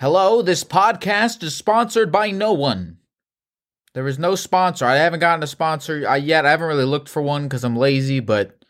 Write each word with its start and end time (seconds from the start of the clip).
Hello, 0.00 0.40
this 0.40 0.64
podcast 0.64 1.42
is 1.42 1.54
sponsored 1.54 2.10
by 2.10 2.30
no 2.30 2.54
one. 2.54 2.96
There 3.92 4.08
is 4.08 4.18
no 4.18 4.34
sponsor. 4.34 4.86
I 4.86 4.96
haven't 4.96 5.20
gotten 5.20 5.42
a 5.42 5.46
sponsor 5.46 6.08
uh, 6.08 6.14
yet. 6.14 6.46
I 6.46 6.52
haven't 6.52 6.68
really 6.68 6.86
looked 6.86 7.10
for 7.10 7.20
one 7.20 7.42
because 7.42 7.64
I'm 7.64 7.76
lazy, 7.76 8.18
but 8.20 8.64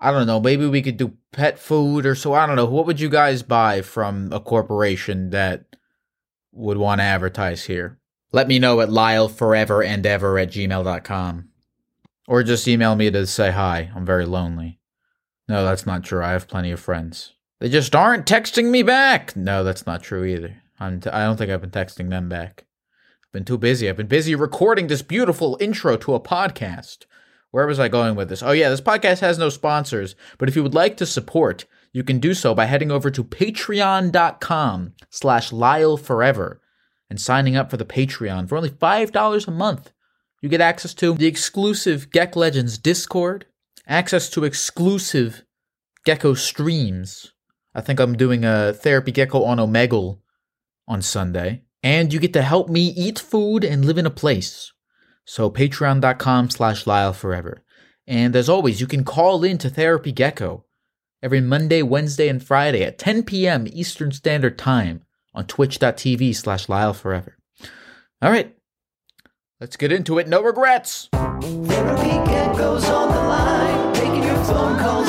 I 0.00 0.10
don't 0.10 0.26
know. 0.26 0.40
Maybe 0.40 0.66
we 0.66 0.82
could 0.82 0.96
do 0.96 1.16
pet 1.30 1.60
food 1.60 2.04
or 2.04 2.16
so. 2.16 2.34
I 2.34 2.44
don't 2.44 2.56
know. 2.56 2.64
What 2.64 2.86
would 2.86 2.98
you 2.98 3.08
guys 3.08 3.44
buy 3.44 3.82
from 3.82 4.32
a 4.32 4.40
corporation 4.40 5.30
that 5.30 5.76
would 6.50 6.76
want 6.76 6.98
to 7.00 7.04
advertise 7.04 7.66
here? 7.66 8.00
Let 8.32 8.48
me 8.48 8.58
know 8.58 8.80
at 8.80 8.88
lyleforeverandever 8.88 10.42
at 10.42 10.50
gmail.com. 10.50 11.48
Or 12.26 12.42
just 12.42 12.66
email 12.66 12.96
me 12.96 13.12
to 13.12 13.28
say 13.28 13.52
hi. 13.52 13.92
I'm 13.94 14.04
very 14.04 14.26
lonely. 14.26 14.80
No, 15.48 15.64
that's 15.64 15.86
not 15.86 16.02
true. 16.02 16.20
I 16.20 16.32
have 16.32 16.48
plenty 16.48 16.72
of 16.72 16.80
friends. 16.80 17.34
They 17.60 17.68
just 17.68 17.94
aren't 17.94 18.26
texting 18.26 18.70
me 18.70 18.82
back. 18.82 19.34
No, 19.34 19.64
that's 19.64 19.86
not 19.86 20.02
true 20.02 20.24
either. 20.24 20.62
I'm 20.78 21.00
t- 21.00 21.10
I 21.10 21.24
don't 21.24 21.36
think 21.36 21.50
I've 21.50 21.60
been 21.60 21.70
texting 21.70 22.08
them 22.08 22.28
back. 22.28 22.66
I've 23.24 23.32
been 23.32 23.44
too 23.44 23.58
busy. 23.58 23.88
I've 23.88 23.96
been 23.96 24.06
busy 24.06 24.34
recording 24.34 24.86
this 24.86 25.02
beautiful 25.02 25.56
intro 25.60 25.96
to 25.96 26.14
a 26.14 26.20
podcast. 26.20 27.06
Where 27.50 27.66
was 27.66 27.80
I 27.80 27.88
going 27.88 28.14
with 28.14 28.28
this? 28.28 28.42
Oh, 28.42 28.52
yeah, 28.52 28.68
this 28.68 28.80
podcast 28.80 29.20
has 29.20 29.38
no 29.38 29.48
sponsors, 29.48 30.14
but 30.36 30.48
if 30.48 30.54
you 30.54 30.62
would 30.62 30.74
like 30.74 30.96
to 30.98 31.06
support, 31.06 31.64
you 31.92 32.04
can 32.04 32.20
do 32.20 32.34
so 32.34 32.54
by 32.54 32.66
heading 32.66 32.90
over 32.92 33.10
to 33.10 33.24
patreon.com 33.24 34.92
slash 35.10 35.52
Lyle 35.52 35.96
Forever 35.96 36.60
and 37.10 37.20
signing 37.20 37.56
up 37.56 37.70
for 37.70 37.76
the 37.76 37.84
Patreon 37.84 38.48
for 38.48 38.56
only 38.56 38.70
$5 38.70 39.48
a 39.48 39.50
month. 39.50 39.92
You 40.40 40.48
get 40.48 40.60
access 40.60 40.94
to 40.94 41.14
the 41.14 41.26
exclusive 41.26 42.10
Geck 42.10 42.36
Legends 42.36 42.78
Discord, 42.78 43.46
access 43.86 44.28
to 44.30 44.44
exclusive 44.44 45.42
Gecko 46.04 46.34
streams. 46.34 47.32
I 47.78 47.80
think 47.80 48.00
I'm 48.00 48.16
doing 48.16 48.44
a 48.44 48.72
Therapy 48.72 49.12
Gecko 49.12 49.44
on 49.44 49.58
Omegle 49.58 50.18
on 50.88 51.00
Sunday. 51.00 51.62
And 51.80 52.12
you 52.12 52.18
get 52.18 52.32
to 52.32 52.42
help 52.42 52.68
me 52.68 52.88
eat 52.88 53.20
food 53.20 53.62
and 53.62 53.84
live 53.84 53.98
in 53.98 54.04
a 54.04 54.10
place. 54.10 54.72
So 55.24 55.48
patreon.com 55.48 56.50
slash 56.50 56.88
Lyle 56.88 57.12
Forever. 57.12 57.62
And 58.04 58.34
as 58.34 58.48
always, 58.48 58.80
you 58.80 58.88
can 58.88 59.04
call 59.04 59.44
in 59.44 59.58
to 59.58 59.70
Therapy 59.70 60.10
Gecko 60.10 60.64
every 61.22 61.40
Monday, 61.40 61.82
Wednesday, 61.82 62.26
and 62.26 62.42
Friday 62.42 62.82
at 62.82 62.98
10 62.98 63.22
p.m. 63.22 63.68
Eastern 63.70 64.10
Standard 64.10 64.58
Time 64.58 65.04
on 65.32 65.46
twitch.tv 65.46 66.34
slash 66.34 66.68
Lyle 66.68 66.94
Forever. 66.94 67.36
All 68.20 68.32
right, 68.32 68.56
let's 69.60 69.76
get 69.76 69.92
into 69.92 70.18
it. 70.18 70.26
No 70.26 70.42
regrets. 70.42 71.10
Therapy 71.12 72.28
Gecko's 72.28 72.88
on 72.88 73.14
the 73.14 73.22
line, 73.22 73.94
taking 73.94 74.24
your 74.24 74.44
phone 74.46 74.80
calls 74.80 75.07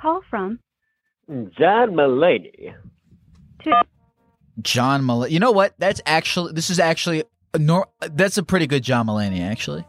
Call 0.00 0.20
from 0.28 0.58
John 1.28 1.92
Mulaney. 1.92 2.74
to 3.64 3.82
John 4.60 5.02
Mulaney. 5.02 5.30
You 5.30 5.40
know 5.40 5.52
what? 5.52 5.74
That's 5.78 6.02
actually, 6.04 6.52
this 6.52 6.68
is 6.68 6.78
actually, 6.78 7.24
a 7.54 7.58
nor- 7.58 7.88
that's 8.00 8.36
a 8.36 8.42
pretty 8.42 8.66
good 8.66 8.82
John 8.82 9.06
Mulaney, 9.06 9.40
actually. 9.40 9.86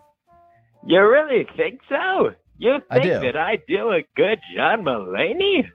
You 0.86 1.02
really 1.02 1.46
think 1.58 1.82
so? 1.90 2.32
You 2.58 2.78
think 2.92 3.04
do. 3.04 3.20
that 3.20 3.36
I 3.36 3.58
do 3.68 3.90
a 3.90 4.02
good 4.16 4.40
John 4.56 4.84
Mulaney? 4.84 5.68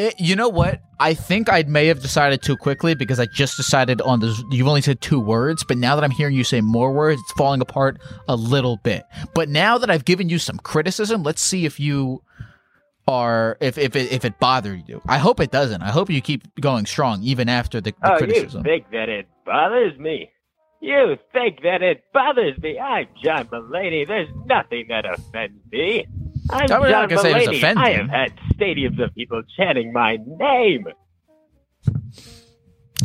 It, 0.00 0.18
you 0.18 0.34
know 0.34 0.48
what? 0.48 0.80
I 0.98 1.12
think 1.12 1.52
I 1.52 1.62
may 1.64 1.86
have 1.88 2.00
decided 2.00 2.40
too 2.40 2.56
quickly 2.56 2.94
because 2.94 3.20
I 3.20 3.26
just 3.26 3.58
decided 3.58 4.00
on 4.00 4.20
this. 4.20 4.42
You've 4.50 4.66
only 4.66 4.80
said 4.80 5.02
two 5.02 5.20
words, 5.20 5.62
but 5.62 5.76
now 5.76 5.94
that 5.94 6.02
I'm 6.02 6.10
hearing 6.10 6.34
you 6.34 6.42
say 6.42 6.62
more 6.62 6.90
words, 6.90 7.20
it's 7.20 7.32
falling 7.32 7.60
apart 7.60 8.00
a 8.26 8.34
little 8.34 8.78
bit. 8.78 9.02
But 9.34 9.50
now 9.50 9.76
that 9.76 9.90
I've 9.90 10.06
given 10.06 10.30
you 10.30 10.38
some 10.38 10.56
criticism, 10.56 11.22
let's 11.22 11.42
see 11.42 11.66
if 11.66 11.78
you 11.78 12.22
are 13.06 13.58
if 13.60 13.76
if 13.76 13.94
it, 13.94 14.10
if 14.10 14.24
it 14.24 14.38
bothered 14.40 14.88
you. 14.88 15.02
I 15.06 15.18
hope 15.18 15.38
it 15.38 15.50
doesn't. 15.50 15.82
I 15.82 15.90
hope 15.90 16.08
you 16.08 16.22
keep 16.22 16.44
going 16.62 16.86
strong 16.86 17.22
even 17.22 17.50
after 17.50 17.82
the, 17.82 17.92
the 18.00 18.14
oh, 18.14 18.16
criticism. 18.16 18.64
you 18.64 18.72
think 18.72 18.90
that 18.92 19.10
it 19.10 19.28
bothers 19.44 19.98
me? 19.98 20.30
You 20.80 21.18
think 21.34 21.60
that 21.62 21.82
it 21.82 22.04
bothers 22.14 22.56
me? 22.62 22.78
I'm 22.78 23.06
John 23.22 23.48
Mulaney. 23.48 24.08
There's 24.08 24.30
nothing 24.46 24.86
that 24.88 25.04
offends 25.04 25.60
me. 25.70 26.06
I'm 26.52 26.68
John 26.68 26.90
not 26.90 27.08
gonna 27.08 27.22
say 27.22 27.30
it 27.30 27.48
was 27.48 27.48
Mulaney. 27.48 27.58
offending. 27.58 27.84
I 27.84 27.90
have 27.92 28.08
had 28.08 28.32
stadiums 28.54 29.02
of 29.02 29.14
people 29.14 29.42
chanting 29.56 29.92
my 29.92 30.18
name. 30.26 30.86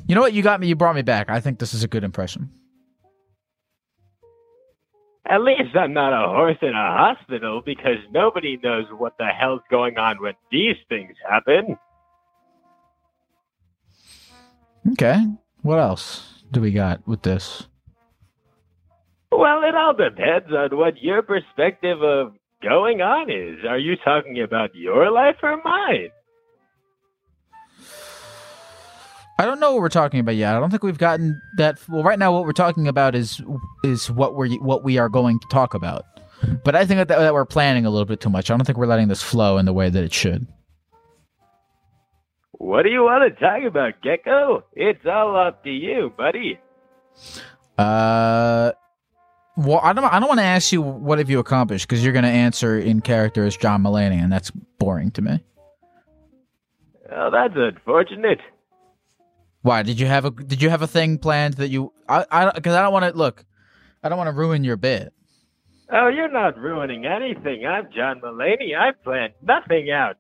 You 0.08 0.16
know 0.16 0.22
what? 0.22 0.34
You 0.34 0.44
got 0.44 0.60
me. 0.60 0.68
You 0.68 0.76
brought 0.76 0.96
me 0.96 1.02
back. 1.02 1.30
I 1.30 1.40
think 1.40 1.60
this 1.60 1.74
is 1.74 1.84
a 1.84 1.88
good 1.88 2.04
impression. 2.04 2.50
At 5.28 5.42
least 5.42 5.76
I'm 5.76 5.94
not 5.94 6.14
a 6.14 6.28
horse 6.28 6.58
in 6.62 6.70
a 6.70 6.74
hospital 6.74 7.62
because 7.66 7.98
nobody 8.12 8.60
knows 8.64 8.86
what 8.96 9.18
the 9.18 9.26
hell's 9.26 9.62
going 9.72 9.98
on 9.98 10.22
when 10.22 10.34
these 10.52 10.76
things 10.88 11.16
happen. 11.28 11.78
Okay. 14.92 15.26
What 15.64 15.80
else 15.80 16.44
do 16.52 16.62
we 16.62 16.72
got 16.72 17.08
with 17.08 17.24
this? 17.24 17.66
Well, 19.32 19.64
it 19.64 19.74
all 19.74 19.96
depends 19.96 20.54
on 20.54 20.78
what 20.78 21.02
your 21.02 21.24
perspective 21.24 22.04
of 22.04 22.34
going 22.66 23.02
on 23.02 23.30
is. 23.30 23.64
Are 23.68 23.78
you 23.78 23.96
talking 24.04 24.42
about 24.42 24.74
your 24.74 25.12
life 25.12 25.36
or 25.44 25.62
mine? 25.64 26.10
I 29.38 29.46
don't 29.46 29.60
know 29.60 29.74
what 29.74 29.82
we're 29.82 29.90
talking 29.90 30.20
about 30.20 30.36
yet. 30.36 30.56
I 30.56 30.60
don't 30.60 30.72
think 30.72 30.84
we've 30.84 30.98
gotten 30.98 31.40
that. 31.58 31.78
Well, 31.90 32.04
right 32.04 32.18
now, 32.18 32.32
what 32.32 32.44
we're 32.44 32.54
talking 32.54 32.88
about 32.88 33.16
is 33.16 33.42
is 33.84 34.10
what 34.10 34.36
we're 34.36 34.50
what 34.56 34.84
we 34.84 34.98
are 34.98 35.10
going 35.10 35.40
to 35.40 35.48
talk 35.50 35.74
about. 35.74 36.06
But 36.64 36.76
I 36.76 36.86
think 36.86 37.00
that, 37.00 37.08
that 37.10 37.34
we're 37.34 37.46
planning 37.46 37.86
a 37.86 37.90
little 37.90 38.06
bit 38.06 38.20
too 38.20 38.30
much. 38.30 38.50
I 38.50 38.56
don't 38.56 38.66
think 38.66 38.78
we're 38.78 38.88
letting 38.88 39.08
this 39.08 39.22
flow 39.22 39.58
in 39.58 39.66
the 39.66 39.74
way 39.74 39.90
that 39.90 40.04
it 40.04 40.14
should. 40.14 40.48
What 42.54 42.84
do 42.84 42.90
you 42.90 43.04
want 43.04 43.34
to 43.34 43.40
talk 43.40 43.64
about, 43.64 44.02
Gecko? 44.02 44.64
It's 44.74 45.06
all 45.06 45.36
up 45.36 45.64
to 45.66 45.70
you, 45.70 46.14
buddy. 46.18 46.60
Uh, 47.78 48.72
well, 49.58 49.80
I 49.82 49.94
don't. 49.94 50.04
I 50.06 50.20
don't 50.20 50.28
want 50.28 50.40
to 50.40 50.46
ask 50.46 50.72
you 50.72 50.82
what 50.82 51.18
have 51.20 51.30
you 51.30 51.40
accomplished 51.40 51.88
because 51.88 52.04
you're 52.04 52.14
going 52.14 52.24
to 52.26 52.30
answer 52.30 52.78
in 52.80 53.02
character 53.02 53.46
as 53.46 53.56
John 53.56 53.84
Mulaney, 53.84 54.22
and 54.22 54.32
that's 54.32 54.52
boring 54.80 55.12
to 55.12 55.22
me. 55.22 55.44
Oh, 57.12 57.30
that's 57.32 57.54
unfortunate. 57.56 58.40
Why 59.62 59.84
did 59.84 60.00
you 60.00 60.08
have 60.08 60.26
a 60.26 60.32
Did 60.32 60.62
you 60.62 60.70
have 60.70 60.82
a 60.82 60.88
thing 60.88 61.18
planned 61.18 61.56
that 61.56 61.70
you? 61.70 61.94
I 62.10 62.26
I 62.30 62.52
because 62.52 62.76
I 62.76 62.82
don't 62.82 62.94
want 62.94 63.06
to 63.06 63.18
look. 63.18 63.46
I 64.04 64.10
don't 64.10 64.18
want 64.18 64.28
to 64.28 64.34
ruin 64.34 64.64
your 64.64 64.78
bit. 64.78 65.14
Oh, 65.92 66.08
you're 66.08 66.32
not 66.32 66.58
ruining 66.58 67.06
anything. 67.06 67.66
I'm 67.66 67.90
John 67.96 68.20
Mulaney. 68.20 68.78
I 68.78 68.92
planned 69.04 69.34
nothing 69.42 69.90
out. 69.92 70.18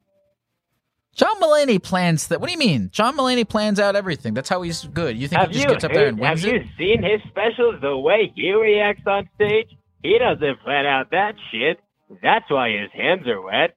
John 1.15 1.39
Mulaney 1.41 1.81
plans 1.81 2.27
that. 2.27 2.41
What 2.41 2.47
do 2.47 2.53
you 2.53 2.59
mean? 2.59 2.89
John 2.91 3.17
Mulaney 3.17 3.47
plans 3.47 3.79
out 3.79 3.95
everything. 3.95 4.33
That's 4.33 4.49
how 4.49 4.61
he's 4.61 4.83
good. 4.83 5.17
You 5.17 5.29
think 5.29 5.39
Have 5.39 5.49
he 5.49 5.55
just 5.55 5.65
you 5.65 5.73
gets 5.73 5.83
up 5.85 5.93
there 5.93 6.07
and 6.07 6.19
wins 6.19 6.43
have 6.43 6.53
it? 6.53 6.63
you 6.63 6.69
seen 6.77 7.03
his 7.03 7.21
specials? 7.29 7.81
The 7.81 7.97
way 7.97 8.31
he 8.35 8.51
reacts 8.51 9.07
on 9.07 9.29
stage, 9.35 9.69
he 10.03 10.17
doesn't 10.19 10.61
plan 10.61 10.85
out 10.85 11.11
that 11.11 11.35
shit. 11.51 11.79
That's 12.21 12.49
why 12.51 12.69
his 12.69 12.91
hands 12.91 13.25
are 13.27 13.41
wet. 13.41 13.75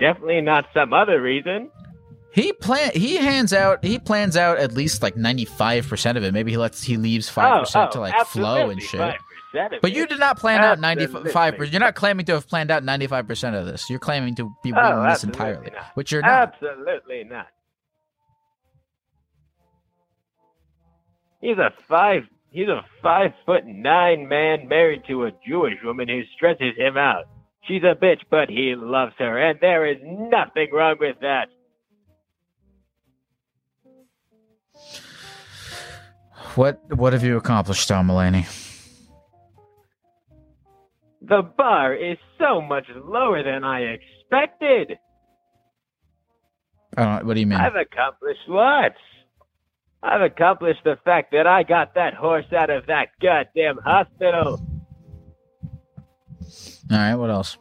Definitely 0.00 0.42
not 0.42 0.66
some 0.74 0.92
other 0.92 1.20
reason. 1.20 1.70
He 2.34 2.52
plan 2.52 2.90
he 2.94 3.16
hands 3.16 3.52
out 3.52 3.84
he 3.84 4.00
plans 4.00 4.36
out 4.36 4.58
at 4.58 4.72
least 4.72 5.02
like 5.02 5.16
ninety 5.16 5.44
five 5.44 5.88
percent 5.88 6.18
of 6.18 6.24
it. 6.24 6.34
Maybe 6.34 6.50
he 6.50 6.56
lets 6.56 6.82
he 6.82 6.96
leaves 6.96 7.28
five 7.28 7.60
percent 7.60 7.86
oh, 7.86 7.88
oh, 7.88 7.92
to 7.92 8.00
like 8.00 8.26
flow 8.26 8.70
and 8.70 8.82
shit. 8.82 9.00
Oh, 9.00 9.12
5% 9.54 9.76
of 9.76 9.80
But 9.82 9.90
it. 9.90 9.96
you 9.96 10.06
did 10.06 10.18
not 10.20 10.38
plan 10.38 10.60
out 10.60 10.78
ninety 10.80 11.06
five 11.06 11.54
percent. 11.56 11.72
You're 11.72 11.80
not 11.80 11.94
claiming 11.94 12.26
to 12.26 12.32
have 12.34 12.48
planned 12.48 12.70
out 12.70 12.84
ninety 12.84 13.06
five 13.06 13.26
percent 13.26 13.56
of 13.56 13.66
this. 13.66 13.88
You're 13.88 13.98
claiming 13.98 14.34
to 14.36 14.52
be 14.62 14.72
Oh, 14.72 14.76
winning 14.96 15.08
this 15.10 15.24
entirely, 15.24 15.70
not. 15.70 15.84
which 15.94 16.12
you're 16.12 16.22
not. 16.22 16.54
Absolutely 16.54 17.24
not. 17.24 17.46
He's 21.40 21.58
a 21.58 21.70
five. 21.88 22.22
He's 22.50 22.68
a 22.68 22.82
five 23.02 23.32
foot 23.44 23.66
nine 23.66 24.28
man 24.28 24.68
married 24.68 25.02
to 25.08 25.24
a 25.24 25.30
Jewish 25.46 25.74
woman 25.84 26.08
who 26.08 26.22
stresses 26.36 26.74
him 26.76 26.96
out. 26.96 27.24
She's 27.64 27.82
a 27.82 27.94
bitch, 27.94 28.20
but 28.30 28.48
he 28.48 28.74
loves 28.76 29.14
her, 29.18 29.38
and 29.38 29.58
there 29.60 29.86
is 29.86 29.96
nothing 30.02 30.68
wrong 30.72 30.96
with 31.00 31.16
that. 31.20 31.48
What 36.54 36.80
what 36.94 37.12
have 37.12 37.24
you 37.24 37.36
accomplished, 37.36 37.88
Tom 37.88 38.08
Mulaney? 38.08 38.46
The 41.26 41.42
bar 41.56 41.94
is 41.94 42.18
so 42.38 42.60
much 42.60 42.84
lower 42.94 43.42
than 43.42 43.64
I 43.64 43.96
expected. 43.96 44.98
What 46.96 47.34
do 47.34 47.40
you 47.40 47.46
mean? 47.46 47.58
I've 47.58 47.76
accomplished 47.76 48.46
what? 48.46 48.92
I've 50.02 50.20
accomplished 50.20 50.80
the 50.84 50.98
fact 51.02 51.32
that 51.32 51.46
I 51.46 51.62
got 51.62 51.94
that 51.94 52.12
horse 52.12 52.44
out 52.54 52.68
of 52.68 52.86
that 52.86 53.08
goddamn 53.22 53.78
hospital. 53.78 54.60
All 56.90 56.98
right. 56.98 57.14
What 57.14 57.30
else? 57.30 57.56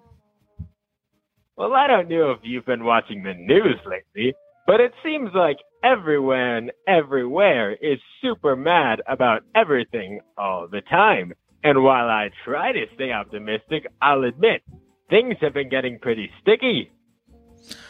Well, 1.56 1.74
I 1.74 1.88
don't 1.88 2.10
know 2.10 2.32
if 2.32 2.40
you've 2.44 2.66
been 2.66 2.84
watching 2.84 3.24
the 3.24 3.34
news 3.34 3.80
lately, 3.86 4.34
but 4.68 4.82
it 4.82 4.92
seems 5.06 5.30
like 5.34 5.58
everyone 5.84 6.72
everywhere 6.88 7.72
is 7.72 8.00
super 8.22 8.58
mad 8.58 9.02
about 9.08 9.44
everything 9.56 10.20
all 10.38 10.68
the 10.70 10.82
time. 10.82 11.34
And 11.64 11.84
while 11.84 12.10
I 12.10 12.30
try 12.44 12.74
to 12.74 12.86
stay 12.96 13.12
optimistic, 13.12 13.88
I'll 14.02 14.24
admit 14.24 14.62
things 15.10 15.36
have 15.42 15.54
been 15.54 15.70
getting 15.70 16.00
pretty 16.00 16.30
sticky. 16.42 16.92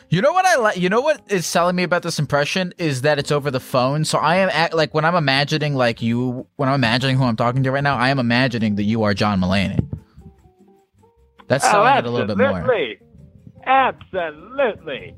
You 0.09 0.21
know 0.21 0.31
what 0.31 0.45
I 0.45 0.57
like? 0.57 0.77
You 0.77 0.89
know 0.89 1.01
what 1.01 1.23
is 1.31 1.51
telling 1.51 1.75
me 1.75 1.81
about 1.81 2.03
this 2.03 2.19
impression 2.19 2.73
is 2.77 3.01
that 3.01 3.17
it's 3.17 3.31
over 3.31 3.49
the 3.49 3.59
phone. 3.59 4.05
So 4.05 4.19
I 4.19 4.35
am 4.37 4.49
at, 4.49 4.73
like 4.75 4.93
when 4.93 5.05
I'm 5.05 5.15
imagining 5.15 5.73
like 5.73 6.03
you 6.03 6.45
when 6.55 6.69
I'm 6.69 6.75
imagining 6.75 7.17
who 7.17 7.23
I'm 7.23 7.35
talking 7.35 7.63
to 7.63 7.71
right 7.71 7.83
now, 7.83 7.97
I 7.97 8.09
am 8.09 8.19
imagining 8.19 8.75
that 8.75 8.83
you 8.83 9.01
are 9.03 9.15
John 9.15 9.41
Mulaney. 9.41 9.79
That's 11.47 11.65
oh, 11.65 11.71
selling 11.71 11.97
it 11.97 12.05
a 12.05 12.11
little 12.11 12.27
bit 12.27 12.37
more. 12.37 12.59
absolutely. 12.59 12.99
Absolutely. 13.65 15.15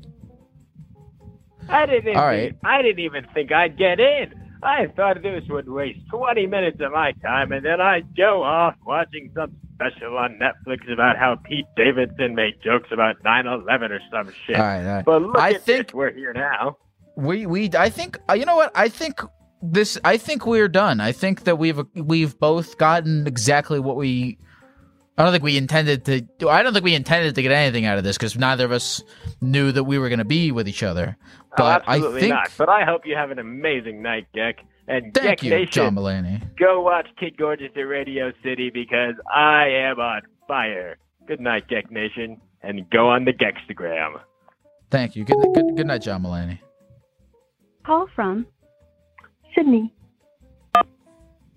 I 1.68 1.86
didn't. 1.88 2.16
All 2.16 2.32
even. 2.32 2.58
I 2.64 2.82
didn't 2.82 3.00
even 3.00 3.28
think 3.34 3.52
I'd 3.52 3.78
get 3.78 4.00
in. 4.00 4.45
I 4.66 4.88
thought 4.96 5.22
this 5.22 5.44
would 5.50 5.70
waste 5.70 6.00
20 6.10 6.48
minutes 6.48 6.78
of 6.82 6.92
my 6.92 7.12
time, 7.24 7.52
and 7.52 7.64
then 7.66 7.80
I'd 7.80 8.16
go 8.16 8.44
off 8.44 8.76
watching 8.86 9.32
some 9.36 9.56
special 9.76 10.18
on 10.18 10.40
Netflix 10.40 10.92
about 10.92 11.18
how 11.18 11.36
Pete 11.44 11.66
Davidson 11.78 12.34
made 12.36 12.56
jokes 12.64 12.90
about 12.92 13.22
9/11 13.24 13.92
or 13.92 14.00
some 14.12 14.32
shit. 14.46 14.56
All 14.56 14.62
right, 14.64 14.86
all 14.86 14.96
right. 14.96 15.06
But 15.06 15.22
look 15.22 15.38
I 15.40 15.54
at 15.54 15.62
think 15.62 15.88
this, 15.88 15.94
we're 15.94 16.14
here 16.14 16.34
now. 16.34 16.78
we 17.16 17.46
we 17.46 17.70
I 17.78 17.90
think 17.90 18.18
uh, 18.30 18.34
you 18.34 18.46
know 18.46 18.56
what 18.56 18.72
I 18.76 18.90
think 18.90 19.22
this 19.62 19.98
I 20.04 20.18
think 20.18 20.46
we're 20.46 20.68
done. 20.68 21.00
I 21.00 21.12
think 21.12 21.44
that 21.44 21.58
we've 21.58 21.82
we've 21.96 22.38
both 22.40 22.78
gotten 22.78 23.28
exactly 23.28 23.80
what 23.80 23.96
we. 23.96 24.38
I 25.18 25.24
don't 25.24 25.32
think 25.32 25.44
we 25.44 25.56
intended 25.58 26.04
to. 26.06 26.50
I 26.50 26.62
don't 26.62 26.74
think 26.74 26.84
we 26.84 26.94
intended 26.94 27.36
to 27.36 27.42
get 27.42 27.52
anything 27.52 27.86
out 27.86 27.98
of 27.98 28.04
this 28.04 28.18
because 28.18 28.38
neither 28.38 28.66
of 28.66 28.72
us 28.72 29.02
knew 29.42 29.72
that 29.72 29.86
we 29.86 29.98
were 29.98 30.10
going 30.10 30.20
to 30.20 30.26
be 30.26 30.52
with 30.52 30.68
each 30.68 30.84
other. 30.84 31.16
oh, 31.22 31.54
But 31.58 31.84
absolutely 31.88 32.18
I 32.18 32.22
think. 32.22 32.34
not. 32.34 32.52
But 32.58 32.70
I 32.70 32.84
hope 32.84 33.06
you 33.06 33.16
have 33.16 33.32
an 33.32 33.40
amazing 33.40 34.02
night, 34.02 34.28
Geck. 34.36 34.56
And 34.88 35.14
Thank 35.14 35.40
Geck 35.40 35.44
you, 35.44 35.50
Nation, 35.52 35.72
John 35.72 35.96
Mulaney. 35.96 36.42
go 36.60 36.82
watch 36.82 37.08
Kid 37.20 37.38
Gorgeous 37.38 37.72
at 37.76 37.80
Radio 37.80 38.32
City 38.44 38.70
because 38.74 39.16
I 39.34 39.68
am 39.68 40.00
on 40.00 40.22
fire. 40.48 40.98
Good 41.28 41.40
night, 41.40 41.68
Geck 41.70 41.90
Nation, 41.90 42.40
and 42.62 42.88
go 42.92 43.10
on 43.10 43.26
the 43.26 43.32
Gextagram. 43.34 44.20
Thank 44.92 45.16
you. 45.16 45.24
Good, 45.24 45.38
good, 45.56 45.76
good 45.78 45.88
night, 45.88 46.04
John 46.04 46.22
Mulaney. 46.24 46.60
Call 47.86 48.08
from 48.16 48.46
Sydney. 49.56 49.92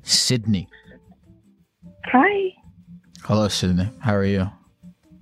Sydney. 0.03 0.69
Hi. 2.07 2.55
Hello, 3.25 3.49
Sydney. 3.49 3.91
How 4.01 4.15
are 4.15 4.25
you? 4.25 4.51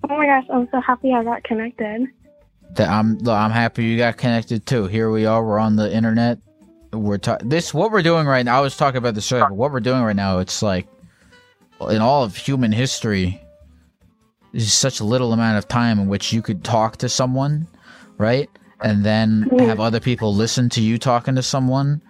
Oh 0.09 0.17
my 0.17 0.27
gosh, 0.27 0.45
I'm 0.53 0.69
so 0.71 0.81
happy 0.81 1.13
I 1.13 1.25
got 1.25 1.43
connected. 1.45 2.07
That 2.75 2.89
I'm. 2.89 3.19
look, 3.19 3.35
I'm 3.35 3.51
happy 3.51 3.85
you 3.85 3.97
got 3.97 4.17
connected 4.17 4.67
too. 4.67 4.87
Here 4.87 5.11
we 5.11 5.27
are. 5.27 5.45
We're 5.45 5.59
on 5.59 5.77
the 5.77 5.93
internet. 5.93 6.39
We're 6.93 7.19
ta- 7.19 7.39
this. 7.43 7.75
What 7.75 7.91
we're 7.91 8.03
doing 8.03 8.27
right 8.27 8.45
now. 8.45 8.59
I 8.59 8.61
was 8.61 8.77
talking 8.77 8.99
about 8.99 9.15
this 9.15 9.31
earlier. 9.33 9.53
What 9.53 9.73
we're 9.73 9.81
doing 9.81 10.03
right 10.03 10.17
now. 10.17 10.39
It's 10.39 10.63
like 10.63 10.87
in 11.81 12.01
all 12.01 12.23
of 12.23 12.37
human 12.37 12.73
history. 12.73 13.41
There's 14.53 14.73
such 14.73 15.01
a 15.01 15.05
little 15.05 15.33
amount 15.33 15.59
of 15.59 15.69
time 15.69 15.99
in 15.99 16.07
which 16.09 16.33
you 16.33 16.41
could 16.41 16.65
talk 16.65 16.97
to 16.99 17.09
someone, 17.09 17.67
right? 18.17 18.49
And 18.81 19.05
then 19.05 19.43
have 19.59 19.81
other 19.81 20.01
people 20.01 20.35
listen 20.35 20.69
to 20.71 20.81
you 20.81 20.99
talking 20.99 21.35
to 21.35 21.43
someone 21.43 22.01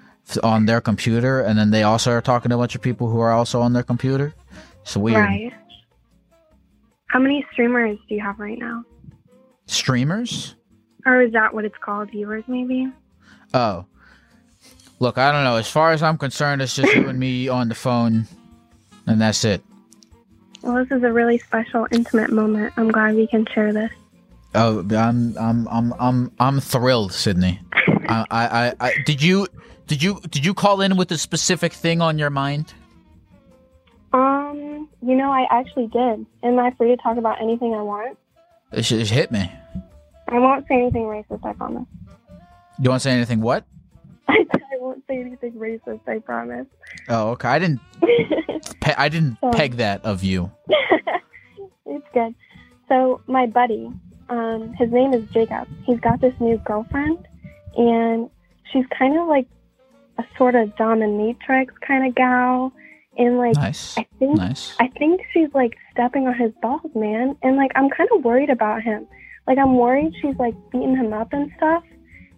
on 0.43 0.67
their 0.67 0.81
computer, 0.81 1.41
and 1.41 1.59
then 1.59 1.71
they 1.71 1.83
also 1.83 2.13
are 2.13 2.21
talking 2.21 2.51
to 2.51 2.55
a 2.57 2.59
bunch 2.59 2.75
of 2.75 2.83
people 2.83 3.09
who 3.09 3.21
are 3.21 3.33
also 3.33 3.61
on 3.61 3.73
their 3.73 3.83
computer. 3.83 4.35
It's 4.83 4.97
weird. 4.97 5.19
Right. 5.19 5.53
How 7.07 7.19
many 7.19 7.47
streamers 7.53 7.99
do 8.09 8.15
you 8.15 8.21
have 8.21 8.39
right 8.39 8.59
now? 8.59 8.85
Streamers. 9.67 10.55
Or 11.05 11.23
is 11.23 11.33
that 11.33 11.55
what 11.55 11.65
it's 11.65 11.77
called? 11.81 12.11
Viewers, 12.11 12.45
maybe? 12.49 12.91
Oh. 13.55 13.87
Look, 14.99 15.19
I 15.19 15.31
don't 15.31 15.45
know. 15.45 15.57
As 15.57 15.69
far 15.69 15.93
as 15.93 16.03
I'm 16.03 16.19
concerned, 16.19 16.63
it's 16.63 16.75
just 16.75 16.95
you 16.95 17.09
and 17.09 17.19
me 17.19 17.49
on 17.61 17.69
the 17.69 17.75
phone, 17.75 18.27
and 19.07 19.21
that's 19.21 19.45
it. 19.45 19.63
Well, 20.63 20.75
this 20.77 20.91
is 20.91 21.05
a 21.05 21.13
really 21.13 21.39
special, 21.39 21.87
intimate 21.93 22.31
moment. 22.31 22.73
I'm 22.77 22.91
glad 22.91 23.15
we 23.15 23.27
can 23.27 23.47
share 23.55 23.73
this. 23.73 23.91
Oh, 24.55 24.81
I'm, 24.91 25.37
I'm, 25.39 25.69
I'm, 25.69 25.93
I'm, 26.01 26.33
I'm 26.41 26.61
thrilled, 26.61 27.13
Sydney. 27.13 27.61
I, 28.09 28.25
I, 28.31 28.47
I, 28.47 28.75
I, 28.81 28.95
did 29.05 29.23
you, 29.23 29.47
did 29.87 30.03
you, 30.03 30.19
did 30.31 30.45
you 30.45 30.55
call 30.55 30.81
in 30.81 30.97
with 30.97 31.13
a 31.13 31.19
specific 31.19 31.73
thing 31.73 32.01
on 32.01 32.19
your 32.19 32.31
mind? 32.31 32.73
You 35.03 35.15
know, 35.15 35.31
I 35.31 35.47
actually 35.51 35.87
did. 35.89 36.27
Am 36.43 36.59
I 36.59 36.73
free 36.77 36.89
to 36.89 36.97
talk 37.03 37.17
about 37.19 37.41
anything 37.41 37.75
I 37.75 37.83
want? 37.83 38.19
It 38.73 38.85
should 38.85 38.99
just 38.99 39.13
hit 39.13 39.31
me. 39.31 39.51
I 40.29 40.39
won't 40.39 40.67
say 40.69 40.75
anything 40.75 41.05
racist, 41.05 41.45
I 41.45 41.53
promise. 41.53 41.87
You 42.81 42.91
want 42.91 43.03
to 43.03 43.09
say 43.09 43.13
anything? 43.13 43.41
What? 43.41 43.65
I 44.29 44.45
won't 44.81 45.05
say 45.07 45.21
anything 45.21 45.53
racist, 45.53 46.01
I 46.09 46.19
promise. 46.19 46.67
Oh, 47.09 47.31
okay. 47.31 47.49
I 47.49 47.59
didn't, 47.59 47.81
pe- 48.81 48.95
I 48.97 49.09
didn't 49.09 49.39
Oh. 49.43 49.51
peg 49.53 49.75
that 49.77 50.05
of 50.05 50.25
you. 50.25 50.51
it's 51.87 52.07
good. 52.13 52.35
So 52.89 53.21
my 53.27 53.47
buddy, 53.47 53.91
um, 54.29 54.73
his 54.75 54.91
name 54.91 55.13
is 55.13 55.29
Jacob. 55.31 55.69
He's 55.85 56.01
got 56.01 56.21
this 56.21 56.35
new 56.41 56.59
girlfriend, 56.59 57.27
and 57.77 58.29
she's 58.73 58.85
kind 58.99 59.19
of 59.19 59.29
like 59.29 59.47
a 60.19 60.25
sort 60.37 60.55
of 60.55 60.75
dominatrix 60.77 61.69
kind 61.87 62.07
of 62.07 62.15
gal, 62.15 62.73
and 63.19 63.39
like 63.39 63.55
Nice, 63.55 63.97
I 63.99 64.07
think 64.19 64.37
nice. 64.37 64.75
I 64.81 64.89
think 64.99 65.21
she's 65.33 65.49
like 65.55 65.77
stepping 65.93 66.27
on 66.27 66.35
his 66.35 66.53
balls, 66.63 66.91
man. 66.95 67.37
And 67.43 67.57
like 67.57 67.71
I'm 67.75 67.89
kind 67.91 68.09
of 68.15 68.25
worried 68.25 68.51
about 68.51 68.83
him. 68.83 69.07
Like 69.47 69.59
I'm 69.59 69.77
worried 69.77 70.13
she's 70.21 70.37
like 70.39 70.55
beating 70.71 70.97
him 70.97 71.13
up 71.13 71.33
and 71.33 71.51
stuff. 71.57 71.83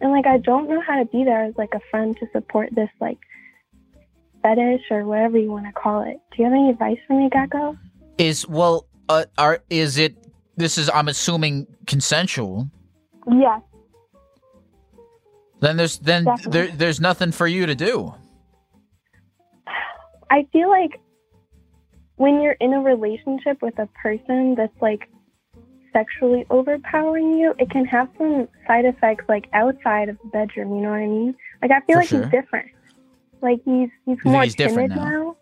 And 0.00 0.12
like 0.12 0.26
I 0.26 0.38
don't 0.38 0.68
know 0.68 0.80
how 0.80 0.98
to 0.98 1.04
be 1.06 1.24
there 1.24 1.44
as 1.44 1.54
like 1.56 1.74
a 1.74 1.80
friend 1.90 2.16
to 2.20 2.26
support 2.32 2.70
this 2.74 2.90
like 3.00 3.18
fetish 4.42 4.82
or 4.90 5.04
whatever 5.04 5.38
you 5.38 5.50
want 5.50 5.66
to 5.66 5.72
call 5.72 6.02
it. 6.02 6.18
Do 6.30 6.42
you 6.42 6.44
have 6.44 6.52
any 6.52 6.70
advice 6.70 6.98
for 7.06 7.18
me, 7.18 7.28
Gecko? 7.30 7.76
Is 8.18 8.46
well, 8.48 8.86
uh, 9.08 9.24
are 9.36 9.62
is 9.70 9.98
it? 9.98 10.16
This 10.56 10.76
is, 10.76 10.90
I'm 10.92 11.06
assuming, 11.06 11.68
consensual. 11.86 12.68
Yes. 13.30 13.60
Then 15.60 15.76
there's 15.76 15.98
then 15.98 16.24
Definitely. 16.24 16.50
there, 16.52 16.76
there's 16.76 17.00
nothing 17.00 17.32
for 17.32 17.46
you 17.46 17.66
to 17.66 17.74
do. 17.74 18.14
I 20.30 20.46
feel 20.52 20.68
like 20.68 21.00
when 22.16 22.40
you're 22.42 22.56
in 22.60 22.72
a 22.74 22.80
relationship 22.80 23.62
with 23.62 23.78
a 23.78 23.86
person 24.02 24.54
that's 24.56 24.72
like 24.80 25.08
sexually 25.92 26.44
overpowering 26.50 27.38
you, 27.38 27.54
it 27.58 27.70
can 27.70 27.84
have 27.86 28.08
some 28.18 28.48
side 28.66 28.84
effects 28.84 29.24
like 29.28 29.48
outside 29.52 30.08
of 30.08 30.18
the 30.22 30.28
bedroom, 30.28 30.74
you 30.74 30.82
know 30.82 30.90
what 30.90 30.96
I 30.96 31.06
mean? 31.06 31.34
Like 31.62 31.70
I 31.70 31.80
feel 31.86 31.94
For 31.94 32.00
like 32.00 32.08
sure. 32.08 32.22
he's 32.22 32.30
different. 32.30 32.68
Like 33.40 33.60
he's 33.64 33.88
he's 34.04 34.18
more 34.24 34.42
he's 34.42 34.54
different 34.54 34.92
timid 34.92 35.02
now? 35.02 35.10
now. 35.10 35.36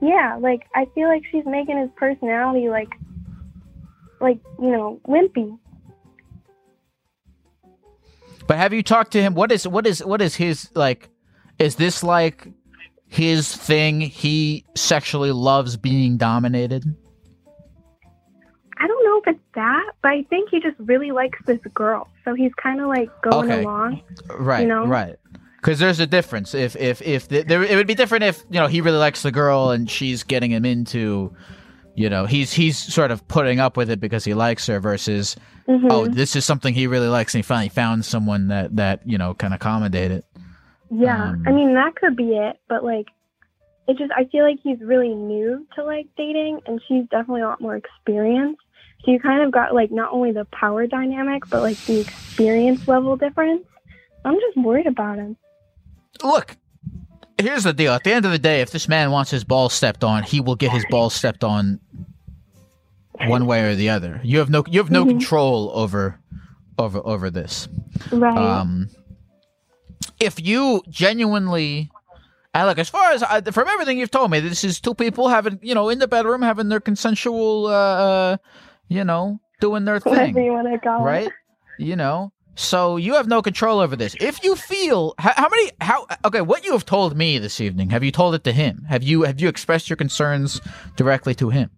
Yeah, 0.00 0.38
like 0.40 0.62
I 0.74 0.86
feel 0.94 1.08
like 1.08 1.22
she's 1.30 1.44
making 1.44 1.78
his 1.78 1.90
personality 1.96 2.68
like 2.70 2.90
like, 4.20 4.38
you 4.60 4.70
know, 4.70 5.00
wimpy. 5.06 5.58
But 8.46 8.56
have 8.56 8.72
you 8.72 8.82
talked 8.82 9.12
to 9.12 9.22
him? 9.22 9.34
What 9.34 9.52
is 9.52 9.66
what 9.66 9.86
is 9.86 10.04
what 10.04 10.20
is 10.20 10.36
his 10.36 10.70
like? 10.74 11.08
Is 11.58 11.76
this 11.76 12.02
like 12.02 12.48
his 13.10 13.54
thing? 13.54 14.00
He 14.00 14.64
sexually 14.74 15.32
loves 15.32 15.76
being 15.76 16.16
dominated. 16.16 16.84
I 18.78 18.86
don't 18.86 19.04
know 19.04 19.18
if 19.18 19.34
it's 19.36 19.44
that, 19.56 19.90
but 20.02 20.08
I 20.12 20.22
think 20.30 20.48
he 20.50 20.58
just 20.60 20.76
really 20.78 21.10
likes 21.10 21.38
this 21.44 21.60
girl. 21.74 22.08
So 22.24 22.32
he's 22.34 22.52
kind 22.54 22.80
of 22.80 22.86
like 22.88 23.10
going 23.20 23.50
Okay. 23.50 23.62
along. 23.62 24.00
Right, 24.38 24.62
You 24.62 24.68
know? 24.68 24.86
right. 24.86 25.16
Because 25.56 25.78
there's 25.78 26.00
a 26.00 26.06
difference. 26.06 26.54
If 26.54 26.74
if 26.76 27.02
if 27.02 27.28
the, 27.28 27.42
there, 27.42 27.62
it 27.62 27.76
would 27.76 27.86
be 27.86 27.94
different 27.94 28.24
if 28.24 28.42
you 28.48 28.58
know 28.58 28.66
he 28.68 28.80
really 28.80 28.96
likes 28.96 29.20
the 29.22 29.30
girl 29.30 29.70
and 29.70 29.90
she's 29.90 30.22
getting 30.22 30.50
him 30.50 30.64
into, 30.64 31.34
you 31.94 32.08
know, 32.08 32.24
he's 32.24 32.50
he's 32.54 32.78
sort 32.78 33.10
of 33.10 33.28
putting 33.28 33.60
up 33.60 33.76
with 33.76 33.90
it 33.90 34.00
because 34.00 34.24
he 34.24 34.32
likes 34.32 34.66
her 34.68 34.80
versus 34.80 35.36
Mhm. 35.68 35.88
oh 35.90 36.06
this 36.06 36.34
is 36.34 36.46
something 36.46 36.72
he 36.72 36.86
really 36.86 37.08
likes 37.08 37.34
and 37.34 37.40
he 37.40 37.42
finally 37.46 37.68
found 37.68 38.06
someone 38.06 38.48
that 38.48 38.74
that 38.76 39.02
you 39.04 39.18
know 39.18 39.34
can 39.34 39.52
accommodate 39.52 40.10
it. 40.10 40.24
Yeah, 40.90 41.30
Um, 41.30 41.42
I 41.46 41.52
mean 41.52 41.74
that 41.74 41.94
could 41.96 42.16
be 42.16 42.36
it, 42.36 42.58
but 42.68 42.84
like 42.84 43.06
it 43.86 43.96
just 43.96 44.12
I 44.12 44.24
feel 44.24 44.44
like 44.44 44.58
he's 44.62 44.80
really 44.80 45.14
new 45.14 45.66
to 45.76 45.84
like 45.84 46.06
dating 46.16 46.60
and 46.66 46.80
she's 46.86 47.04
definitely 47.10 47.42
a 47.42 47.46
lot 47.46 47.60
more 47.60 47.76
experienced. 47.76 48.60
So 49.04 49.12
you 49.12 49.20
kind 49.20 49.42
of 49.42 49.50
got 49.52 49.74
like 49.74 49.90
not 49.90 50.12
only 50.12 50.32
the 50.32 50.44
power 50.46 50.86
dynamic 50.86 51.42
but 51.48 51.62
like 51.62 51.78
the 51.86 52.00
experience 52.00 52.86
level 52.86 53.16
difference. 53.16 53.64
I'm 54.24 54.34
just 54.34 54.56
worried 54.56 54.86
about 54.86 55.16
him. 55.16 55.36
Look, 56.22 56.56
here's 57.38 57.64
the 57.64 57.72
deal. 57.72 57.92
At 57.92 58.04
the 58.04 58.12
end 58.12 58.26
of 58.26 58.32
the 58.32 58.38
day, 58.38 58.60
if 58.60 58.70
this 58.70 58.86
man 58.86 59.10
wants 59.10 59.30
his 59.30 59.44
balls 59.44 59.72
stepped 59.72 60.04
on, 60.04 60.24
he 60.24 60.40
will 60.40 60.56
get 60.56 60.70
his 60.72 60.84
balls 60.90 61.14
stepped 61.14 61.42
on 61.42 61.80
one 63.26 63.46
way 63.46 63.62
or 63.62 63.74
the 63.74 63.88
other. 63.88 64.20
You 64.22 64.38
have 64.38 64.50
no 64.50 64.64
you 64.68 64.80
have 64.80 64.90
no 64.90 65.04
Mhm. 65.04 65.10
control 65.10 65.70
over 65.74 66.18
over 66.78 67.00
over 67.04 67.30
this. 67.30 67.68
Right. 68.12 68.36
Um, 68.36 68.88
if 70.18 70.40
you 70.40 70.82
genuinely, 70.88 71.90
and 72.54 72.66
look, 72.66 72.78
as 72.78 72.88
far 72.88 73.12
as 73.12 73.22
I, 73.22 73.40
from 73.42 73.68
everything 73.68 73.98
you've 73.98 74.10
told 74.10 74.30
me, 74.30 74.40
this 74.40 74.64
is 74.64 74.80
two 74.80 74.94
people 74.94 75.28
having, 75.28 75.58
you 75.62 75.74
know, 75.74 75.88
in 75.88 75.98
the 75.98 76.08
bedroom 76.08 76.42
having 76.42 76.68
their 76.68 76.80
consensual, 76.80 77.66
uh, 77.66 77.70
uh 77.70 78.36
you 78.88 79.04
know, 79.04 79.40
doing 79.60 79.84
their 79.84 80.00
thing, 80.00 80.36
you 80.36 80.52
want 80.52 80.72
to 80.72 80.78
call 80.78 81.04
right? 81.04 81.26
it. 81.26 81.32
You 81.78 81.96
know, 81.96 82.32
so 82.56 82.96
you 82.96 83.14
have 83.14 83.28
no 83.28 83.40
control 83.40 83.80
over 83.80 83.96
this. 83.96 84.14
If 84.20 84.42
you 84.44 84.56
feel, 84.56 85.14
how, 85.18 85.32
how 85.36 85.48
many, 85.48 85.70
how, 85.80 86.06
okay, 86.24 86.40
what 86.40 86.64
you 86.64 86.72
have 86.72 86.84
told 86.84 87.16
me 87.16 87.38
this 87.38 87.60
evening, 87.60 87.90
have 87.90 88.04
you 88.04 88.10
told 88.10 88.34
it 88.34 88.44
to 88.44 88.52
him? 88.52 88.84
Have 88.88 89.02
you, 89.02 89.22
have 89.22 89.40
you 89.40 89.48
expressed 89.48 89.88
your 89.88 89.96
concerns 89.96 90.60
directly 90.96 91.34
to 91.36 91.50
him? 91.50 91.70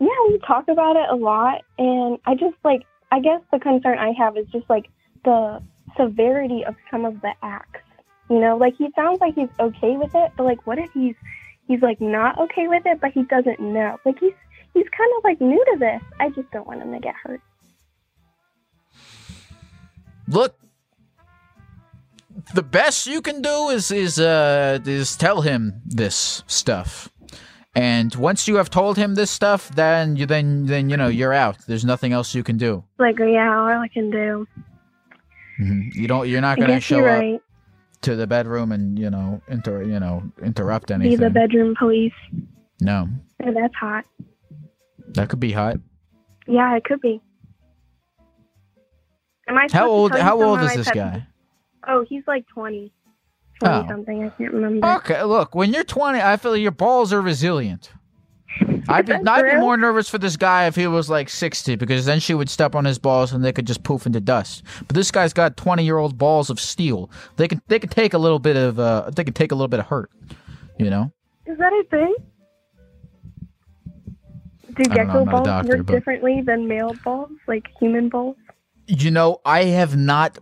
Yeah, 0.00 0.08
we 0.28 0.38
talk 0.46 0.68
about 0.68 0.96
it 0.96 1.10
a 1.10 1.16
lot 1.16 1.62
and 1.76 2.18
I 2.24 2.34
just 2.34 2.54
like 2.64 2.86
I 3.10 3.20
guess 3.20 3.40
the 3.52 3.58
concern 3.58 3.98
I 3.98 4.12
have 4.18 4.36
is 4.36 4.46
just 4.52 4.68
like 4.68 4.86
the 5.24 5.62
severity 5.96 6.64
of 6.66 6.74
some 6.90 7.04
of 7.04 7.20
the 7.20 7.32
acts. 7.42 7.80
You 8.30 8.40
know, 8.40 8.56
like 8.56 8.74
he 8.76 8.88
sounds 8.94 9.20
like 9.20 9.34
he's 9.34 9.48
okay 9.58 9.96
with 9.96 10.14
it, 10.14 10.32
but 10.36 10.44
like 10.44 10.66
what 10.66 10.78
if 10.78 10.90
he's 10.92 11.14
he's 11.66 11.82
like 11.82 12.00
not 12.00 12.38
okay 12.38 12.68
with 12.68 12.84
it 12.86 13.00
but 13.00 13.12
he 13.12 13.22
doesn't 13.24 13.60
know. 13.60 13.98
Like 14.04 14.18
he's 14.18 14.34
he's 14.74 14.86
kind 14.96 15.10
of 15.16 15.24
like 15.24 15.40
new 15.40 15.64
to 15.72 15.78
this. 15.78 16.02
I 16.20 16.30
just 16.30 16.50
don't 16.50 16.66
want 16.66 16.82
him 16.82 16.92
to 16.92 17.00
get 17.00 17.14
hurt. 17.22 17.40
look 20.28 20.56
the 22.54 22.62
best 22.62 23.06
you 23.06 23.20
can 23.20 23.42
do 23.42 23.68
is 23.70 23.90
is 23.90 24.20
uh 24.20 24.78
is 24.84 25.16
tell 25.16 25.40
him 25.40 25.80
this 25.86 26.44
stuff 26.46 27.08
and 27.74 28.14
once 28.14 28.46
you 28.46 28.56
have 28.56 28.70
told 28.70 28.96
him 28.96 29.14
this 29.14 29.30
stuff 29.30 29.74
then 29.74 30.16
you 30.16 30.26
then 30.26 30.66
then 30.66 30.90
you 30.90 30.96
know 30.96 31.08
you're 31.08 31.32
out 31.32 31.56
there's 31.66 31.84
nothing 31.84 32.12
else 32.12 32.34
you 32.34 32.44
can 32.44 32.56
do 32.56 32.84
Like 32.98 33.18
yeah, 33.18 33.56
all 33.56 33.66
I 33.66 33.88
can 33.88 34.10
do. 34.10 34.46
Mm-hmm. 35.60 36.00
you 36.00 36.06
don't 36.08 36.28
you're 36.28 36.40
not 36.40 36.56
going 36.58 36.70
to 36.70 36.80
show 36.80 36.98
you're 36.98 37.34
up 37.36 37.42
to 38.02 38.14
the 38.14 38.26
bedroom 38.28 38.70
and 38.72 38.96
you 38.98 39.10
know 39.10 39.40
inter 39.48 39.82
you 39.82 39.98
know 39.98 40.22
interrupt 40.42 40.90
anything. 40.90 41.18
Be 41.18 41.24
the 41.24 41.30
bedroom 41.30 41.74
police. 41.78 42.12
no 42.80 43.08
Oh, 43.44 43.52
that's 43.52 43.74
hot. 43.74 44.04
that 45.14 45.28
could 45.28 45.40
be 45.40 45.52
hot 45.52 45.76
Yeah, 46.46 46.76
it 46.76 46.84
could 46.84 47.00
be. 47.00 47.20
Am 49.48 49.56
I 49.56 49.66
how 49.72 49.88
old 49.90 50.12
how 50.16 50.40
old 50.42 50.60
is 50.60 50.74
this 50.74 50.90
guy 50.90 51.26
Oh, 51.86 52.04
he's 52.08 52.22
like 52.26 52.46
20. 52.48 52.92
20 53.60 53.74
Oh. 53.74 53.88
something. 53.88 54.24
I 54.24 54.28
can't 54.30 54.52
remember. 54.52 54.86
Okay, 54.98 55.22
look, 55.24 55.54
when 55.54 55.72
you're 55.72 55.84
20, 55.84 56.20
I 56.20 56.36
feel 56.36 56.52
like 56.52 56.60
your 56.60 56.70
balls 56.70 57.12
are 57.14 57.20
resilient. 57.22 57.90
I'd 58.88 59.06
be, 59.06 59.12
I'd 59.12 59.42
be 59.42 59.56
more 59.56 59.76
nervous 59.76 60.08
for 60.08 60.18
this 60.18 60.36
guy 60.36 60.66
if 60.66 60.74
he 60.74 60.86
was 60.86 61.10
like 61.10 61.28
60 61.28 61.76
because 61.76 62.06
then 62.06 62.20
she 62.20 62.34
would 62.34 62.48
step 62.48 62.74
on 62.74 62.84
his 62.84 62.98
balls 62.98 63.32
and 63.32 63.44
they 63.44 63.52
could 63.52 63.66
just 63.66 63.82
poof 63.82 64.06
into 64.06 64.20
dust. 64.20 64.62
But 64.86 64.94
this 64.94 65.10
guy's 65.10 65.32
got 65.32 65.56
20 65.56 65.84
year 65.84 65.98
old 65.98 66.16
balls 66.18 66.50
of 66.50 66.58
steel. 66.58 67.10
They 67.36 67.48
can 67.48 67.60
they 67.68 67.78
can 67.78 67.90
take 67.90 68.14
a 68.14 68.18
little 68.18 68.38
bit 68.38 68.56
of 68.56 68.78
uh 68.78 69.10
they 69.14 69.24
can 69.24 69.34
take 69.34 69.52
a 69.52 69.54
little 69.54 69.68
bit 69.68 69.80
of 69.80 69.86
hurt, 69.86 70.10
you 70.78 70.90
know. 70.90 71.12
Is 71.46 71.58
that 71.58 71.72
a 71.72 71.84
thing? 71.90 72.14
Do 74.74 74.88
know, 74.88 74.94
gecko 74.94 75.22
a 75.22 75.24
balls 75.24 75.46
doctor, 75.46 75.76
work 75.76 75.86
but- 75.86 75.92
differently 75.92 76.42
than 76.44 76.68
male 76.68 76.94
balls, 77.04 77.30
like 77.46 77.66
human 77.78 78.08
balls? 78.08 78.36
You 78.86 79.10
know, 79.10 79.40
I 79.44 79.64
have 79.64 79.96
not 79.96 80.38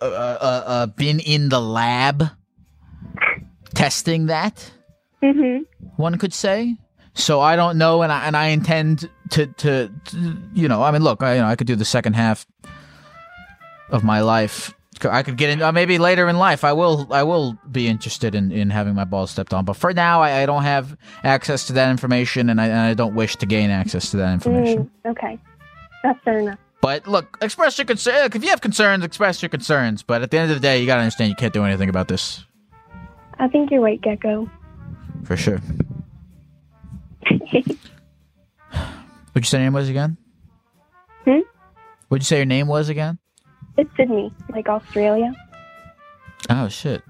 uh, 0.00 0.04
uh, 0.04 0.62
uh, 0.66 0.86
been 0.86 1.18
in 1.18 1.48
the 1.48 1.60
lab 1.60 2.24
testing 3.74 4.26
that. 4.26 4.70
Mm-hmm. 5.22 5.62
one 5.96 6.18
could 6.18 6.34
say. 6.34 6.76
So 7.14 7.40
I 7.40 7.56
don't 7.56 7.78
know, 7.78 8.02
and 8.02 8.12
I 8.12 8.26
and 8.26 8.36
I 8.36 8.48
intend 8.48 9.08
to 9.30 9.46
to, 9.46 9.90
to 10.06 10.36
you 10.52 10.68
know, 10.68 10.82
I 10.82 10.90
mean, 10.90 11.02
look, 11.02 11.22
I 11.22 11.34
you 11.34 11.40
know, 11.40 11.46
I 11.46 11.56
could 11.56 11.66
do 11.66 11.76
the 11.76 11.84
second 11.84 12.14
half 12.14 12.46
of 13.90 14.04
my 14.04 14.20
life. 14.20 14.74
I 15.02 15.22
could 15.22 15.36
get 15.36 15.50
in 15.50 15.60
uh, 15.60 15.72
maybe 15.72 15.98
later 15.98 16.28
in 16.28 16.38
life. 16.38 16.64
I 16.64 16.72
will 16.72 17.06
I 17.10 17.22
will 17.22 17.58
be 17.70 17.88
interested 17.88 18.34
in, 18.34 18.50
in 18.52 18.70
having 18.70 18.94
my 18.94 19.04
balls 19.04 19.30
stepped 19.30 19.52
on, 19.52 19.64
but 19.64 19.76
for 19.76 19.92
now, 19.92 20.22
I, 20.22 20.42
I 20.42 20.46
don't 20.46 20.62
have 20.62 20.96
access 21.22 21.66
to 21.66 21.72
that 21.74 21.90
information, 21.90 22.48
and 22.50 22.60
I 22.60 22.66
and 22.66 22.78
I 22.78 22.94
don't 22.94 23.14
wish 23.14 23.36
to 23.36 23.46
gain 23.46 23.70
access 23.70 24.10
to 24.12 24.16
that 24.18 24.32
information. 24.32 24.90
Mm, 25.04 25.10
okay. 25.10 25.38
That's 26.02 26.18
fair 26.24 26.40
enough. 26.40 26.58
But 26.80 27.06
look, 27.06 27.38
express 27.40 27.78
your 27.78 27.86
concern. 27.86 28.30
If 28.34 28.42
you 28.42 28.50
have 28.50 28.60
concerns, 28.60 29.04
express 29.04 29.40
your 29.42 29.48
concerns. 29.48 30.02
But 30.02 30.22
at 30.22 30.30
the 30.30 30.38
end 30.38 30.50
of 30.50 30.56
the 30.56 30.60
day, 30.60 30.80
you 30.80 30.86
gotta 30.86 31.00
understand 31.00 31.30
you 31.30 31.36
can't 31.36 31.54
do 31.54 31.64
anything 31.64 31.88
about 31.88 32.08
this 32.08 32.44
I 33.38 33.48
think 33.48 33.70
you're 33.70 33.80
right, 33.80 34.00
Gecko. 34.00 34.48
for 35.24 35.36
sure. 35.36 35.60
What'd 39.32 39.36
you 39.36 39.42
say 39.44 39.58
your 39.58 39.64
name 39.66 39.72
was 39.74 39.88
again? 39.88 40.16
Hmm? 41.24 41.40
What'd 42.08 42.22
you 42.22 42.26
say 42.26 42.36
your 42.38 42.46
name 42.46 42.66
was 42.68 42.88
again? 42.88 43.18
It's 43.76 43.90
Sydney, 43.96 44.32
like 44.50 44.68
Australia. 44.68 45.32
Oh 46.50 46.68
shit. 46.68 47.02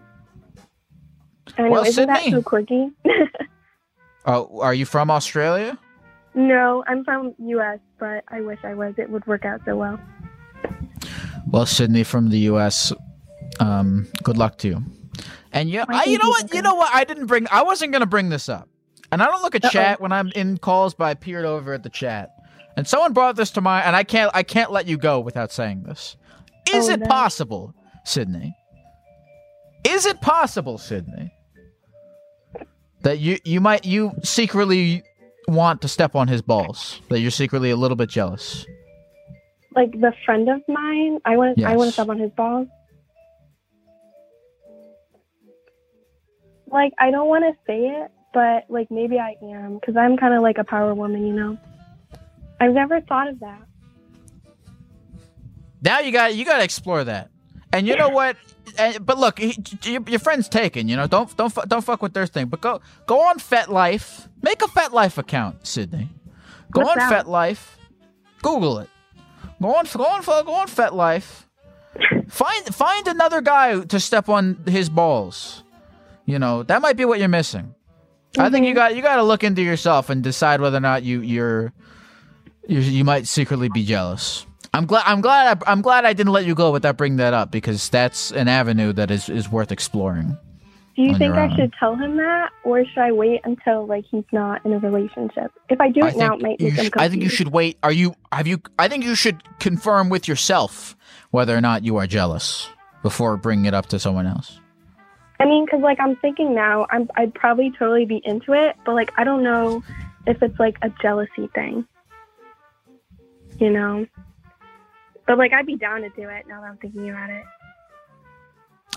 I 1.58 1.62
know, 1.62 1.70
Well, 1.70 1.84
isn't 1.84 2.06
that 2.06 2.22
so 2.24 2.42
quirky? 2.42 2.90
Oh, 4.26 4.60
are 4.60 4.72
you 4.72 4.86
from 4.86 5.10
Australia? 5.10 5.78
no, 6.34 6.82
I'm 6.86 7.04
from 7.04 7.34
U.S., 7.38 7.78
but 8.00 8.24
I 8.28 8.40
wish 8.40 8.58
I 8.64 8.72
was. 8.72 8.94
It 8.96 9.10
would 9.10 9.26
work 9.26 9.44
out 9.44 9.60
so 9.66 9.76
well. 9.76 10.00
Well, 11.46 11.66
Sydney 11.66 12.04
from 12.04 12.30
the 12.30 12.38
U.S. 12.50 12.90
Um, 13.60 14.06
good 14.22 14.38
luck 14.38 14.56
to 14.58 14.68
you. 14.68 14.82
And 15.52 15.68
yeah, 15.68 15.84
I, 15.90 16.04
you 16.04 16.16
know 16.16 16.30
what? 16.30 16.54
You 16.54 16.62
know 16.62 16.74
what? 16.74 16.90
I 16.94 17.04
didn't 17.04 17.26
bring. 17.26 17.46
I 17.52 17.62
wasn't 17.64 17.92
gonna 17.92 18.06
bring 18.06 18.30
this 18.30 18.48
up, 18.48 18.66
and 19.12 19.22
I 19.22 19.26
don't 19.26 19.42
look 19.42 19.54
at 19.54 19.64
Uh-oh. 19.64 19.70
chat 19.70 20.00
when 20.00 20.12
I'm 20.12 20.28
in 20.34 20.58
calls, 20.58 20.94
but 20.94 21.04
I 21.04 21.14
peered 21.14 21.44
over 21.44 21.72
at 21.72 21.82
the 21.82 21.90
chat, 21.90 22.30
and 22.76 22.86
someone 22.86 23.12
brought 23.12 23.36
this 23.36 23.50
to 23.52 23.60
mind, 23.60 23.86
and 23.86 23.96
I 23.96 24.04
can't. 24.04 24.30
I 24.34 24.42
can't 24.42 24.70
let 24.72 24.86
you 24.86 24.96
go 24.98 25.20
without 25.20 25.52
saying 25.52 25.82
this. 25.84 26.16
Is 26.72 26.88
Oh, 26.88 26.92
it 26.92 27.00
no. 27.00 27.06
possible, 27.06 27.74
Sydney? 28.04 28.54
Is 29.84 30.06
it 30.06 30.20
possible, 30.22 30.78
Sydney, 30.78 31.30
that 33.02 33.18
you 33.18 33.38
you 33.44 33.60
might 33.60 33.84
you 33.84 34.12
secretly 34.22 35.02
want 35.46 35.82
to 35.82 35.88
step 35.88 36.14
on 36.16 36.28
his 36.28 36.40
balls? 36.42 37.00
That 37.10 37.20
you're 37.20 37.30
secretly 37.30 37.70
a 37.70 37.76
little 37.76 37.96
bit 37.96 38.08
jealous? 38.08 38.64
Like 39.76 39.90
the 39.92 40.12
friend 40.24 40.48
of 40.48 40.60
mine, 40.68 41.18
I 41.24 41.36
want 41.36 41.58
to. 41.58 41.64
I 41.64 41.76
want 41.76 41.88
to 41.88 41.92
step 41.92 42.08
on 42.08 42.18
his 42.18 42.30
balls. 42.30 42.68
Like 46.70 46.92
I 46.98 47.10
don't 47.10 47.28
want 47.28 47.44
to 47.44 47.52
say 47.66 47.78
it, 47.86 48.10
but 48.34 48.64
like 48.68 48.90
maybe 48.90 49.18
I 49.18 49.36
am 49.42 49.76
because 49.76 49.96
I'm 49.96 50.16
kind 50.16 50.34
of 50.34 50.42
like 50.42 50.58
a 50.58 50.64
power 50.64 50.94
woman, 50.94 51.26
you 51.26 51.32
know. 51.32 51.56
I've 52.60 52.72
never 52.72 53.00
thought 53.00 53.28
of 53.28 53.40
that. 53.40 53.62
Now 55.80 56.00
you 56.00 56.12
got 56.12 56.34
you 56.34 56.44
got 56.44 56.58
to 56.58 56.64
explore 56.64 57.04
that. 57.04 57.30
And 57.72 57.86
you 57.86 57.96
know 57.96 58.08
what? 58.08 58.36
And, 58.78 59.04
but 59.04 59.18
look, 59.18 59.38
he, 59.38 59.56
your, 59.82 60.02
your 60.06 60.20
friend's 60.20 60.48
taken. 60.48 60.88
You 60.88 60.96
know, 60.96 61.06
don't 61.06 61.34
don't 61.36 61.54
don't 61.68 61.84
fuck 61.84 62.02
with 62.02 62.14
their 62.14 62.26
thing. 62.26 62.46
But 62.46 62.60
go 62.60 62.80
go 63.06 63.20
on 63.20 63.38
FetLife. 63.38 64.28
Make 64.42 64.62
a 64.62 64.66
FetLife 64.66 65.18
account, 65.18 65.66
Sydney. 65.66 66.08
Go 66.70 66.82
What's 66.82 67.02
on 67.02 67.08
that? 67.08 67.26
FetLife. 67.26 67.66
Google 68.42 68.78
it. 68.78 68.90
Go 69.60 69.74
on 69.74 69.86
go 69.96 70.04
on 70.04 70.22
go 70.22 70.54
on 70.54 70.68
FetLife. 70.68 71.44
Find 72.28 72.74
find 72.74 73.08
another 73.08 73.40
guy 73.40 73.80
to 73.80 74.00
step 74.00 74.28
on 74.28 74.62
his 74.66 74.88
balls. 74.88 75.62
You 76.26 76.38
know 76.38 76.62
that 76.64 76.80
might 76.80 76.96
be 76.96 77.04
what 77.04 77.18
you're 77.18 77.28
missing. 77.28 77.74
I 78.38 78.50
think 78.50 78.66
you 78.66 78.70
mm-hmm. 78.70 78.76
got 78.76 78.96
you 78.96 79.02
got 79.02 79.16
to 79.16 79.22
look 79.22 79.44
into 79.44 79.62
yourself 79.62 80.10
and 80.10 80.22
decide 80.22 80.60
whether 80.60 80.76
or 80.76 80.80
not 80.80 81.02
you 81.02 81.20
you're 81.20 81.72
you, 82.66 82.80
you 82.80 83.04
might 83.04 83.26
secretly 83.26 83.68
be 83.68 83.84
jealous. 83.84 84.46
I'm 84.72 84.86
glad. 84.86 85.04
I'm 85.06 85.20
glad. 85.20 85.62
I, 85.62 85.72
I'm 85.72 85.82
glad 85.82 86.04
I 86.04 86.12
didn't 86.12 86.32
let 86.32 86.44
you 86.44 86.54
go 86.54 86.72
without 86.72 86.96
bringing 86.96 87.18
that 87.18 87.32
up 87.32 87.50
because 87.50 87.88
that's 87.88 88.32
an 88.32 88.48
avenue 88.48 88.92
that 88.94 89.10
is 89.10 89.28
is 89.28 89.48
worth 89.48 89.70
exploring. 89.70 90.36
Do 90.96 91.02
you 91.02 91.16
think 91.18 91.34
I 91.34 91.44
own. 91.44 91.56
should 91.56 91.72
tell 91.78 91.96
him 91.96 92.16
that, 92.18 92.50
or 92.64 92.84
should 92.84 92.98
I 92.98 93.10
wait 93.10 93.40
until 93.44 93.86
like 93.86 94.04
he's 94.08 94.24
not 94.32 94.64
in 94.64 94.72
a 94.72 94.78
relationship? 94.78 95.50
If 95.68 95.80
I 95.80 95.90
do 95.90 96.02
I 96.02 96.08
it 96.10 96.16
now, 96.16 96.34
it 96.34 96.42
might 96.42 96.60
make 96.60 96.76
him 96.76 96.84
sh- 96.84 96.90
I 96.96 97.08
think 97.08 97.22
you 97.22 97.28
should 97.28 97.48
wait. 97.48 97.78
Are 97.82 97.92
you? 97.92 98.14
Have 98.32 98.46
you? 98.46 98.60
I 98.78 98.88
think 98.88 99.04
you 99.04 99.14
should 99.14 99.42
confirm 99.58 100.08
with 100.08 100.28
yourself 100.28 100.96
whether 101.30 101.56
or 101.56 101.60
not 101.60 101.84
you 101.84 101.96
are 101.96 102.06
jealous 102.06 102.68
before 103.02 103.36
bringing 103.36 103.64
it 103.66 103.74
up 103.74 103.86
to 103.86 103.98
someone 103.98 104.26
else. 104.26 104.60
I 105.44 105.46
mean, 105.46 105.66
because 105.66 105.82
like 105.82 106.00
I'm 106.00 106.16
thinking 106.16 106.54
now, 106.54 106.86
I'm 106.88 107.06
I'd 107.16 107.34
probably 107.34 107.70
totally 107.78 108.06
be 108.06 108.22
into 108.24 108.54
it, 108.54 108.76
but 108.86 108.94
like 108.94 109.12
I 109.18 109.24
don't 109.24 109.42
know 109.42 109.84
if 110.26 110.42
it's 110.42 110.58
like 110.58 110.78
a 110.80 110.88
jealousy 111.02 111.48
thing. 111.54 111.86
You 113.60 113.70
know. 113.70 114.06
But 115.26 115.36
like 115.36 115.52
I'd 115.52 115.66
be 115.66 115.76
down 115.76 116.00
to 116.00 116.08
do 116.08 116.30
it 116.30 116.46
now 116.48 116.62
that 116.62 116.68
I'm 116.68 116.78
thinking 116.78 117.10
about 117.10 117.28
it. 117.28 117.44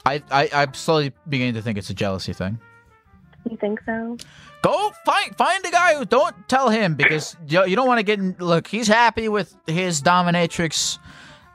I, 0.05 0.23
I 0.31 0.49
I'm 0.53 0.73
slowly 0.73 1.11
beginning 1.27 1.55
to 1.55 1.61
think 1.61 1.77
it's 1.77 1.89
a 1.89 1.93
jealousy 1.93 2.31
thing. 2.31 2.59
You 3.49 3.57
think 3.57 3.81
so? 3.85 4.17
Go 4.61 4.93
find 5.05 5.35
find 5.35 5.65
a 5.65 5.71
guy 5.71 5.95
who 5.95 6.05
don't 6.05 6.35
tell 6.47 6.69
him 6.69 6.95
because 6.95 7.35
you, 7.49 7.65
you 7.65 7.75
don't 7.75 7.87
want 7.87 7.99
to 7.99 8.03
get 8.03 8.19
in. 8.19 8.37
Look, 8.39 8.67
he's 8.67 8.87
happy 8.87 9.27
with 9.27 9.53
his 9.67 10.01
dominatrix 10.01 10.97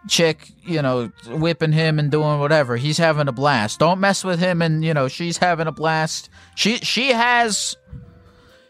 chick, 0.08 0.50
you 0.62 0.82
know, 0.82 1.10
whipping 1.28 1.72
him 1.72 1.98
and 1.98 2.10
doing 2.10 2.38
whatever. 2.38 2.76
He's 2.76 2.98
having 2.98 3.28
a 3.28 3.32
blast. 3.32 3.78
Don't 3.78 4.00
mess 4.00 4.24
with 4.24 4.38
him, 4.40 4.62
and 4.62 4.84
you 4.84 4.94
know 4.94 5.08
she's 5.08 5.38
having 5.38 5.66
a 5.66 5.72
blast. 5.72 6.28
She 6.54 6.78
she 6.78 7.12
has, 7.12 7.76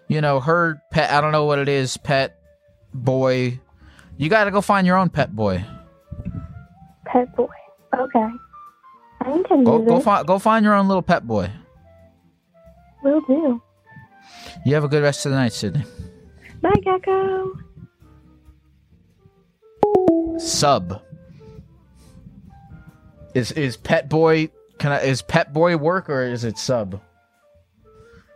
you 0.08 0.20
know, 0.20 0.40
her 0.40 0.80
pet. 0.90 1.10
I 1.10 1.20
don't 1.20 1.32
know 1.32 1.44
what 1.44 1.58
it 1.58 1.68
is. 1.68 1.96
Pet 1.96 2.38
boy. 2.94 3.60
You 4.16 4.28
got 4.28 4.44
to 4.44 4.50
go 4.50 4.60
find 4.60 4.86
your 4.86 4.96
own 4.96 5.08
pet 5.08 5.34
boy. 5.34 5.64
Pet 7.06 7.34
boy. 7.34 7.48
Okay. 7.98 8.28
I 9.20 9.42
can 9.46 9.64
Go 9.64 9.78
do 9.78 9.86
go 9.86 10.00
find 10.00 10.26
go 10.26 10.38
find 10.38 10.64
your 10.64 10.74
own 10.74 10.88
little 10.88 11.02
pet 11.02 11.26
boy. 11.26 11.50
Will 13.02 13.20
do. 13.22 13.62
You 14.64 14.74
have 14.74 14.84
a 14.84 14.88
good 14.88 15.02
rest 15.02 15.26
of 15.26 15.32
the 15.32 15.36
night, 15.38 15.52
Sydney. 15.52 15.84
Bye, 16.60 16.70
Gecko. 16.84 17.52
sub. 20.38 21.02
Is 23.34 23.52
is 23.52 23.76
pet 23.76 24.08
boy 24.08 24.50
can 24.78 24.92
I 24.92 25.00
is 25.00 25.22
pet 25.22 25.52
boy 25.52 25.76
work 25.76 26.10
or 26.10 26.22
is 26.24 26.44
it 26.44 26.58
sub? 26.58 27.00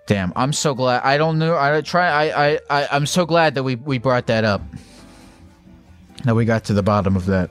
Damn, 0.07 0.33
I'm 0.37 0.53
so 0.53 0.75
glad 0.75 1.03
I 1.03 1.19
don't 1.19 1.39
know 1.39 1.57
I 1.57 1.81
try 1.81 2.09
I 2.09 2.47
I, 2.47 2.61
I 2.71 2.89
I'm 2.93 3.07
so 3.07 3.27
glad 3.27 3.55
that 3.57 3.63
we 3.63 3.75
we 3.75 3.99
brought 3.99 4.27
that 4.29 4.45
up. 4.45 4.63
That 6.25 6.35
we 6.35 6.45
got 6.45 6.65
to 6.65 6.73
the 6.73 6.83
bottom 6.83 7.17
of 7.17 7.27
that. 7.27 7.51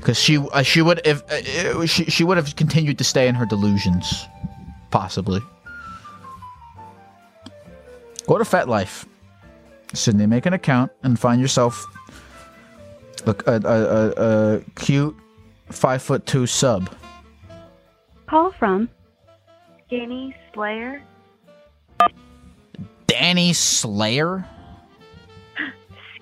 Cuz 0.00 0.18
she 0.18 0.38
uh, 0.38 0.62
she 0.62 0.82
would 0.82 1.00
if 1.04 1.22
uh, 1.30 1.80
uh, 1.80 1.86
she 1.86 2.04
she 2.06 2.24
would 2.24 2.36
have 2.36 2.54
continued 2.56 2.98
to 2.98 3.04
stay 3.04 3.28
in 3.28 3.34
her 3.34 3.46
delusions 3.46 4.26
possibly. 4.90 5.40
Go 8.26 8.38
to 8.38 8.44
FetLife. 8.44 9.06
Sydney, 9.94 10.26
make 10.26 10.46
an 10.46 10.52
account 10.52 10.90
and 11.02 11.18
find 11.18 11.40
yourself 11.40 11.86
a, 13.26 13.34
a, 13.46 13.60
a, 13.60 14.56
a, 14.56 14.60
cute 14.76 15.16
five 15.70 16.02
foot 16.02 16.26
two 16.26 16.46
sub. 16.46 16.94
Call 18.26 18.52
from 18.52 18.88
Danny 19.90 20.34
Slayer. 20.54 21.02
Danny 23.06 23.52
Slayer? 23.52 24.46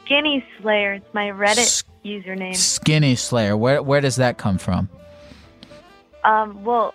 Skinny 0.04 0.44
Slayer. 0.60 0.94
It's 0.94 1.14
my 1.14 1.28
Reddit 1.28 1.58
S- 1.58 1.84
username. 2.04 2.56
Skinny 2.56 3.14
Slayer. 3.14 3.56
Where 3.56 3.82
where 3.82 4.00
does 4.00 4.16
that 4.16 4.38
come 4.38 4.58
from? 4.58 4.88
Um, 6.24 6.64
well, 6.64 6.94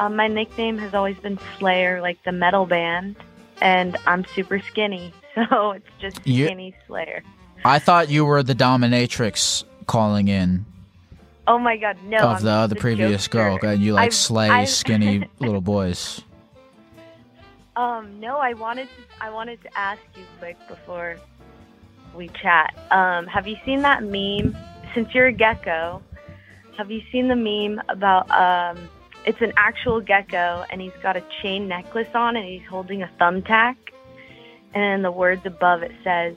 um, 0.00 0.16
my 0.16 0.26
nickname 0.26 0.76
has 0.78 0.92
always 0.94 1.16
been 1.18 1.38
Slayer, 1.58 2.00
like 2.02 2.18
the 2.24 2.32
metal 2.32 2.66
band, 2.66 3.16
and 3.62 3.96
I'm 4.06 4.24
super 4.34 4.58
skinny, 4.60 5.14
so 5.34 5.70
it's 5.72 5.86
just 6.00 6.26
You- 6.26 6.46
Skinny 6.46 6.74
Slayer. 6.86 7.22
I 7.64 7.78
thought 7.78 8.08
you 8.08 8.24
were 8.24 8.42
the 8.42 8.54
dominatrix 8.54 9.64
calling 9.86 10.28
in 10.28 10.64
Oh 11.46 11.58
my 11.58 11.76
God, 11.76 11.96
no! 12.04 12.18
of 12.18 12.36
I'm 12.38 12.44
the 12.44 12.50
other 12.50 12.76
a 12.76 12.78
previous 12.78 13.26
girl, 13.26 13.58
and 13.62 13.82
you 13.82 13.94
like 13.94 14.06
I've- 14.06 14.14
slay 14.14 14.48
I've- 14.48 14.66
skinny 14.70 15.28
little 15.40 15.60
boys. 15.60 16.22
Um, 17.74 18.20
no, 18.20 18.38
I 18.38 18.52
wanted 18.54 18.86
to. 18.88 19.24
I 19.24 19.30
wanted 19.30 19.60
to 19.62 19.78
ask 19.78 20.00
you 20.16 20.22
quick 20.38 20.56
before 20.68 21.16
we 22.14 22.28
chat. 22.28 22.74
Um, 22.92 23.26
have 23.26 23.48
you 23.48 23.56
seen 23.64 23.82
that 23.82 24.02
meme? 24.04 24.56
Since 24.94 25.14
you're 25.14 25.26
a 25.26 25.32
gecko, 25.32 26.02
have 26.76 26.90
you 26.90 27.02
seen 27.10 27.26
the 27.28 27.36
meme 27.36 27.82
about 27.88 28.30
um? 28.30 28.88
It's 29.26 29.40
an 29.40 29.52
actual 29.56 30.00
gecko, 30.00 30.64
and 30.70 30.80
he's 30.80 30.92
got 31.02 31.16
a 31.16 31.22
chain 31.42 31.66
necklace 31.68 32.14
on, 32.14 32.36
and 32.36 32.46
he's 32.46 32.66
holding 32.68 33.02
a 33.02 33.10
thumbtack. 33.20 33.76
And 34.72 35.04
the 35.04 35.10
words 35.10 35.44
above, 35.44 35.82
it 35.82 35.92
says, 36.04 36.36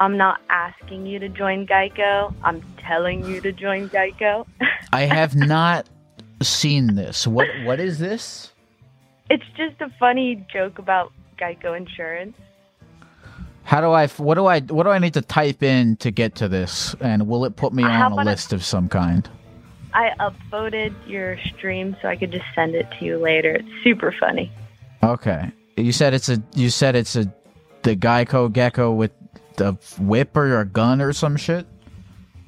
"I'm 0.00 0.16
not 0.16 0.40
asking 0.50 1.06
you 1.06 1.18
to 1.18 1.28
join 1.28 1.66
Geico. 1.66 2.34
I'm 2.42 2.62
telling 2.78 3.24
you 3.24 3.40
to 3.40 3.52
join 3.52 3.88
Geico." 3.88 4.46
I 4.92 5.02
have 5.18 5.34
not 5.34 5.86
seen 6.42 6.94
this. 6.94 7.26
What 7.26 7.48
what 7.64 7.80
is 7.80 7.98
this? 7.98 8.54
it's 9.30 9.44
just 9.56 9.80
a 9.80 9.88
funny 9.98 10.44
joke 10.52 10.78
about 10.78 11.12
Geico 11.38 11.76
insurance. 11.76 12.36
How 13.64 13.80
do 13.80 13.90
I 13.92 14.06
what 14.08 14.34
do 14.34 14.46
I 14.46 14.60
what 14.60 14.82
do 14.82 14.90
I 14.90 14.98
need 14.98 15.14
to 15.14 15.22
type 15.22 15.62
in 15.62 15.96
to 15.96 16.10
get 16.10 16.34
to 16.36 16.48
this? 16.48 16.94
And 17.00 17.26
will 17.26 17.44
it 17.44 17.56
put 17.56 17.72
me 17.72 17.82
on 17.82 18.12
a 18.12 18.16
list 18.16 18.52
of 18.52 18.62
some 18.62 18.88
kind? 18.88 19.28
I 19.94 20.10
upvoted 20.20 20.94
your 21.06 21.38
stream 21.46 21.96
so 22.02 22.08
I 22.08 22.16
could 22.16 22.30
just 22.30 22.44
send 22.54 22.74
it 22.74 22.86
to 22.98 23.04
you 23.04 23.16
later. 23.16 23.54
It's 23.54 23.68
super 23.84 24.14
funny. 24.18 24.52
Okay. 25.02 25.50
You 25.76 25.92
said 25.92 26.12
it's 26.12 26.28
a 26.28 26.42
you 26.54 26.68
said 26.68 26.94
it's 26.94 27.16
a 27.16 27.32
the 27.82 27.96
Geico 27.96 28.52
gecko 28.52 28.92
with 28.92 29.12
the 29.56 29.72
whip 29.98 30.36
or 30.36 30.60
a 30.60 30.64
gun 30.64 31.00
or 31.00 31.12
some 31.12 31.36
shit? 31.36 31.66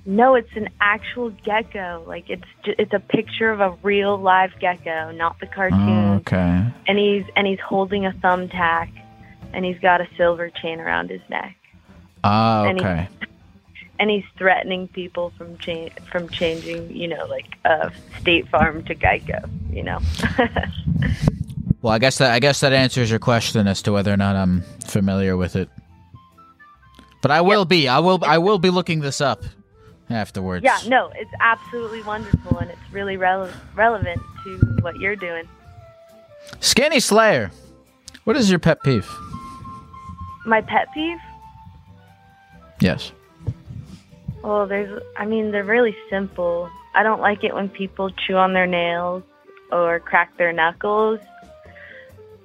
No, 0.09 0.35
it's 0.37 0.55
an 0.55 0.69
actual 0.81 1.31
gecko. 1.31 2.05
Like 2.07 2.31
it's 2.31 2.45
it's 2.64 2.92
a 2.92 3.01
picture 3.01 3.51
of 3.51 3.61
a 3.61 3.71
real 3.83 4.16
live 4.16 4.53
gecko, 4.61 5.11
not 5.11 5.40
the 5.40 5.47
cartoon. 5.47 5.81
Oh, 5.88 6.14
okay. 6.19 6.64
And 6.87 6.99
he's 6.99 7.25
and 7.35 7.47
he's 7.47 7.59
holding 7.61 8.07
a 8.07 8.12
thumbtack, 8.12 8.88
and 9.53 9.64
he's 9.64 9.79
got 9.81 10.01
a 10.01 10.09
silver 10.16 10.49
chain 10.51 10.79
around 10.79 11.11
his 11.11 11.23
neck, 11.29 11.57
Oh, 12.23 12.64
And 12.64 12.79
he- 12.79 12.85
okay. 12.85 13.09
and 13.99 14.09
he's 14.09 14.25
threatening 14.38 14.87
people 14.88 15.31
from 15.37 15.59
cha- 15.59 15.88
from 16.12 16.29
changing, 16.29 16.95
you 16.95 17.09
know, 17.09 17.25
like 17.27 17.57
uh, 17.64 17.90
State 18.21 18.47
Farm 18.49 18.85
to 18.85 18.95
Geico. 18.95 19.49
You 19.73 19.83
know. 19.83 19.99
Well, 21.83 21.92
I 21.95 21.99
guess 21.99 22.19
that 22.19 22.33
I 22.33 22.40
guess 22.40 22.61
that 22.61 22.73
answers 22.73 23.11
your 23.11 23.21
question 23.21 23.69
as 23.69 23.83
to 23.83 23.92
whether 23.92 24.12
or 24.12 24.16
not 24.16 24.35
I'm 24.35 24.62
familiar 24.85 25.37
with 25.37 25.55
it. 25.55 25.69
But 27.22 27.31
I 27.31 27.40
will 27.40 27.64
be. 27.64 27.88
I 27.88 27.98
will 27.98 28.22
I 28.24 28.38
will 28.38 28.59
be 28.59 28.70
looking 28.70 29.00
this 29.00 29.20
up 29.20 29.42
afterwards. 30.09 30.64
yeah, 30.64 30.79
no, 30.87 31.11
it's 31.16 31.31
absolutely 31.40 32.02
wonderful, 32.02 32.59
and 32.59 32.70
it's 32.70 32.92
really 32.92 33.16
rele- 33.16 33.52
relevant 33.74 34.20
to 34.44 34.59
what 34.81 34.96
you're 35.00 35.16
doing. 35.16 35.48
Skinny 36.61 37.00
Slayer. 37.00 37.50
What 38.24 38.37
is 38.37 38.48
your 38.50 38.59
pet 38.59 38.83
peeve? 38.83 39.09
My 40.46 40.61
pet 40.61 40.88
peeve. 40.94 41.18
Yes. 42.81 43.12
Well, 44.42 44.66
there's, 44.66 45.02
I 45.16 45.26
mean, 45.26 45.50
they're 45.50 45.64
really 45.64 45.96
simple. 46.11 46.68
I 46.94 47.02
don't 47.02 47.20
like 47.20 47.42
it 47.42 47.55
when 47.55 47.68
people 47.68 48.11
chew 48.11 48.37
on 48.37 48.52
their 48.52 48.66
nails 48.66 49.22
or 49.72 49.98
crack 49.98 50.37
their 50.37 50.52
knuckles. 50.52 51.18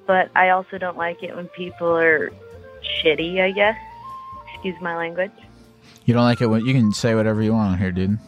But 0.07 0.31
I 0.35 0.49
also 0.49 0.77
don't 0.77 0.97
like 0.97 1.21
it 1.21 1.35
when 1.35 1.47
people 1.49 1.95
are 1.95 2.31
shitty, 3.03 3.39
I 3.41 3.51
guess. 3.51 3.77
Excuse 4.63 4.79
my 4.81 4.95
language. 4.95 5.31
You 6.05 6.13
don't 6.13 6.23
like 6.23 6.39
it 6.39 6.45
when 6.45 6.63
you 6.65 6.73
can 6.73 6.91
say 6.93 7.15
whatever 7.15 7.41
you 7.41 7.51
want 7.53 7.73
on 7.73 7.77
here, 7.79 7.91
dude. 7.91 8.19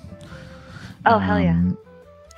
Oh, 1.05 1.19
hell 1.19 1.39
yeah. 1.39 1.51
Um, 1.51 1.77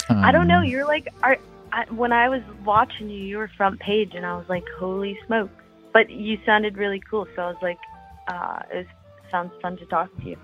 I 0.09 0.33
don't 0.33 0.47
know. 0.47 0.57
um, 0.59 0.65
You're 0.65 0.85
like, 0.85 1.07
are, 1.23 1.37
I, 1.71 1.85
when 1.91 2.11
I 2.11 2.27
was 2.27 2.41
watching 2.65 3.09
you, 3.09 3.17
you 3.23 3.37
were 3.37 3.49
front 3.55 3.79
page, 3.79 4.11
and 4.13 4.25
I 4.25 4.35
was 4.35 4.45
like, 4.49 4.65
holy 4.77 5.17
smoke. 5.27 5.49
But 5.93 6.09
you 6.09 6.37
sounded 6.45 6.75
really 6.77 7.01
cool, 7.09 7.25
so 7.37 7.43
I 7.43 7.45
was 7.47 7.57
like, 7.61 7.77
uh, 8.27 8.59
it 8.73 8.77
was, 8.79 8.85
sounds 9.31 9.53
fun 9.61 9.77
to 9.77 9.85
talk 9.85 10.13
to 10.17 10.23
you. 10.25 10.37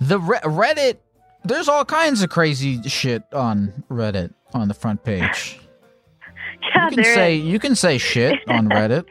The 0.00 0.18
Re- 0.18 0.40
Reddit, 0.40 0.96
there's 1.44 1.68
all 1.68 1.84
kinds 1.84 2.20
of 2.22 2.30
crazy 2.30 2.82
shit 2.88 3.22
on 3.32 3.84
Reddit 3.88 4.34
on 4.52 4.66
the 4.66 4.74
front 4.74 5.04
page. 5.04 5.60
Yeah, 6.74 6.88
you 6.90 6.96
can 6.96 7.04
say 7.04 7.38
is. 7.38 7.44
you 7.44 7.58
can 7.58 7.74
say 7.76 7.98
shit 7.98 8.38
on 8.48 8.68
Reddit. 8.70 9.04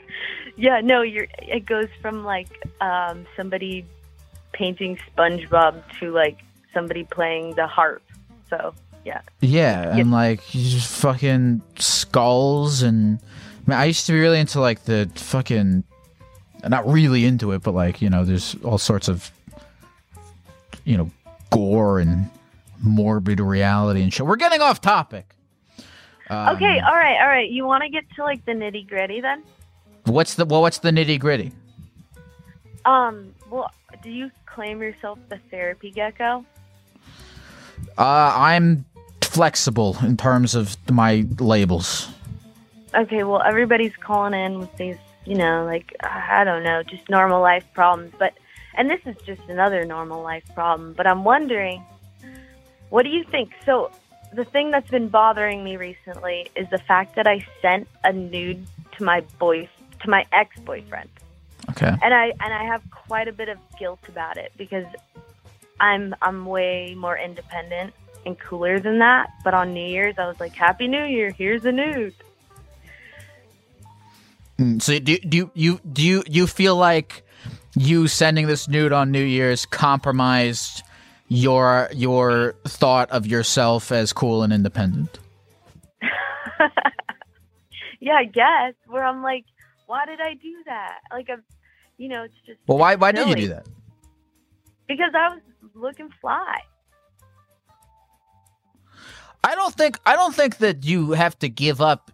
Yeah, 0.55 0.81
no, 0.81 1.01
you're. 1.01 1.27
It 1.39 1.65
goes 1.65 1.87
from 2.01 2.23
like 2.23 2.67
um, 2.81 3.25
somebody 3.35 3.85
painting 4.51 4.99
SpongeBob 5.17 5.81
to 5.99 6.11
like 6.11 6.39
somebody 6.73 7.03
playing 7.03 7.55
the 7.55 7.67
harp. 7.67 8.03
So 8.49 8.73
yeah, 9.03 9.21
Yeah, 9.41 9.97
and 9.97 10.11
like 10.11 10.45
just 10.47 10.87
fucking 11.01 11.61
skulls 11.77 12.83
and 12.83 13.19
I, 13.67 13.69
mean, 13.69 13.79
I 13.79 13.85
used 13.85 14.05
to 14.05 14.11
be 14.13 14.19
really 14.19 14.39
into 14.39 14.59
like 14.59 14.83
the 14.83 15.09
fucking 15.15 15.83
not 16.67 16.87
really 16.87 17.25
into 17.25 17.51
it, 17.51 17.63
but 17.63 17.73
like, 17.73 18.01
you 18.01 18.09
know, 18.09 18.23
there's 18.23 18.55
all 18.63 18.77
sorts 18.77 19.07
of 19.07 19.31
you 20.85 20.97
know, 20.97 21.11
gore 21.49 21.99
and 21.99 22.29
morbid 22.81 23.39
reality 23.39 24.01
and 24.01 24.13
shit. 24.13 24.25
We're 24.25 24.35
getting 24.35 24.61
off 24.61 24.81
topic. 24.81 25.25
Um, 26.29 26.55
okay, 26.55 26.79
all 26.79 26.95
right, 26.95 27.19
all 27.21 27.27
right. 27.27 27.49
You 27.49 27.65
want 27.65 27.83
to 27.83 27.89
get 27.89 28.03
to 28.15 28.23
like 28.23 28.45
the 28.45 28.53
nitty 28.53 28.87
gritty 28.87 29.21
then? 29.21 29.43
What's 30.05 30.35
the 30.35 30.45
well? 30.45 30.61
What's 30.61 30.79
the 30.79 30.91
nitty 30.91 31.19
gritty? 31.19 31.51
Um, 32.85 33.33
well, 33.49 33.71
do 34.01 34.09
you 34.09 34.31
claim 34.45 34.81
yourself 34.81 35.17
the 35.29 35.37
therapy 35.49 35.91
gecko? 35.91 36.45
Uh, 37.97 38.33
I'm 38.35 38.85
flexible 39.21 39.97
in 40.03 40.17
terms 40.17 40.55
of 40.55 40.75
my 40.91 41.25
labels. 41.39 42.09
Okay, 42.93 43.23
well, 43.23 43.41
everybody's 43.41 43.95
calling 43.95 44.33
in 44.33 44.59
with 44.59 44.75
these, 44.77 44.97
you 45.25 45.35
know, 45.35 45.65
like 45.65 45.95
I 46.01 46.43
don't 46.43 46.63
know, 46.63 46.83
just 46.83 47.09
normal 47.09 47.41
life 47.41 47.65
problems. 47.73 48.13
But 48.19 48.33
and 48.75 48.89
this 48.89 49.01
is 49.05 49.15
just 49.25 49.41
another 49.47 49.85
normal 49.85 50.21
life 50.21 50.43
problem. 50.53 50.93
But 50.93 51.07
I'm 51.07 51.23
wondering, 51.23 51.83
what 52.89 53.03
do 53.03 53.09
you 53.09 53.23
think? 53.23 53.53
So, 53.65 53.91
the 54.33 54.45
thing 54.45 54.71
that's 54.71 54.89
been 54.89 55.09
bothering 55.09 55.63
me 55.63 55.77
recently 55.77 56.49
is 56.55 56.67
the 56.69 56.79
fact 56.79 57.15
that 57.15 57.27
I 57.27 57.45
sent 57.61 57.87
a 58.03 58.11
nude 58.11 58.65
to 58.97 59.03
my 59.03 59.21
boy, 59.39 59.69
to 60.03 60.09
my 60.09 60.25
ex-boyfriend, 60.31 61.09
Okay. 61.71 61.93
and 62.01 62.13
I 62.13 62.25
and 62.39 62.53
I 62.53 62.63
have 62.65 62.81
quite 62.91 63.27
a 63.27 63.31
bit 63.33 63.49
of 63.49 63.57
guilt 63.79 63.99
about 64.07 64.37
it 64.37 64.51
because 64.57 64.85
I'm 65.79 66.13
I'm 66.21 66.45
way 66.45 66.93
more 66.97 67.17
independent 67.17 67.93
and 68.25 68.39
cooler 68.39 68.79
than 68.79 68.99
that. 68.99 69.29
But 69.43 69.53
on 69.53 69.73
New 69.73 69.85
Year's, 69.85 70.15
I 70.17 70.27
was 70.27 70.39
like, 70.39 70.53
"Happy 70.53 70.87
New 70.87 71.03
Year! 71.03 71.31
Here's 71.31 71.65
a 71.65 71.71
nude." 71.71 72.13
Mm, 74.59 74.81
So 74.81 74.99
do 74.99 75.17
do 75.17 75.37
you 75.37 75.51
you 75.55 75.79
do 75.91 76.01
you 76.03 76.23
you 76.29 76.47
feel 76.47 76.75
like 76.75 77.23
you 77.75 78.07
sending 78.07 78.45
this 78.47 78.67
nude 78.67 78.93
on 78.93 79.11
New 79.11 79.23
Year's 79.23 79.65
compromised 79.65 80.83
your 81.27 81.89
your 81.93 82.53
thought 82.65 83.09
of 83.09 83.25
yourself 83.25 83.91
as 83.91 84.13
cool 84.13 84.43
and 84.43 84.53
independent? 84.53 85.17
yeah, 87.99 88.13
I 88.13 88.25
guess. 88.25 88.73
Where 88.87 89.03
I'm 89.03 89.23
like, 89.23 89.45
why 89.85 90.05
did 90.05 90.19
I 90.21 90.33
do 90.33 90.53
that? 90.65 90.99
Like, 91.11 91.27
I'm, 91.31 91.43
you 91.97 92.09
know, 92.09 92.23
it's 92.23 92.33
just 92.45 92.59
Well, 92.67 92.77
why 92.77 92.95
why 92.95 93.11
did 93.11 93.27
you 93.27 93.35
do 93.35 93.47
that? 93.49 93.65
because 94.87 95.11
I 95.15 95.29
was 95.29 95.41
looking 95.75 96.09
fly. 96.21 96.59
I 99.43 99.55
don't 99.55 99.73
think 99.75 99.99
I 100.05 100.15
don't 100.15 100.33
think 100.33 100.57
that 100.57 100.85
you 100.85 101.11
have 101.11 101.37
to 101.39 101.49
give 101.49 101.81
up. 101.81 102.11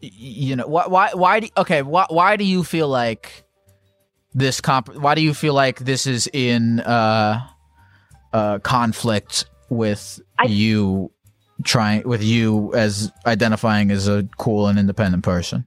You 0.00 0.56
know 0.56 0.66
why? 0.66 0.86
Why? 0.86 1.10
Why? 1.14 1.40
Do, 1.40 1.48
okay. 1.58 1.82
Why? 1.82 2.06
Why 2.08 2.36
do 2.36 2.44
you 2.44 2.64
feel 2.64 2.88
like 2.88 3.44
this 4.34 4.60
comp? 4.60 4.94
Why 4.96 5.14
do 5.14 5.20
you 5.22 5.34
feel 5.34 5.54
like 5.54 5.78
this 5.80 6.06
is 6.06 6.28
in 6.32 6.80
uh, 6.80 7.46
uh, 8.32 8.58
conflict 8.60 9.44
with 9.70 10.20
I- 10.38 10.46
you 10.46 11.12
trying 11.64 12.02
with 12.08 12.22
you 12.22 12.74
as 12.74 13.12
identifying 13.26 13.90
as 13.92 14.08
a 14.08 14.28
cool 14.38 14.66
and 14.66 14.78
independent 14.78 15.22
person? 15.22 15.64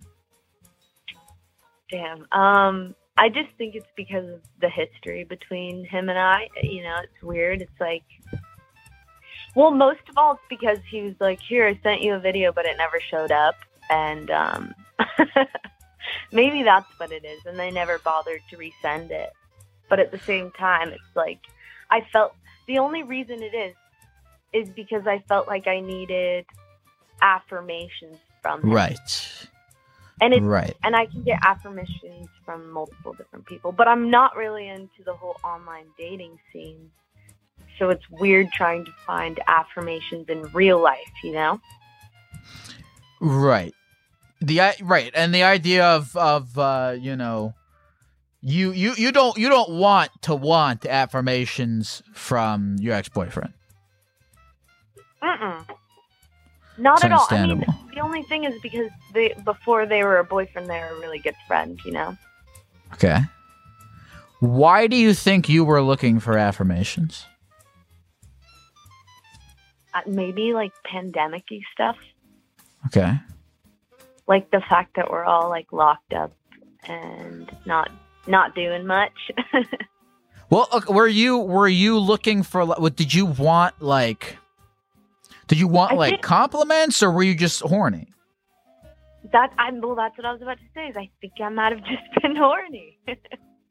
Damn. 1.89 2.27
Um, 2.31 2.95
I 3.17 3.29
just 3.29 3.49
think 3.57 3.75
it's 3.75 3.87
because 3.95 4.27
of 4.27 4.41
the 4.59 4.69
history 4.69 5.23
between 5.23 5.85
him 5.85 6.09
and 6.09 6.19
I. 6.19 6.49
You 6.61 6.83
know, 6.83 6.97
it's 7.03 7.23
weird. 7.23 7.61
It's 7.61 7.79
like, 7.79 8.03
well, 9.55 9.71
most 9.71 10.01
of 10.09 10.17
all, 10.17 10.33
it's 10.33 10.41
because 10.49 10.79
he 10.89 11.01
was 11.01 11.15
like, 11.19 11.39
"Here, 11.41 11.67
I 11.67 11.79
sent 11.81 12.01
you 12.01 12.15
a 12.15 12.19
video, 12.19 12.51
but 12.51 12.65
it 12.65 12.77
never 12.77 12.99
showed 12.99 13.31
up," 13.31 13.55
and 13.89 14.29
um, 14.31 14.73
maybe 16.31 16.63
that's 16.63 16.91
what 16.99 17.11
it 17.11 17.23
is. 17.23 17.45
And 17.45 17.57
they 17.57 17.71
never 17.71 17.99
bothered 17.99 18.41
to 18.49 18.57
resend 18.57 19.11
it. 19.11 19.31
But 19.87 19.99
at 19.99 20.11
the 20.11 20.19
same 20.19 20.51
time, 20.51 20.89
it's 20.89 21.15
like 21.15 21.39
I 21.89 22.01
felt 22.11 22.35
the 22.67 22.79
only 22.79 23.03
reason 23.03 23.41
it 23.41 23.53
is 23.53 23.75
is 24.51 24.69
because 24.69 25.05
I 25.07 25.19
felt 25.27 25.47
like 25.47 25.67
I 25.67 25.79
needed 25.79 26.45
affirmations 27.21 28.17
from 28.41 28.61
him. 28.61 28.71
Right. 28.71 29.47
And 30.21 30.33
it's 30.33 30.43
Right. 30.43 30.75
and 30.83 30.95
I 30.95 31.07
can 31.07 31.23
get 31.23 31.39
affirmations 31.43 32.29
from 32.45 32.71
multiple 32.71 33.13
different 33.13 33.45
people, 33.45 33.71
but 33.71 33.87
I'm 33.87 34.09
not 34.09 34.35
really 34.35 34.67
into 34.67 35.03
the 35.03 35.13
whole 35.13 35.35
online 35.43 35.87
dating 35.97 36.39
scene. 36.53 36.91
So 37.77 37.89
it's 37.89 38.09
weird 38.09 38.51
trying 38.53 38.85
to 38.85 38.91
find 39.05 39.39
affirmations 39.47 40.29
in 40.29 40.43
real 40.53 40.81
life, 40.81 41.11
you 41.23 41.33
know? 41.33 41.59
Right. 43.19 43.73
The 44.41 44.73
right, 44.81 45.11
and 45.15 45.33
the 45.33 45.43
idea 45.43 45.85
of 45.85 46.15
of 46.15 46.57
uh, 46.57 46.95
you 46.99 47.15
know, 47.15 47.53
you 48.41 48.71
you 48.71 48.93
you 48.95 49.11
don't 49.11 49.37
you 49.37 49.49
don't 49.49 49.71
want 49.71 50.11
to 50.23 50.35
want 50.35 50.85
affirmations 50.85 52.03
from 52.13 52.75
your 52.79 52.93
ex 52.93 53.09
boyfriend. 53.09 53.53
Mm-mm. 55.23 55.65
Not 56.77 57.03
at 57.03 57.11
all. 57.11 57.27
I 57.29 57.45
mean, 57.45 57.65
the 57.93 58.01
only 58.01 58.23
thing 58.23 58.43
is 58.43 58.53
because 58.61 58.89
they 59.13 59.33
before 59.43 59.85
they 59.85 60.03
were 60.03 60.17
a 60.19 60.23
boyfriend, 60.25 60.69
they 60.69 60.79
were 60.79 60.97
a 60.97 60.99
really 60.99 61.19
good 61.19 61.35
friend. 61.47 61.79
you 61.85 61.91
know? 61.91 62.17
Okay. 62.93 63.19
Why 64.39 64.87
do 64.87 64.95
you 64.95 65.13
think 65.13 65.47
you 65.49 65.63
were 65.63 65.81
looking 65.81 66.19
for 66.19 66.37
affirmations? 66.37 67.25
Uh, 69.93 70.01
maybe 70.07 70.53
like 70.53 70.73
pandemic-y 70.83 71.61
stuff, 71.73 71.95
Okay. 72.87 73.13
like 74.27 74.51
the 74.51 74.61
fact 74.69 74.97
that 74.97 75.09
we're 75.09 75.23
all 75.23 75.47
like 75.49 75.71
locked 75.71 76.11
up 76.13 76.33
and 76.83 77.49
not 77.65 77.89
not 78.27 78.53
doing 78.55 78.85
much. 78.85 79.13
Well, 80.49 80.67
okay, 80.71 80.93
were 80.93 81.07
you 81.07 81.39
were 81.39 81.67
you 81.67 81.97
looking 81.97 82.43
for 82.43 82.75
did 82.91 83.13
you 83.13 83.25
want 83.25 83.81
like 83.81 84.37
did 85.47 85.59
you 85.59 85.67
want 85.67 85.93
I 85.93 85.95
like 85.95 86.09
think- 86.11 86.21
compliments 86.23 87.01
or 87.03 87.11
were 87.11 87.23
you 87.23 87.35
just 87.35 87.61
horny? 87.61 88.07
that 89.31 89.51
I'm 89.57 89.81
well. 89.81 89.95
That's 89.95 90.15
what 90.17 90.25
I 90.25 90.31
was 90.33 90.41
about 90.41 90.57
to 90.59 90.63
say. 90.75 90.87
Is 90.87 90.95
I 90.97 91.09
think 91.19 91.33
I 91.41 91.49
might 91.49 91.71
have 91.71 91.83
just 91.93 92.21
been 92.21 92.35
horny. 92.35 92.99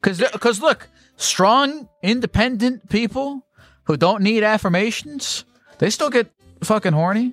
Cuz 0.02 0.22
cuz 0.40 0.62
uh, 0.62 0.66
look, 0.66 0.88
strong 1.16 1.88
independent 2.02 2.88
people 2.90 3.46
who 3.84 3.96
don't 3.96 4.22
need 4.22 4.42
affirmations, 4.42 5.44
they 5.78 5.90
still 5.90 6.10
get 6.10 6.30
fucking 6.62 6.92
horny. 6.92 7.32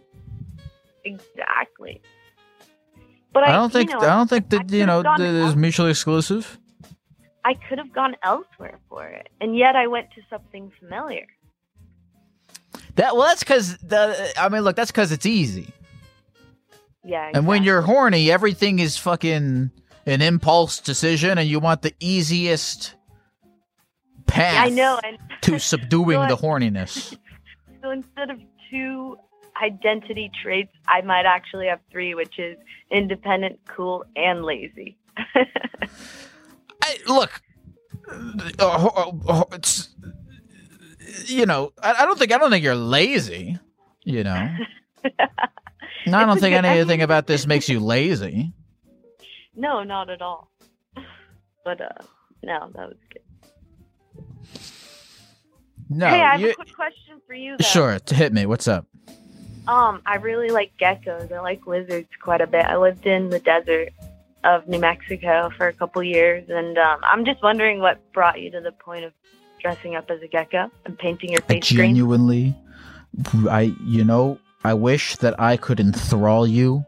exactly. 1.04 2.02
But 3.34 3.44
I, 3.44 3.50
I 3.50 3.52
don't 3.54 3.72
think 3.74 3.90
know, 3.92 4.00
I 4.00 4.06
don't 4.18 4.30
think 4.30 4.50
that 4.50 4.70
you 4.72 4.86
know 4.86 5.02
that 5.02 5.20
is 5.20 5.56
mutually 5.56 5.90
exclusive. 5.92 6.60
I 7.44 7.54
could 7.56 7.78
have 7.80 7.92
gone 7.92 8.16
elsewhere 8.24 8.78
for 8.88 9.06
it, 9.06 9.30
and 9.42 9.58
yet 9.58 9.76
I 9.76 9.88
went 9.88 10.08
to 10.16 10.22
something 10.30 10.72
familiar. 10.80 11.26
That 12.96 13.16
well, 13.16 13.28
that's 13.28 13.44
because 13.44 13.78
the 13.78 14.34
I 14.38 14.50
mean, 14.50 14.62
look, 14.62 14.76
that's 14.76 14.92
because 14.92 15.12
it's 15.12 15.26
easy. 15.26 15.74
Yeah. 17.04 17.32
And 17.34 17.48
when 17.48 17.64
you're 17.64 17.82
horny, 17.82 18.32
everything 18.32 18.80
is 18.80 18.98
fucking 18.98 19.72
an 20.06 20.22
impulse 20.22 20.80
decision, 20.80 21.38
and 21.38 21.48
you 21.48 21.60
want 21.60 21.82
the 21.82 21.94
easiest 22.00 22.96
path 24.28 24.66
I 24.66 24.70
know, 24.70 25.00
and 25.04 25.18
to 25.42 25.60
subduing 25.60 26.22
So 26.28 26.36
the 26.36 26.42
horniness. 26.42 27.18
so 27.82 27.90
instead 27.92 28.30
of 28.30 28.40
two 28.70 29.18
identity 29.62 30.32
traits, 30.42 30.72
I 30.88 31.02
might 31.02 31.26
actually 31.26 31.68
have 31.68 31.80
three, 31.92 32.16
which 32.16 32.40
is 32.40 32.58
independent, 32.92 33.60
cool, 33.68 34.04
and 34.16 34.44
lazy. 34.44 34.98
I, 36.84 36.98
look, 37.08 37.42
uh, 38.60 39.12
uh, 39.28 39.44
it's 39.54 39.90
you 41.26 41.46
know, 41.46 41.74
I, 41.82 41.94
I 41.94 42.06
don't 42.06 42.18
think 42.18 42.32
I 42.32 42.38
don't 42.38 42.50
think 42.50 42.64
you're 42.64 42.76
lazy. 42.76 43.58
You 44.04 44.24
know, 44.24 44.50
No, 46.08 46.18
I 46.18 46.26
don't 46.26 46.40
think 46.40 46.56
anything 46.56 47.02
about 47.02 47.28
this 47.28 47.46
makes 47.46 47.70
you 47.70 47.80
lazy. 47.96 48.54
no, 49.56 49.84
not 49.84 50.10
at 50.10 50.22
all. 50.22 50.52
But 51.64 51.80
uh, 51.80 52.04
no, 52.42 52.72
that 52.74 52.88
was 52.90 52.98
good. 53.14 53.22
No, 55.90 56.08
hey, 56.08 56.22
I 56.22 56.32
have 56.32 56.42
you, 56.42 56.50
a 56.50 56.56
quick 56.56 56.74
question 56.74 57.22
for 57.28 57.36
you. 57.36 57.56
Though. 57.60 57.64
sure, 57.64 58.00
hit 58.10 58.34
me. 58.34 58.48
What's 58.48 58.68
up? 58.68 58.88
Um, 59.68 60.02
I 60.08 60.16
really 60.16 60.50
like 60.50 60.72
geckos. 60.82 61.32
I 61.32 61.40
like 61.42 61.68
lizards 61.68 62.10
quite 62.20 62.42
a 62.42 62.48
bit. 62.48 62.66
I 62.66 62.78
lived 62.78 63.06
in 63.06 63.30
the 63.30 63.40
desert 63.40 63.90
of 64.44 64.68
New 64.68 64.80
Mexico 64.80 65.52
for 65.56 65.68
a 65.68 65.74
couple 65.74 66.02
years, 66.02 66.50
and 66.50 66.78
um, 66.80 67.00
I'm 67.04 67.26
just 67.26 67.44
wondering 67.44 67.80
what 67.80 68.00
brought 68.12 68.42
you 68.42 68.50
to 68.52 68.62
the 68.62 68.72
point 68.72 69.06
of 69.06 69.14
dressing 69.62 69.96
up 69.96 70.10
as 70.10 70.22
a 70.22 70.28
gecko 70.28 70.70
and 70.86 70.98
painting 70.98 71.32
your 71.32 71.42
face 71.42 71.72
green. 71.72 71.88
genuinely, 71.90 72.56
I 73.50 73.74
you 73.86 74.04
know, 74.04 74.40
I 74.64 74.74
wish 74.74 75.16
that 75.18 75.40
I 75.40 75.58
could 75.58 75.80
enthrall 75.80 76.48
you 76.48 76.86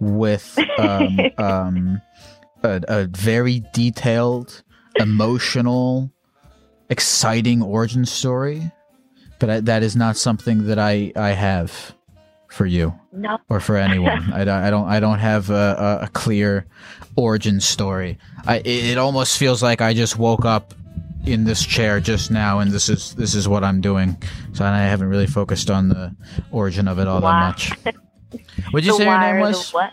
with 0.00 0.58
um, 0.78 1.18
um, 1.38 2.02
a, 2.62 2.80
a 2.88 3.04
very 3.06 3.62
detailed, 3.72 4.62
emotional, 4.98 6.10
exciting 6.90 7.62
origin 7.62 8.04
story, 8.04 8.70
but 9.38 9.50
I, 9.50 9.60
that 9.60 9.82
is 9.82 9.96
not 9.96 10.16
something 10.16 10.66
that 10.66 10.78
I 10.78 11.12
I 11.16 11.30
have 11.30 11.94
for 12.48 12.64
you 12.64 12.94
No, 13.12 13.38
or 13.50 13.60
for 13.60 13.76
anyone. 13.76 14.32
I, 14.32 14.44
don't- 14.44 14.62
I 14.64 14.70
don't 14.70 14.88
I 14.88 15.00
don't 15.00 15.18
have 15.18 15.50
a, 15.50 15.98
a, 16.00 16.04
a 16.04 16.08
clear 16.08 16.66
origin 17.16 17.60
story. 17.60 18.18
I 18.46 18.58
it 18.64 18.98
almost 18.98 19.36
feels 19.38 19.62
like 19.62 19.80
I 19.80 19.92
just 19.94 20.16
woke 20.18 20.44
up 20.44 20.72
in 21.26 21.44
this 21.44 21.64
chair 21.64 22.00
just 22.00 22.30
now 22.30 22.60
and 22.60 22.70
this 22.70 22.88
is 22.88 23.14
this 23.14 23.34
is 23.34 23.48
what 23.48 23.64
I'm 23.64 23.80
doing. 23.80 24.16
So 24.52 24.64
I 24.64 24.78
haven't 24.78 25.08
really 25.08 25.26
focused 25.26 25.70
on 25.70 25.88
the 25.88 26.14
origin 26.50 26.88
of 26.88 26.98
it 26.98 27.06
all 27.08 27.20
Wow. 27.20 27.52
that 27.52 27.82
much. 27.82 27.96
What'd 28.70 28.86
you 28.86 28.96
say 28.96 29.04
your 29.04 29.18
name 29.20 29.40
was? 29.40 29.72
what? 29.72 29.90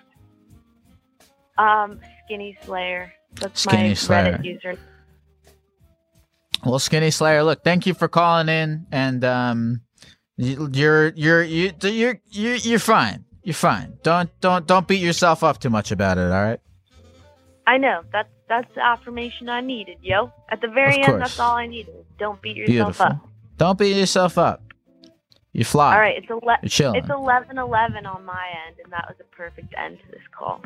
Um, 1.58 2.00
Skinny 2.26 2.58
Slayer. 2.66 3.14
That's 3.36 3.62
Skinny 3.62 3.90
my 3.90 3.94
Slayer. 3.94 4.38
Reddit 4.38 4.46
user. 4.46 4.78
Well, 6.66 6.80
Skinny 6.80 7.12
Slayer, 7.12 7.44
look, 7.44 7.64
thank 7.64 7.86
you 7.86 7.94
for 7.94 8.08
calling 8.08 8.48
in, 8.48 8.88
and 8.92 9.24
um, 9.26 9.82
you- 10.38 10.70
you're 10.72 11.10
you're 11.10 11.44
you 11.44 11.74
you're 11.82 12.20
you're 12.30 12.56
you're 12.56 12.80
fine. 12.80 13.26
You're 13.44 13.54
fine. 13.54 13.98
Don't 14.04 14.30
don't 14.40 14.66
don't 14.66 14.88
beat 14.88 15.02
yourself 15.02 15.44
up 15.44 15.60
too 15.60 15.70
much 15.70 15.92
about 15.92 16.18
it. 16.18 16.32
All 16.32 16.44
right. 16.44 16.60
I 17.68 17.78
know. 17.78 18.02
That's 18.12 18.30
that's 18.62 18.76
the 18.76 18.86
affirmation 18.86 19.50
I 19.50 19.62
needed, 19.62 19.98
yo. 20.02 20.32
At 20.50 20.62
the 20.62 20.68
very 20.68 21.02
end, 21.02 21.22
that's 21.22 21.40
all 21.40 21.56
I 21.56 21.66
needed. 21.68 21.96
Don't 22.20 22.42
beat 22.42 22.56
yourself 22.58 22.98
Beautiful. 22.98 23.06
up. 23.06 23.30
Don't 23.58 23.78
beat 23.80 23.96
yourself 23.96 24.38
up. 24.38 24.62
You 25.54 25.64
fly. 25.64 25.94
All 25.94 26.00
right, 26.00 26.18
it's 26.18 26.30
ele- 26.30 26.42
You're 26.62 26.70
chilling. 26.70 26.96
It's 27.00 27.10
eleven 27.10 27.58
eleven 27.58 28.06
on 28.06 28.26
my 28.26 28.46
end, 28.68 28.78
and 28.84 28.92
that 28.92 29.06
was 29.08 29.18
a 29.20 29.36
perfect 29.36 29.74
end 29.78 30.00
to 30.06 30.12
this 30.12 30.22
call. 30.38 30.62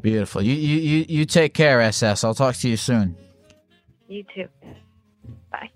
Beautiful. 0.00 0.42
You 0.42 0.54
you 0.54 0.76
you 0.78 1.06
you 1.08 1.24
take 1.24 1.54
care, 1.54 1.80
SS. 1.80 2.24
I'll 2.24 2.34
talk 2.34 2.54
to 2.56 2.68
you 2.68 2.76
soon. 2.76 3.16
You 4.08 4.24
too. 4.34 4.48
Bye. 5.50 5.70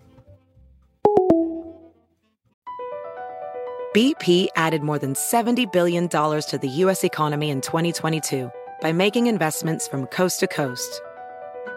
BP 3.95 4.49
added 4.57 4.83
more 4.83 4.99
than 4.99 5.13
$70 5.13 5.71
billion 5.71 6.09
to 6.09 6.59
the 6.61 6.69
U.S. 6.69 7.05
economy 7.05 7.51
in 7.51 7.61
2022 7.61 8.51
by 8.81 8.91
making 8.91 9.27
investments 9.27 9.87
from 9.87 10.07
coast 10.07 10.41
to 10.41 10.47
coast. 10.47 11.03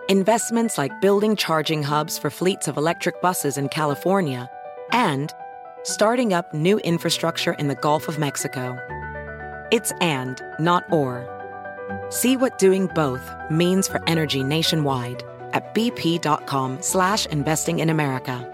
Investments 0.10 0.78
like 0.78 1.02
building 1.02 1.36
charging 1.36 1.82
hubs 1.82 2.16
for 2.20 2.30
fleets 2.30 2.68
of 2.68 2.78
electric 2.78 3.20
buses 3.24 3.58
in 3.58 3.70
California 3.70 4.48
and 4.92 5.34
starting 5.82 6.32
up 6.32 6.54
new 6.54 6.78
infrastructure 6.82 7.54
in 7.54 7.70
the 7.70 7.76
Gulf 7.76 8.08
of 8.08 8.20
Mexico. 8.20 8.78
It's 9.72 9.92
and, 10.02 10.44
not 10.60 10.84
or. 10.94 11.26
See 12.10 12.38
what 12.38 12.60
doing 12.60 12.86
both 12.94 13.34
means 13.50 13.88
for 13.88 14.00
energy 14.08 14.44
nationwide 14.44 15.24
at 15.54 15.74
bp.com 15.74 16.84
slash 16.84 17.26
investing 17.28 17.80
in 17.80 17.90
America. 17.90 18.52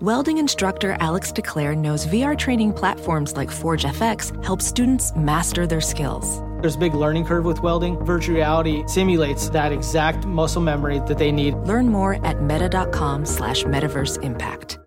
Welding 0.00 0.38
instructor 0.38 0.96
Alex 1.00 1.32
DeClaire 1.32 1.76
knows 1.76 2.06
VR 2.06 2.38
training 2.38 2.72
platforms 2.72 3.36
like 3.36 3.50
Forge 3.50 3.82
FX 3.82 4.44
help 4.44 4.62
students 4.62 5.12
master 5.16 5.66
their 5.66 5.80
skills. 5.80 6.40
There's 6.60 6.76
a 6.76 6.78
big 6.78 6.94
learning 6.94 7.24
curve 7.24 7.44
with 7.44 7.62
welding. 7.62 7.96
Virtual 8.04 8.36
reality 8.36 8.84
simulates 8.86 9.48
that 9.50 9.72
exact 9.72 10.26
muscle 10.26 10.62
memory 10.62 10.98
that 11.06 11.18
they 11.18 11.32
need. 11.32 11.54
Learn 11.54 11.88
more 11.88 12.24
at 12.26 12.42
meta.com 12.42 13.24
slash 13.24 13.64
metaverse 13.64 14.22
impact. 14.22 14.78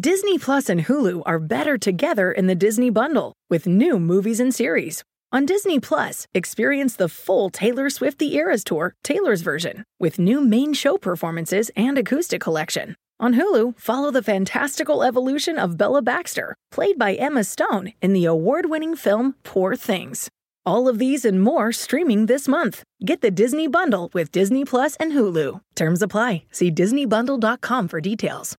Disney 0.00 0.38
Plus 0.38 0.68
and 0.68 0.82
Hulu 0.82 1.22
are 1.26 1.40
better 1.40 1.76
together 1.76 2.30
in 2.30 2.46
the 2.46 2.54
Disney 2.54 2.88
Bundle 2.88 3.32
with 3.50 3.66
new 3.66 3.98
movies 3.98 4.38
and 4.38 4.54
series. 4.54 5.02
On 5.32 5.44
Disney 5.44 5.80
Plus, 5.80 6.26
experience 6.32 6.94
the 6.94 7.08
full 7.08 7.50
Taylor 7.50 7.90
Swift 7.90 8.18
The 8.18 8.36
Eras 8.36 8.62
Tour, 8.62 8.94
Taylor's 9.02 9.42
version, 9.42 9.84
with 9.98 10.18
new 10.18 10.40
main 10.40 10.72
show 10.72 10.96
performances 10.96 11.70
and 11.76 11.98
acoustic 11.98 12.40
collection. 12.40 12.94
On 13.20 13.34
Hulu, 13.34 13.76
follow 13.78 14.12
the 14.12 14.22
fantastical 14.22 15.02
evolution 15.02 15.58
of 15.58 15.76
Bella 15.76 16.00
Baxter, 16.00 16.54
played 16.70 16.96
by 16.96 17.14
Emma 17.14 17.42
Stone 17.42 17.92
in 18.00 18.12
the 18.12 18.24
award 18.24 18.70
winning 18.70 18.94
film 18.94 19.34
Poor 19.42 19.74
Things. 19.74 20.30
All 20.66 20.88
of 20.88 20.98
these 20.98 21.24
and 21.24 21.42
more 21.42 21.72
streaming 21.72 22.26
this 22.26 22.46
month. 22.46 22.82
Get 23.04 23.20
the 23.20 23.30
Disney 23.30 23.68
Bundle 23.68 24.10
with 24.12 24.30
Disney 24.32 24.64
Plus 24.64 24.96
and 24.96 25.12
Hulu. 25.12 25.60
Terms 25.74 26.02
apply. 26.02 26.44
See 26.50 26.70
DisneyBundle.com 26.70 27.88
for 27.88 28.00
details. 28.00 28.56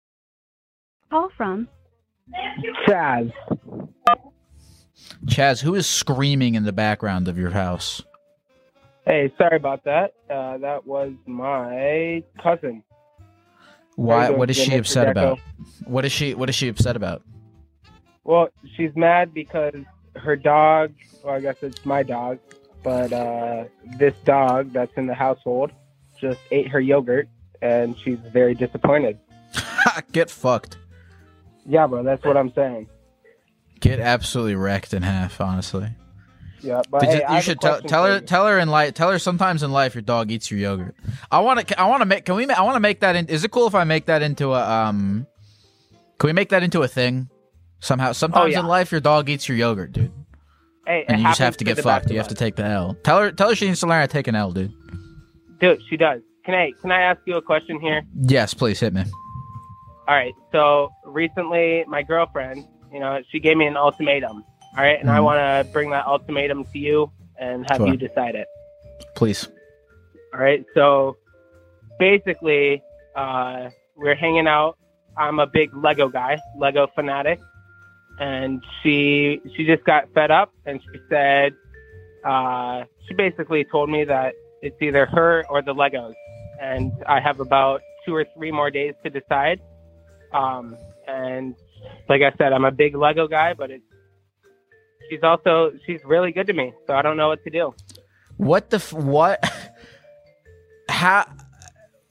Call 1.11 1.30
from 1.37 1.68
Chaz. 2.87 3.32
Chaz, 5.26 5.61
who 5.61 5.74
is 5.74 5.87
screaming 5.87 6.54
in 6.54 6.64
the 6.64 6.72
background 6.72 7.28
of 7.28 7.38
your 7.38 7.50
house? 7.50 8.02
Hey, 9.06 9.32
sorry 9.38 9.56
about 9.56 9.84
that. 9.84 10.14
Uh, 10.30 10.58
that 10.58 10.87
was 10.87 11.12
my 11.26 12.22
cousin. 12.42 12.82
Why? 13.96 14.30
What 14.30 14.50
is 14.50 14.56
she 14.56 14.76
upset 14.76 15.08
about? 15.08 15.40
What 15.84 16.04
is 16.04 16.12
she? 16.12 16.34
What 16.34 16.48
is 16.48 16.54
she 16.54 16.68
upset 16.68 16.94
about? 16.94 17.22
Well, 18.22 18.48
she's 18.76 18.90
mad 18.94 19.32
because 19.32 19.74
her 20.18 20.37
dog, 20.37 20.92
well, 21.24 21.35
I 21.35 21.40
guess 21.40 21.57
it's 21.62 21.85
my 21.85 22.02
dog, 22.02 22.38
but 22.83 23.12
uh, 23.12 23.64
this 23.96 24.14
dog 24.24 24.72
that's 24.72 24.92
in 24.96 25.07
the 25.07 25.14
household 25.14 25.72
just 26.20 26.40
ate 26.50 26.68
her 26.68 26.81
yogurt, 26.81 27.28
and 27.62 27.96
she's 27.98 28.18
very 28.33 28.54
disappointed. 28.54 29.18
Get 30.12 30.31
fucked. 30.31 30.78
Yeah, 31.66 31.87
bro, 31.87 32.02
that's 32.02 32.24
what 32.24 32.37
I'm 32.37 32.52
saying. 32.54 32.88
Get 33.81 34.00
absolutely 34.00 34.57
wrecked 34.57 34.92
in 34.94 35.02
half. 35.02 35.40
Honestly. 35.40 35.90
Yeah, 36.61 36.83
but 36.90 37.04
hey, 37.04 37.22
I 37.22 37.37
you 37.37 37.42
should 37.42 37.61
tell, 37.61 37.81
tell 37.81 38.04
her 38.04 38.16
you. 38.16 38.20
tell 38.20 38.46
her 38.46 38.59
in 38.59 38.68
life 38.68 38.94
tell 38.94 39.11
her 39.11 39.18
sometimes 39.18 39.62
in 39.62 39.70
life 39.70 39.94
your 39.94 40.02
dog 40.02 40.31
eats 40.31 40.50
your 40.50 40.59
yogurt. 40.59 40.96
I 41.31 41.40
want 41.40 41.68
to 41.68 41.81
I 41.81 41.87
want 41.87 42.00
to 42.00 42.07
make 42.07 42.24
can 42.24 42.35
we 42.35 42.48
I 42.50 42.62
want 42.62 42.74
to 42.74 42.81
make 42.81 43.00
that 43.00 43.14
in 43.14 43.26
is 43.26 43.44
it 43.44 43.50
cool 43.52 43.68
if 43.68 43.74
I 43.76 43.85
make 43.85 44.07
that 44.07 44.22
into 44.22 44.54
a 44.54 44.68
um 44.68 45.26
can 46.18 46.28
we 46.28 46.33
make 46.33 46.48
that 46.48 46.64
into 46.64 46.83
a 46.83 46.88
thing 46.88 47.31
somehow 47.80 48.12
sometimes 48.12 48.52
yeah. 48.52 48.60
in 48.60 48.66
life 48.66 48.90
your 48.92 49.00
dog 49.00 49.28
eats 49.28 49.48
your 49.48 49.56
yogurt 49.56 49.92
dude 49.92 50.12
Hey, 50.86 51.04
and 51.08 51.20
you 51.20 51.26
just 51.26 51.38
have 51.38 51.46
happens 51.46 51.56
to 51.58 51.64
get 51.64 51.78
fucked 51.82 52.10
you 52.10 52.16
have 52.16 52.26
us. 52.26 52.32
to 52.32 52.34
take 52.34 52.56
the 52.56 52.64
L. 52.64 52.96
Tell 53.04 53.18
her 53.20 53.30
tell 53.30 53.50
her 53.50 53.54
she 53.54 53.66
needs 53.66 53.80
to 53.80 53.86
learn 53.86 54.00
how 54.00 54.06
to 54.06 54.12
take 54.12 54.26
an 54.26 54.34
L 54.34 54.52
dude. 54.52 54.72
Dude, 55.60 55.82
she 55.90 55.98
does. 55.98 56.22
Can 56.46 56.54
I 56.54 56.72
can 56.80 56.90
I 56.90 57.02
ask 57.02 57.20
you 57.26 57.36
a 57.36 57.42
question 57.42 57.78
here? 57.78 58.00
Yes, 58.22 58.54
please 58.54 58.80
hit 58.80 58.94
me. 58.94 59.02
All 60.08 60.14
right. 60.14 60.32
So 60.50 60.88
recently, 61.04 61.84
my 61.88 62.02
girlfriend, 62.02 62.64
you 62.90 63.00
know, 63.00 63.20
she 63.30 63.38
gave 63.38 63.58
me 63.58 63.66
an 63.66 63.76
ultimatum. 63.76 64.42
All 64.78 64.82
right, 64.84 64.98
and 64.98 65.10
I 65.10 65.18
Mhm. 65.18 65.24
want 65.24 65.66
to 65.66 65.72
bring 65.74 65.90
that 65.90 66.06
ultimatum 66.06 66.64
to 66.72 66.78
you 66.78 67.12
and 67.38 67.66
have 67.70 67.78
Sure. 67.80 67.88
you 67.88 67.98
decide 67.98 68.34
it. 68.34 68.46
Please. 69.14 69.46
All 70.32 70.40
right. 70.40 70.64
So 70.74 71.18
basically, 71.98 72.82
uh, 73.16 73.68
we're 73.96 74.14
hanging 74.14 74.46
out. 74.46 74.78
I'm 75.16 75.38
a 75.38 75.46
big 75.46 75.74
Lego 75.76 76.08
guy, 76.08 76.38
Lego 76.56 76.86
fanatic, 76.94 77.40
and 78.18 78.62
she 78.83 79.40
she 79.57 79.64
just 79.64 79.85
got 79.85 80.12
fed 80.14 80.31
up 80.31 80.52
and 80.66 80.81
she 80.83 81.00
said 81.09 81.52
uh, 82.24 82.85
she 83.07 83.14
basically 83.14 83.64
told 83.64 83.88
me 83.88 84.04
that 84.04 84.35
it's 84.61 84.81
either 84.83 85.07
her 85.07 85.44
or 85.48 85.62
the 85.62 85.74
Legos, 85.74 86.14
and 86.61 86.92
I 87.07 87.20
have 87.20 87.40
about 87.40 87.81
two 88.04 88.14
or 88.14 88.26
three 88.37 88.50
more 88.50 88.70
days 88.70 88.94
to 89.04 89.11
decide. 89.11 89.61
Um, 90.33 90.76
and 91.07 91.54
like 92.09 92.22
I 92.22 92.37
said, 92.37 92.52
I'm 92.52 92.64
a 92.64 92.72
big 92.72 92.96
Lego 92.96 93.28
guy, 93.28 93.54
but 93.54 93.70
it's 93.70 93.85
she's 95.09 95.22
also 95.22 95.72
she's 95.87 96.00
really 96.04 96.33
good 96.33 96.46
to 96.48 96.52
me, 96.52 96.72
so 96.87 96.94
I 96.94 97.02
don't 97.02 97.16
know 97.16 97.28
what 97.28 97.42
to 97.44 97.50
do. 97.50 97.74
What 98.37 98.70
the 98.70 98.76
f- 98.76 98.92
what 98.92 99.44
how 100.88 101.26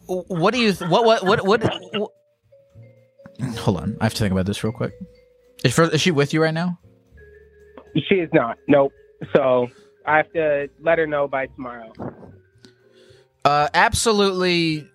what 0.07 0.53
do 0.53 0.59
you 0.59 0.71
th- 0.73 0.89
what 0.89 1.05
what 1.05 1.23
what 1.23 1.45
what, 1.45 1.63
what 1.93 2.11
Hold 3.59 3.77
on. 3.77 3.97
I 4.01 4.05
have 4.05 4.13
to 4.15 4.19
think 4.19 4.31
about 4.31 4.47
this 4.47 4.63
real 4.63 4.73
quick. 4.73 4.93
Is, 5.63 5.73
for, 5.73 5.83
is 5.89 6.01
she 6.01 6.11
with 6.11 6.33
you 6.33 6.41
right 6.41 6.53
now? 6.53 6.79
She 8.07 8.15
is 8.15 8.29
not. 8.33 8.57
Nope. 8.67 8.93
So 9.35 9.67
I 10.05 10.17
have 10.17 10.31
to 10.33 10.69
let 10.79 10.99
her 10.99 11.07
know 11.07 11.27
by 11.27 11.47
tomorrow. 11.47 11.91
Uh, 13.43 13.69
absolutely. 13.73 14.87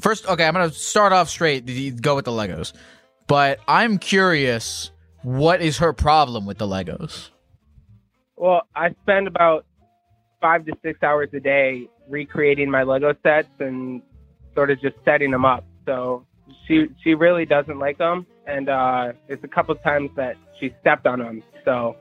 First, 0.00 0.26
okay, 0.28 0.46
I'm 0.46 0.54
gonna 0.54 0.70
start 0.70 1.12
off 1.12 1.28
straight. 1.28 2.00
Go 2.00 2.14
with 2.14 2.24
the 2.24 2.30
Legos, 2.30 2.72
but 3.26 3.58
I'm 3.66 3.98
curious. 3.98 4.90
What 5.22 5.60
is 5.60 5.78
her 5.78 5.92
problem 5.92 6.46
with 6.46 6.58
the 6.58 6.66
Legos? 6.66 7.30
Well, 8.36 8.62
I 8.74 8.94
spend 9.02 9.26
about 9.26 9.66
five 10.40 10.64
to 10.66 10.72
six 10.82 11.02
hours 11.02 11.28
a 11.34 11.40
day 11.40 11.88
recreating 12.08 12.70
my 12.70 12.84
Lego 12.84 13.14
sets 13.22 13.48
and 13.58 14.00
sort 14.54 14.70
of 14.70 14.80
just 14.80 14.96
setting 15.04 15.30
them 15.30 15.44
up. 15.44 15.64
So 15.84 16.26
she 16.66 16.88
she 17.02 17.14
really 17.14 17.44
doesn't 17.44 17.78
like 17.78 17.98
them, 17.98 18.26
and 18.46 18.68
uh, 18.68 19.12
it's 19.28 19.42
a 19.44 19.48
couple 19.48 19.74
times 19.76 20.10
that 20.16 20.36
she 20.58 20.74
stepped 20.80 21.06
on 21.06 21.18
them. 21.18 21.42
So 21.64 21.96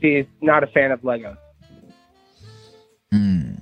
she's 0.00 0.26
not 0.40 0.62
a 0.62 0.66
fan 0.68 0.90
of 0.90 1.00
Legos. 1.02 1.36
Hmm. 3.10 3.54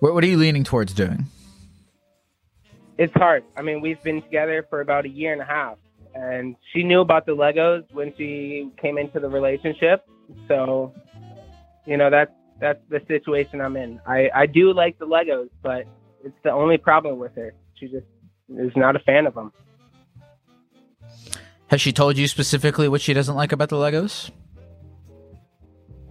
What 0.00 0.14
What 0.14 0.24
are 0.24 0.26
you 0.26 0.36
leaning 0.36 0.64
towards 0.64 0.92
doing? 0.92 1.26
It's 2.98 3.12
hard. 3.14 3.44
I 3.56 3.62
mean, 3.62 3.80
we've 3.80 4.02
been 4.02 4.22
together 4.22 4.66
for 4.68 4.80
about 4.80 5.06
a 5.06 5.08
year 5.08 5.32
and 5.32 5.40
a 5.40 5.44
half, 5.44 5.78
and 6.14 6.56
she 6.72 6.82
knew 6.82 7.00
about 7.00 7.26
the 7.26 7.32
Legos 7.32 7.84
when 7.92 8.12
she 8.16 8.70
came 8.80 8.98
into 8.98 9.18
the 9.18 9.28
relationship. 9.28 10.06
So, 10.46 10.92
you 11.86 11.96
know, 11.96 12.10
that's 12.10 12.32
that's 12.60 12.80
the 12.90 13.00
situation 13.08 13.60
I'm 13.60 13.76
in. 13.76 14.00
I 14.06 14.30
I 14.34 14.46
do 14.46 14.72
like 14.72 14.98
the 14.98 15.06
Legos, 15.06 15.48
but 15.62 15.86
it's 16.24 16.36
the 16.44 16.52
only 16.52 16.78
problem 16.78 17.18
with 17.18 17.34
her. 17.34 17.54
She 17.74 17.88
just 17.88 18.06
is 18.58 18.72
not 18.76 18.96
a 18.96 18.98
fan 19.00 19.26
of 19.26 19.34
them. 19.34 19.52
Has 21.68 21.80
she 21.80 21.92
told 21.92 22.18
you 22.18 22.28
specifically 22.28 22.88
what 22.88 23.00
she 23.00 23.14
doesn't 23.14 23.34
like 23.34 23.52
about 23.52 23.70
the 23.70 23.76
Legos? 23.76 24.30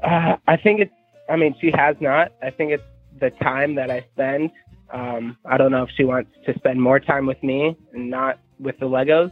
Uh, 0.04 0.38
I 0.48 0.58
think 0.58 0.82
it's. 0.82 0.94
I 1.30 1.36
mean, 1.36 1.56
she 1.62 1.72
has 1.72 1.96
not. 2.00 2.34
I 2.42 2.50
think 2.50 2.72
it's 2.72 2.84
the 3.20 3.30
time 3.30 3.76
that 3.76 3.92
I 3.92 4.06
spend. 4.14 4.50
Um, 4.92 5.38
I 5.46 5.58
don't 5.58 5.72
know 5.72 5.84
if 5.84 5.90
she 5.96 6.04
wants 6.04 6.32
to 6.46 6.54
spend 6.56 6.82
more 6.82 7.00
time 7.00 7.26
with 7.26 7.42
me 7.44 7.78
and 7.94 8.10
not 8.10 8.40
with 8.60 8.78
the 8.80 8.88
Legos. 8.88 9.32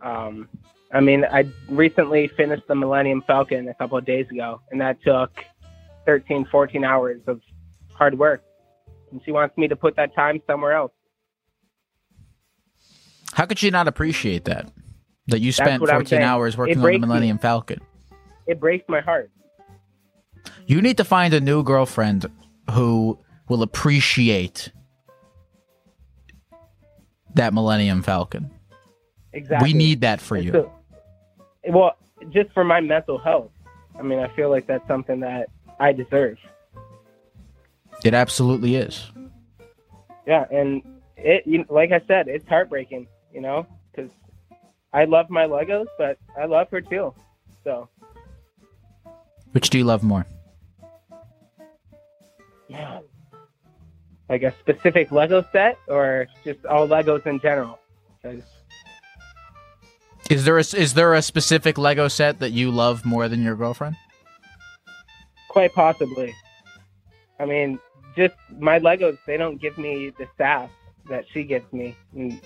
Um, 0.00 0.48
I 0.92 1.00
mean, 1.00 1.24
I 1.24 1.44
recently 1.68 2.28
finished 2.28 2.68
the 2.68 2.74
Millennium 2.74 3.22
Falcon 3.26 3.68
a 3.68 3.74
couple 3.74 3.98
of 3.98 4.04
days 4.04 4.26
ago, 4.30 4.60
and 4.70 4.80
that 4.80 5.02
took 5.02 5.32
13, 6.06 6.46
14 6.46 6.84
hours 6.84 7.20
of 7.26 7.40
hard 7.92 8.16
work. 8.16 8.42
And 9.10 9.20
she 9.24 9.32
wants 9.32 9.56
me 9.58 9.66
to 9.68 9.76
put 9.76 9.96
that 9.96 10.14
time 10.14 10.40
somewhere 10.46 10.72
else. 10.72 10.92
How 13.34 13.46
could 13.46 13.58
she 13.58 13.70
not 13.70 13.88
appreciate 13.88 14.44
that? 14.46 14.70
That 15.28 15.40
you 15.40 15.52
spent 15.52 15.86
14 15.86 16.20
hours 16.20 16.56
working 16.56 16.76
on 16.76 16.82
the 16.82 16.84
breaks 16.84 17.00
me. 17.00 17.06
Millennium 17.06 17.38
Falcon. 17.38 17.80
It 18.46 18.60
breaks 18.60 18.84
my 18.88 19.00
heart. 19.00 19.30
You 20.66 20.82
need 20.82 20.98
to 20.98 21.04
find 21.04 21.32
a 21.34 21.40
new 21.40 21.62
girlfriend 21.62 22.26
who 22.70 23.18
will 23.48 23.62
appreciate 23.62 24.70
that 27.34 27.52
Millennium 27.54 28.02
Falcon. 28.02 28.50
Exactly. 29.32 29.72
We 29.72 29.76
need 29.76 30.02
that 30.02 30.20
for 30.20 30.36
And 30.36 30.44
you. 30.44 30.52
so- 30.52 30.72
well, 31.68 31.96
just 32.30 32.52
for 32.52 32.62
my 32.64 32.80
mental 32.80 33.18
health. 33.18 33.50
I 33.98 34.02
mean, 34.02 34.18
I 34.18 34.28
feel 34.36 34.50
like 34.50 34.66
that's 34.66 34.86
something 34.86 35.20
that 35.20 35.48
I 35.80 35.92
deserve. 35.92 36.38
It 38.04 38.12
absolutely 38.14 38.76
is. 38.76 39.10
Yeah, 40.26 40.44
and 40.50 40.82
it, 41.16 41.44
you, 41.46 41.64
like 41.68 41.92
I 41.92 42.00
said, 42.06 42.28
it's 42.28 42.46
heartbreaking, 42.48 43.06
you 43.34 43.40
know, 43.40 43.66
because 43.90 44.10
I 44.92 45.04
love 45.04 45.28
my 45.28 45.44
Legos, 45.46 45.86
but 45.98 46.18
I 46.40 46.44
love 46.46 46.68
her 46.70 46.80
too. 46.80 47.12
So, 47.64 47.88
Which 49.52 49.68
do 49.70 49.78
you 49.78 49.84
love 49.84 50.02
more? 50.02 50.24
yeah, 52.68 53.00
like 54.28 54.42
a 54.42 54.54
specific 54.60 55.12
Lego 55.12 55.44
set 55.52 55.78
or 55.88 56.26
just 56.44 56.64
all 56.66 56.88
Legos 56.88 57.26
in 57.26 57.38
general. 57.40 57.78
'Cause 58.22 58.42
Is 60.30 60.44
there 60.46 60.56
a, 60.56 60.60
is 60.60 60.94
there 60.94 61.12
a 61.14 61.20
specific 61.22 61.76
Lego 61.76 62.08
set 62.08 62.38
that 62.40 62.50
you 62.52 62.70
love 62.70 63.04
more 63.04 63.28
than 63.28 63.42
your 63.42 63.56
girlfriend? 63.56 63.96
quite 65.48 65.72
possibly. 65.72 66.34
I 67.38 67.44
mean, 67.44 67.78
just 68.16 68.34
my 68.58 68.80
Legos, 68.80 69.16
they 69.24 69.36
don't 69.36 69.60
give 69.60 69.78
me 69.78 70.10
the 70.18 70.26
sass 70.36 70.68
that 71.08 71.24
she 71.32 71.44
gives 71.44 71.72
me. 71.72 71.94
And, 72.16 72.40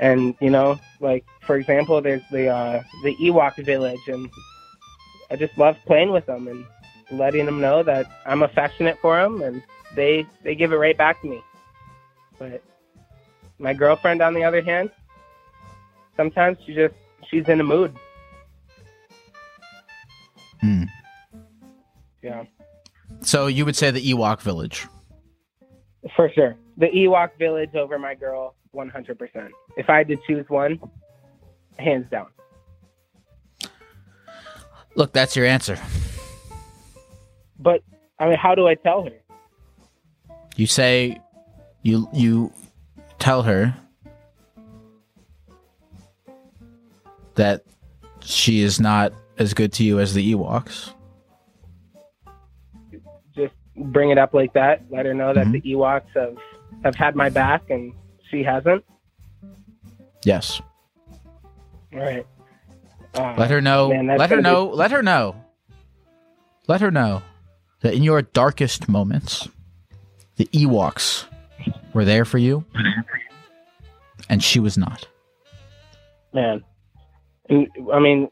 and 0.00 0.34
you 0.40 0.50
know, 0.50 0.80
like 0.98 1.24
for 1.42 1.56
example, 1.56 2.00
there's 2.00 2.22
the 2.32 2.48
uh, 2.48 2.82
the 3.04 3.14
Ewok 3.16 3.62
village, 3.64 4.08
and 4.08 4.28
I 5.30 5.36
just 5.36 5.56
love 5.56 5.76
playing 5.86 6.10
with 6.10 6.26
them 6.26 6.48
and 6.48 6.64
letting 7.12 7.46
them 7.46 7.60
know 7.60 7.82
that 7.82 8.06
I'm 8.26 8.42
affectionate 8.42 8.98
for 9.00 9.20
them, 9.20 9.42
and 9.42 9.62
they 9.94 10.26
they 10.42 10.54
give 10.54 10.72
it 10.72 10.76
right 10.76 10.96
back 10.96 11.20
to 11.20 11.28
me. 11.28 11.42
But 12.38 12.62
my 13.58 13.74
girlfriend, 13.74 14.22
on 14.22 14.32
the 14.32 14.42
other 14.42 14.62
hand, 14.62 14.90
sometimes 16.16 16.56
she 16.64 16.74
just 16.74 16.94
she's 17.30 17.46
in 17.46 17.60
a 17.60 17.64
mood. 17.64 17.94
Hmm. 20.62 20.84
Yeah. 22.22 22.44
So 23.20 23.48
you 23.48 23.66
would 23.66 23.76
say 23.76 23.90
the 23.90 24.00
Ewok 24.12 24.40
Village. 24.40 24.86
For 26.16 26.30
sure. 26.30 26.56
The 26.78 26.86
Ewok 26.86 27.36
Village 27.38 27.74
over 27.74 27.98
my 27.98 28.14
girl, 28.14 28.54
100%. 28.74 29.48
If 29.76 29.90
I 29.90 29.98
had 29.98 30.08
to 30.08 30.16
choose 30.26 30.44
one, 30.48 30.80
hands 31.78 32.06
down. 32.10 32.26
Look, 34.94 35.12
that's 35.12 35.36
your 35.36 35.46
answer. 35.46 35.78
But, 37.58 37.82
I 38.18 38.28
mean, 38.28 38.36
how 38.36 38.54
do 38.54 38.66
I 38.66 38.74
tell 38.74 39.04
her? 39.04 39.12
You 40.56 40.66
say 40.66 41.20
you 41.82 42.08
you 42.12 42.52
tell 43.18 43.42
her 43.42 43.74
that 47.36 47.64
she 48.20 48.60
is 48.60 48.80
not 48.80 49.12
as 49.38 49.54
good 49.54 49.72
to 49.74 49.84
you 49.84 49.98
as 49.98 50.12
the 50.12 50.34
Ewoks. 50.34 50.92
Just 53.34 53.54
bring 53.76 54.10
it 54.10 54.18
up 54.18 54.34
like 54.34 54.52
that. 54.52 54.84
Let 54.90 55.06
her 55.06 55.14
know 55.14 55.32
that 55.32 55.46
mm-hmm. 55.46 55.52
the 55.52 55.62
Ewoks 55.62 56.02
have, 56.14 56.36
have 56.84 56.94
had 56.94 57.16
my 57.16 57.30
back 57.30 57.70
and 57.70 57.94
she 58.30 58.42
hasn't. 58.42 58.84
Yes. 60.24 60.60
All 61.92 61.98
right. 62.00 62.26
Uh, 63.14 63.34
Let 63.36 63.50
her 63.50 63.60
know. 63.60 63.88
man, 63.88 64.06
let 64.06 64.30
her 64.30 64.36
gonna 64.36 64.48
be- 64.48 64.54
know. 64.54 64.66
Let 64.68 64.90
her 64.92 65.02
know. 65.02 65.44
Let 66.68 66.80
her 66.80 66.90
know 66.92 67.22
that 67.80 67.94
in 67.94 68.02
your 68.04 68.22
darkest 68.22 68.88
moments, 68.88 69.48
the 70.36 70.46
Ewoks 70.46 71.24
were 71.92 72.04
there 72.04 72.24
for 72.24 72.38
you, 72.38 72.64
and 74.28 74.42
she 74.42 74.60
was 74.60 74.78
not. 74.78 75.08
Man. 76.32 76.62
And, 77.48 77.66
I 77.92 77.98
mean, 77.98 78.28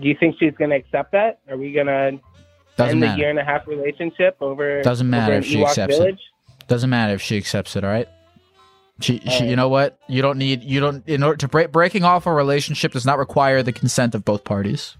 do 0.00 0.06
you 0.06 0.16
think 0.20 0.36
she's 0.38 0.54
going 0.54 0.70
to 0.70 0.76
accept 0.76 1.10
that? 1.12 1.40
Are 1.50 1.56
we 1.56 1.72
going 1.72 1.86
to 1.88 2.20
end 2.78 3.02
the 3.02 3.14
year 3.16 3.30
and 3.30 3.38
a 3.40 3.44
half 3.44 3.66
relationship 3.66 4.36
over, 4.40 4.80
Doesn't 4.82 5.10
matter 5.10 5.32
over 5.32 5.40
if 5.40 5.46
she 5.46 5.64
accepts 5.64 5.96
village? 5.96 6.20
it. 6.60 6.68
Doesn't 6.68 6.90
matter 6.90 7.14
if 7.14 7.22
she 7.22 7.36
accepts 7.36 7.74
it. 7.74 7.82
All 7.82 7.90
right. 7.90 8.08
She, 9.00 9.18
she, 9.18 9.46
you 9.46 9.56
know 9.56 9.68
what? 9.68 9.98
You 10.08 10.22
don't 10.22 10.38
need. 10.38 10.62
You 10.62 10.78
don't. 10.78 11.06
In 11.08 11.22
order 11.22 11.36
to 11.38 11.48
break 11.48 11.72
breaking 11.72 12.04
off 12.04 12.26
a 12.26 12.32
relationship 12.32 12.92
does 12.92 13.04
not 13.04 13.18
require 13.18 13.62
the 13.62 13.72
consent 13.72 14.14
of 14.14 14.24
both 14.24 14.44
parties. 14.44 14.96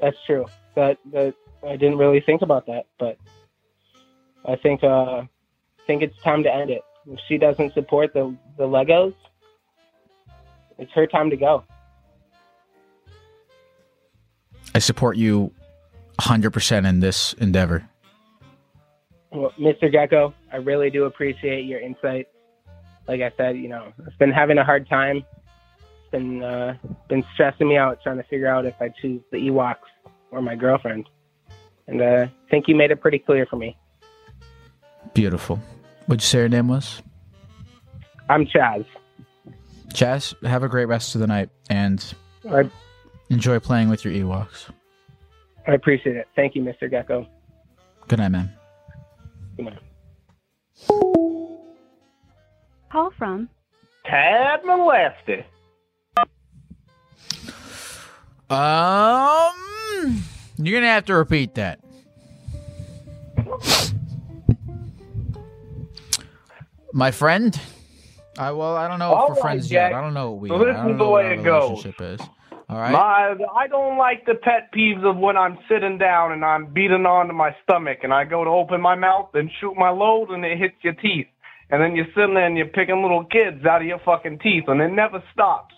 That's 0.00 0.16
true. 0.26 0.46
That 0.74 0.98
that 1.12 1.34
I 1.66 1.76
didn't 1.76 1.98
really 1.98 2.20
think 2.20 2.42
about 2.42 2.66
that, 2.66 2.86
but 2.98 3.16
I 4.44 4.56
think 4.56 4.82
uh, 4.82 5.22
I 5.22 5.28
think 5.86 6.02
it's 6.02 6.20
time 6.22 6.42
to 6.42 6.52
end 6.52 6.70
it. 6.70 6.82
If 7.06 7.20
she 7.28 7.38
doesn't 7.38 7.72
support 7.74 8.12
the 8.14 8.34
the 8.56 8.64
Legos, 8.64 9.14
it's 10.76 10.92
her 10.92 11.06
time 11.06 11.30
to 11.30 11.36
go. 11.36 11.64
I 14.74 14.80
support 14.80 15.16
you, 15.16 15.52
hundred 16.18 16.50
percent 16.50 16.84
in 16.84 16.98
this 16.98 17.32
endeavor. 17.34 17.88
Well, 19.30 19.52
Mr. 19.58 19.92
Gecko, 19.92 20.34
I 20.52 20.56
really 20.56 20.90
do 20.90 21.04
appreciate 21.04 21.64
your 21.66 21.80
insight. 21.80 22.26
Like 23.08 23.22
I 23.22 23.32
said, 23.36 23.56
you 23.56 23.68
know, 23.68 23.92
I've 24.06 24.18
been 24.18 24.30
having 24.30 24.58
a 24.58 24.64
hard 24.64 24.88
time. 24.88 25.24
It's 25.78 26.10
been 26.12 26.42
uh, 26.42 26.76
been 27.08 27.24
stressing 27.34 27.66
me 27.66 27.78
out 27.78 28.02
trying 28.02 28.18
to 28.18 28.22
figure 28.24 28.46
out 28.46 28.66
if 28.66 28.74
I 28.80 28.90
choose 29.00 29.22
the 29.32 29.38
Ewoks 29.38 29.76
or 30.30 30.42
my 30.42 30.54
girlfriend. 30.54 31.08
And 31.86 32.02
uh, 32.02 32.26
I 32.26 32.50
think 32.50 32.68
you 32.68 32.76
made 32.76 32.90
it 32.90 33.00
pretty 33.00 33.18
clear 33.18 33.46
for 33.46 33.56
me. 33.56 33.76
Beautiful. 35.14 35.58
What'd 36.06 36.22
you 36.22 36.26
say 36.26 36.38
your 36.40 36.48
name 36.50 36.68
was? 36.68 37.02
I'm 38.28 38.44
Chaz. 38.44 38.84
Chaz, 39.94 40.46
have 40.46 40.62
a 40.62 40.68
great 40.68 40.84
rest 40.84 41.14
of 41.14 41.22
the 41.22 41.26
night 41.26 41.48
and 41.70 42.14
I, 42.50 42.70
enjoy 43.30 43.58
playing 43.58 43.88
with 43.88 44.04
your 44.04 44.12
Ewoks. 44.12 44.70
I 45.66 45.72
appreciate 45.72 46.16
it. 46.16 46.28
Thank 46.36 46.54
you, 46.54 46.62
Mr. 46.62 46.90
Gecko. 46.90 47.26
Good 48.06 48.18
night, 48.18 48.28
man. 48.28 48.52
Good 49.56 49.66
night. 50.88 51.18
Call 52.90 53.10
from 53.18 53.48
Tad 54.06 54.60
molested. 54.64 55.44
Um, 58.50 60.22
you're 60.56 60.80
gonna 60.80 60.90
have 60.90 61.04
to 61.06 61.14
repeat 61.14 61.54
that. 61.56 61.80
My 66.92 67.10
friend. 67.10 67.58
I 68.38 68.52
well, 68.52 68.76
I 68.76 68.88
don't 68.88 68.98
know 68.98 69.12
if 69.12 69.28
we're 69.28 69.34
right, 69.34 69.42
friends 69.42 69.68
Jack. 69.68 69.90
yet. 69.90 69.98
I 69.98 70.00
don't 70.00 70.14
know 70.14 70.30
what 70.30 70.40
we. 70.40 70.48
So 70.48 70.54
are. 70.56 70.64
this 70.64 70.76
I 70.76 70.82
don't 70.82 70.92
is 70.92 70.98
know 70.98 71.04
the 71.04 71.10
way 71.10 71.34
it 71.34 71.44
goes. 71.44 71.84
relationship 71.84 72.00
is. 72.00 72.20
All 72.70 72.78
right. 72.78 72.92
My, 72.92 73.34
I 73.56 73.66
don't 73.66 73.96
like 73.96 74.26
the 74.26 74.34
pet 74.34 74.70
peeves 74.76 75.02
of 75.04 75.16
when 75.16 75.36
I'm 75.38 75.58
sitting 75.70 75.96
down 75.96 76.32
and 76.32 76.44
I'm 76.44 76.66
beating 76.66 77.06
onto 77.06 77.32
my 77.32 77.56
stomach 77.62 78.00
and 78.02 78.12
I 78.12 78.24
go 78.24 78.44
to 78.44 78.50
open 78.50 78.80
my 78.80 78.94
mouth 78.94 79.30
and 79.34 79.50
shoot 79.58 79.74
my 79.76 79.88
load 79.88 80.30
and 80.30 80.44
it 80.44 80.58
hits 80.58 80.74
your 80.82 80.92
teeth. 80.94 81.26
And 81.70 81.82
then 81.82 81.94
you're 81.96 82.06
sitting 82.14 82.34
there 82.34 82.46
and 82.46 82.56
you're 82.56 82.66
picking 82.66 83.02
little 83.02 83.24
kids 83.24 83.64
out 83.66 83.82
of 83.82 83.86
your 83.86 83.98
fucking 84.00 84.38
teeth 84.38 84.64
and 84.68 84.80
it 84.80 84.88
never 84.92 85.22
stops. 85.32 85.74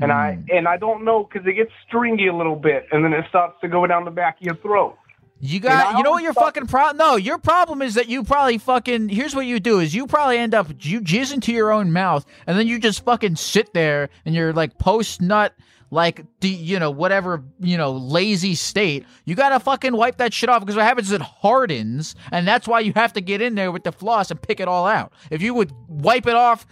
And 0.00 0.10
I 0.10 0.34
Hmm. 0.34 0.42
and 0.56 0.68
I 0.68 0.76
don't 0.78 1.04
know 1.04 1.24
because 1.24 1.46
it 1.46 1.54
gets 1.54 1.70
stringy 1.86 2.28
a 2.28 2.34
little 2.34 2.56
bit 2.56 2.86
and 2.92 3.04
then 3.04 3.12
it 3.12 3.24
starts 3.28 3.60
to 3.60 3.68
go 3.68 3.86
down 3.86 4.04
the 4.04 4.10
back 4.10 4.36
of 4.40 4.42
your 4.46 4.56
throat. 4.56 4.96
You 5.44 5.58
got. 5.58 5.98
You 5.98 6.04
know 6.04 6.12
what 6.12 6.22
your 6.22 6.32
fucking 6.34 6.68
problem? 6.68 6.98
No, 6.98 7.16
your 7.16 7.36
problem 7.36 7.82
is 7.82 7.94
that 7.94 8.08
you 8.08 8.22
probably 8.22 8.58
fucking. 8.58 9.08
Here's 9.08 9.34
what 9.34 9.44
you 9.44 9.58
do: 9.58 9.80
is 9.80 9.92
you 9.92 10.06
probably 10.06 10.38
end 10.38 10.54
up 10.54 10.68
you 10.78 11.00
jizz 11.00 11.34
into 11.34 11.52
your 11.52 11.72
own 11.72 11.92
mouth, 11.92 12.24
and 12.46 12.56
then 12.56 12.68
you 12.68 12.78
just 12.78 13.04
fucking 13.04 13.34
sit 13.34 13.74
there 13.74 14.08
and 14.24 14.36
you're 14.36 14.52
like 14.52 14.78
post 14.78 15.20
nut, 15.20 15.52
like 15.92 16.24
the 16.40 16.48
you 16.48 16.78
know 16.78 16.90
whatever 16.90 17.44
you 17.60 17.76
know 17.76 17.92
lazy 17.92 18.54
state. 18.54 19.04
You 19.26 19.34
gotta 19.34 19.60
fucking 19.60 19.94
wipe 19.94 20.16
that 20.16 20.32
shit 20.32 20.48
off 20.48 20.60
because 20.60 20.74
what 20.74 20.86
happens 20.86 21.08
is 21.08 21.12
it 21.12 21.20
hardens, 21.20 22.16
and 22.32 22.48
that's 22.48 22.66
why 22.66 22.80
you 22.80 22.94
have 22.96 23.12
to 23.12 23.20
get 23.20 23.42
in 23.42 23.54
there 23.54 23.70
with 23.70 23.84
the 23.84 23.92
floss 23.92 24.30
and 24.30 24.40
pick 24.40 24.58
it 24.58 24.66
all 24.66 24.86
out. 24.86 25.12
If 25.30 25.42
you 25.42 25.52
would 25.52 25.70
wipe 25.86 26.26
it 26.26 26.34
off 26.34 26.66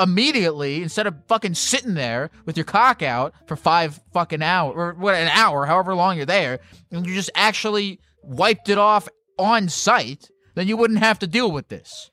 immediately 0.00 0.82
instead 0.82 1.08
of 1.08 1.16
fucking 1.26 1.54
sitting 1.54 1.94
there 1.94 2.30
with 2.46 2.56
your 2.56 2.64
cock 2.64 3.02
out 3.02 3.34
for 3.46 3.56
five 3.56 4.00
fucking 4.12 4.40
hour 4.40 4.72
or 4.72 4.94
what 4.94 5.16
an 5.16 5.26
hour, 5.28 5.66
however 5.66 5.96
long 5.96 6.16
you're 6.16 6.24
there, 6.24 6.60
and 6.92 7.04
you 7.04 7.12
just 7.12 7.30
actually 7.34 7.98
wiped 8.22 8.68
it 8.68 8.78
off 8.78 9.08
on 9.36 9.68
site, 9.68 10.30
then 10.54 10.68
you 10.68 10.76
wouldn't 10.76 11.00
have 11.00 11.18
to 11.18 11.26
deal 11.26 11.50
with 11.50 11.66
this. 11.68 12.08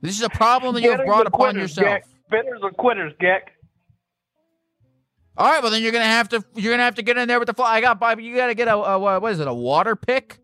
This 0.00 0.16
is 0.16 0.22
a 0.22 0.30
problem 0.30 0.74
that 0.76 0.82
you 0.82 0.92
have 0.92 1.04
brought 1.04 1.26
upon 1.26 1.52
quitters, 1.52 1.76
yourself. 1.76 1.86
Geck. 1.86 2.02
Bitters 2.30 2.60
are 2.62 2.70
quitters, 2.70 3.12
Geck. 3.20 3.50
All 5.38 5.46
right, 5.48 5.62
well 5.62 5.70
then 5.70 5.82
you're 5.82 5.92
gonna 5.92 6.04
have 6.04 6.28
to 6.30 6.44
you're 6.56 6.72
gonna 6.72 6.82
have 6.82 6.96
to 6.96 7.02
get 7.02 7.16
in 7.16 7.28
there 7.28 7.38
with 7.38 7.46
the 7.46 7.54
fly. 7.54 7.76
I 7.76 7.80
got 7.80 8.00
Bobby. 8.00 8.24
You 8.24 8.34
gotta 8.34 8.54
get 8.54 8.66
a, 8.66 8.74
a 8.74 8.98
what 9.20 9.32
is 9.32 9.38
it? 9.38 9.46
A 9.46 9.54
water 9.54 9.94
pick? 9.94 10.40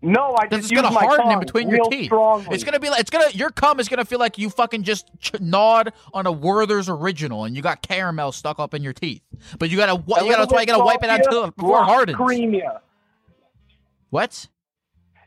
No, 0.00 0.36
I 0.38 0.46
just 0.46 0.70
it's 0.70 0.80
gonna 0.80 0.96
harden 0.96 1.32
in 1.32 1.40
between 1.40 1.68
your 1.68 1.84
teeth. 1.90 2.06
strongly. 2.06 2.54
It's 2.54 2.62
gonna 2.62 2.78
be 2.78 2.90
like 2.90 3.00
it's 3.00 3.10
gonna 3.10 3.30
your 3.32 3.50
cum 3.50 3.80
is 3.80 3.88
gonna 3.88 4.04
feel 4.04 4.20
like 4.20 4.38
you 4.38 4.50
fucking 4.50 4.84
just 4.84 5.10
ch- 5.18 5.40
gnawed 5.40 5.92
on 6.14 6.26
a 6.26 6.30
Werther's 6.30 6.88
original 6.88 7.42
and 7.42 7.56
you 7.56 7.62
got 7.62 7.82
caramel 7.82 8.30
stuck 8.30 8.60
up 8.60 8.72
in 8.72 8.84
your 8.84 8.92
teeth. 8.92 9.22
But 9.58 9.68
you 9.68 9.76
gotta 9.76 9.94
you 9.94 10.02
gotta 10.06 10.36
that's 10.36 10.52
why 10.52 10.60
you 10.60 10.66
gotta 10.66 10.84
wipe 10.84 11.02
it 11.02 11.10
out 11.10 11.20
till 11.28 11.50
before 11.50 11.80
it 11.80 11.84
hardens. 11.84 12.16
Creamier. 12.16 12.78
What? 14.10 14.46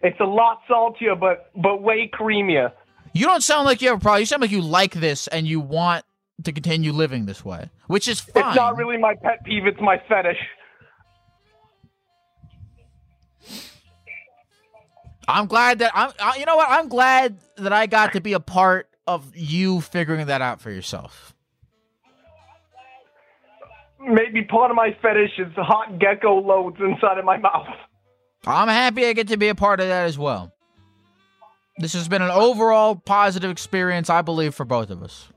It's 0.01 0.19
a 0.21 0.25
lot 0.25 0.61
saltier, 0.69 1.15
but 1.15 1.51
but 1.61 1.81
way 1.81 2.09
creamier. 2.09 2.71
You 3.13 3.25
don't 3.25 3.43
sound 3.43 3.65
like 3.65 3.81
you 3.81 3.89
have 3.89 3.97
a 3.97 4.01
problem. 4.01 4.21
You 4.21 4.25
sound 4.25 4.41
like 4.41 4.51
you 4.51 4.61
like 4.61 4.93
this 4.93 5.27
and 5.27 5.45
you 5.45 5.59
want 5.59 6.05
to 6.43 6.51
continue 6.51 6.91
living 6.91 7.25
this 7.25 7.43
way, 7.45 7.69
which 7.87 8.07
is 8.07 8.19
fine. 8.19 8.47
It's 8.47 8.55
not 8.55 8.77
really 8.77 8.97
my 8.97 9.15
pet 9.15 9.43
peeve. 9.43 9.65
It's 9.65 9.81
my 9.81 10.01
fetish. 10.07 10.37
I'm 15.27 15.47
glad 15.47 15.79
that 15.79 15.91
I'm. 15.93 16.11
I, 16.19 16.37
you 16.37 16.45
know 16.45 16.55
what? 16.55 16.69
I'm 16.69 16.89
glad 16.89 17.37
that 17.57 17.71
I 17.71 17.85
got 17.85 18.13
to 18.13 18.21
be 18.21 18.33
a 18.33 18.39
part 18.39 18.89
of 19.07 19.35
you 19.35 19.81
figuring 19.81 20.27
that 20.27 20.41
out 20.41 20.61
for 20.61 20.71
yourself. 20.71 21.33
Maybe 23.99 24.43
part 24.43 24.71
of 24.71 24.75
my 24.75 24.95
fetish 25.01 25.31
is 25.37 25.53
hot 25.55 25.99
gecko 25.99 26.39
loads 26.41 26.77
inside 26.79 27.19
of 27.19 27.25
my 27.25 27.37
mouth. 27.37 27.67
I'm 28.45 28.67
happy 28.67 29.05
I 29.05 29.13
get 29.13 29.27
to 29.27 29.37
be 29.37 29.49
a 29.49 29.55
part 29.55 29.79
of 29.79 29.87
that 29.87 30.05
as 30.05 30.17
well. 30.17 30.51
This 31.77 31.93
has 31.93 32.07
been 32.07 32.21
an 32.21 32.31
overall 32.31 32.95
positive 32.95 33.51
experience, 33.51 34.09
I 34.09 34.21
believe, 34.21 34.55
for 34.55 34.65
both 34.65 34.89
of 34.89 35.03
us. 35.03 35.30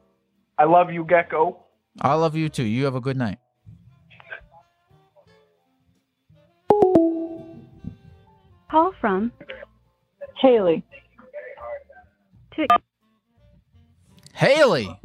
I 0.59 0.65
love 0.65 0.93
you, 0.93 1.05
gecko. 1.05 1.59
I 2.01 2.15
love 2.15 2.37
you 2.37 2.49
too. 2.49 2.65
You 2.65 2.85
have 2.85 2.95
a 2.95 3.01
good 3.01 3.17
night. 3.17 3.39
Call 8.71 8.93
from 9.01 9.31
Haley. 10.41 10.83
To 12.57 12.67
Haley, 14.33 15.01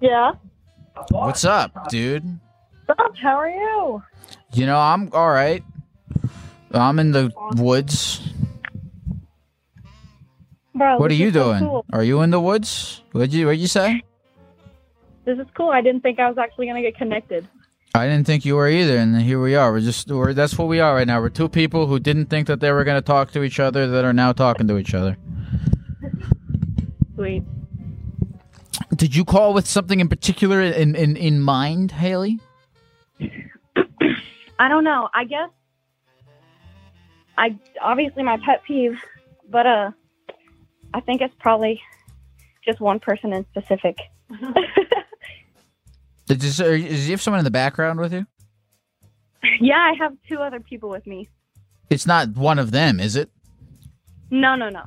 Yeah. 0.00 0.32
what's 1.10 1.44
up, 1.44 1.88
dude? 1.88 2.24
What's 2.86 3.00
up? 3.00 3.16
How 3.16 3.36
are 3.36 3.48
you? 3.48 4.02
You 4.52 4.66
know, 4.66 4.78
I'm 4.78 5.10
all 5.12 5.30
right. 5.30 5.62
I'm 6.72 6.98
in 6.98 7.12
the 7.12 7.30
woods. 7.56 8.32
Bro, 10.78 10.98
What 10.98 11.10
are 11.10 11.14
you 11.14 11.28
is 11.28 11.34
so 11.34 11.44
doing? 11.52 11.60
cool. 11.60 11.84
Are 11.92 12.04
you 12.04 12.20
in 12.22 12.30
the 12.30 12.40
woods? 12.40 13.02
What'd 13.12 13.32
you 13.34 13.46
What'd 13.46 13.60
you 13.60 13.66
say? 13.66 14.02
This 15.24 15.38
is 15.38 15.46
cool. 15.54 15.70
I 15.70 15.82
didn't 15.82 16.00
think 16.02 16.18
I 16.18 16.28
was 16.28 16.38
actually 16.38 16.66
gonna 16.66 16.82
get 16.82 16.96
connected. 16.96 17.46
I 17.94 18.06
didn't 18.06 18.26
think 18.26 18.44
you 18.44 18.54
were 18.54 18.68
either, 18.68 18.96
and 18.96 19.20
here 19.20 19.40
we 19.40 19.54
are. 19.54 19.72
We're 19.72 19.80
just 19.80 20.08
we're, 20.10 20.34
that's 20.34 20.56
what 20.58 20.68
we 20.68 20.78
are 20.78 20.94
right 20.94 21.06
now. 21.06 21.20
We're 21.20 21.30
two 21.30 21.48
people 21.48 21.86
who 21.86 21.98
didn't 21.98 22.26
think 22.26 22.46
that 22.46 22.60
they 22.60 22.70
were 22.70 22.84
going 22.84 22.98
to 22.98 23.04
talk 23.04 23.32
to 23.32 23.42
each 23.42 23.58
other 23.58 23.86
that 23.88 24.04
are 24.04 24.12
now 24.12 24.32
talking 24.32 24.68
to 24.68 24.76
each 24.78 24.94
other. 24.94 25.16
Sweet. 27.14 27.42
Did 28.94 29.16
you 29.16 29.24
call 29.24 29.54
with 29.54 29.66
something 29.66 30.00
in 30.00 30.08
particular 30.08 30.60
in 30.60 30.94
in, 30.94 31.16
in 31.16 31.40
mind, 31.40 31.90
Haley? 31.92 32.38
I 34.58 34.68
don't 34.68 34.84
know. 34.84 35.08
I 35.14 35.24
guess 35.24 35.50
I 37.38 37.56
obviously 37.80 38.22
my 38.22 38.36
pet 38.44 38.62
peeve, 38.66 39.00
but 39.50 39.66
uh, 39.66 39.90
I 40.94 41.00
think 41.00 41.20
it's 41.20 41.34
probably 41.38 41.80
just 42.64 42.80
one 42.80 43.00
person 43.00 43.32
in 43.32 43.44
specific. 43.50 43.98
Did 46.26 46.42
you, 46.44 46.72
you 46.72 47.10
have 47.12 47.22
someone 47.22 47.38
in 47.38 47.44
the 47.44 47.50
background 47.50 48.00
with 48.00 48.12
you? 48.12 48.26
yeah, 49.60 49.76
I 49.76 49.94
have 49.98 50.12
two 50.28 50.38
other 50.38 50.60
people 50.60 50.90
with 50.90 51.06
me. 51.06 51.28
It's 51.90 52.06
not 52.06 52.28
one 52.36 52.58
of 52.58 52.70
them, 52.70 53.00
is 53.00 53.16
it? 53.16 53.30
No, 54.30 54.54
no, 54.54 54.68
no. 54.68 54.82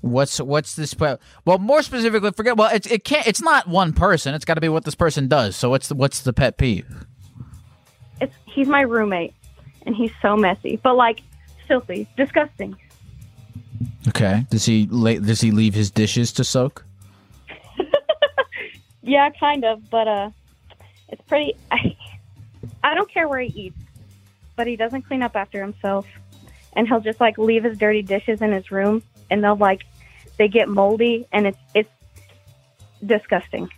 What's 0.00 0.40
what's 0.40 0.74
this? 0.76 0.94
Well, 0.98 1.58
more 1.58 1.82
specifically, 1.82 2.30
forget. 2.32 2.56
Well, 2.56 2.70
it's 2.72 2.86
it 2.86 3.04
can't. 3.04 3.26
It's 3.26 3.42
not 3.42 3.68
one 3.68 3.92
person. 3.92 4.34
It's 4.34 4.44
got 4.44 4.54
to 4.54 4.60
be 4.60 4.68
what 4.68 4.84
this 4.84 4.94
person 4.94 5.26
does. 5.26 5.56
So 5.56 5.70
what's 5.70 5.88
the 5.88 5.94
what's 5.94 6.20
the 6.20 6.32
pet 6.32 6.58
peeve? 6.58 7.06
It's 8.20 8.34
he's 8.46 8.68
my 8.68 8.82
roommate, 8.82 9.34
and 9.84 9.94
he's 9.96 10.12
so 10.22 10.36
messy, 10.36 10.78
but 10.82 10.96
like 10.96 11.22
filthy, 11.66 12.08
disgusting. 12.16 12.76
Okay. 14.08 14.46
Does 14.50 14.64
he 14.64 14.88
la- 14.90 15.18
does 15.18 15.40
he 15.40 15.50
leave 15.50 15.74
his 15.74 15.90
dishes 15.90 16.32
to 16.32 16.44
soak? 16.44 16.84
Yeah, 19.02 19.30
kind 19.38 19.64
of, 19.64 19.88
but 19.88 20.08
uh, 20.08 20.30
it's 21.08 21.22
pretty. 21.28 21.54
I, 21.70 21.96
I 22.82 22.94
don't 22.94 23.08
care 23.08 23.28
where 23.28 23.38
he 23.38 23.66
eats, 23.66 23.78
but 24.56 24.66
he 24.66 24.74
doesn't 24.74 25.02
clean 25.02 25.22
up 25.22 25.36
after 25.36 25.62
himself, 25.62 26.06
and 26.72 26.88
he'll 26.88 26.98
just 27.00 27.20
like 27.20 27.38
leave 27.38 27.62
his 27.62 27.78
dirty 27.78 28.02
dishes 28.02 28.42
in 28.42 28.50
his 28.50 28.72
room, 28.72 29.04
and 29.30 29.44
they'll 29.44 29.54
like 29.54 29.84
they 30.38 30.48
get 30.48 30.68
moldy, 30.68 31.24
and 31.32 31.46
it's 31.46 31.58
it's 31.72 31.90
disgusting. 33.04 33.68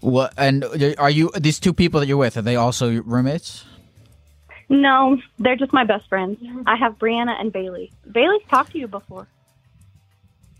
What? 0.00 0.34
And 0.36 0.64
are 0.98 1.08
you 1.08 1.30
these 1.38 1.60
two 1.60 1.72
people 1.72 2.00
that 2.00 2.06
you're 2.06 2.16
with? 2.16 2.36
Are 2.36 2.42
they 2.42 2.56
also 2.56 3.00
roommates? 3.02 3.64
No, 4.68 5.18
they're 5.38 5.56
just 5.56 5.72
my 5.72 5.84
best 5.84 6.08
friends. 6.08 6.38
I 6.66 6.76
have 6.76 6.98
Brianna 6.98 7.38
and 7.38 7.52
Bailey. 7.52 7.92
Bailey's 8.10 8.42
talked 8.48 8.72
to 8.72 8.78
you 8.78 8.88
before. 8.88 9.26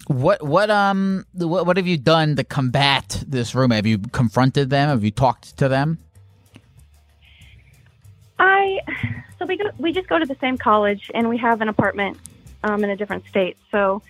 What 0.07 0.43
what 0.43 0.71
um 0.71 1.25
what, 1.33 1.67
what 1.67 1.77
have 1.79 1.87
you 1.87 1.97
done 1.97 2.37
to 2.37 2.45
combat 2.45 3.25
this 3.27 3.55
roommate? 3.55 3.77
Have 3.77 3.87
you 3.87 3.99
confronted 3.99 4.69
them? 4.69 4.89
Have 4.91 5.03
you 5.03 5.11
talked 5.11 5.57
to 5.59 5.69
them? 5.69 5.99
I 8.39 8.81
so 9.39 9.47
we 9.47 9.57
go, 9.57 9.71
we 9.79 9.93
just 9.93 10.09
go 10.09 10.19
to 10.19 10.27
the 10.27 10.37
same 10.41 10.59
college 10.59 11.11
and 11.15 11.29
we 11.29 11.39
have 11.39 11.63
an 11.63 11.69
apartment 11.69 12.19
um, 12.63 12.85
in 12.85 12.91
a 12.91 12.97
different 12.97 13.27
state. 13.29 13.57
So 13.71 14.03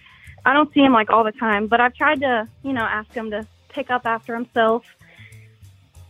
I 0.45 0.53
don't 0.53 0.73
see 0.75 0.81
him 0.81 0.93
like 0.93 1.11
all 1.11 1.23
the 1.23 1.33
time, 1.33 1.69
but 1.69 1.81
I've 1.81 1.95
tried 1.95 2.21
to 2.21 2.49
you 2.65 2.73
know 2.73 2.83
ask 2.83 3.13
him 3.13 3.31
to 3.31 3.47
pick 3.69 3.91
up 3.91 4.05
after 4.05 4.35
himself, 4.35 4.85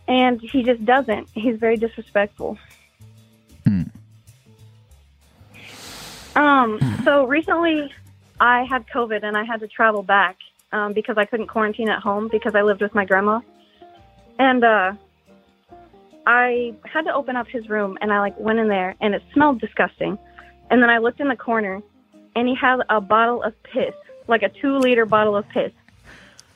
and 0.07 0.41
he 0.41 0.63
just 0.63 0.83
doesn't. 0.83 1.29
He's 1.33 1.57
very 1.57 1.77
disrespectful. 1.77 2.57
Um. 6.35 6.79
So 7.03 7.25
recently, 7.25 7.91
I 8.39 8.63
had 8.63 8.85
COVID 8.87 9.23
and 9.23 9.37
I 9.37 9.43
had 9.43 9.59
to 9.61 9.67
travel 9.67 10.03
back 10.03 10.37
um, 10.71 10.93
because 10.93 11.17
I 11.17 11.25
couldn't 11.25 11.47
quarantine 11.47 11.89
at 11.89 12.01
home 12.01 12.27
because 12.31 12.55
I 12.55 12.61
lived 12.61 12.81
with 12.81 12.93
my 12.93 13.05
grandma, 13.05 13.39
and 14.37 14.63
uh, 14.63 14.93
I 16.25 16.73
had 16.85 17.03
to 17.03 17.13
open 17.13 17.35
up 17.35 17.47
his 17.47 17.69
room 17.69 17.97
and 18.01 18.11
I 18.11 18.19
like 18.19 18.37
went 18.39 18.59
in 18.59 18.67
there 18.67 18.95
and 18.99 19.13
it 19.13 19.21
smelled 19.33 19.61
disgusting. 19.61 20.17
And 20.69 20.81
then 20.81 20.89
I 20.89 20.97
looked 20.97 21.19
in 21.19 21.27
the 21.27 21.35
corner 21.35 21.81
and 22.35 22.47
he 22.47 22.55
had 22.55 22.79
a 22.89 22.99
bottle 22.99 23.43
of 23.43 23.53
piss, 23.63 23.93
like 24.27 24.41
a 24.41 24.49
two 24.49 24.77
liter 24.77 25.05
bottle 25.05 25.35
of 25.35 25.47
piss 25.49 25.71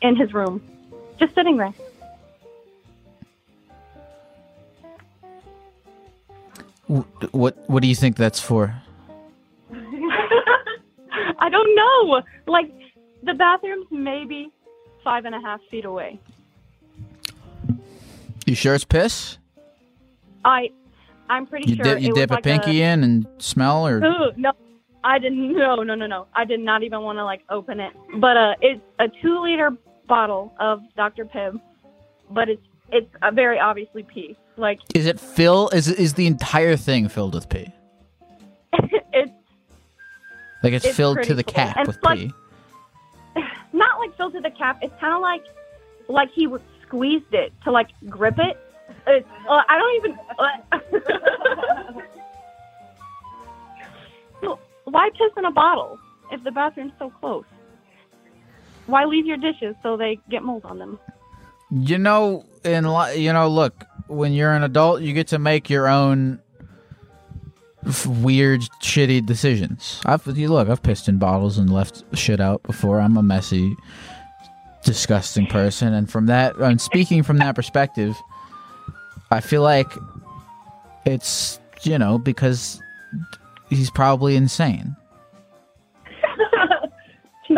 in 0.02 0.16
his 0.16 0.34
room, 0.34 0.62
just 1.20 1.36
sitting 1.36 1.58
there. 1.58 1.74
What 6.88 7.56
what 7.70 7.84
do 7.84 7.88
you 7.88 7.94
think 7.94 8.16
that's 8.16 8.40
for? 8.40 8.82
I 11.40 11.50
don't 11.50 11.76
know. 11.76 12.22
Like 12.48 12.72
the 13.24 13.34
bathroom's 13.34 13.88
maybe 13.92 14.52
five 15.04 15.26
and 15.26 15.36
a 15.36 15.40
half 15.42 15.62
feet 15.72 15.86
away. 15.86 16.20
You 18.46 18.56
sure 18.56 18.74
it's 18.76 18.84
piss? 18.86 19.38
I, 20.44 20.70
I'm 21.30 21.46
pretty 21.46 21.70
You 21.70 21.76
sure 21.76 21.84
dip 21.84 22.02
you 22.02 22.10
it 22.10 22.16
dip 22.16 22.30
was 22.30 22.36
a 22.36 22.38
like 22.38 22.44
pinky 22.44 22.82
in 22.82 23.04
and 23.04 23.28
smell, 23.38 23.86
or 23.86 23.98
Ooh, 23.98 24.32
no, 24.38 24.52
I 25.04 25.20
didn't. 25.20 25.54
No, 25.60 25.76
no, 25.84 25.96
no, 25.96 26.08
no. 26.08 26.28
I 26.34 26.46
did 26.46 26.60
not 26.60 26.84
even 26.84 27.02
want 27.02 27.18
to 27.18 27.26
like 27.26 27.42
open 27.50 27.80
it. 27.80 27.94
But 28.20 28.38
uh, 28.38 28.54
it's 28.62 28.82
a 29.00 29.08
two 29.22 29.42
liter 29.42 29.72
bottle 30.08 30.54
of 30.60 30.82
Dr. 30.96 31.26
Pibb, 31.26 31.60
but 32.32 32.50
it's 32.50 32.62
it's 32.92 33.10
uh, 33.22 33.32
very 33.32 33.60
obviously 33.60 34.04
pee. 34.04 34.36
Like 34.58 34.80
is 34.96 35.06
it 35.06 35.20
fill? 35.20 35.70
Is 35.70 35.88
is 35.88 36.16
the 36.16 36.26
entire 36.26 36.76
thing 36.76 37.08
filled 37.10 37.36
with 37.36 37.50
pee? 37.50 37.72
Like 40.64 40.74
it's, 40.74 40.86
It's 40.86 40.96
filled 40.98 41.24
to 41.24 41.34
the 41.34 41.44
full. 41.44 41.54
cap 41.54 41.78
And 41.78 41.88
with 41.88 41.98
like- 42.04 42.20
pee. 42.20 42.34
not 43.74 44.00
like 44.00 44.16
filled 44.18 44.34
to 44.34 44.42
the 44.42 44.52
cap. 44.52 44.80
It's 44.82 44.94
kind 45.00 45.14
of 45.14 45.22
like 45.22 45.44
like 46.08 46.30
he 46.32 46.48
squeezed 46.86 47.34
it 47.34 47.54
to 47.64 47.72
like 47.72 47.90
grip 48.10 48.40
it. 48.40 48.58
It's, 49.08 49.28
uh, 49.48 49.62
I 49.70 49.78
don't 49.78 49.96
even. 49.98 50.20
Well, 54.42 54.60
Why 54.86 55.10
piss 55.12 55.32
in 55.38 55.46
a 55.46 55.52
bottle 55.52 56.00
if 56.32 56.44
the 56.44 56.52
bathroom's 56.52 56.94
so 57.00 57.10
close? 57.20 57.44
Why 58.88 59.06
leave 59.06 59.26
your 59.26 59.38
dishes 59.38 59.76
so 59.84 59.98
they 59.98 60.20
get 60.30 60.44
mold 60.44 60.66
on 60.66 60.80
them? 60.80 61.00
You 61.72 61.98
know, 62.00 62.46
in 62.64 62.92
li- 62.92 63.18
you 63.18 63.32
know, 63.34 63.48
look, 63.48 63.86
when 64.08 64.34
you're 64.34 64.54
an 64.54 64.64
adult, 64.64 65.02
you 65.02 65.14
get 65.14 65.28
to 65.28 65.40
make 65.40 65.70
your 65.70 65.88
own 65.88 66.42
weird, 68.06 68.62
shitty 68.82 69.26
decisions. 69.26 70.02
I've 70.06 70.26
you 70.38 70.50
look, 70.50 70.70
I've 70.70 70.84
pissed 70.84 71.08
in 71.08 71.18
bottles 71.18 71.58
and 71.58 71.72
left 71.72 72.04
shit 72.18 72.40
out 72.40 72.62
before. 72.64 73.00
I'm 73.00 73.18
a 73.18 73.24
messy 73.24 73.76
disgusting 74.84 75.46
person, 75.48 75.94
and 75.94 76.10
from 76.10 76.26
that, 76.28 76.56
and 76.58 76.80
speaking 76.82 77.24
from 77.24 77.38
that 77.38 77.56
perspective, 77.56 78.16
I 79.32 79.40
feel 79.42 79.62
like 79.62 79.92
it's 81.06 81.60
you 81.84 81.98
know 81.98 82.18
because 82.18 82.82
he's 83.70 83.90
probably 83.90 84.36
insane, 84.36 84.96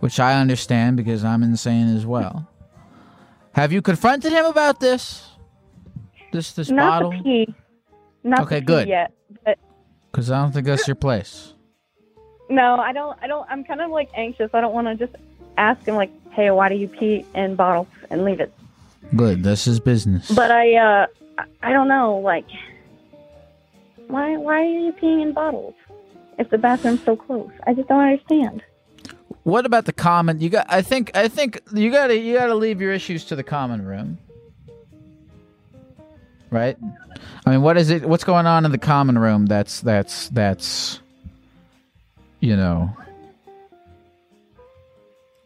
which 0.00 0.20
I 0.20 0.40
understand 0.40 0.96
because 0.96 1.24
I'm 1.24 1.42
insane 1.42 1.94
as 1.96 2.06
well. 2.06 2.46
Have 3.52 3.72
you 3.72 3.82
confronted 3.82 4.32
him 4.32 4.44
about 4.44 4.80
this? 4.80 5.26
This 6.32 6.52
this 6.52 6.70
Not 6.70 7.02
bottle? 7.02 7.10
the 7.10 7.22
pee. 7.46 7.54
Not 8.22 8.40
Okay, 8.40 8.56
the 8.56 8.60
pee 8.60 8.66
good. 8.66 8.88
yet. 8.88 9.12
But 9.44 9.58
Because 10.10 10.30
I 10.30 10.40
don't 10.42 10.52
think 10.52 10.66
that's 10.66 10.86
your 10.88 10.94
place. 10.96 11.54
no, 12.48 12.76
I 12.76 12.92
don't. 12.92 13.18
I 13.22 13.26
don't. 13.26 13.46
I'm 13.50 13.64
kind 13.64 13.80
of 13.80 13.90
like 13.90 14.10
anxious. 14.14 14.50
I 14.54 14.60
don't 14.60 14.74
want 14.74 14.86
to 14.88 14.94
just 15.06 15.16
ask 15.56 15.84
him 15.86 15.94
like, 15.94 16.10
"Hey, 16.32 16.50
why 16.50 16.68
do 16.68 16.74
you 16.74 16.88
pee 16.88 17.24
in 17.34 17.54
bottles 17.56 17.88
and 18.10 18.24
leave 18.24 18.40
it?" 18.40 18.52
Good. 19.16 19.42
This 19.42 19.66
is 19.66 19.80
business. 19.80 20.30
But 20.30 20.50
I, 20.50 20.74
uh, 20.76 21.06
I- 21.38 21.44
I 21.62 21.72
don't 21.72 21.88
know. 21.88 22.18
Like, 22.18 22.44
why? 24.08 24.36
Why 24.36 24.60
are 24.60 24.64
you 24.64 24.92
peeing 24.92 25.22
in 25.22 25.32
bottles 25.32 25.74
if 26.38 26.50
the 26.50 26.58
bathroom's 26.58 27.02
so 27.04 27.16
close? 27.16 27.50
I 27.66 27.74
just 27.74 27.88
don't 27.88 28.00
understand. 28.00 28.62
What 29.44 29.64
about 29.64 29.84
the 29.86 29.92
common? 29.92 30.40
You 30.40 30.50
got. 30.50 30.66
I 30.68 30.82
think. 30.82 31.10
I 31.16 31.28
think 31.28 31.60
you 31.72 31.90
gotta. 31.90 32.16
You 32.18 32.34
gotta 32.36 32.54
leave 32.54 32.80
your 32.80 32.92
issues 32.92 33.24
to 33.26 33.36
the 33.36 33.42
common 33.44 33.84
room. 33.86 34.18
Right. 36.50 36.76
I 37.46 37.50
mean, 37.50 37.62
what 37.62 37.76
is 37.76 37.90
it? 37.90 38.04
What's 38.04 38.24
going 38.24 38.46
on 38.46 38.64
in 38.64 38.72
the 38.72 38.78
common 38.78 39.18
room? 39.18 39.46
That's 39.46 39.80
that's 39.80 40.28
that's. 40.30 41.00
You 42.40 42.56
know. 42.56 42.96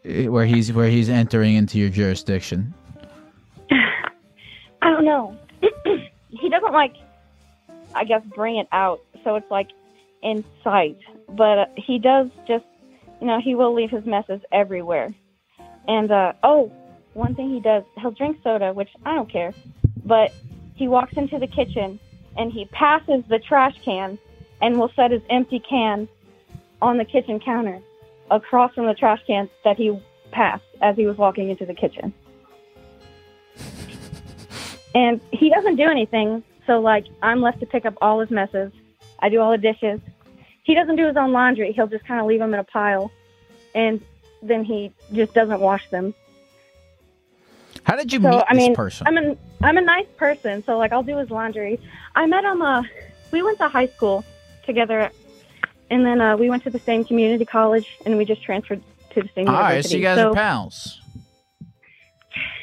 eh, 0.05 0.27
Where 0.27 0.45
he's 0.45 0.71
where 0.71 0.89
he's 0.89 1.09
entering 1.09 1.55
into 1.55 1.77
your 1.77 1.89
jurisdiction. 1.89 2.73
I 3.71 4.89
don't 4.91 5.03
know. 5.05 5.37
he 6.29 6.49
doesn't 6.49 6.71
like, 6.73 6.95
I 7.93 8.05
guess, 8.05 8.21
bring 8.35 8.57
it 8.57 8.67
out, 8.71 9.01
so 9.23 9.35
it's 9.35 9.49
like 9.51 9.67
in 10.23 10.43
sight. 10.63 10.97
But 11.29 11.57
uh, 11.59 11.65
he 11.75 11.99
does 11.99 12.29
just, 12.47 12.65
you 13.19 13.27
know, 13.27 13.39
he 13.41 13.55
will 13.55 13.73
leave 13.73 13.89
his 13.91 14.05
messes 14.05 14.41
everywhere. 14.51 15.13
And 15.87 16.09
uh, 16.11 16.33
oh, 16.43 16.71
one 17.13 17.35
thing 17.35 17.49
he 17.49 17.59
does, 17.59 17.83
he'll 17.99 18.11
drink 18.11 18.37
soda, 18.43 18.71
which 18.73 18.89
I 19.05 19.15
don't 19.15 19.29
care. 19.31 19.53
But 20.05 20.31
he 20.75 20.87
walks 20.87 21.13
into 21.17 21.39
the 21.39 21.47
kitchen 21.47 21.99
and 22.37 22.51
he 22.51 22.65
passes 22.65 23.23
the 23.29 23.39
trash 23.39 23.75
can 23.83 24.19
and 24.61 24.77
will 24.79 24.91
set 24.95 25.11
his 25.11 25.21
empty 25.29 25.59
can 25.59 26.07
on 26.81 26.97
the 26.97 27.05
kitchen 27.05 27.39
counter 27.39 27.81
across 28.29 28.73
from 28.73 28.85
the 28.85 28.93
trash 28.93 29.21
can 29.25 29.49
that 29.63 29.77
he 29.77 29.97
passed 30.31 30.63
as 30.81 30.95
he 30.95 31.05
was 31.05 31.17
walking 31.17 31.49
into 31.49 31.65
the 31.65 31.73
kitchen. 31.73 32.13
And 34.95 35.19
he 35.33 35.49
doesn't 35.49 35.75
do 35.75 35.83
anything. 35.83 36.41
So, 36.65 36.79
like, 36.79 37.05
I'm 37.21 37.41
left 37.41 37.59
to 37.59 37.65
pick 37.65 37.85
up 37.85 37.95
all 38.01 38.21
his 38.21 38.31
messes. 38.31 38.71
I 39.19 39.27
do 39.27 39.41
all 39.41 39.51
the 39.51 39.57
dishes. 39.57 39.99
He 40.63 40.73
doesn't 40.73 40.95
do 40.95 41.05
his 41.05 41.17
own 41.17 41.33
laundry. 41.33 41.73
He'll 41.73 41.87
just 41.87 42.05
kind 42.05 42.21
of 42.21 42.27
leave 42.27 42.39
them 42.39 42.53
in 42.53 42.61
a 42.61 42.63
pile. 42.63 43.11
And 43.75 43.99
then 44.41 44.63
he 44.63 44.93
just 45.11 45.33
doesn't 45.33 45.59
wash 45.59 45.89
them. 45.89 46.13
How 47.85 47.95
did 47.95 48.11
you 48.11 48.21
so, 48.21 48.29
meet 48.29 48.43
I 48.49 48.53
this 48.55 48.63
mean, 48.63 48.75
person? 48.75 49.07
I'm 49.07 49.17
a, 49.17 49.37
I'm 49.61 49.77
a 49.77 49.81
nice 49.81 50.07
person. 50.17 50.63
So, 50.65 50.77
like, 50.77 50.91
I'll 50.91 51.03
do 51.03 51.17
his 51.17 51.29
laundry. 51.29 51.79
I 52.15 52.25
met 52.25 52.43
him, 52.43 52.61
uh, 52.61 52.81
we 53.31 53.41
went 53.43 53.57
to 53.59 53.67
high 53.67 53.87
school 53.87 54.23
together. 54.65 55.11
And 55.91 56.05
then 56.05 56.19
uh, 56.19 56.35
we 56.35 56.49
went 56.49 56.63
to 56.63 56.71
the 56.71 56.79
same 56.79 57.05
community 57.05 57.45
college 57.45 57.87
and 58.05 58.17
we 58.17 58.25
just 58.25 58.41
transferred 58.43 58.81
to 59.11 59.21
the 59.21 59.29
same 59.35 59.47
All 59.47 59.53
right, 59.53 59.69
university. 59.69 59.93
so 59.93 59.97
you 59.97 60.03
guys 60.03 60.17
So- 60.17 60.31
are 60.31 60.33
pals. 60.33 61.01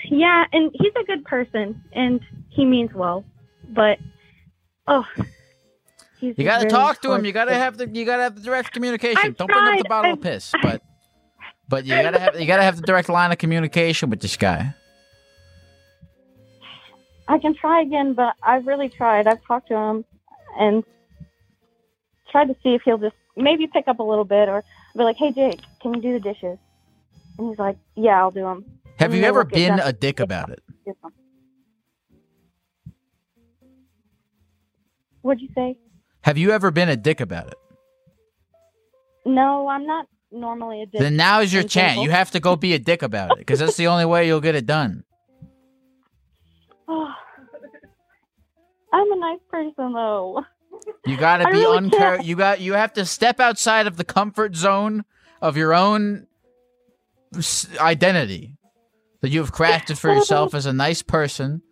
Yeah, 0.05 0.45
and 0.53 0.71
he's 0.75 0.93
a 1.01 1.05
good 1.05 1.25
person 1.25 1.81
and 1.93 2.21
he 2.51 2.65
means 2.65 2.93
well, 2.93 3.25
but 3.71 3.99
oh, 4.87 5.07
he's 6.19 6.37
You 6.37 6.45
gotta 6.45 6.69
talk 6.69 7.01
to 7.03 7.13
him. 7.13 7.25
You 7.25 7.33
gotta 7.33 7.55
have 7.55 7.79
the. 7.79 7.89
You 7.89 8.05
gotta 8.05 8.25
have 8.25 8.35
the 8.35 8.43
direct 8.43 8.73
communication. 8.73 9.19
I've 9.23 9.37
Don't 9.39 9.47
bring 9.47 9.65
up 9.65 9.79
the 9.79 9.89
bottle 9.89 10.13
of 10.13 10.19
I've- 10.19 10.29
piss, 10.29 10.53
but 10.61 10.83
but 11.69 11.85
you 11.87 11.95
gotta 11.95 12.19
have 12.19 12.39
you 12.39 12.47
gotta 12.47 12.65
have 12.65 12.77
the 12.77 12.83
direct 12.83 13.09
line 13.09 13.33
of 13.33 13.39
communication 13.39 14.11
with 14.11 14.21
this 14.21 14.37
guy. 14.37 14.75
I 17.33 17.39
can 17.39 17.55
try 17.55 17.81
again, 17.81 18.13
but 18.13 18.35
I've 18.43 18.67
really 18.67 18.91
tried. 18.91 19.27
I've 19.27 19.43
talked 19.47 19.69
to 19.69 19.75
him 19.75 20.05
and 20.59 20.85
tried 22.31 22.49
to 22.49 22.55
see 22.63 22.75
if 22.75 22.83
he'll 22.85 22.99
just 22.99 23.17
maybe 23.39 23.67
pick 23.67 23.89
up 23.89 24.01
a 24.01 24.03
little 24.03 24.27
bit 24.27 24.51
or 24.51 24.63
be 24.95 25.03
like, 25.03 25.17
"Hey, 25.17 25.33
Jake, 25.33 25.61
can 25.81 25.95
you 25.95 26.03
do 26.03 26.13
the 26.13 26.21
dishes?" 26.21 26.59
And 27.39 27.49
he's 27.49 27.59
like, 27.59 27.79
"Yeah, 27.95 28.21
I'll 28.21 28.31
do 28.31 28.43
them." 28.43 28.67
Have 28.99 29.15
you 29.15 29.25
ever 29.25 29.45
been 29.45 29.81
a 29.81 29.95
dick 29.95 30.21
about 30.21 30.51
it? 30.51 30.63
What'd 35.23 35.41
you 35.41 35.49
say? 35.55 35.79
Have 36.25 36.37
you 36.37 36.51
ever 36.51 36.71
been 36.71 36.91
a 36.91 36.97
dick 36.97 37.23
about 37.23 37.47
it? 37.47 37.55
No, 39.25 39.69
I'm 39.69 39.87
not 39.87 40.07
normally 40.31 40.83
a 40.83 40.87
dick. 40.87 41.01
Then 41.01 41.17
now 41.17 41.41
is 41.41 41.51
your 41.51 41.63
chance. 41.63 41.99
You 41.99 42.11
have 42.11 42.33
to 42.33 42.41
go 42.41 42.57
be 42.57 42.75
a 42.75 42.79
dick 42.79 43.01
about 43.03 43.33
it 43.33 43.39
because 43.39 43.61
that's 43.61 43.79
the 43.79 43.87
only 43.87 44.05
way 44.05 44.27
you'll 44.27 44.43
get 44.43 44.55
it 44.55 44.67
done. 44.67 45.05
Oh, 46.89 47.15
I'm 48.93 49.11
a 49.11 49.17
nice 49.17 49.41
person 49.51 49.93
though. 49.93 50.45
You 51.07 51.17
gotta 51.17 51.47
be 51.47 51.59
really 51.59 51.89
uncar. 51.89 52.17
can't. 52.17 52.25
You 52.25 52.37
got. 52.37 52.61
You 52.61 52.75
have 52.75 52.93
to 52.95 53.05
step 53.05 53.41
outside 53.41 53.87
of 53.87 53.97
the 53.97 54.05
comfort 54.05 54.57
zone 54.57 55.05
of 55.41 55.57
your 55.57 55.75
own 55.75 56.27
identity 57.79 58.57
that 59.21 59.31
you 59.31 59.41
have 59.41 59.53
crafted 59.53 59.99
for 59.99 60.13
yourself 60.13 60.55
as 60.55 60.67
a 60.67 60.73
nice 60.73 61.03
person, 61.03 61.63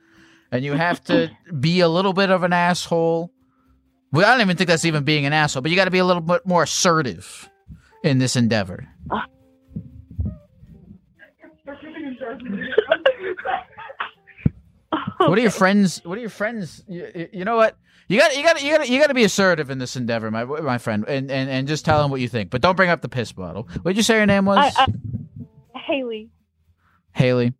and 0.51 0.65
you 0.65 0.73
have 0.73 1.03
to 1.05 1.31
be 1.59 1.81
a 1.81 1.89
little 1.89 2.13
bit 2.13 2.31
of 2.31 2.43
an 2.43 2.53
asshole. 2.53 3.33
Well, 4.13 4.27
I 4.27 4.33
don't 4.33 4.41
even 4.43 4.57
think 4.57 4.69
that's 4.69 4.85
even 4.85 5.05
being 5.05 5.27
an 5.27 5.33
asshole, 5.33 5.63
but 5.63 5.71
you 5.71 5.77
got 5.77 5.85
to 5.85 5.91
be 5.91 5.99
a 5.99 6.05
little 6.05 6.23
bit 6.23 6.47
more 6.47 6.65
assertive 6.65 7.49
in 8.03 8.19
this 8.19 8.37
endeavor. 8.37 8.89
Ah. 9.11 9.27
What 15.29 15.39
are 15.39 15.43
your 15.43 15.51
friends? 15.51 16.01
What 16.05 16.17
are 16.19 16.21
your 16.21 16.31
friends? 16.31 16.83
You, 16.89 17.29
you- 17.33 17.45
know 17.45 17.57
what? 17.57 17.77
You 18.09 18.19
got 18.19 18.37
you 18.37 18.43
got 18.43 18.63
you 18.63 18.77
got 18.77 18.89
you 18.89 18.99
got 19.01 19.07
to 19.07 19.15
be 19.15 19.23
assertive 19.25 19.71
in 19.71 19.79
this 19.79 19.95
endeavor, 19.95 20.31
my 20.33 20.45
my 20.45 20.79
friend, 20.79 21.05
and, 21.07 21.31
and 21.31 21.49
and 21.49 21.69
just 21.69 21.85
tell 21.85 22.03
them 22.03 22.11
what 22.11 22.21
you 22.21 22.29
think. 22.29 22.51
But 22.51 22.61
don't 22.61 22.75
bring 22.75 22.91
up 22.91 23.03
the 23.03 23.09
piss 23.09 23.31
bottle. 23.33 23.69
What'd 23.83 23.97
you 23.97 24.03
say 24.03 24.17
your 24.17 24.27
name 24.27 24.47
was? 24.47 24.75
I, 24.77 24.87
I, 25.75 25.79
Haley. 25.79 26.31
Haley. 27.13 27.53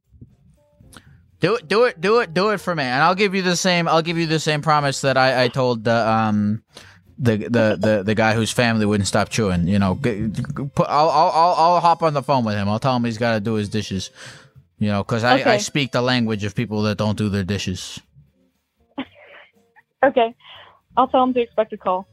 Do 1.41 1.55
it, 1.55 1.69
do 1.69 1.85
it, 1.85 2.01
do 2.01 2.19
it, 2.21 2.35
do 2.35 2.51
it 2.51 2.59
for 2.59 2.75
me, 2.75 2.83
and 2.83 3.03
I'll 3.03 3.15
give 3.15 3.35
you 3.35 3.43
the 3.43 3.57
same. 3.57 3.89
I'll 3.89 4.03
give 4.03 4.19
you 4.19 4.27
the 4.27 4.41
same 4.41 4.61
promise 4.61 5.01
that 5.03 5.17
I, 5.17 5.45
I 5.45 5.49
told 5.49 5.85
the 5.85 6.07
um 6.11 6.63
the, 7.19 7.37
the 7.37 7.77
the 7.81 8.03
the 8.05 8.15
guy 8.15 8.35
whose 8.35 8.51
family 8.51 8.85
wouldn't 8.87 9.07
stop 9.07 9.29
chewing. 9.31 9.67
You 9.69 9.79
know, 9.79 9.95
g- 10.03 10.29
g- 10.29 10.43
put, 10.75 10.87
I'll, 10.89 11.09
I'll 11.09 11.31
I'll 11.31 11.55
I'll 11.75 11.81
hop 11.81 12.03
on 12.03 12.13
the 12.13 12.23
phone 12.23 12.45
with 12.45 12.57
him. 12.57 12.69
I'll 12.69 12.79
tell 12.79 12.95
him 12.97 13.05
he's 13.05 13.19
got 13.19 13.35
to 13.35 13.41
do 13.41 13.55
his 13.55 13.69
dishes. 13.69 14.11
You 14.81 14.89
know, 14.89 15.05
because 15.05 15.23
I, 15.25 15.35
I 15.53 15.59
speak 15.59 15.93
the 15.93 16.03
language 16.03 16.43
of 16.43 16.55
people 16.57 16.83
that 16.83 16.99
don't 16.99 17.17
do 17.17 17.29
their 17.29 17.45
dishes. 17.45 18.01
Okay, 20.03 20.35
I'll 20.97 21.09
tell 21.09 21.21
them 21.27 21.35
to 21.35 21.41
expect 21.43 21.75
a 21.75 21.77
call. 21.77 22.09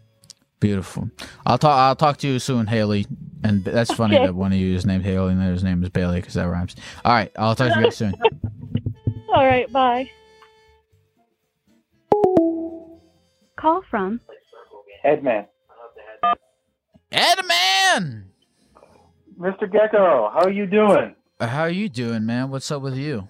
Beautiful. 0.60 1.10
I'll 1.46 1.58
talk. 1.58 1.78
I'll 1.78 1.96
talk 1.96 2.18
to 2.18 2.28
you 2.28 2.38
soon, 2.38 2.68
Haley. 2.68 3.06
And 3.46 3.64
that's 3.64 3.94
funny 3.94 4.18
Okay. 4.18 4.26
that 4.26 4.36
one 4.36 4.52
of 4.52 4.60
you 4.60 4.76
is 4.76 4.86
named 4.86 5.06
Haley 5.06 5.32
and 5.32 5.40
the 5.42 5.46
other's 5.46 5.64
name 5.64 5.82
is 5.84 5.90
Bailey 5.90 6.20
because 6.20 6.34
that 6.34 6.50
rhymes. 6.50 6.76
All 7.06 7.14
right, 7.14 7.32
I'll 7.38 7.56
talk 7.56 7.72
to 7.72 7.78
you 7.80 7.86
guys 7.86 7.96
soon. 7.96 8.14
All 9.34 9.46
right, 9.46 9.72
bye. 9.72 10.10
Call 13.56 13.82
from 13.90 14.20
Edman. 15.06 15.46
Edman! 17.14 18.24
Mr. 19.40 19.72
Gecko, 19.72 20.30
how 20.34 20.42
are 20.44 20.52
you 20.52 20.66
doing? 20.66 21.16
Uh, 21.40 21.48
How 21.48 21.62
are 21.62 21.70
you 21.70 21.90
doing, 21.90 22.26
man? 22.26 22.50
What's 22.50 22.72
up 22.72 22.82
with 22.82 22.96
you? 22.96 23.28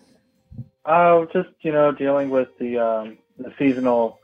Uh, 0.86 1.26
just, 1.34 1.49
you 1.62 1.72
know, 1.72 1.91
dealing 1.91 2.30
with 2.30 2.47
the, 2.60 2.78
um, 2.78 3.18
the 3.38 3.51
seasonal 3.60 4.20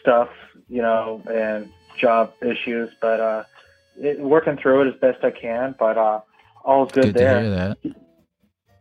stuff, 0.00 0.30
you 0.68 0.80
know, 0.80 1.22
and 1.30 1.70
job 1.98 2.32
issues, 2.40 2.90
but, 3.00 3.20
uh, 3.20 3.44
it, 3.98 4.18
working 4.18 4.56
through 4.56 4.82
it 4.82 4.94
as 4.94 5.00
best 5.00 5.22
I 5.22 5.30
can, 5.30 5.74
but, 5.78 5.98
uh, 5.98 6.20
all's 6.64 6.90
good, 6.92 7.12
Good 7.12 7.18
to 7.18 7.20
hear 7.40 7.50
that. 7.50 7.78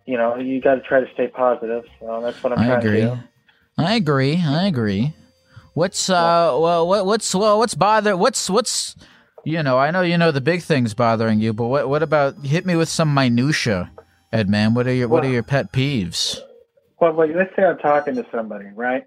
You 0.05 0.17
know, 0.17 0.37
you 0.37 0.61
got 0.61 0.75
to 0.75 0.81
try 0.81 1.01
to 1.01 1.13
stay 1.13 1.27
positive. 1.27 1.83
So 1.99 2.21
that's 2.21 2.41
what 2.41 2.53
I'm 2.53 2.59
I 2.59 2.65
trying 2.67 2.79
agree. 2.79 3.01
to 3.01 3.15
do. 3.15 3.19
I 3.77 3.95
agree. 3.95 4.41
I 4.41 4.67
agree. 4.67 5.13
What's 5.73 6.09
uh 6.09 6.57
well 6.59 6.85
what 6.85 7.05
what's 7.05 7.33
well 7.33 7.57
what's 7.57 7.75
bother 7.75 8.17
what's 8.17 8.49
what's 8.49 8.93
you 9.45 9.63
know 9.63 9.77
I 9.77 9.89
know 9.89 10.01
you 10.01 10.17
know 10.17 10.31
the 10.31 10.41
big 10.41 10.61
things 10.63 10.93
bothering 10.93 11.39
you 11.39 11.53
but 11.53 11.67
what 11.67 11.87
what 11.87 12.03
about 12.03 12.45
hit 12.45 12.65
me 12.65 12.75
with 12.75 12.89
some 12.89 13.13
minutia, 13.13 13.89
Edman? 14.33 14.73
What 14.73 14.87
are 14.87 14.93
your 14.93 15.07
what 15.07 15.23
are 15.25 15.29
your 15.29 15.43
pet 15.43 15.71
peeves? 15.71 16.39
Well, 16.99 17.13
like, 17.13 17.31
let's 17.35 17.55
say 17.55 17.63
I'm 17.63 17.77
talking 17.79 18.15
to 18.15 18.25
somebody, 18.31 18.65
right? 18.75 19.05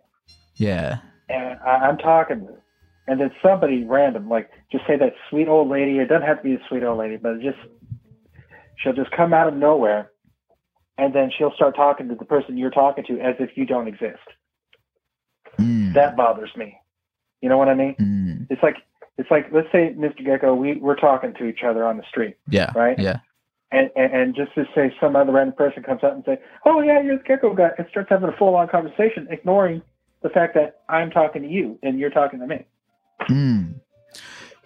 Yeah. 0.57 0.99
and 1.29 1.59
I, 1.65 1.71
I'm 1.89 1.97
talking, 1.99 2.49
and 3.07 3.21
then 3.21 3.31
somebody 3.43 3.85
random, 3.85 4.29
like 4.29 4.51
just 4.73 4.87
say 4.87 4.97
that 4.97 5.15
sweet 5.31 5.49
old 5.49 5.69
lady. 5.69 5.99
It 5.99 6.09
doesn't 6.09 6.27
have 6.27 6.39
to 6.39 6.43
be 6.43 6.55
a 6.55 6.59
sweet 6.69 6.83
old 6.83 6.99
lady, 6.99 7.17
but 7.17 7.41
just 7.41 7.59
she'll 8.79 8.93
just 8.93 9.11
come 9.13 9.33
out 9.33 9.47
of 9.49 9.55
nowhere 9.55 10.11
and 10.99 11.15
then 11.15 11.31
she'll 11.37 11.53
start 11.55 11.75
talking 11.77 12.09
to 12.09 12.15
the 12.15 12.25
person 12.25 12.57
you're 12.59 12.71
talking 12.71 13.05
to 13.07 13.21
as 13.21 13.35
if 13.41 13.51
you 13.57 13.65
don't 13.67 13.89
exist. 13.89 14.19
Hmm. 15.59 15.93
That 15.93 16.17
bothers 16.17 16.51
me. 16.57 16.77
You 17.41 17.49
know 17.49 17.59
what 17.59 17.69
I 17.69 17.75
mean? 17.75 18.47
It's 18.51 18.63
like 18.63 18.77
it's 19.19 19.31
like 19.31 19.47
let's 19.53 19.69
say 19.71 19.95
Mr. 19.97 20.25
Gecko, 20.25 20.55
we 20.55 20.75
we're 20.77 20.97
talking 20.97 21.33
to 21.35 21.45
each 21.47 21.61
other 21.67 21.85
on 21.87 21.97
the 21.97 22.03
street, 22.09 22.37
Yeah. 22.49 22.73
right? 22.75 22.99
Yeah. 22.99 23.19
And, 23.73 23.91
and 23.97 24.35
just 24.37 24.55
to 24.55 24.65
say 24.75 24.95
some 25.01 25.17
other 25.17 25.33
random 25.33 25.57
person 25.57 25.83
comes 25.83 26.05
up 26.05 26.13
and 26.15 26.23
say, 26.25 26.39
"Oh 26.65 26.81
yeah, 26.81 27.03
you're 27.03 27.19
the 27.19 27.25
Gecko 27.25 27.55
guy," 27.55 27.71
and 27.77 27.87
starts 27.91 28.09
having 28.11 28.29
a 28.29 28.37
full 28.37 28.55
on 28.55 28.69
conversation, 28.69 29.27
ignoring 29.31 29.83
the 30.23 30.29
fact 30.29 30.55
that 30.55 30.83
I'm 30.89 31.11
talking 31.11 31.43
to 31.43 31.49
you 31.49 31.79
and 31.83 31.99
you're 31.99 32.11
talking 32.11 32.39
to 32.39 32.47
me. 32.47 32.65
Hmm. 33.23 33.63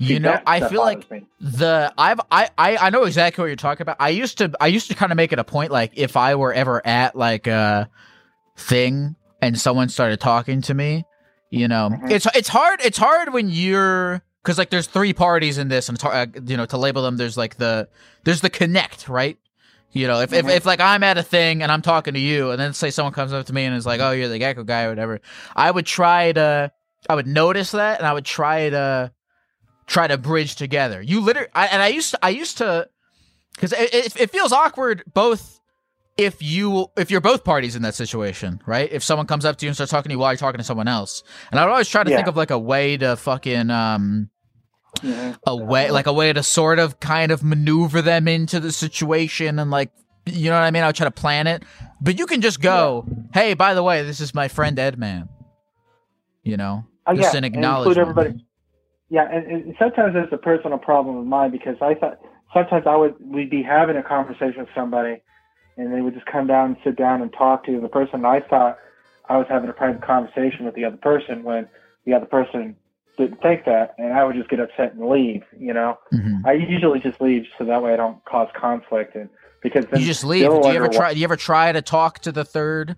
You 0.00 0.20
know, 0.20 0.30
that 0.32 0.42
I 0.46 0.68
feel 0.68 0.80
like 0.82 1.10
me. 1.10 1.26
the 1.40 1.92
I've 1.98 2.20
I, 2.30 2.50
I 2.58 2.76
I 2.76 2.90
know 2.90 3.04
exactly 3.04 3.42
what 3.42 3.46
you're 3.48 3.56
talking 3.56 3.82
about. 3.82 3.96
I 3.98 4.10
used 4.10 4.38
to 4.38 4.52
I 4.60 4.68
used 4.68 4.88
to 4.90 4.94
kind 4.94 5.10
of 5.10 5.16
make 5.16 5.32
it 5.32 5.38
a 5.38 5.44
point 5.44 5.72
like 5.72 5.92
if 5.96 6.16
I 6.16 6.34
were 6.36 6.52
ever 6.52 6.86
at 6.86 7.16
like 7.16 7.46
a 7.48 7.88
thing 8.56 9.16
and 9.42 9.58
someone 9.58 9.88
started 9.88 10.20
talking 10.20 10.60
to 10.62 10.74
me, 10.74 11.04
you 11.50 11.66
know, 11.66 11.88
Mm-hmm. 11.92 12.10
it's 12.10 12.26
it's 12.36 12.48
hard 12.48 12.80
it's 12.84 12.98
hard 12.98 13.32
when 13.32 13.48
you're 13.48 14.22
because 14.48 14.56
like 14.56 14.70
there's 14.70 14.86
three 14.86 15.12
parties 15.12 15.58
in 15.58 15.68
this 15.68 15.90
and 15.90 16.02
uh, 16.02 16.24
you 16.46 16.56
know 16.56 16.64
to 16.64 16.78
label 16.78 17.02
them. 17.02 17.18
There's 17.18 17.36
like 17.36 17.56
the 17.56 17.86
there's 18.24 18.40
the 18.40 18.48
connect 18.48 19.06
right. 19.06 19.36
You 19.92 20.06
know, 20.06 20.20
if, 20.20 20.30
Mm-hmm. 20.30 20.48
if 20.48 20.56
if 20.56 20.66
like 20.66 20.80
I'm 20.80 21.02
at 21.02 21.18
a 21.18 21.22
thing 21.22 21.62
and 21.62 21.70
I'm 21.70 21.82
talking 21.82 22.14
to 22.14 22.20
you, 22.20 22.50
and 22.50 22.58
then 22.58 22.72
say 22.72 22.90
someone 22.90 23.12
comes 23.12 23.34
up 23.34 23.44
to 23.46 23.52
me 23.52 23.64
and 23.66 23.76
is 23.76 23.84
like, 23.84 24.00
"Oh, 24.00 24.12
you're 24.12 24.28
the 24.28 24.38
gecko 24.38 24.64
guy" 24.64 24.84
or 24.84 24.88
whatever, 24.88 25.20
I 25.54 25.70
would 25.70 25.84
try 25.84 26.32
to, 26.32 26.72
I 27.10 27.14
would 27.14 27.26
notice 27.26 27.72
that, 27.72 27.98
and 27.98 28.06
I 28.06 28.12
would 28.14 28.24
try 28.24 28.70
to, 28.70 29.12
try 29.86 30.06
to 30.06 30.16
bridge 30.16 30.56
together. 30.56 31.02
You 31.02 31.20
literally, 31.20 31.48
I, 31.54 31.66
and 31.66 31.82
I 31.82 31.88
used 31.88 32.10
to, 32.12 32.18
I 32.22 32.30
used 32.30 32.56
to, 32.58 32.88
because 33.54 33.72
it, 33.74 33.92
it, 33.94 34.20
it 34.20 34.30
feels 34.30 34.52
awkward 34.52 35.04
both 35.12 35.60
if 36.18 36.42
you 36.42 36.88
if 36.96 37.10
you're 37.10 37.20
both 37.22 37.44
parties 37.44 37.74
in 37.76 37.82
that 37.82 37.94
situation, 37.94 38.60
right? 38.66 38.90
If 38.92 39.02
someone 39.02 39.26
comes 39.26 39.44
up 39.44 39.56
to 39.58 39.66
you 39.66 39.68
and 39.68 39.76
starts 39.76 39.90
talking 39.92 40.08
to 40.10 40.14
you 40.14 40.18
while 40.18 40.32
you're 40.32 40.38
talking 40.38 40.58
to 40.58 40.64
someone 40.64 40.88
else, 40.88 41.22
and 41.50 41.58
I 41.60 41.64
would 41.64 41.70
always 41.72 41.88
try 41.88 42.02
to 42.04 42.10
Yeah. 42.10 42.16
think 42.16 42.28
of 42.28 42.36
like 42.36 42.50
a 42.50 42.58
way 42.58 42.96
to 42.98 43.16
fucking 43.16 43.70
um 43.70 44.28
Mm-hmm. 45.00 45.32
a 45.46 45.56
way 45.56 45.90
like 45.90 46.06
a 46.06 46.12
way 46.12 46.32
to 46.32 46.42
sort 46.42 46.78
of 46.78 47.00
kind 47.00 47.30
of 47.30 47.42
maneuver 47.42 48.02
them 48.02 48.26
into 48.28 48.60
the 48.60 48.72
situation 48.72 49.58
and 49.58 49.70
like 49.70 49.90
you 50.32 50.50
know 50.50 50.56
what 50.56 50.64
I 50.64 50.70
mean? 50.70 50.82
I 50.82 50.86
would 50.86 50.96
try 50.96 51.06
to 51.06 51.10
plan 51.10 51.46
it. 51.46 51.62
But 52.00 52.18
you 52.18 52.26
can 52.26 52.40
just 52.40 52.60
go, 52.60 53.06
Hey, 53.32 53.54
by 53.54 53.74
the 53.74 53.82
way, 53.82 54.02
this 54.02 54.20
is 54.20 54.34
my 54.34 54.48
friend 54.48 54.76
Edman. 54.76 55.28
You 56.42 56.56
know? 56.56 56.84
Oh, 57.06 57.14
just 57.14 57.32
yeah, 57.32 57.38
an 57.38 57.44
and 57.44 57.54
acknowledgement. 57.54 58.08
include 58.08 58.26
everybody. 58.26 58.44
Yeah, 59.10 59.26
and, 59.30 59.46
and 59.46 59.74
sometimes 59.78 60.14
it's 60.16 60.32
a 60.32 60.36
personal 60.36 60.78
problem 60.78 61.16
of 61.16 61.24
mine 61.24 61.50
because 61.50 61.76
I 61.80 61.94
thought 61.94 62.20
sometimes 62.52 62.84
I 62.86 62.96
would 62.96 63.14
we'd 63.20 63.50
be 63.50 63.62
having 63.62 63.96
a 63.96 64.02
conversation 64.02 64.58
with 64.58 64.68
somebody, 64.74 65.22
and 65.78 65.92
they 65.94 66.02
would 66.02 66.12
just 66.12 66.26
come 66.26 66.46
down 66.46 66.66
and 66.66 66.76
sit 66.84 66.96
down 66.96 67.22
and 67.22 67.32
talk 67.32 67.64
to 67.64 67.80
the 67.80 67.88
person. 67.88 68.26
I 68.26 68.40
thought 68.40 68.76
I 69.28 69.38
was 69.38 69.46
having 69.48 69.70
a 69.70 69.72
private 69.72 70.02
conversation 70.02 70.66
with 70.66 70.74
the 70.74 70.84
other 70.84 70.98
person 70.98 71.42
when 71.42 71.68
the 72.04 72.12
other 72.12 72.26
person 72.26 72.76
didn't 73.18 73.42
think 73.42 73.64
that, 73.66 73.94
and 73.98 74.12
I 74.14 74.24
would 74.24 74.36
just 74.36 74.48
get 74.48 74.60
upset 74.60 74.94
and 74.94 75.08
leave. 75.08 75.42
You 75.58 75.74
know, 75.74 75.98
Mm-hmm. 76.12 76.46
I 76.46 76.52
usually 76.52 77.00
just 77.00 77.20
leave 77.20 77.44
so 77.58 77.64
that 77.64 77.82
way 77.82 77.92
I 77.92 77.96
don't 77.96 78.24
cause 78.24 78.48
conflict, 78.56 79.14
and 79.14 79.28
because 79.62 79.84
then 79.90 80.00
You 80.00 80.06
just 80.06 80.24
leave. 80.24 80.48
Do 80.48 80.68
you 80.68 80.74
ever 80.74 80.88
try 80.88 81.12
do 81.12 81.20
you 81.20 81.24
ever 81.24 81.36
try 81.36 81.72
to 81.72 81.82
talk 81.82 82.20
to 82.20 82.32
the 82.32 82.44
third 82.44 82.96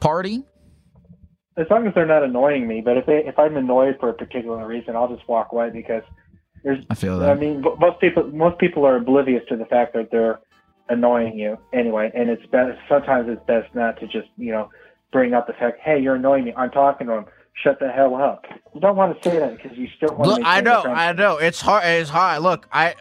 party? 0.00 0.44
as 1.56 1.66
long 1.70 1.86
as 1.88 1.94
they're 1.94 2.06
not 2.06 2.22
annoying 2.22 2.68
me. 2.68 2.80
But 2.80 2.96
if 2.96 3.06
they 3.06 3.24
if 3.26 3.38
I'm 3.38 3.56
annoyed 3.56 3.96
for 3.98 4.08
a 4.08 4.14
particular 4.14 4.64
reason, 4.66 4.94
I'll 4.96 5.12
just 5.14 5.28
walk 5.28 5.48
away 5.52 5.70
because 5.70 6.04
there's. 6.62 6.84
I 6.88 6.94
feel 6.94 7.18
that. 7.18 7.30
I 7.30 7.34
mean, 7.34 7.62
most 7.80 8.00
people 8.00 8.24
most 8.28 8.58
people 8.58 8.86
are 8.86 8.96
oblivious 8.96 9.42
to 9.48 9.56
the 9.56 9.66
fact 9.66 9.92
that 9.94 10.10
they're 10.10 10.38
annoying 10.88 11.36
you 11.38 11.58
anyway, 11.72 12.10
and 12.14 12.30
it's 12.30 12.46
best. 12.46 12.78
Sometimes 12.88 13.28
it's 13.28 13.44
best 13.46 13.74
not 13.74 13.98
to 14.00 14.06
just 14.06 14.28
you 14.36 14.52
know 14.52 14.70
bring 15.10 15.34
up 15.34 15.46
the 15.46 15.52
fact, 15.54 15.80
hey, 15.82 15.98
you're 15.98 16.14
annoying 16.14 16.44
me. 16.44 16.52
I'm 16.56 16.70
talking 16.70 17.06
to 17.08 17.14
him. 17.14 17.24
Shut 17.62 17.80
the 17.80 17.88
hell 17.88 18.14
up. 18.14 18.44
You 18.72 18.80
don't 18.80 18.94
want 18.96 19.20
to 19.20 19.28
say 19.30 19.38
that 19.40 19.56
because 19.60 19.76
you 19.76 19.88
still 19.96 20.14
want 20.14 20.28
Look, 20.30 20.40
to. 20.40 20.46
I 20.46 20.60
know, 20.60 20.82
I 20.82 21.12
know. 21.12 21.38
It's 21.38 21.60
hard. 21.60 21.84
It's 21.84 22.08
hard. 22.08 22.42
Look, 22.42 22.68
I 22.72 22.94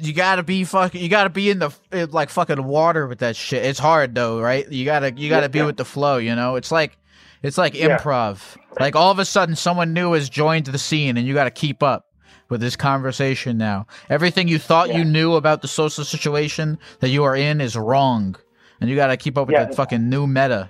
you 0.00 0.12
gotta 0.12 0.42
be 0.42 0.64
fucking. 0.64 1.00
You 1.00 1.08
gotta 1.08 1.30
be 1.30 1.48
in 1.48 1.60
the 1.60 1.70
like 2.10 2.28
fucking 2.28 2.62
water 2.62 3.06
with 3.06 3.20
that 3.20 3.36
shit. 3.36 3.64
It's 3.64 3.78
hard 3.78 4.14
though, 4.14 4.38
right? 4.40 4.70
You 4.70 4.84
gotta 4.84 5.12
you 5.12 5.30
gotta 5.30 5.44
Yeah, 5.44 5.48
be 5.48 5.58
yeah. 5.60 5.66
with 5.66 5.78
the 5.78 5.86
flow. 5.86 6.18
You 6.18 6.34
know, 6.34 6.56
it's 6.56 6.70
like 6.70 6.98
it's 7.42 7.56
like 7.56 7.74
Yeah. 7.74 7.96
improv. 7.96 8.56
Like 8.78 8.94
all 8.96 9.10
of 9.10 9.18
a 9.18 9.24
sudden, 9.24 9.56
someone 9.56 9.94
new 9.94 10.12
has 10.12 10.28
joined 10.28 10.66
the 10.66 10.78
scene, 10.78 11.16
and 11.16 11.26
you 11.26 11.32
gotta 11.32 11.50
keep 11.50 11.82
up 11.82 12.06
with 12.50 12.60
this 12.60 12.76
conversation 12.76 13.56
now. 13.56 13.86
Everything 14.10 14.46
you 14.46 14.58
thought 14.58 14.92
you 14.94 15.04
knew 15.04 15.36
about 15.36 15.62
the 15.62 15.68
social 15.68 16.04
situation 16.04 16.78
that 17.00 17.08
you 17.08 17.24
are 17.24 17.34
in 17.34 17.62
is 17.62 17.76
wrong, 17.76 18.36
and 18.78 18.90
you 18.90 18.96
gotta 18.96 19.16
keep 19.16 19.38
up 19.38 19.46
with 19.46 19.54
Yeah. 19.54 19.64
the 19.64 19.74
fucking 19.74 20.10
new 20.10 20.26
meta. 20.26 20.68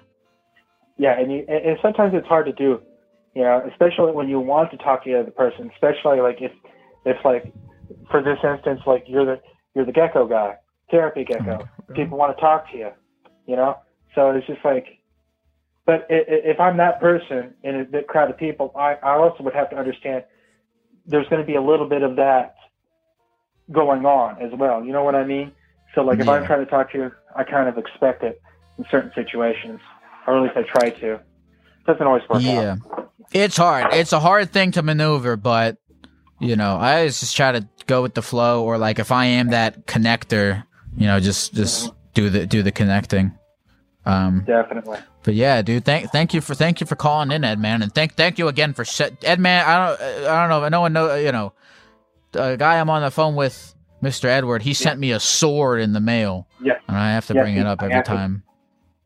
Yeah, 0.97 1.19
and, 1.19 1.33
you, 1.33 1.45
and 1.49 1.65
and 1.67 1.79
sometimes 1.83 2.15
it's 2.15 2.27
hard 2.29 2.47
to 2.47 2.53
do, 2.53 2.81
you 3.35 3.43
know, 3.43 3.67
especially 3.71 4.13
when 4.13 4.29
you 4.29 4.41
want 4.41 4.71
to 4.73 4.77
talk 4.77 5.05
to 5.05 5.11
the 5.11 5.21
other 5.21 5.31
person. 5.31 5.71
Especially 5.75 6.21
like 6.21 6.39
if, 6.41 6.53
if 7.05 7.17
like, 7.25 7.53
for 8.11 8.23
this 8.23 8.39
instance, 8.45 8.81
like 8.87 9.05
you're 9.07 9.25
the 9.25 9.41
you're 9.75 9.87
the 9.87 9.93
gecko 9.93 10.27
guy, 10.27 10.57
therapy 10.91 11.23
oh 11.23 11.33
gecko. 11.33 11.69
People 11.95 12.19
want 12.19 12.37
to 12.37 12.41
talk 12.41 12.71
to 12.73 12.79
you, 12.79 12.91
you 13.47 13.57
know. 13.57 13.79
So 14.15 14.31
it's 14.31 14.47
just 14.47 14.65
like, 14.65 14.99
but 15.87 16.07
if 16.11 16.61
I'm 16.61 16.77
that 16.77 17.01
person 17.01 17.55
in 17.63 17.81
a 17.81 17.85
big 17.85 18.07
crowd 18.07 18.31
of 18.31 18.39
people, 18.39 18.73
I 18.77 18.95
I 19.03 19.17
also 19.17 19.43
would 19.43 19.55
have 19.55 19.71
to 19.71 19.77
understand 19.77 20.25
there's 21.07 21.29
going 21.29 21.41
to 21.41 21.47
be 21.47 21.57
a 21.57 21.63
little 21.63 21.89
bit 21.89 22.03
of 22.03 22.17
that 22.17 22.55
going 23.71 24.05
on 24.05 24.41
as 24.43 24.53
well. 24.59 24.85
You 24.85 24.93
know 24.93 25.05
what 25.05 25.15
I 25.15 25.25
mean? 25.25 25.53
So 25.95 26.03
like 26.03 26.21
if 26.21 26.29
I'm 26.29 26.45
trying 26.45 26.65
to 26.65 26.71
talk 26.71 26.93
to 26.93 26.99
you, 26.99 27.13
I 27.37 27.45
kind 27.45 27.69
of 27.69 27.79
expect 27.79 28.23
it 28.23 28.41
in 28.79 28.85
certain 28.91 29.13
situations, 29.15 29.81
or 30.27 30.37
at 30.37 30.43
least 30.43 30.57
I 30.57 30.63
try 30.63 30.91
to. 30.91 31.15
It 31.15 31.87
Doesn't 31.87 32.07
always 32.07 32.23
work 32.29 32.43
Yeah. 32.43 32.77
out. 32.91 33.02
It's 33.33 33.57
hard. 33.57 33.93
It's 33.95 34.13
a 34.13 34.21
hard 34.21 34.51
thing 34.53 34.73
to 34.73 34.83
maneuver, 34.83 35.37
but 35.37 35.77
you 36.41 36.57
know, 36.57 36.77
I 36.77 36.99
always 36.99 37.21
just 37.21 37.37
try 37.37 37.53
to 37.53 37.69
go 37.87 38.03
with 38.03 38.15
the 38.15 38.23
flow 38.23 38.65
or 38.65 38.79
like 38.79 38.99
if 38.99 39.13
I 39.13 39.27
am 39.27 39.49
that 39.51 39.87
connector, 39.87 40.65
you 40.97 41.07
know, 41.07 41.21
just 41.21 41.55
just 41.55 41.93
do 42.15 42.31
the 42.31 42.47
do 42.47 42.63
the 42.63 42.73
connecting. 42.73 43.33
Um 44.05 44.43
Definitely. 44.47 44.99
but 45.23 45.35
yeah, 45.35 45.63
dude, 45.63 45.85
thank 45.85 46.11
thank 46.11 46.35
you 46.35 46.41
for 46.41 46.55
thank 46.55 46.81
you 46.81 46.87
for 46.87 46.97
calling 46.97 47.31
in, 47.31 47.43
Edman, 47.43 47.83
and 47.83 47.95
thank 47.95 48.15
thank 48.15 48.39
you 48.39 48.49
again 48.49 48.73
for 48.75 48.85
set 48.85 49.21
Edman. 49.21 49.65
I 49.65 49.87
don't 49.87 50.01
I 50.27 50.41
don't 50.49 50.63
know, 50.63 50.69
no 50.69 50.81
one 50.81 50.93
know 50.93 51.15
you 51.15 51.31
know, 51.31 51.53
the 52.33 52.57
guy 52.57 52.81
I'm 52.81 52.91
on 52.91 53.03
the 53.03 53.11
phone 53.13 53.37
with, 53.37 53.75
Mr. 54.03 54.25
Edward, 54.25 54.63
he 54.63 54.75
sent 54.75 54.99
me 54.99 55.13
a 55.13 55.21
sword 55.21 55.81
in 55.81 55.93
the 55.93 56.01
mail, 56.01 56.49
Yeah. 56.61 56.73
and 56.89 56.97
I 56.97 57.13
have 57.13 57.27
to 57.29 57.35
Yeah, 57.35 57.43
bring 57.43 57.57
it 57.57 57.67
up 57.67 57.81
every 57.83 58.03
time. 58.03 58.43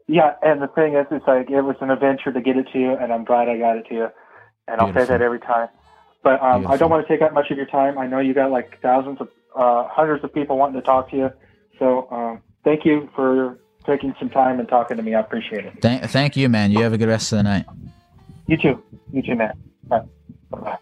Yeah, 0.08 0.34
and 0.42 0.62
the 0.62 0.68
thing 0.68 0.94
is, 0.94 1.06
it's 1.10 1.26
like 1.26 1.50
it 1.50 1.62
was 1.62 1.76
an 1.80 1.90
adventure 1.90 2.32
to 2.32 2.40
get 2.40 2.56
it 2.56 2.68
to 2.72 2.78
you, 2.78 2.92
and 2.92 3.12
I'm 3.12 3.24
glad 3.24 3.48
I 3.48 3.58
got 3.58 3.76
it 3.76 3.86
to 3.88 3.94
you. 3.94 4.08
And 4.68 4.80
I'll 4.80 4.92
say 4.92 5.04
that 5.04 5.22
every 5.22 5.40
time. 5.40 5.68
But 6.22 6.42
um, 6.42 6.66
I 6.66 6.76
don't 6.76 6.90
want 6.90 7.06
to 7.06 7.12
take 7.12 7.22
up 7.22 7.32
much 7.32 7.50
of 7.50 7.56
your 7.56 7.66
time. 7.66 7.98
I 7.98 8.06
know 8.06 8.18
you 8.18 8.34
got 8.34 8.50
like 8.50 8.80
thousands 8.80 9.20
of, 9.20 9.28
uh, 9.54 9.86
hundreds 9.88 10.24
of 10.24 10.34
people 10.34 10.56
wanting 10.56 10.80
to 10.80 10.84
talk 10.84 11.10
to 11.10 11.16
you. 11.16 11.30
So 11.78 12.08
um, 12.10 12.42
thank 12.64 12.84
you 12.84 13.08
for 13.14 13.58
taking 13.84 14.14
some 14.18 14.28
time 14.28 14.58
and 14.58 14.68
talking 14.68 14.96
to 14.96 15.02
me. 15.02 15.14
I 15.14 15.20
appreciate 15.20 15.64
it. 15.64 15.74
Thank 15.80 16.02
thank 16.10 16.36
you, 16.36 16.48
man. 16.48 16.72
You 16.72 16.82
have 16.82 16.92
a 16.92 16.98
good 16.98 17.08
rest 17.08 17.32
of 17.32 17.38
the 17.38 17.42
night. 17.44 17.66
You 18.46 18.56
too. 18.56 18.82
You 19.12 19.22
too, 19.22 19.36
man. 19.36 19.52
Bye. 19.84 20.02
Bye. 20.50 20.78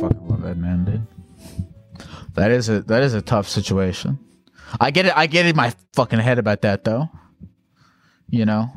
fucking 0.00 0.28
love 0.28 0.40
Edman, 0.40 0.84
dude. 0.84 1.06
That 2.34 2.50
is 2.50 2.68
a 2.68 2.82
that 2.82 3.02
is 3.02 3.14
a 3.14 3.22
tough 3.22 3.48
situation. 3.48 4.18
I 4.80 4.90
get 4.90 5.06
it. 5.06 5.16
I 5.16 5.26
get 5.26 5.46
in 5.46 5.56
my 5.56 5.72
fucking 5.94 6.18
head 6.18 6.38
about 6.38 6.60
that 6.62 6.84
though. 6.84 7.08
You 8.28 8.44
know, 8.44 8.70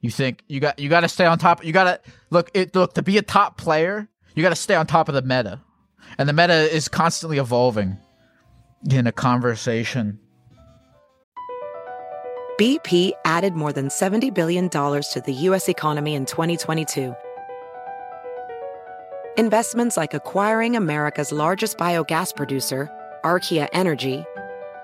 you 0.00 0.10
think 0.10 0.42
you 0.48 0.60
got 0.60 0.78
you 0.78 0.88
got 0.88 1.00
to 1.00 1.08
stay 1.08 1.26
on 1.26 1.38
top. 1.38 1.64
You 1.64 1.72
got 1.72 1.84
to 1.84 2.12
look 2.30 2.50
it 2.54 2.74
look 2.74 2.94
to 2.94 3.02
be 3.02 3.18
a 3.18 3.22
top 3.22 3.56
player. 3.56 4.08
You 4.34 4.42
got 4.42 4.50
to 4.50 4.56
stay 4.56 4.74
on 4.74 4.86
top 4.86 5.08
of 5.08 5.14
the 5.14 5.22
meta, 5.22 5.60
and 6.18 6.28
the 6.28 6.32
meta 6.32 6.74
is 6.74 6.88
constantly 6.88 7.38
evolving 7.38 7.96
in 8.90 9.06
a 9.06 9.12
conversation. 9.12 10.18
BP 12.60 13.12
added 13.24 13.54
more 13.54 13.72
than 13.72 13.88
$70 13.88 14.32
billion 14.32 14.68
to 14.68 15.22
the 15.26 15.32
U.S. 15.32 15.68
economy 15.68 16.14
in 16.14 16.24
2022. 16.24 17.12
Investments 19.36 19.96
like 19.96 20.14
acquiring 20.14 20.76
America's 20.76 21.32
largest 21.32 21.78
biogas 21.78 22.36
producer, 22.36 22.88
Archaea 23.24 23.68
Energy, 23.72 24.24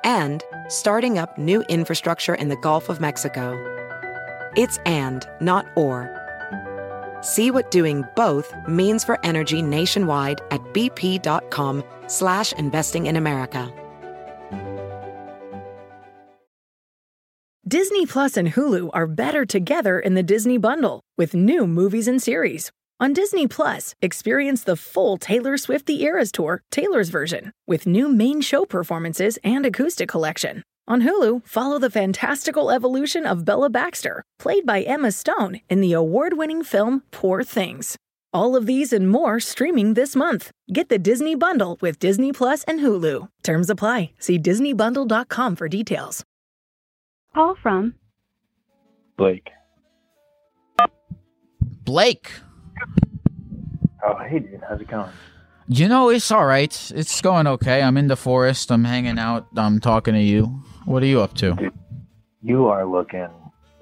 and 0.02 0.42
starting 0.66 1.18
up 1.18 1.38
new 1.38 1.62
infrastructure 1.68 2.34
in 2.34 2.48
the 2.48 2.56
Gulf 2.56 2.88
of 2.88 3.00
Mexico. 3.00 3.79
It's 4.56 4.78
and, 4.86 5.26
not 5.40 5.66
or. 5.76 6.16
See 7.20 7.50
what 7.50 7.70
doing 7.70 8.04
both 8.16 8.54
means 8.66 9.04
for 9.04 9.18
energy 9.24 9.62
nationwide 9.62 10.40
at 10.50 10.60
bp.com 10.72 11.84
slash 12.06 12.52
investing 12.54 13.06
in 13.06 13.16
America. 13.16 13.72
Disney 17.68 18.04
Plus 18.04 18.36
and 18.36 18.52
Hulu 18.52 18.90
are 18.92 19.06
better 19.06 19.46
together 19.46 20.00
in 20.00 20.14
the 20.14 20.24
Disney 20.24 20.58
bundle 20.58 21.02
with 21.16 21.34
new 21.34 21.68
movies 21.68 22.08
and 22.08 22.20
series. 22.20 22.72
On 22.98 23.12
Disney 23.12 23.46
Plus, 23.46 23.94
experience 24.02 24.64
the 24.64 24.74
full 24.74 25.16
Taylor 25.16 25.56
Swift 25.56 25.86
The 25.86 26.02
Eras 26.02 26.32
Tour, 26.32 26.62
Taylor's 26.72 27.10
version, 27.10 27.52
with 27.68 27.86
new 27.86 28.08
main 28.08 28.40
show 28.40 28.64
performances 28.64 29.38
and 29.44 29.64
acoustic 29.64 30.08
collection. 30.08 30.64
On 30.88 31.02
Hulu, 31.02 31.46
follow 31.46 31.78
the 31.78 31.90
fantastical 31.90 32.70
evolution 32.70 33.24
of 33.26 33.44
Bella 33.44 33.70
Baxter, 33.70 34.22
played 34.38 34.66
by 34.66 34.82
Emma 34.82 35.12
Stone 35.12 35.60
in 35.68 35.80
the 35.80 35.92
award 35.92 36.36
winning 36.36 36.64
film 36.64 37.02
Poor 37.12 37.44
Things. 37.44 37.96
All 38.32 38.54
of 38.56 38.66
these 38.66 38.92
and 38.92 39.08
more 39.08 39.40
streaming 39.40 39.94
this 39.94 40.14
month. 40.16 40.50
Get 40.72 40.88
the 40.88 40.98
Disney 40.98 41.34
Bundle 41.34 41.78
with 41.80 41.98
Disney 41.98 42.32
Plus 42.32 42.62
and 42.64 42.80
Hulu. 42.80 43.28
Terms 43.42 43.70
apply. 43.70 44.12
See 44.18 44.38
DisneyBundle.com 44.38 45.56
for 45.56 45.68
details. 45.68 46.24
Call 47.34 47.56
from 47.62 47.94
Blake. 49.16 49.50
Blake. 51.84 52.30
Oh, 54.04 54.16
hey, 54.28 54.38
dude. 54.38 54.60
How's 54.68 54.80
it 54.80 54.88
going? 54.88 55.10
You 55.68 55.88
know, 55.88 56.08
it's 56.08 56.30
all 56.30 56.46
right. 56.46 56.90
It's 56.94 57.20
going 57.20 57.46
okay. 57.46 57.82
I'm 57.82 57.96
in 57.96 58.08
the 58.08 58.16
forest. 58.16 58.70
I'm 58.72 58.84
hanging 58.84 59.18
out. 59.18 59.46
I'm 59.56 59.80
talking 59.80 60.14
to 60.14 60.20
you. 60.20 60.62
What 60.84 61.02
are 61.02 61.06
you 61.06 61.20
up 61.20 61.34
to? 61.34 61.70
You 62.42 62.66
are 62.68 62.86
looking 62.86 63.28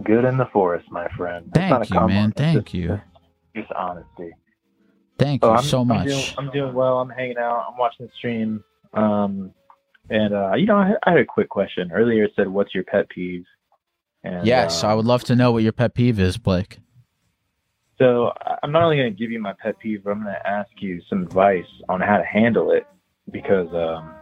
good 0.04 0.24
in 0.24 0.36
the 0.36 0.46
forest, 0.52 0.86
my 0.90 1.08
friend. 1.16 1.50
That's 1.52 1.70
not 1.70 1.82
a 1.82 1.84
Thank 1.86 2.00
you, 2.00 2.08
man. 2.08 2.32
Thank 2.32 2.62
just- 2.64 2.74
you. 2.74 3.00
Just 3.56 3.72
honesty. 3.72 4.32
Thank 5.18 5.42
Oh, 5.44 5.48
you 5.50 5.56
I'm, 5.56 5.64
so 5.64 5.80
I'm 5.80 5.88
much. 5.88 6.06
doing, 6.06 6.24
I'm 6.38 6.50
doing 6.52 6.74
well. 6.74 7.00
I'm 7.00 7.08
hanging 7.10 7.38
out. 7.38 7.66
I'm 7.68 7.76
watching 7.76 8.06
the 8.06 8.12
stream. 8.16 8.62
Um, 8.92 9.52
and 10.10 10.32
uh, 10.32 10.52
you 10.54 10.66
know, 10.66 10.76
I, 10.76 10.92
I 11.04 11.10
had 11.10 11.18
a 11.20 11.24
quick 11.24 11.48
question. 11.48 11.90
Earlier, 11.92 12.24
it 12.24 12.32
said, 12.36 12.46
"What's 12.48 12.72
your 12.72 12.84
pet 12.84 13.08
peeve?" 13.08 13.44
And, 14.22 14.46
yes, 14.46 14.84
uh, 14.84 14.88
I 14.88 14.94
would 14.94 15.06
love 15.06 15.24
to 15.24 15.34
know 15.34 15.50
what 15.50 15.64
your 15.64 15.72
pet 15.72 15.94
peeve 15.94 16.20
is, 16.20 16.36
Blake. 16.38 16.78
So 17.98 18.30
I'm 18.62 18.70
not 18.70 18.84
only 18.84 18.96
going 18.96 19.12
to 19.12 19.18
give 19.18 19.32
you 19.32 19.40
my 19.40 19.54
pet 19.60 19.76
peeve, 19.80 20.04
but 20.04 20.10
I'm 20.10 20.22
going 20.22 20.32
to 20.34 20.46
ask 20.48 20.70
you 20.78 21.00
some 21.08 21.22
advice 21.24 21.66
on 21.88 22.00
how 22.00 22.16
to 22.18 22.24
handle 22.24 22.70
it 22.70 22.86
because, 23.32 23.66
um, 23.74 24.14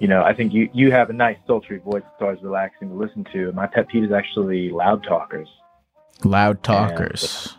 you 0.00 0.08
know, 0.08 0.22
I 0.22 0.32
think 0.34 0.52
you 0.52 0.68
you 0.72 0.90
have 0.92 1.10
a 1.10 1.12
nice 1.12 1.36
sultry 1.46 1.78
voice 1.78 2.02
that's 2.04 2.22
always 2.22 2.42
relaxing 2.42 2.88
to 2.90 2.94
listen 2.94 3.24
to. 3.32 3.52
My 3.52 3.66
pet 3.66 3.88
peeve 3.88 4.04
is 4.04 4.12
actually 4.12 4.70
loud 4.70 5.02
talkers. 5.04 5.48
Loud 6.24 6.62
talkers. 6.62 7.56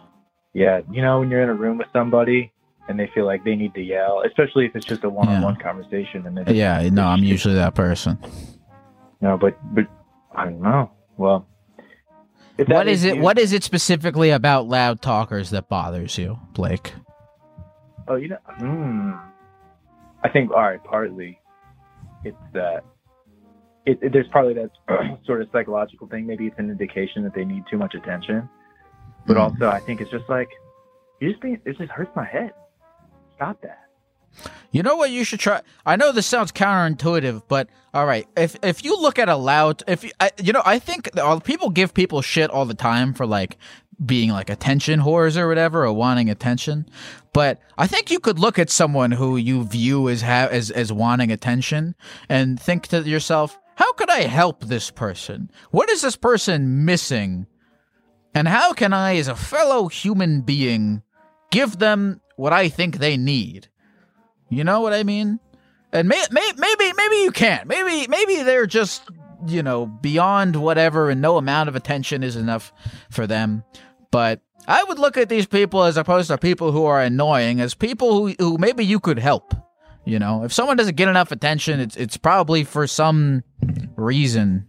Yeah, 0.53 0.81
you 0.91 1.01
know, 1.01 1.19
when 1.19 1.29
you're 1.29 1.41
in 1.43 1.49
a 1.49 1.53
room 1.53 1.77
with 1.77 1.87
somebody 1.93 2.51
and 2.87 2.99
they 2.99 3.07
feel 3.13 3.25
like 3.25 3.43
they 3.43 3.55
need 3.55 3.73
to 3.75 3.81
yell, 3.81 4.23
especially 4.25 4.65
if 4.65 4.75
it's 4.75 4.85
just 4.85 5.03
a 5.03 5.09
one-on-one 5.09 5.57
conversation, 5.57 6.25
and 6.25 6.35
then 6.35 6.55
Yeah, 6.55 6.89
no, 6.89 7.03
I'm 7.05 7.23
usually 7.23 7.53
that 7.55 7.75
person. 7.75 8.17
no, 9.21 9.37
but 9.37 9.57
but 9.75 9.85
I 10.35 10.45
don't 10.45 10.61
know. 10.61 10.91
Well, 11.17 11.45
What 12.67 12.87
is 12.87 13.03
it? 13.03 13.17
you- 13.17 13.21
What 13.21 13.37
is 13.37 13.53
it 13.53 13.63
specifically 13.63 14.31
about 14.31 14.67
loud 14.67 15.01
talkers 15.01 15.49
that 15.51 15.69
bothers 15.69 16.17
you, 16.17 16.39
Blake? 16.53 16.93
Oh, 18.07 18.15
you 18.15 18.29
know, 18.29 18.37
hmm. 18.57 19.11
I 20.23 20.29
think 20.29 20.51
all 20.51 20.63
right. 20.63 20.83
Partly, 20.83 21.39
it's 22.23 22.37
that 22.53 22.83
it, 23.85 23.99
it- 24.01 24.13
there's 24.13 24.27
probably 24.31 24.53
that 24.55 24.71
sort 25.25 25.41
of 25.41 25.47
psychological 25.51 26.07
thing. 26.07 26.25
Maybe 26.27 26.47
it's 26.47 26.59
an 26.59 26.69
indication 26.69 27.23
that 27.23 27.33
they 27.33 27.45
need 27.45 27.63
too 27.69 27.77
much 27.77 27.95
attention. 27.95 28.47
But 29.25 29.35
Hmm. 29.35 29.41
also, 29.41 29.67
I 29.69 29.79
think 29.79 30.01
it's 30.01 30.11
just 30.11 30.29
like 30.29 30.49
you 31.19 31.29
just 31.29 31.41
being. 31.41 31.59
It 31.65 31.77
just 31.77 31.91
hurts 31.91 32.11
my 32.15 32.25
head. 32.25 32.51
Stop 33.35 33.61
that. 33.61 33.79
You 34.71 34.83
know 34.83 34.95
what 34.95 35.09
you 35.09 35.23
should 35.23 35.39
try? 35.39 35.61
I 35.85 35.95
know 35.95 36.11
this 36.11 36.27
sounds 36.27 36.51
counterintuitive, 36.51 37.41
but 37.47 37.67
all 37.93 38.05
right. 38.05 38.27
If 38.37 38.55
if 38.63 38.83
you 38.85 38.95
look 39.01 39.17
at 39.17 39.27
a 39.27 39.35
loud, 39.35 39.81
if 39.87 40.03
you, 40.03 40.11
I, 40.19 40.31
you 40.41 40.53
know, 40.53 40.61
I 40.65 40.77
think 40.79 41.09
all 41.19 41.39
people 41.39 41.69
give 41.71 41.93
people 41.93 42.21
shit 42.21 42.49
all 42.51 42.65
the 42.65 42.75
time 42.75 43.13
for 43.13 43.25
like 43.25 43.57
being 44.05 44.29
like 44.29 44.49
attention 44.49 45.01
whores 45.01 45.37
or 45.37 45.47
whatever, 45.47 45.85
or 45.85 45.93
wanting 45.93 46.29
attention. 46.29 46.85
But 47.33 47.59
I 47.77 47.87
think 47.87 48.11
you 48.11 48.19
could 48.19 48.39
look 48.39 48.57
at 48.57 48.69
someone 48.69 49.11
who 49.11 49.37
you 49.37 49.63
view 49.63 50.09
as 50.09 50.21
ha- 50.21 50.49
as 50.51 50.71
as 50.71 50.91
wanting 50.91 51.31
attention 51.31 51.95
and 52.27 52.59
think 52.59 52.87
to 52.87 53.01
yourself, 53.01 53.57
how 53.75 53.93
could 53.93 54.09
I 54.09 54.23
help 54.23 54.65
this 54.65 54.91
person? 54.91 55.51
What 55.71 55.89
is 55.89 56.01
this 56.01 56.15
person 56.15 56.85
missing? 56.85 57.47
And 58.33 58.47
how 58.47 58.73
can 58.73 58.93
I, 58.93 59.15
as 59.17 59.27
a 59.27 59.35
fellow 59.35 59.87
human 59.87 60.41
being, 60.41 61.01
give 61.49 61.79
them 61.79 62.21
what 62.35 62.53
I 62.53 62.69
think 62.69 62.97
they 62.97 63.17
need? 63.17 63.67
You 64.49 64.63
know 64.63 64.81
what 64.81 64.93
I 64.93 65.03
mean? 65.03 65.39
And 65.91 66.07
may, 66.07 66.23
may, 66.31 66.51
maybe 66.57 66.93
maybe 66.95 67.15
you 67.17 67.31
can't. 67.31 67.67
Maybe 67.67 68.07
maybe 68.07 68.43
they're 68.43 68.67
just 68.67 69.03
you 69.47 69.63
know 69.63 69.85
beyond 69.85 70.55
whatever, 70.55 71.09
and 71.09 71.21
no 71.21 71.37
amount 71.37 71.69
of 71.69 71.75
attention 71.75 72.23
is 72.23 72.35
enough 72.35 72.71
for 73.09 73.25
them. 73.25 73.63
But 74.11 74.41
I 74.67 74.83
would 74.83 74.99
look 74.99 75.17
at 75.17 75.29
these 75.29 75.45
people 75.45 75.83
as 75.83 75.97
opposed 75.97 76.29
to 76.29 76.37
people 76.37 76.71
who 76.71 76.85
are 76.85 77.01
annoying 77.01 77.59
as 77.61 77.73
people 77.73 78.27
who 78.27 78.35
who 78.39 78.57
maybe 78.57 78.85
you 78.85 78.99
could 78.99 79.19
help. 79.19 79.53
You 80.05 80.17
know, 80.19 80.43
if 80.43 80.53
someone 80.53 80.77
doesn't 80.77 80.95
get 80.95 81.07
enough 81.07 81.31
attention, 81.31 81.79
it's 81.79 81.95
it's 81.95 82.17
probably 82.17 82.63
for 82.63 82.87
some 82.87 83.43
reason. 83.95 84.65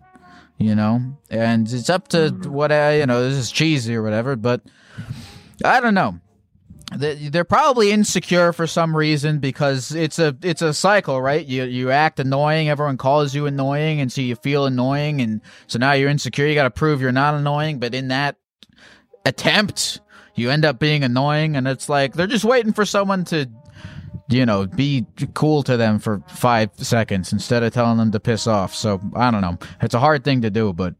You 0.58 0.74
know, 0.74 1.00
and 1.30 1.66
it's 1.72 1.88
up 1.88 2.08
to 2.08 2.28
what 2.44 2.70
I, 2.70 2.98
you 2.98 3.06
know. 3.06 3.26
This 3.26 3.38
is 3.38 3.50
cheesy 3.50 3.94
or 3.96 4.02
whatever, 4.02 4.36
but 4.36 4.60
I 5.64 5.80
don't 5.80 5.94
know 5.94 6.20
they- 6.96 7.28
they're 7.28 7.44
probably 7.44 7.92
insecure 7.92 8.52
for 8.52 8.66
some 8.66 8.96
reason 8.96 9.38
because 9.38 9.92
it's 9.92 10.18
a 10.18 10.36
it's 10.42 10.60
a 10.60 10.74
cycle, 10.74 11.22
right? 11.22 11.46
You 11.46 11.64
you 11.64 11.90
act 11.90 12.20
annoying, 12.20 12.68
everyone 12.68 12.96
calls 12.98 13.34
you 13.34 13.46
annoying, 13.46 14.00
and 14.00 14.10
so 14.12 14.20
you 14.20 14.34
feel 14.36 14.66
annoying, 14.66 15.20
and 15.20 15.40
so 15.66 15.78
now 15.78 15.92
you're 15.92 16.10
insecure. 16.10 16.46
You 16.46 16.54
got 16.54 16.64
to 16.64 16.70
prove 16.70 17.00
you're 17.00 17.12
not 17.12 17.34
annoying, 17.34 17.78
but 17.78 17.94
in 17.94 18.08
that 18.08 18.36
attempt, 19.24 20.00
you 20.34 20.50
end 20.50 20.64
up 20.64 20.78
being 20.78 21.04
annoying, 21.04 21.56
and 21.56 21.66
it's 21.68 21.88
like 21.88 22.14
they're 22.14 22.26
just 22.26 22.44
waiting 22.44 22.72
for 22.72 22.84
someone 22.84 23.24
to, 23.26 23.48
you 24.28 24.46
know, 24.46 24.66
be 24.66 25.06
cool 25.34 25.62
to 25.64 25.76
them 25.76 25.98
for 25.98 26.22
five 26.28 26.70
seconds 26.76 27.32
instead 27.32 27.62
of 27.62 27.72
telling 27.72 27.98
them 27.98 28.10
to 28.12 28.20
piss 28.20 28.46
off. 28.46 28.74
So 28.74 29.00
I 29.14 29.30
don't 29.30 29.40
know. 29.42 29.58
It's 29.82 29.94
a 29.94 30.00
hard 30.00 30.24
thing 30.24 30.42
to 30.42 30.50
do, 30.50 30.72
but 30.72 30.94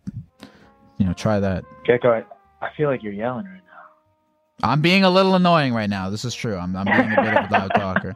you 0.98 1.06
know, 1.06 1.12
try 1.12 1.40
that. 1.40 1.64
Gecko, 1.86 2.10
I, 2.10 2.24
I 2.64 2.70
feel 2.76 2.88
like 2.88 3.02
you're 3.02 3.12
yelling 3.12 3.46
right 3.46 3.54
now. 3.54 4.68
I'm 4.68 4.82
being 4.82 5.04
a 5.04 5.10
little 5.10 5.34
annoying 5.34 5.72
right 5.72 5.88
now. 5.88 6.10
This 6.10 6.24
is 6.26 6.34
true. 6.34 6.56
I'm, 6.56 6.76
I'm 6.76 6.84
being 6.84 7.12
a 7.18 7.22
bit 7.22 7.34
of 7.38 7.50
a 7.50 7.52
loud 7.52 7.70
talker. 7.74 8.14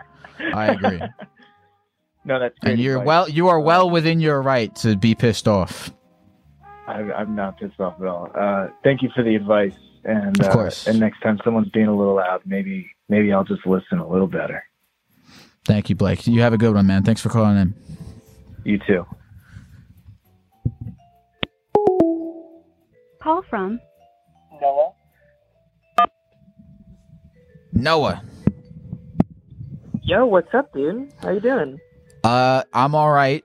I 0.55 0.67
agree. 0.69 1.01
No, 2.27 2.41
that's 2.41 2.59
great 2.61 2.73
And 2.73 2.81
you're 2.81 2.95
advice. 2.95 3.07
well. 3.07 3.29
You 3.29 3.49
are 3.49 3.61
well 3.61 3.91
within 3.91 4.19
your 4.19 4.41
right 4.41 4.75
to 4.77 4.97
be 4.97 5.15
pissed 5.15 5.47
off. 5.47 5.93
I, 6.87 7.01
I'm 7.13 7.35
not 7.37 7.59
pissed 7.61 7.79
off 7.79 8.01
at 8.01 8.07
all. 8.07 8.31
Uh, 8.35 8.69
thank 8.83 9.03
you 9.03 9.11
for 9.15 9.23
the 9.23 9.35
advice. 9.37 9.75
And 10.05 10.39
Of 10.41 10.47
uh, 10.47 10.53
course. 10.53 10.87
and 10.87 11.01
next 11.01 11.21
time 11.21 11.39
someone's 11.45 11.71
being 11.71 11.87
a 11.87 11.97
little 11.97 12.17
loud, 12.17 12.43
maybe 12.45 12.91
maybe 13.09 13.33
I'll 13.33 13.45
just 13.45 13.67
listen 13.67 13.99
a 13.99 14.07
little 14.09 14.27
better. 14.27 14.63
Thank 15.65 15.89
you, 15.89 15.97
Blake. 15.97 16.27
You 16.27 16.43
have 16.43 16.53
a 16.53 16.59
good 16.59 16.75
one, 16.75 16.87
man. 16.87 17.03
Thanks 17.05 17.23
for 17.23 17.31
calling 17.31 17.57
in. 17.57 17.75
You 18.65 18.79
too. 18.87 19.07
Call 23.23 23.43
from 23.49 23.81
Noah. 24.61 24.93
Noah. 27.73 28.23
Yo, 30.03 30.27
what's 30.27 30.53
up, 30.53 30.71
dude? 30.75 31.11
How 31.23 31.31
you 31.31 31.41
doing? 31.41 31.81
Uh, 32.23 32.63
I'm 32.75 32.95
all 32.95 33.11
right. 33.11 33.43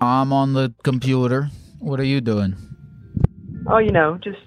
I'm 0.00 0.32
on 0.32 0.54
the 0.54 0.74
computer. 0.82 1.50
What 1.78 2.00
are 2.00 2.04
you 2.04 2.22
doing? 2.22 2.56
Oh, 3.66 3.76
you 3.78 3.92
know, 3.92 4.18
just 4.24 4.38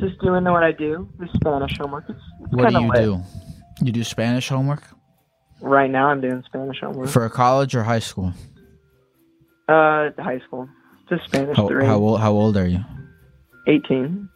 just 0.00 0.20
doing 0.20 0.44
what 0.44 0.62
I 0.62 0.72
do, 0.72 1.08
the 1.18 1.28
Spanish 1.34 1.76
homework. 1.78 2.04
It's, 2.08 2.18
it's 2.42 2.52
What 2.52 2.70
do 2.70 2.80
you 2.80 2.88
lit. 2.88 3.02
do? 3.02 3.20
You 3.86 3.92
do 3.92 4.04
Spanish 4.04 4.48
homework 4.48 4.82
Right 5.62 5.90
now, 5.90 6.08
I'm 6.08 6.20
doing 6.20 6.42
Spanish 6.46 6.78
homework. 6.80 7.08
for 7.08 7.24
a 7.24 7.30
college 7.30 7.74
or 7.74 7.82
high 7.82 7.98
school? 8.00 8.32
uh, 9.68 10.10
high 10.18 10.40
school, 10.46 10.68
just 11.08 11.24
Spanish 11.24 11.56
How, 11.56 11.68
three. 11.68 11.84
how 11.86 11.98
old? 11.98 12.20
How 12.20 12.32
old 12.32 12.56
are 12.56 12.66
you? 12.66 12.84
Eighteen. 13.68 14.28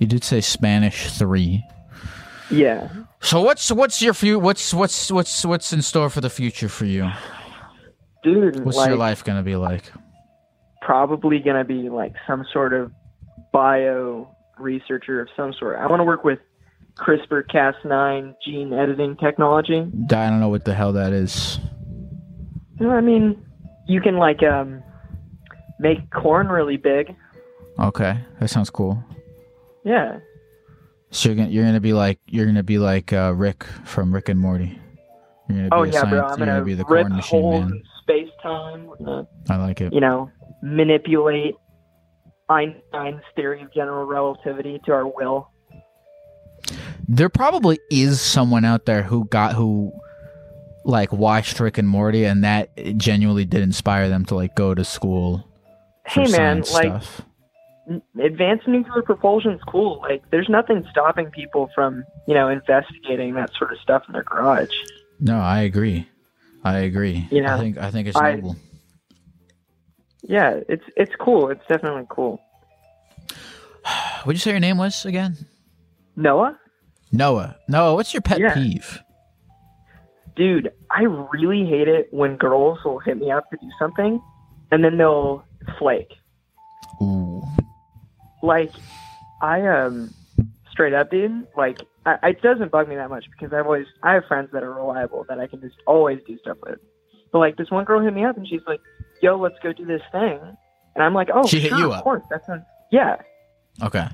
You 0.00 0.06
did 0.06 0.24
say 0.24 0.40
Spanish 0.40 1.12
three. 1.12 1.62
Yeah. 2.50 2.88
So 3.20 3.40
what's 3.42 3.70
what's 3.72 4.02
your 4.02 4.12
few? 4.14 4.38
What's 4.38 4.74
what's 4.74 5.10
what's 5.10 5.44
what's 5.46 5.72
in 5.72 5.80
store 5.82 6.10
for 6.10 6.20
the 6.20 6.28
future 6.28 6.68
for 6.68 6.84
you? 6.84 7.08
Dude, 8.24 8.64
What's 8.64 8.76
like 8.76 8.88
your 8.88 8.98
life 8.98 9.24
gonna 9.24 9.42
be 9.42 9.56
like? 9.56 9.84
probably 10.80 11.38
gonna 11.38 11.64
be 11.64 11.88
like 11.88 12.12
some 12.26 12.44
sort 12.52 12.72
of 12.72 12.90
bio 13.52 14.28
researcher 14.58 15.20
of 15.20 15.28
some 15.36 15.52
sort. 15.58 15.78
I 15.78 15.86
want 15.86 16.00
to 16.00 16.04
work 16.04 16.24
with 16.24 16.38
CRISPR 16.96 17.44
Cas9 17.50 18.34
gene 18.44 18.72
editing 18.72 19.16
technology. 19.16 19.78
I 19.80 20.28
don't 20.28 20.40
know 20.40 20.48
what 20.48 20.64
the 20.64 20.74
hell 20.74 20.92
that 20.92 21.12
is. 21.12 21.58
Know, 22.80 22.90
I 22.90 23.00
mean, 23.00 23.42
you 23.86 24.00
can 24.00 24.16
like 24.16 24.42
um 24.42 24.82
make 25.78 26.10
corn 26.10 26.48
really 26.48 26.76
big. 26.76 27.14
Okay, 27.78 28.18
that 28.40 28.48
sounds 28.48 28.70
cool. 28.70 29.02
Yeah. 29.84 30.18
So 31.10 31.28
you're 31.28 31.36
gonna 31.36 31.48
you're 31.50 31.64
gonna 31.64 31.80
be 31.80 31.92
like 31.92 32.18
you're 32.26 32.46
gonna 32.46 32.62
be 32.62 32.78
like 32.78 33.12
uh, 33.12 33.32
Rick 33.36 33.64
from 33.84 34.14
Rick 34.14 34.28
and 34.28 34.40
Morty. 34.40 34.78
You're 35.48 35.68
gonna 35.68 35.70
be 35.70 35.76
Oh 35.76 35.82
a 35.82 35.88
yeah, 35.88 36.10
bro. 36.10 36.20
I'm 36.20 36.28
you're 36.38 36.46
gonna, 36.46 36.52
gonna 36.52 36.64
be 36.64 36.74
the 36.74 36.84
rip 36.88 37.06
corn 37.06 37.16
machine 37.16 37.40
holes 37.42 37.70
man. 37.70 37.82
space 38.02 38.30
time. 38.42 38.90
I 39.50 39.56
like 39.56 39.80
it. 39.80 39.92
You 39.92 40.00
know, 40.00 40.30
manipulate 40.62 41.54
Einstein's 42.52 43.22
theory 43.34 43.62
of 43.62 43.72
general 43.72 44.04
relativity 44.04 44.80
to 44.84 44.92
our 44.92 45.06
will. 45.06 45.48
There 47.08 47.28
probably 47.28 47.78
is 47.90 48.20
someone 48.20 48.64
out 48.64 48.84
there 48.86 49.02
who 49.02 49.24
got 49.26 49.54
who 49.54 49.92
like 50.84 51.12
watched 51.12 51.58
Rick 51.60 51.78
and 51.78 51.88
Morty, 51.88 52.24
and 52.24 52.44
that 52.44 52.70
genuinely 52.96 53.44
did 53.44 53.62
inspire 53.62 54.08
them 54.08 54.24
to 54.26 54.34
like 54.34 54.54
go 54.54 54.74
to 54.74 54.84
school. 54.84 55.48
Hey, 56.06 56.26
man, 56.30 56.58
like- 56.58 56.66
stuff. 56.66 57.22
Advanced 58.22 58.68
nuclear 58.68 59.02
propulsion's 59.02 59.60
cool. 59.66 59.98
Like, 60.02 60.22
there's 60.30 60.48
nothing 60.48 60.86
stopping 60.92 61.30
people 61.30 61.68
from, 61.74 62.04
you 62.28 62.34
know, 62.34 62.48
investigating 62.48 63.34
that 63.34 63.50
sort 63.58 63.72
of 63.72 63.78
stuff 63.80 64.04
in 64.06 64.12
their 64.12 64.22
garage. 64.22 64.70
No, 65.18 65.36
I 65.40 65.62
agree. 65.62 66.08
I 66.62 66.78
agree. 66.78 67.26
You 67.32 67.42
know, 67.42 67.54
I 67.54 67.58
think 67.58 67.78
I 67.78 67.90
think 67.90 68.06
it's 68.08 68.16
I- 68.16 68.36
noble. 68.36 68.56
Yeah, 70.22 70.60
it's 70.68 70.84
it's 70.96 71.12
cool. 71.20 71.50
It's 71.50 71.66
definitely 71.68 72.06
cool. 72.08 72.40
What'd 74.24 74.34
you 74.36 74.38
say 74.38 74.50
your 74.52 74.60
name 74.60 74.78
was 74.78 75.04
again? 75.04 75.36
Noah, 76.16 76.58
Noah. 77.10 77.56
Noah, 77.68 77.94
what's 77.94 78.12
your 78.14 78.20
pet 78.22 78.38
Yeah. 78.40 78.54
peeve? 78.54 79.00
dude, 80.34 80.72
I 80.90 81.02
really 81.02 81.66
hate 81.66 81.88
it 81.88 82.08
when 82.10 82.36
girls 82.36 82.78
will 82.86 82.98
hit 82.98 83.18
me 83.18 83.30
up 83.30 83.50
to 83.50 83.56
do 83.58 83.68
something, 83.78 84.18
and 84.70 84.82
then 84.82 84.96
they'll 84.96 85.44
flake. 85.78 86.10
Ooh. 87.02 87.42
Like, 88.42 88.72
I 89.42 89.60
um, 89.66 90.12
straight 90.70 90.94
up, 90.94 91.10
dude. 91.10 91.46
Like, 91.54 91.80
I, 92.06 92.30
it 92.30 92.40
doesn't 92.40 92.70
bug 92.72 92.88
me 92.88 92.94
that 92.96 93.10
much 93.10 93.26
because 93.30 93.52
I've 93.52 93.66
always 93.66 93.86
I 94.02 94.14
have 94.14 94.24
friends 94.26 94.48
that 94.54 94.62
are 94.62 94.72
reliable 94.72 95.26
that 95.28 95.38
I 95.38 95.46
can 95.46 95.60
just 95.60 95.76
always 95.86 96.18
do 96.26 96.38
stuff 96.38 96.56
with. 96.64 96.78
But 97.30 97.38
like, 97.40 97.56
this 97.56 97.70
one 97.70 97.84
girl 97.84 98.00
hit 98.00 98.14
me 98.14 98.24
up 98.24 98.36
and 98.38 98.48
she's 98.48 98.62
like, 98.66 98.80
"Yo, 99.22 99.36
let's 99.38 99.58
go 99.62 99.72
do 99.72 99.86
this 99.86 100.02
thing," 100.12 100.38
and 100.94 101.02
I'm 101.04 101.14
like, 101.14 101.28
"Oh, 101.32 101.46
She 101.46 101.60
hit 101.60 101.72
you 101.72 101.86
of 101.86 101.92
up? 101.92 102.04
course, 102.04 102.24
that's 102.30 102.48
a, 102.48 102.64
yeah." 102.90 103.16
Okay. 103.82 104.06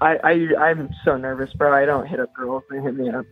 I, 0.00 0.16
I 0.24 0.70
I'm 0.70 0.90
so 1.04 1.16
nervous, 1.16 1.52
bro. 1.54 1.72
I 1.72 1.84
don't 1.84 2.06
hit 2.06 2.18
up 2.18 2.32
girls; 2.34 2.64
they 2.70 2.80
hit 2.80 2.94
me 2.96 3.08
up. 3.10 3.24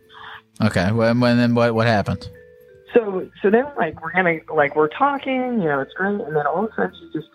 Okay. 0.61 0.91
Well, 0.91 1.13
when 1.15 1.37
then 1.37 1.53
what 1.55 1.75
what 1.75 1.87
happened? 1.87 2.29
So 2.93 3.29
so 3.41 3.49
then 3.49 3.65
like 3.77 4.01
we're 4.01 4.11
gonna 4.13 4.39
like 4.53 4.75
we're 4.75 4.87
talking, 4.89 5.61
you 5.61 5.67
know, 5.67 5.79
it's 5.81 5.93
great, 5.93 6.21
and 6.21 6.35
then 6.35 6.45
all 6.47 6.65
of 6.65 6.71
a 6.71 6.75
sudden 6.75 6.93
she 6.99 7.19
just 7.19 7.29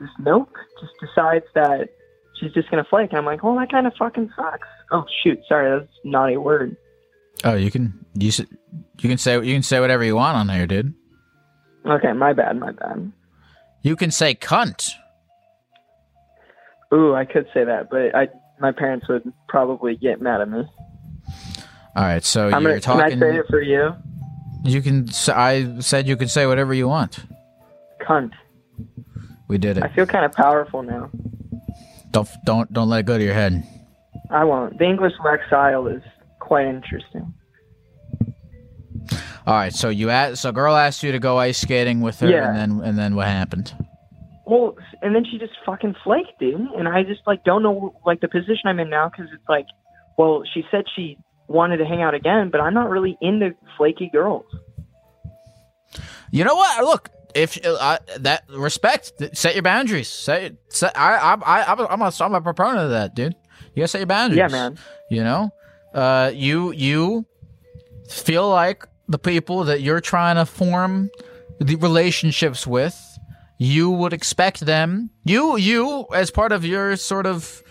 this 0.00 0.10
nope 0.20 0.50
just 0.80 0.92
decides 1.00 1.44
that 1.54 1.88
she's 2.38 2.52
just 2.52 2.70
gonna 2.70 2.84
flake. 2.84 3.10
And 3.10 3.18
I'm 3.18 3.24
like, 3.24 3.42
well, 3.42 3.56
that 3.56 3.70
kind 3.70 3.86
of 3.86 3.94
fucking 3.98 4.30
sucks. 4.36 4.68
Oh 4.92 5.04
shoot, 5.22 5.38
sorry, 5.48 5.78
that's 5.80 5.90
a 6.04 6.08
naughty 6.08 6.36
word. 6.36 6.76
Oh, 7.44 7.54
you 7.54 7.70
can 7.70 8.04
you 8.14 8.30
you 9.00 9.08
can 9.08 9.18
say 9.18 9.34
you 9.34 9.54
can 9.54 9.62
say 9.62 9.80
whatever 9.80 10.04
you 10.04 10.16
want 10.16 10.36
on 10.36 10.48
here, 10.48 10.66
dude. 10.66 10.94
Okay, 11.86 12.12
my 12.12 12.32
bad, 12.32 12.58
my 12.58 12.72
bad. 12.72 13.12
You 13.82 13.96
can 13.96 14.10
say 14.10 14.34
cunt. 14.34 14.90
Ooh, 16.92 17.14
I 17.14 17.24
could 17.24 17.46
say 17.52 17.64
that, 17.64 17.88
but 17.90 18.14
I 18.14 18.28
my 18.60 18.72
parents 18.72 19.06
would 19.08 19.32
probably 19.48 19.96
get 19.96 20.20
mad 20.20 20.40
at 20.40 20.48
me. 20.48 20.64
All 21.94 22.04
right. 22.04 22.24
So 22.24 22.48
I'm 22.48 22.62
you're 22.62 22.78
gonna, 22.78 22.80
can 22.80 23.00
I 23.00 23.02
talking. 23.02 23.20
say 23.20 23.36
it 23.36 23.46
for 23.48 23.60
you? 23.60 23.90
You 24.64 24.82
can. 24.82 25.08
I 25.28 25.80
said 25.80 26.06
you 26.06 26.16
can 26.16 26.28
say 26.28 26.46
whatever 26.46 26.74
you 26.74 26.88
want. 26.88 27.24
Cunt. 28.02 28.32
We 29.48 29.58
did 29.58 29.78
it. 29.78 29.84
I 29.84 29.88
feel 29.94 30.06
kind 30.06 30.24
of 30.24 30.32
powerful 30.32 30.82
now. 30.82 31.10
Don't 32.10 32.28
don't 32.44 32.72
don't 32.72 32.88
let 32.88 33.00
it 33.00 33.06
go 33.06 33.18
to 33.18 33.24
your 33.24 33.34
head. 33.34 33.62
I 34.30 34.44
won't. 34.44 34.78
The 34.78 34.84
English 34.84 35.12
lexile 35.24 35.94
is 35.94 36.02
quite 36.40 36.66
interesting. 36.66 37.32
All 39.46 39.54
right. 39.54 39.72
So 39.72 39.88
you 39.88 40.10
asked. 40.10 40.42
So 40.42 40.52
girl 40.52 40.74
asked 40.74 41.02
you 41.02 41.12
to 41.12 41.18
go 41.18 41.38
ice 41.38 41.58
skating 41.58 42.00
with 42.00 42.20
her, 42.20 42.28
Yeah. 42.28 42.48
and 42.48 42.56
then 42.56 42.88
and 42.88 42.98
then 42.98 43.14
what 43.14 43.26
happened? 43.28 43.74
Well, 44.44 44.76
and 45.02 45.14
then 45.14 45.24
she 45.24 45.38
just 45.38 45.52
fucking 45.64 45.96
flaked, 46.04 46.38
dude. 46.38 46.60
And 46.76 46.88
I 46.88 47.02
just 47.02 47.20
like 47.26 47.44
don't 47.44 47.62
know 47.62 47.98
like 48.04 48.20
the 48.20 48.28
position 48.28 48.66
I'm 48.66 48.78
in 48.80 48.90
now 48.90 49.08
because 49.08 49.32
it's 49.32 49.48
like, 49.48 49.66
well, 50.16 50.42
she 50.52 50.64
said 50.70 50.84
she 50.94 51.18
wanted 51.48 51.78
to 51.78 51.84
hang 51.84 52.02
out 52.02 52.14
again, 52.14 52.50
but 52.50 52.60
I'm 52.60 52.74
not 52.74 52.88
really 52.88 53.16
into 53.20 53.54
flaky 53.76 54.10
girls. 54.12 54.46
You 56.30 56.44
know 56.44 56.54
what? 56.54 56.84
Look, 56.84 57.10
if 57.34 57.64
uh, 57.64 57.98
that 58.18 58.44
respect, 58.48 59.12
set 59.36 59.54
your 59.54 59.62
boundaries. 59.62 60.08
Set, 60.08 60.54
set 60.68 60.98
I, 60.98 61.16
I, 61.16 61.34
I, 61.34 61.72
I'm 61.72 62.00
a, 62.00 62.12
I'm 62.20 62.34
a, 62.34 62.40
proponent 62.40 62.78
of 62.78 62.90
that, 62.90 63.14
dude. 63.14 63.34
You 63.74 63.82
gotta 63.82 63.88
set 63.88 63.98
your 63.98 64.06
boundaries. 64.06 64.38
Yeah, 64.38 64.48
man. 64.48 64.78
You 65.10 65.22
know, 65.22 65.50
uh, 65.94 66.32
you, 66.34 66.72
you 66.72 67.26
feel 68.08 68.48
like 68.48 68.86
the 69.08 69.18
people 69.18 69.64
that 69.64 69.80
you're 69.80 70.00
trying 70.00 70.36
to 70.36 70.46
form 70.46 71.10
the 71.60 71.76
relationships 71.76 72.66
with, 72.66 72.96
you 73.58 73.90
would 73.90 74.12
expect 74.12 74.60
them, 74.60 75.10
you, 75.24 75.56
you, 75.56 76.06
as 76.14 76.30
part 76.30 76.52
of 76.52 76.64
your 76.64 76.96
sort 76.96 77.26
of 77.26 77.62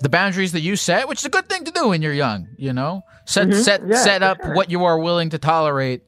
the 0.00 0.08
boundaries 0.08 0.52
that 0.52 0.60
you 0.60 0.76
set, 0.76 1.08
which 1.08 1.18
is 1.20 1.24
a 1.26 1.28
good 1.30 1.48
thing 1.48 1.64
to 1.64 1.70
do 1.72 1.88
when 1.88 2.00
you're 2.02 2.14
young. 2.14 2.48
You 2.56 2.72
know, 2.72 3.02
set, 3.26 3.48
Mhm. 3.48 3.54
set, 3.62 3.80
Yeah, 3.86 3.96
set 3.96 4.22
up 4.22 4.38
sure. 4.42 4.54
what 4.54 4.70
you 4.70 4.84
are 4.84 4.98
willing 4.98 5.30
to 5.30 5.38
tolerate 5.38 6.02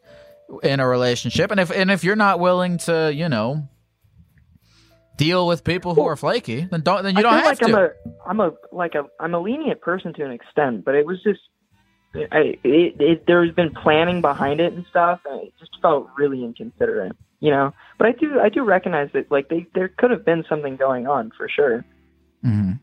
in 0.62 0.80
a 0.80 0.86
relationship 0.86 1.50
and 1.50 1.58
if 1.58 1.70
and 1.70 1.90
if 1.90 2.04
you're 2.04 2.14
not 2.14 2.38
willing 2.38 2.76
to 2.76 3.10
you 3.14 3.26
know 3.26 3.66
deal 5.16 5.46
with 5.46 5.64
people 5.64 5.94
who 5.94 6.02
are 6.02 6.16
flaky 6.16 6.66
then 6.70 6.82
don't 6.82 7.02
then 7.04 7.14
you 7.14 7.20
I 7.20 7.22
don't 7.22 7.32
have 7.34 7.44
like 7.46 7.58
to 7.60 7.64
I'm 7.66 7.74
a 7.74 7.88
I'm 8.26 8.40
a 8.40 8.50
like 8.70 8.94
a 8.94 9.04
I'm 9.18 9.34
a 9.34 9.40
lenient 9.40 9.80
person 9.80 10.12
to 10.14 10.24
an 10.24 10.32
extent, 10.32 10.84
but 10.84 10.94
it 10.94 11.06
was 11.06 11.22
just 11.22 11.40
I 12.14 12.58
it, 12.62 13.00
it 13.00 13.26
there's 13.26 13.52
been 13.52 13.70
planning 13.70 14.20
behind 14.20 14.60
it 14.60 14.72
and 14.72 14.84
stuff, 14.90 15.20
and 15.24 15.42
it 15.42 15.52
just 15.58 15.72
felt 15.80 16.08
really 16.16 16.44
inconsiderate, 16.44 17.16
you 17.40 17.50
know. 17.50 17.72
But 17.98 18.08
I 18.08 18.12
do 18.12 18.40
I 18.40 18.48
do 18.48 18.62
recognize 18.62 19.10
that 19.14 19.30
like 19.30 19.48
they 19.48 19.66
there 19.74 19.88
could 19.88 20.10
have 20.10 20.24
been 20.24 20.44
something 20.48 20.76
going 20.76 21.06
on 21.06 21.32
for 21.36 21.48
sure. 21.48 21.84
Mhm. 22.44 22.80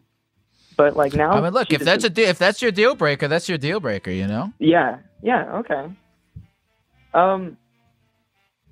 But 0.78 0.96
like 0.96 1.14
now, 1.14 1.32
i 1.32 1.42
mean 1.42 1.54
look 1.54 1.72
if 1.72 1.82
that's 1.82 2.06
a 2.06 2.10
de- 2.10 2.24
if 2.30 2.38
that's 2.38 2.62
your 2.62 2.72
deal 2.72 2.96
breaker 2.96 3.28
that's 3.28 3.50
your 3.50 3.58
deal 3.58 3.80
breaker 3.82 4.12
you 4.12 4.26
know 4.26 4.54
Yeah, 4.60 5.00
yeah, 5.22 5.58
okay. 5.58 5.92
Um, 7.14 7.58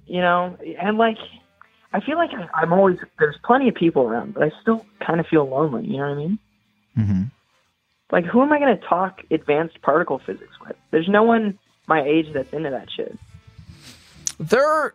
you 0.06 0.22
know, 0.22 0.58
and 0.80 0.98
like, 0.98 1.18
I 1.92 2.00
feel 2.02 2.18
like 2.18 2.30
I, 2.34 2.48
I'm 2.62 2.72
always 2.72 2.98
there's 3.20 3.38
plenty 3.44 3.68
of 3.68 3.76
people 3.76 4.04
around, 4.04 4.34
but 4.36 4.44
I 4.44 4.52
still 4.62 4.86
kind 5.06 5.20
of 5.20 5.28
feel 5.28 5.48
lonely. 5.50 5.86
You 5.86 5.98
know 5.98 6.10
what 6.10 6.10
I 6.10 6.16
mean? 6.16 6.40
mm-hmm. 6.98 7.22
Like, 8.12 8.26
who 8.26 8.42
am 8.42 8.52
I 8.54 8.60
going 8.60 8.78
to 8.78 8.86
talk 8.86 9.22
advanced 9.32 9.82
particle 9.82 10.20
physics 10.20 10.54
with? 10.66 10.76
There's 10.92 11.10
no 11.10 11.24
one 11.24 11.58
my 11.88 12.02
age 12.04 12.28
that's 12.34 12.52
into 12.54 12.70
that 12.70 12.90
shit. 12.92 13.18
there 14.40 14.94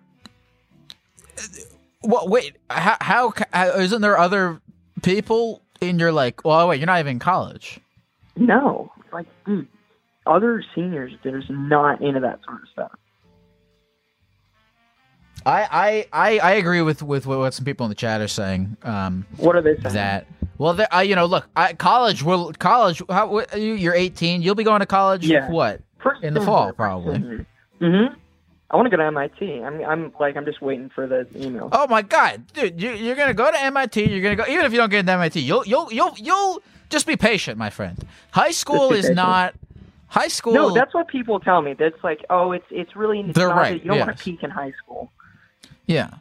well 2.03 2.29
wait 2.29 2.57
how, 2.69 2.97
how 3.01 3.33
how 3.53 3.69
isn't 3.79 4.03
there 4.03 4.19
other 4.19 4.61
people 5.03 5.63
in 5.81 5.99
your 5.99 6.13
like 6.13 6.45
well 6.45 6.69
wait 6.69 6.79
you're 6.79 6.87
not 6.87 7.01
even 7.01 7.13
in 7.13 7.19
college 7.19 7.81
No, 8.37 8.91
like, 9.13 9.27
dude, 9.45 9.69
other 10.27 10.65
seniors, 10.75 11.13
there's 11.23 11.45
not 11.49 12.01
into 12.01 12.21
that 12.21 12.41
sort 12.45 12.63
of 12.63 12.69
stuff. 12.73 12.93
I, 15.45 16.07
I, 16.13 16.29
I, 16.31 16.39
I 16.39 16.51
agree 16.53 16.83
with, 16.83 17.03
with 17.03 17.27
what 17.27 17.53
some 17.53 17.65
people 17.65 17.85
in 17.85 17.91
the 17.91 17.97
chat 17.97 18.21
are 18.21 18.29
saying. 18.29 18.77
Um, 18.85 19.27
what 19.37 19.57
are 19.57 19.61
they 19.63 19.75
saying? 19.75 19.95
That 19.95 20.27
well, 20.63 20.75
there- 20.75 20.89
I, 20.93 21.03
you 21.03 21.17
know, 21.17 21.27
look, 21.27 21.49
I, 21.57 21.73
college 21.73 22.23
will 22.23 22.53
college. 22.53 23.03
How, 23.09 23.45
you're 23.57 23.95
18. 23.95 24.43
You'll 24.43 24.55
be 24.55 24.65
going 24.65 24.81
to 24.81 24.87
college. 24.87 25.27
Yeah. 25.27 25.51
What 25.51 25.81
First 26.03 26.23
in 26.23 26.35
the 26.35 26.41
fall, 26.41 26.73
probably. 26.73 27.47
Mm-hmm. 27.81 28.15
I 28.71 28.77
want 28.77 28.87
to 28.87 28.91
go 28.91 28.97
to 28.97 29.05
MIT. 29.05 29.63
I'm, 29.63 29.85
I'm 29.85 30.13
like, 30.19 30.37
I'm 30.37 30.45
just 30.45 30.63
waiting 30.63 30.89
for 30.89 31.07
the 31.07 31.27
email. 31.37 31.69
Oh 31.73 31.87
my 31.89 32.01
god, 32.01 32.47
dude! 32.55 32.81
You, 32.81 32.93
you're 32.93 33.17
gonna 33.17 33.35
go 33.35 33.51
to 33.51 33.61
MIT. 33.61 34.11
You're 34.11 34.23
gonna 34.23 34.37
go 34.37 34.45
even 34.51 34.65
if 34.65 34.73
you 34.73 34.79
don't 34.79 34.89
get 34.89 35.01
into 35.01 35.13
MIT. 35.13 35.41
You'll 35.41 35.67
you'll 35.67 35.93
you'll 35.93 36.15
you'll 36.17 36.63
just 36.89 37.07
be 37.07 37.17
patient, 37.17 37.59
my 37.59 37.69
friend. 37.69 37.99
High 38.31 38.53
school 38.53 38.93
is 38.93 39.03
patient. 39.03 39.17
not. 39.17 39.55
High 40.09 40.29
school. 40.29 40.55
No, 40.55 40.71
that's 40.73 40.95
what 40.95 41.09
people 41.09 41.41
tell 41.41 41.61
me. 41.61 41.75
That's 41.75 42.03
like, 42.03 42.25
oh, 42.31 42.53
it's 42.53 42.65
it's 42.71 42.97
really 42.97 43.23
They're 43.33 43.49
not 43.49 43.57
right, 43.57 43.83
you 43.83 43.89
don't 43.89 43.99
want 43.99 44.17
to 44.17 44.23
peak 44.25 44.43
in 44.43 44.51
high 44.51 44.73
school. 44.83 45.11
Yeah. 45.87 46.15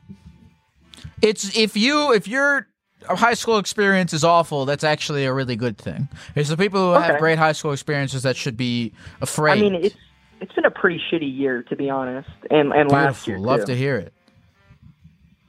It's 1.21 1.55
if 1.55 1.77
you 1.77 2.11
if 2.13 2.27
your 2.27 2.67
high 3.09 3.33
school 3.33 3.57
experience 3.57 4.13
is 4.13 4.23
awful, 4.23 4.65
that's 4.65 4.83
actually 4.83 5.25
a 5.25 5.33
really 5.33 5.55
good 5.55 5.77
thing. 5.77 6.07
It's 6.35 6.49
the 6.49 6.57
people 6.57 6.93
who 6.93 6.99
have 7.01 7.19
great 7.19 7.37
high 7.37 7.51
school 7.53 7.71
experiences 7.71 8.23
that 8.23 8.35
should 8.37 8.57
be 8.57 8.93
afraid. 9.21 9.57
I 9.57 9.61
mean, 9.61 9.75
it's 9.75 9.95
it's 10.39 10.53
been 10.53 10.65
a 10.65 10.71
pretty 10.71 10.99
shitty 11.11 11.37
year 11.37 11.63
to 11.63 11.75
be 11.75 11.89
honest, 11.89 12.29
and 12.49 12.71
and 12.73 12.91
last 12.91 13.27
year 13.27 13.37
Love 13.39 13.61
too. 13.61 13.65
to 13.67 13.75
hear 13.75 13.97
it 13.97 14.13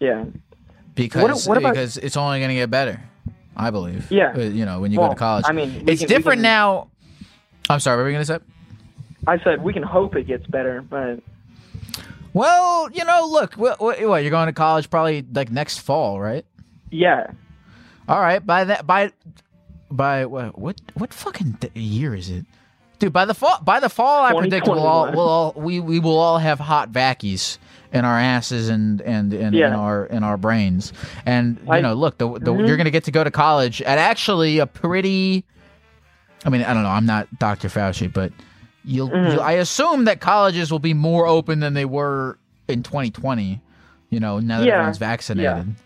Yeah. 0.01 0.25
because 0.95 1.47
what 1.47 1.57
about- 1.59 1.75
because 1.75 1.97
it's 1.97 2.17
only 2.17 2.39
going 2.41 2.51
to 2.51 2.55
get 2.55 2.71
better. 2.71 3.01
I 3.57 3.71
believe. 3.71 4.11
Yeah. 4.11 4.33
Uh, 4.35 4.41
You 4.41 4.65
know, 4.65 4.81
when 4.81 4.93
you 4.93 4.99
Well, 4.99 5.09
go 5.09 5.15
to 5.15 5.19
college. 5.19 5.45
I 5.47 5.53
mean, 5.53 5.85
it's 5.87 6.01
can- 6.01 6.09
different 6.09 6.37
can- 6.39 6.43
now. 6.43 6.89
I'm 7.69 7.81
sorry. 7.81 7.97
What 7.99 8.05
were 8.05 8.09
you 8.09 8.15
going 8.17 8.25
to 8.27 8.33
say? 8.35 8.39
I 9.27 9.39
said 9.45 9.63
we 9.63 9.73
can 9.75 9.83
hope 9.83 10.17
it 10.17 10.27
gets 10.27 10.47
better, 10.47 10.83
but 10.83 11.21
Well, 12.33 12.89
you 12.93 13.05
know, 13.05 13.27
look, 13.31 13.55
what, 13.55 13.79
what, 13.81 14.01
what 14.09 14.23
you're 14.23 14.31
going 14.31 14.47
to 14.47 14.53
college 14.55 14.89
probably 14.91 15.25
like 15.35 15.51
next 15.51 15.79
fall, 15.81 16.21
right? 16.21 16.45
yeah. 16.91 17.31
All 18.13 18.21
right, 18.21 18.45
by 18.45 18.65
that 18.65 18.87
by 18.87 19.11
by 19.91 20.27
what 20.27 20.59
what 20.59 20.81
what 20.95 21.15
fucking 21.15 21.57
year 21.75 22.15
is 22.15 22.29
it? 22.29 22.45
Dude, 22.99 23.11
by 23.13 23.25
the 23.25 23.33
fall 23.33 23.59
by 23.63 23.81
the 23.81 23.89
fall 23.89 24.23
I 24.23 24.39
predict 24.39 24.69
we'll 24.69 24.81
all 24.81 25.11
we'll 25.11 25.29
all 25.29 25.53
we, 25.57 25.81
we 25.81 25.99
will 25.99 26.19
all 26.19 26.37
have 26.37 26.61
hot 26.61 26.93
vackies 26.93 27.57
in 27.91 28.05
our 28.05 28.19
asses 28.19 28.69
and 28.69 29.01
and, 29.01 29.33
and 29.33 29.55
in 29.57 29.73
our 29.73 30.05
in 30.05 30.25
our 30.25 30.37
brains. 30.37 30.93
And 31.25 31.59
you 31.65 31.73
I- 31.73 31.81
know, 31.81 31.95
look, 31.95 32.19
the, 32.19 32.29
the, 32.39 32.53
Mhm. 32.53 32.67
you're 32.69 32.77
going 32.77 32.85
to 32.85 32.91
get 32.91 33.05
to 33.05 33.11
go 33.13 33.25
to 33.25 33.31
college 33.31 33.81
at 33.81 33.97
actually 33.99 34.59
a 34.59 34.67
pretty 34.67 35.45
I 36.45 36.51
mean, 36.51 36.63
I 36.65 36.75
don't 36.75 36.83
know, 36.83 36.91
I'm 36.91 37.07
not 37.07 37.29
Dr. 37.39 37.69
Fauci, 37.69 38.13
but 38.13 38.31
You'll, 38.85 39.09
Mhm. 39.11 39.35
you 39.35 39.41
I 39.41 39.53
assume 39.53 40.05
that 40.05 40.21
colleges 40.21 40.71
will 40.71 40.81
be 40.81 40.93
more 40.93 41.27
open 41.27 41.61
than 41.61 41.73
they 41.73 41.85
were 41.87 42.37
in 42.69 42.83
2020. 42.83 43.63
You 44.11 44.21
know, 44.21 44.39
now 44.41 44.59
that 44.59 44.67
Yeah, 44.67 44.73
everyone's 44.75 44.99
vaccinated. 44.99 45.77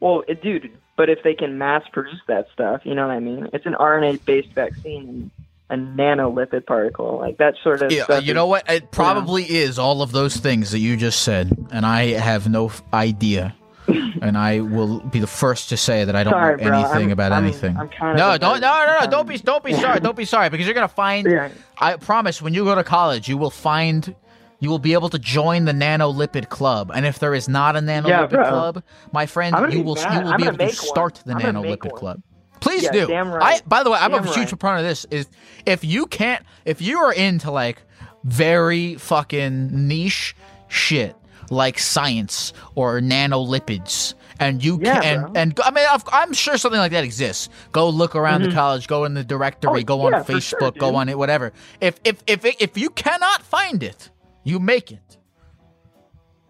Well, 0.00 0.24
dude, 0.42 0.72
but 0.96 1.08
if 1.10 1.22
they 1.22 1.34
can 1.34 1.58
mass 1.58 1.82
produce 1.92 2.20
that 2.28 2.46
stuff, 2.52 2.82
you 2.84 2.94
know 2.94 3.06
what 3.06 3.12
I 3.14 3.20
mean? 3.20 3.48
It's 3.52 3.66
an 3.66 3.74
RNA 3.74 4.24
based 4.24 4.50
vaccine 4.54 5.30
and 5.70 5.98
a 5.98 6.02
nanolipid 6.02 6.66
particle. 6.66 7.18
Like 7.18 7.38
that 7.38 7.54
sort 7.62 7.82
of 7.82 7.90
Yeah, 7.92 8.04
stuff. 8.04 8.24
you 8.24 8.30
is- 8.32 8.34
know 8.34 8.46
what? 8.46 8.70
It 8.70 8.90
probably 8.90 9.44
is 9.44 9.78
all 9.78 10.02
of 10.02 10.12
those 10.12 10.36
things 10.36 10.70
that 10.72 10.78
you 10.80 10.96
just 10.96 11.22
said, 11.22 11.50
and 11.70 11.86
I 11.86 12.08
have 12.08 12.48
no 12.48 12.66
f- 12.66 12.82
idea. 12.92 13.54
and 14.22 14.38
I 14.38 14.60
will 14.60 15.00
be 15.00 15.18
the 15.18 15.26
first 15.26 15.70
to 15.70 15.76
say 15.76 16.04
that 16.04 16.14
I 16.14 16.22
don't 16.22 16.32
Sorry, 16.34 16.56
know 16.56 16.68
bro. 16.68 16.78
anything 16.78 17.02
I'm- 17.02 17.10
about 17.10 17.32
I'm- 17.32 17.42
anything. 17.44 17.76
I'm 17.76 17.90
no, 18.16 18.38
don't, 18.38 18.60
no, 18.60 18.86
no, 18.86 18.98
no, 19.00 19.10
don't 19.10 19.26
be, 19.28 19.38
don't 19.38 19.64
be 19.64 19.72
sorry, 19.72 19.98
don't 19.98 20.16
be 20.16 20.24
sorry, 20.24 20.50
because 20.50 20.66
you're 20.66 20.74
gonna 20.74 20.86
find. 20.86 21.26
I 21.80 21.96
promise, 21.96 22.40
when 22.40 22.54
you 22.54 22.62
go 22.64 22.76
to 22.76 22.84
college, 22.84 23.28
you 23.28 23.36
will 23.36 23.50
find, 23.50 24.14
you 24.62 24.70
will 24.70 24.78
be 24.78 24.92
able 24.92 25.08
to 25.10 25.18
join 25.18 25.64
the 25.64 25.72
nanolipid 25.72 26.48
club, 26.48 26.92
and 26.94 27.04
if 27.04 27.18
there 27.18 27.34
is 27.34 27.48
not 27.48 27.74
a 27.74 27.80
nanolipid 27.80 28.30
bro. 28.30 28.48
club, 28.48 28.82
my 29.12 29.26
friend, 29.26 29.56
you 29.72 29.82
will, 29.82 29.96
mad. 29.96 30.24
you 30.24 30.30
will 30.30 30.36
be 30.38 30.42
able 30.44 30.52
to 30.52 30.58
make 30.58 30.68
one. 30.68 30.86
start 30.86 31.20
the 31.26 31.32
I'm 31.34 31.40
nanolipid 31.40 31.92
club. 31.96 32.22
Please 32.60 32.84
Yeah, 32.84 32.92
do. 32.92 33.06
damn 33.08 33.32
I, 33.34 33.60
by 33.66 33.82
the 33.82 33.90
way, 33.90 33.98
I'm 34.00 34.14
a 34.14 34.22
huge 34.22 34.36
right. 34.36 34.48
proponent 34.48 34.82
of 34.82 34.86
this. 34.88 35.04
Is 35.10 35.26
if 35.66 35.84
you 35.84 36.06
can't, 36.06 36.44
if 36.64 36.80
you 36.80 36.98
are 36.98 37.12
into 37.12 37.50
like 37.50 37.82
very 38.22 38.94
fucking 38.94 39.88
niche 39.88 40.36
shit 40.68 41.16
like 41.50 41.78
science 41.80 42.52
or 42.76 43.00
nanolipids, 43.00 44.14
and 44.38 44.64
you 44.64 44.78
Yeah, 44.80 45.00
can, 45.00 45.20
bro. 45.22 45.32
and 45.34 45.60
I 45.64 45.70
mean, 45.72 45.84
I've- 45.90 46.04
I'm 46.12 46.32
sure 46.32 46.56
something 46.56 46.78
like 46.80 46.92
that 46.92 47.04
exists. 47.04 47.48
Go 47.72 47.88
look 47.88 48.14
around 48.14 48.42
Mhm. 48.42 48.50
the 48.50 48.54
college, 48.54 48.86
go 48.86 49.04
in 49.04 49.14
the 49.14 49.24
directory, 49.24 49.80
Oh, 49.80 49.84
go 49.84 50.00
on 50.06 50.12
yeah, 50.12 50.22
Facebook, 50.22 50.58
sure, 50.60 50.70
go 50.72 50.94
on 50.94 51.08
it, 51.08 51.18
whatever. 51.18 51.52
If 51.80 51.96
if 52.04 52.22
if 52.28 52.44
if 52.44 52.78
you 52.78 52.90
cannot 52.90 53.42
find 53.42 53.82
it, 53.82 54.08
you 54.44 54.58
make 54.58 54.92
it. 54.92 55.16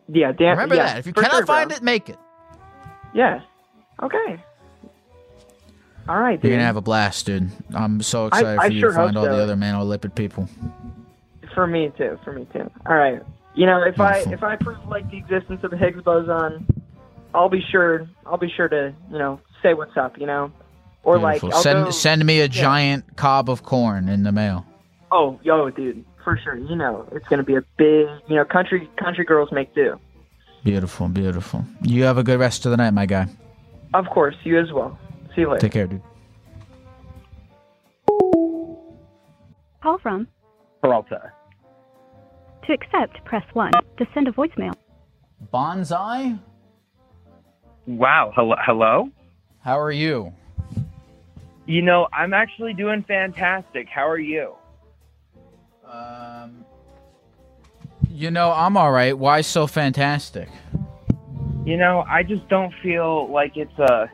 Yeah, 0.09 0.33
damn. 0.33 0.51
Remember 0.51 0.75
yeah, 0.75 0.87
that. 0.87 0.99
If 0.99 1.07
you 1.07 1.13
cannot 1.13 1.31
sure, 1.31 1.47
bro. 1.47 1.55
find 1.55 1.73
it, 1.73 1.83
make 1.83 2.09
it. 2.09 2.19
Yeah. 3.15 3.41
Okay. 4.03 4.43
All 6.09 6.19
right, 6.19 6.41
dude. 6.41 6.51
You're 6.51 6.59
gonna 6.59 6.67
have 6.67 6.77
a 6.77 6.83
blast, 6.83 7.27
dude. 7.27 7.51
I'm 7.75 8.03
so 8.03 8.27
excited 8.27 8.59
I 8.59 8.67
for 8.67 8.73
you 8.73 8.81
sure 8.81 8.91
to 8.91 8.97
find 8.97 9.17
all 9.17 9.25
the 9.25 9.31
so. 9.31 9.43
other 9.43 9.55
nanolipid 9.55 10.15
people. 10.15 10.49
For 11.55 11.67
me 11.67 11.93
too. 11.97 12.19
For 12.25 12.33
me 12.33 12.47
too. 12.53 12.71
All 12.87 12.97
right. 12.97 13.23
You 13.55 13.67
know, 13.67 13.83
if 13.83 14.01
I 14.01 14.19
if 14.19 14.43
I 14.43 14.57
prove 14.57 14.85
like 14.89 15.11
the 15.11 15.19
existence 15.19 15.63
of 15.63 15.71
the 15.71 15.77
Higgs 15.77 16.03
boson, 16.03 16.67
I'll 17.35 17.51
be 17.51 17.63
sure 17.71 18.09
I'll 18.27 18.39
be 18.39 18.51
sure 18.51 18.69
to 18.69 18.95
you 19.11 19.19
know 19.19 19.41
say 19.63 19.75
what's 19.75 19.97
up. 19.97 20.19
You 20.19 20.27
know, 20.27 20.53
or 21.05 21.19
Beautiful. 21.19 21.49
like 21.49 21.55
I'll 21.55 21.63
send 21.63 21.85
go, 21.85 21.91
send 21.91 22.25
me 22.25 22.41
a 22.41 22.49
giant 22.49 23.17
cob 23.17 23.49
of 23.49 23.63
corn 23.63 24.09
in 24.09 24.23
the 24.25 24.33
mail. 24.33 24.67
Oh, 25.11 25.39
yo, 25.43 25.69
dude, 25.69 26.05
for 26.25 26.39
sure. 26.43 26.57
You 26.57 26.77
know, 26.77 27.07
it's 27.13 27.27
gonna 27.29 27.43
be 27.43 27.57
a 27.57 27.63
big. 27.77 28.07
You 28.29 28.37
know, 28.37 28.45
country 28.45 28.89
country 28.97 29.25
girls 29.25 29.51
make 29.53 29.75
do. 29.75 29.99
Beautiful, 30.65 31.09
beautiful. 31.09 31.65
You 31.83 32.05
have 32.05 32.19
a 32.19 32.23
good 32.23 32.39
rest 32.39 32.65
of 32.67 32.71
the 32.71 32.77
night, 32.77 32.93
my 32.93 33.07
guy. 33.07 33.27
Of 33.95 34.07
course, 34.07 34.37
you 34.45 34.59
as 34.59 34.73
well. 34.73 34.99
See 35.35 35.43
you 35.43 35.49
later. 35.49 35.61
Take 35.61 35.73
care, 35.73 35.87
dude. 35.87 36.03
Call 39.83 39.99
from. 39.99 40.29
Peralta. 40.81 41.33
To 42.67 42.73
accept, 42.73 43.25
press 43.25 43.45
1. 43.55 43.73
To 43.99 44.07
send 44.15 44.29
a 44.29 44.33
voicemail. 44.33 44.75
Bonsai? 45.53 46.39
Wow. 47.87 48.33
Hello. 48.35 48.55
Hello. 48.65 49.11
How 49.61 49.79
are 49.79 49.91
you? 49.91 50.33
You 51.67 51.83
know, 51.83 52.09
I'm 52.13 52.33
actually 52.33 52.75
doing 52.75 53.03
fantastic. 53.03 53.89
How 53.89 54.09
are 54.09 54.19
you? 54.19 54.55
Um, 55.93 56.65
you 58.11 58.31
know, 58.31 58.51
I'm 58.53 58.77
all 58.77 58.91
right. 58.91 59.17
Why 59.17 59.43
so 59.43 59.67
fantastic? 59.67 60.49
You 61.65 61.77
know, 61.77 62.05
I 62.09 62.23
just 62.23 62.49
don't 62.49 62.73
feel 62.83 63.31
like 63.31 63.57
it's 63.57 63.79
a 63.79 64.11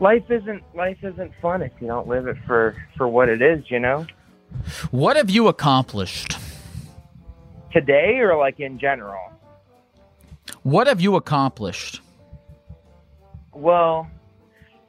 life 0.00 0.24
isn't 0.30 0.62
life 0.74 0.98
isn't 1.02 1.32
fun 1.40 1.62
if 1.62 1.72
you 1.80 1.86
don't 1.86 2.08
live 2.08 2.26
it 2.26 2.36
for 2.46 2.74
for 2.96 3.06
what 3.06 3.28
it 3.28 3.42
is, 3.42 3.70
you 3.70 3.78
know? 3.78 4.06
What 4.90 5.16
have 5.16 5.30
you 5.30 5.48
accomplished? 5.48 6.38
Today 7.72 8.18
or 8.18 8.36
like 8.36 8.58
in 8.58 8.78
general? 8.78 9.32
What 10.62 10.86
have 10.86 11.00
you 11.00 11.14
accomplished? 11.16 12.00
Well, 13.52 14.10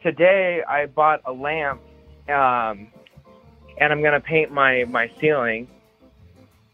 today 0.02 0.64
I 0.68 0.86
bought 0.88 1.22
a 1.26 1.32
lamp 1.32 1.82
um 2.30 2.88
and 3.78 3.92
I'm 3.92 4.02
going 4.02 4.14
to 4.14 4.22
paint 4.22 4.52
my 4.52 4.86
my 4.86 5.12
ceiling. 5.20 5.68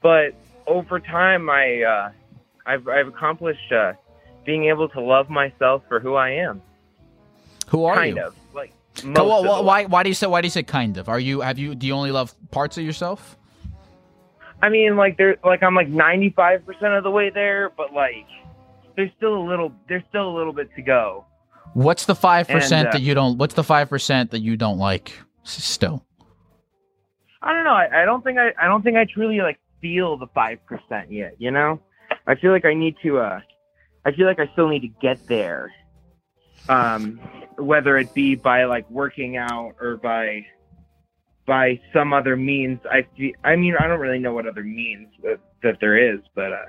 But 0.02 0.34
over 0.66 1.00
time 1.00 1.50
I 1.50 1.84
uh 1.84 2.12
I've 2.66 2.88
I've 2.88 3.08
accomplished 3.08 3.72
uh 3.72 3.94
being 4.46 4.66
able 4.66 4.90
to 4.90 5.02
love 5.02 5.30
myself 5.30 5.84
for 5.88 6.00
who 6.00 6.16
I 6.16 6.32
am. 6.32 6.62
Who 7.68 7.86
are 7.86 7.96
kind 7.96 8.16
you? 8.16 8.24
of. 8.24 8.36
Like 8.54 8.74
Co- 8.96 9.28
most 9.28 9.66
why, 9.66 9.82
of 9.82 9.92
why, 9.92 10.04
do 10.04 10.10
you 10.10 10.16
say 10.16 10.28
why 10.28 10.42
do 10.42 10.48
you 10.48 10.52
say 10.52 10.64
kind 10.64 10.98
of? 10.98 11.10
Are 11.10 11.20
you 11.20 11.42
have 11.42 11.60
you 11.60 11.76
do 11.76 11.86
you 11.86 11.94
only 11.94 12.12
love 12.12 12.34
parts 12.52 12.78
of 12.78 12.84
yourself? 12.84 13.38
I 14.62 14.70
mean, 14.70 14.96
like 14.96 15.18
there, 15.18 15.38
like 15.44 15.62
I'm 15.62 15.76
like 15.76 15.88
95 15.88 16.66
percent 16.66 16.94
of 16.94 17.04
the 17.04 17.12
way 17.12 17.30
there, 17.30 17.70
but 17.70 17.94
like 17.94 18.26
there's 18.96 19.12
still 19.18 19.38
a 19.38 19.46
little, 19.48 19.72
there's 19.88 20.04
still 20.10 20.28
a 20.28 20.36
little 20.36 20.54
bit 20.54 20.74
to 20.76 20.82
go. 20.82 21.26
What's 21.74 22.06
the 22.06 22.16
five 22.16 22.48
percent 22.48 22.88
uh, 22.88 22.92
that 22.94 23.02
you 23.02 23.14
don't? 23.14 23.38
What's 23.38 23.54
the 23.54 23.64
five 23.64 23.90
percent 23.90 24.32
that 24.32 24.40
you 24.40 24.58
don't 24.58 24.80
like? 24.80 25.14
Still, 25.44 26.04
I 27.42 27.54
don't 27.54 27.64
know. 27.64 27.72
I, 27.72 28.02
I 28.02 28.06
don't 28.06 28.24
think 28.24 28.40
I, 28.40 28.52
I 28.60 28.68
don't 28.68 28.82
think 28.82 28.98
I 28.98 29.06
truly 29.06 29.40
like 29.40 29.60
feel 29.82 30.18
the 30.18 30.28
five 30.28 30.60
percent 30.66 31.12
yet. 31.12 31.36
You 31.40 31.52
know, 31.52 31.80
I 32.26 32.36
feel 32.36 32.52
like 32.52 32.66
I 32.66 32.74
need 32.74 32.96
to. 33.04 33.20
uh 33.20 33.40
I 34.06 34.12
feel 34.14 34.26
like 34.26 34.40
I 34.40 34.50
still 34.54 34.70
need 34.70 34.82
to 34.82 34.88
get 35.02 35.28
there. 35.28 35.74
Um, 36.70 37.20
whether 37.58 37.98
it 37.98 38.14
be 38.14 38.36
by 38.36 38.66
like 38.66 38.90
working 38.90 39.38
out 39.38 39.76
or 39.82 39.98
by 39.98 40.46
by 41.46 41.80
some 41.94 42.14
other 42.14 42.36
means. 42.36 42.80
I 42.92 43.08
fe- 43.18 43.36
I 43.44 43.56
mean, 43.56 43.76
I 43.80 43.88
don't 43.88 44.00
really 44.00 44.20
know 44.20 44.34
what 44.34 44.48
other 44.48 44.64
means 44.64 45.08
that, 45.24 45.40
that 45.64 45.78
there 45.80 45.98
is, 46.14 46.20
but 46.36 46.52
uh, 46.52 46.66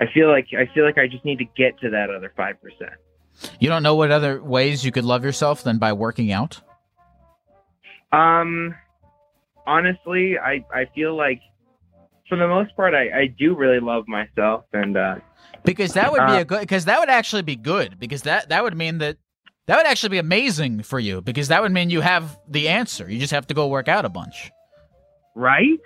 I 0.00 0.06
feel 0.14 0.28
like 0.30 0.46
I 0.56 0.72
feel 0.72 0.84
like 0.84 0.98
I 0.98 1.06
just 1.08 1.24
need 1.24 1.38
to 1.38 1.44
get 1.56 1.78
to 1.80 1.90
that 1.90 2.10
other 2.10 2.32
five 2.36 2.56
percent. 2.62 2.94
you 3.60 3.68
don't 3.68 3.82
know 3.82 3.96
what 3.96 4.10
other 4.10 4.42
ways 4.42 4.84
you 4.84 4.92
could 4.92 5.04
love 5.04 5.24
yourself 5.24 5.62
than 5.64 5.78
by 5.78 5.92
working 5.92 6.32
out. 6.32 6.60
Um, 8.12 8.74
honestly, 9.66 10.38
I 10.38 10.64
I 10.72 10.86
feel 10.94 11.16
like 11.16 11.40
for 12.28 12.36
the 12.36 12.48
most 12.48 12.74
part, 12.76 12.94
I 12.94 13.10
I 13.22 13.26
do 13.26 13.54
really 13.54 13.80
love 13.80 14.04
myself, 14.08 14.64
and 14.72 14.96
uh, 14.96 15.16
Because 15.64 15.92
that 15.94 16.10
would 16.12 16.26
be 16.26 16.32
Uh, 16.32 16.40
a 16.40 16.44
good. 16.44 16.60
Because 16.60 16.84
that 16.86 16.98
would 17.00 17.08
actually 17.08 17.42
be 17.42 17.56
good. 17.56 17.98
Because 17.98 18.22
that 18.22 18.48
that 18.50 18.62
would 18.62 18.76
mean 18.76 18.98
that 18.98 19.16
that 19.66 19.76
would 19.76 19.86
actually 19.86 20.10
be 20.10 20.18
amazing 20.18 20.82
for 20.82 20.98
you. 20.98 21.20
Because 21.22 21.48
that 21.48 21.62
would 21.62 21.72
mean 21.72 21.90
you 21.90 22.00
have 22.02 22.38
the 22.48 22.68
answer. 22.68 23.10
You 23.10 23.18
just 23.18 23.32
have 23.32 23.46
to 23.48 23.54
go 23.54 23.66
work 23.68 23.88
out 23.88 24.04
a 24.04 24.08
bunch. 24.10 24.50
right? 25.34 25.80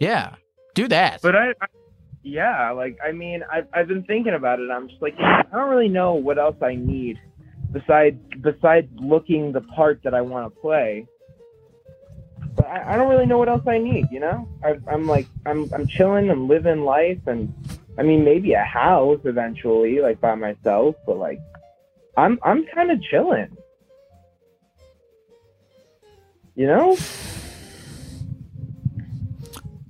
Yeah, 0.00 0.34
do 0.74 0.86
that. 0.88 1.20
But 1.22 1.34
I, 1.34 1.50
I 1.50 1.66
yeah, 2.22 2.70
like 2.72 2.98
I 3.06 3.12
mean, 3.12 3.42
I've 3.52 3.66
I've 3.72 3.88
been 3.88 4.04
thinking 4.04 4.34
about 4.34 4.60
it. 4.60 4.70
I'm 4.70 4.88
just 4.88 5.00
like 5.02 5.14
I 5.18 5.42
don't 5.52 5.70
really 5.70 5.88
know 5.88 6.14
what 6.14 6.38
else 6.38 6.56
I 6.62 6.74
need 6.74 7.18
besides 7.72 8.16
besides 8.42 8.88
looking 8.96 9.52
the 9.52 9.60
part 9.60 10.00
that 10.04 10.14
I 10.14 10.20
want 10.20 10.52
to 10.52 10.60
play. 10.60 11.06
But 12.58 12.66
I, 12.66 12.94
I 12.94 12.96
don't 12.96 13.08
really 13.08 13.24
know 13.24 13.38
what 13.38 13.48
else 13.48 13.62
I 13.68 13.78
need. 13.78 14.08
You 14.10 14.18
know, 14.18 14.48
I, 14.64 14.78
I'm 14.90 15.06
like 15.06 15.28
I'm 15.46 15.72
I'm 15.72 15.86
chilling. 15.86 16.28
I'm 16.28 16.48
living 16.48 16.82
life, 16.82 17.20
and 17.26 17.54
I 17.96 18.02
mean 18.02 18.24
maybe 18.24 18.52
a 18.54 18.64
house 18.64 19.20
eventually, 19.24 20.00
like 20.00 20.20
by 20.20 20.34
myself. 20.34 20.96
But 21.06 21.18
like 21.18 21.38
I'm 22.16 22.40
I'm 22.42 22.66
kind 22.66 22.90
of 22.90 23.00
chilling. 23.00 23.56
You 26.56 26.66
know? 26.66 26.96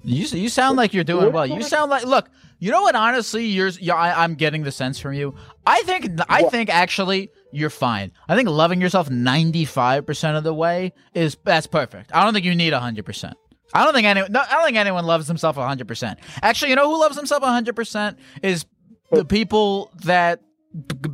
You 0.04 0.26
you 0.26 0.50
sound 0.50 0.76
like 0.76 0.92
you're 0.92 1.04
doing 1.04 1.32
well. 1.32 1.46
You 1.46 1.62
sound 1.62 1.90
like 1.90 2.04
look. 2.04 2.28
You 2.58 2.72
know 2.72 2.82
what? 2.82 2.94
Honestly, 2.94 3.46
you're. 3.46 3.68
you 3.68 3.92
I, 3.92 4.24
I'm 4.24 4.34
getting 4.34 4.62
the 4.62 4.72
sense 4.72 4.98
from 4.98 5.14
you. 5.14 5.34
I 5.66 5.82
think. 5.82 6.10
I 6.28 6.44
think 6.44 6.70
actually 6.70 7.30
you're 7.52 7.70
fine. 7.70 8.12
I 8.28 8.34
think 8.34 8.48
loving 8.48 8.80
yourself 8.80 9.10
95 9.10 10.06
percent 10.06 10.36
of 10.36 10.44
the 10.44 10.54
way 10.54 10.92
is 11.14 11.36
that's 11.44 11.66
perfect. 11.66 12.10
I 12.14 12.24
don't 12.24 12.34
think 12.34 12.44
you 12.44 12.54
need 12.54 12.72
100 12.72 13.04
percent. 13.04 13.36
I 13.72 13.84
don't 13.84 13.94
think 13.94 14.06
anyone. 14.06 14.32
No, 14.32 14.40
I 14.40 14.54
don't 14.54 14.64
think 14.64 14.76
anyone 14.76 15.04
loves 15.04 15.26
themselves 15.28 15.56
100 15.56 15.86
percent. 15.86 16.18
Actually, 16.42 16.70
you 16.70 16.76
know 16.76 16.90
who 16.90 16.98
loves 16.98 17.16
themselves 17.16 17.42
100 17.42 17.76
percent 17.76 18.18
is 18.42 18.66
the 19.12 19.24
people 19.24 19.92
that 20.04 20.40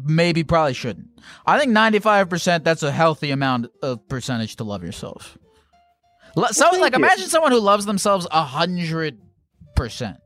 maybe 0.05 0.45
probably 0.45 0.75
shouldn't. 0.75 1.09
I 1.47 1.59
think 1.59 1.73
95 1.73 2.29
percent. 2.31 2.65
That's 2.65 2.83
a 2.83 2.93
healthy 2.93 3.33
amount 3.33 3.67
of 3.83 4.09
percentage 4.09 4.57
to 4.57 4.65
love 4.65 4.83
yourself. 4.83 5.37
So, 6.51 6.71
thank 6.71 6.81
like, 6.81 6.93
you. 6.95 6.99
imagine 6.99 7.29
someone 7.29 7.53
who 7.53 7.61
loves 7.61 7.87
themselves 7.87 8.27
a 8.31 8.43
hundred 8.43 9.21
percent. 9.77 10.17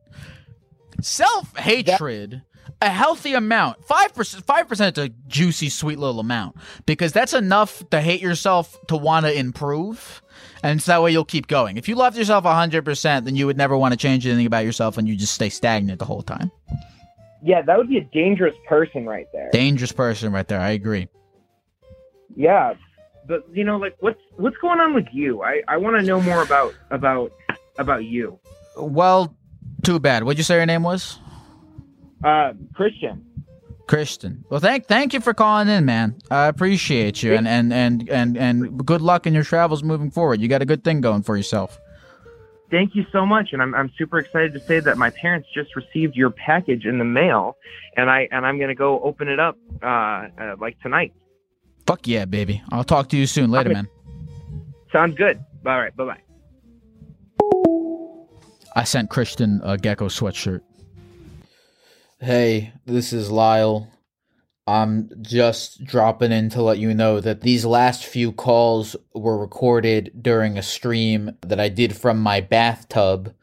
Self 1.00 1.56
hatred. 1.56 2.42
a 2.82 2.90
healthy 2.90 3.34
amount. 3.34 3.84
Five 3.84 4.14
percent, 4.14 4.44
five 4.44 4.68
percent 4.68 4.98
is 4.98 5.04
a 5.04 5.08
juicy, 5.28 5.68
sweet 5.68 5.98
little 5.98 6.20
amount 6.20 6.56
because 6.86 7.12
that's 7.12 7.32
enough 7.34 7.88
to 7.90 8.00
hate 8.00 8.20
yourself 8.20 8.76
to 8.88 8.96
want 8.96 9.26
to 9.26 9.36
improve, 9.36 10.22
and 10.62 10.82
so 10.82 10.92
that 10.92 11.02
way 11.02 11.12
you'll 11.12 11.24
keep 11.24 11.46
going. 11.46 11.76
If 11.76 11.88
you 11.88 11.94
loved 11.94 12.16
yourself 12.16 12.44
hundred 12.44 12.84
percent, 12.84 13.24
then 13.24 13.36
you 13.36 13.46
would 13.46 13.56
never 13.56 13.76
want 13.76 13.92
to 13.92 13.98
change 13.98 14.26
anything 14.26 14.46
about 14.46 14.64
yourself, 14.64 14.98
and 14.98 15.08
you 15.08 15.16
just 15.16 15.34
stay 15.34 15.48
stagnant 15.48 15.98
the 15.98 16.04
whole 16.04 16.22
time. 16.22 16.50
Yeah, 17.42 17.62
that 17.62 17.78
would 17.78 17.88
be 17.88 17.98
a 17.98 18.04
dangerous 18.04 18.56
person 18.66 19.06
right 19.06 19.26
there. 19.32 19.48
Dangerous 19.52 19.92
person, 19.92 20.32
right 20.32 20.46
there. 20.48 20.60
I 20.60 20.70
agree. 20.70 21.06
Yeah, 22.34 22.74
but 23.26 23.44
you 23.52 23.64
know, 23.64 23.76
like 23.78 23.96
what's 24.00 24.20
what's 24.36 24.56
going 24.58 24.80
on 24.80 24.94
with 24.94 25.06
you? 25.12 25.42
I 25.42 25.62
I 25.68 25.76
want 25.76 25.98
to 26.00 26.02
know 26.06 26.20
more 26.20 26.42
about 26.42 26.74
about 26.90 27.32
about 27.78 28.04
you. 28.04 28.38
Well, 28.76 29.34
too 29.88 29.98
bad. 29.98 30.22
What'd 30.22 30.36
you 30.36 30.44
say 30.44 30.56
your 30.56 30.66
name 30.66 30.82
was? 30.82 31.18
Uh, 32.22 32.52
Christian. 32.74 33.24
Christian. 33.86 34.44
Well, 34.50 34.60
thank 34.60 34.86
thank 34.86 35.14
you 35.14 35.20
for 35.20 35.32
calling 35.32 35.66
in, 35.68 35.86
man. 35.86 36.18
I 36.30 36.48
appreciate 36.48 37.22
you, 37.22 37.32
and 37.32 37.48
and 37.48 37.72
and 37.72 38.06
and 38.10 38.36
and 38.36 38.84
good 38.84 39.00
luck 39.00 39.26
in 39.26 39.32
your 39.32 39.44
travels 39.44 39.82
moving 39.82 40.10
forward. 40.10 40.42
You 40.42 40.48
got 40.48 40.60
a 40.60 40.66
good 40.66 40.84
thing 40.84 41.00
going 41.00 41.22
for 41.22 41.38
yourself. 41.38 41.80
Thank 42.70 42.94
you 42.94 43.06
so 43.12 43.24
much, 43.24 43.54
and 43.54 43.62
I'm 43.62 43.74
I'm 43.74 43.90
super 43.96 44.18
excited 44.18 44.52
to 44.52 44.60
say 44.60 44.78
that 44.80 44.98
my 44.98 45.08
parents 45.08 45.48
just 45.54 45.74
received 45.74 46.16
your 46.16 46.28
package 46.28 46.84
in 46.84 46.98
the 46.98 47.06
mail, 47.06 47.56
and 47.96 48.10
I 48.10 48.28
and 48.30 48.44
I'm 48.44 48.60
gonna 48.60 48.74
go 48.74 49.00
open 49.00 49.28
it 49.28 49.40
up 49.40 49.56
uh, 49.82 49.86
uh 49.86 50.56
like 50.60 50.78
tonight. 50.82 51.14
Fuck 51.86 52.06
yeah, 52.06 52.26
baby. 52.26 52.60
I'll 52.70 52.84
talk 52.84 53.08
to 53.08 53.16
you 53.16 53.26
soon. 53.26 53.50
Later, 53.50 53.70
man. 53.70 53.88
Sounds 54.92 55.14
good. 55.16 55.42
All 55.64 55.80
right, 55.80 55.96
bye 55.96 56.04
bye. 56.04 56.20
I 58.78 58.84
sent 58.84 59.10
Christian 59.10 59.60
a 59.64 59.76
gecko 59.76 60.06
sweatshirt. 60.06 60.60
Hey, 62.20 62.72
this 62.86 63.12
is 63.12 63.28
Lyle. 63.28 63.90
I'm 64.68 65.10
just 65.20 65.82
dropping 65.82 66.30
in 66.30 66.48
to 66.50 66.62
let 66.62 66.78
you 66.78 66.94
know 66.94 67.18
that 67.18 67.40
these 67.40 67.64
last 67.64 68.04
few 68.04 68.30
calls 68.30 68.94
were 69.12 69.36
recorded 69.36 70.12
during 70.22 70.56
a 70.56 70.62
stream 70.62 71.32
that 71.40 71.58
I 71.58 71.68
did 71.68 71.96
from 71.96 72.20
my 72.20 72.40
bathtub 72.40 73.34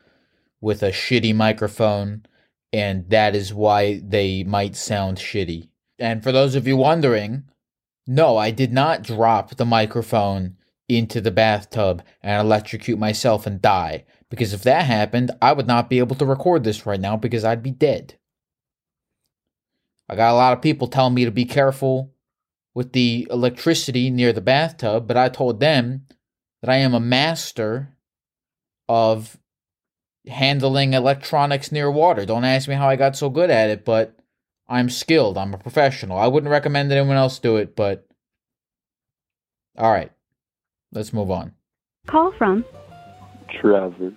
with 0.62 0.82
a 0.82 0.92
shitty 0.92 1.36
microphone, 1.36 2.26
and 2.72 3.10
that 3.10 3.36
is 3.36 3.54
why 3.54 4.02
they 4.06 4.46
might 4.46 4.78
sound 4.78 5.18
shitty. 5.18 5.68
And 6.00 6.24
for 6.24 6.32
those 6.32 6.56
of 6.56 6.66
you 6.66 6.78
wondering, 6.78 7.44
no, 8.08 8.38
I 8.38 8.52
did 8.52 8.72
not 8.72 9.04
drop 9.04 9.58
the 9.58 9.66
microphone 9.66 10.56
into 10.88 11.20
the 11.20 11.32
bathtub 11.32 12.04
and 12.22 12.40
electrocute 12.40 13.00
myself 13.00 13.46
and 13.46 13.62
die. 13.62 14.06
Because 14.30 14.54
if 14.54 14.64
that 14.64 14.86
happened, 14.86 15.32
I 15.42 15.54
would 15.54 15.68
not 15.68 15.90
be 15.90 16.00
able 16.00 16.16
to 16.18 16.26
record 16.26 16.64
this 16.64 16.86
right 16.86 17.00
now 17.00 17.16
because 17.16 17.46
I'd 17.46 17.64
be 17.64 17.72
dead. 17.72 18.18
I 20.10 20.16
got 20.16 20.34
a 20.34 20.36
lot 20.36 20.54
of 20.54 20.62
people 20.62 20.88
telling 20.88 21.14
me 21.14 21.26
to 21.26 21.32
be 21.32 21.46
careful 21.46 22.12
with 22.74 22.94
the 22.94 23.28
electricity 23.30 24.10
near 24.10 24.34
the 24.34 24.42
bathtub, 24.42 25.08
but 25.08 25.18
I 25.18 25.30
told 25.30 25.60
them 25.60 26.06
that 26.62 26.70
I 26.70 26.78
am 26.78 26.94
a 26.94 27.00
master 27.00 27.96
of 28.88 29.38
handling 30.28 30.94
electronics 30.94 31.72
near 31.72 31.90
water. 31.90 32.26
Don't 32.26 32.44
ask 32.44 32.68
me 32.68 32.76
how 32.76 32.90
I 32.90 32.96
got 32.96 33.16
so 33.16 33.30
good 33.30 33.50
at 33.50 33.70
it, 33.70 33.86
but 33.86 34.18
I'm 34.68 34.90
skilled. 34.90 35.38
I'm 35.38 35.54
a 35.54 35.60
professional. 35.60 36.18
I 36.18 36.28
wouldn't 36.28 36.52
recommend 36.52 36.92
that 36.92 36.98
anyone 36.98 37.18
else 37.18 37.40
do 37.40 37.58
it, 37.58 37.76
but 37.76 38.08
all 39.78 39.92
right. 39.92 40.12
Let's 40.92 41.14
move 41.14 41.30
on. 41.30 41.54
Call 42.08 42.32
from 42.32 42.64
Trevor. 43.60 44.14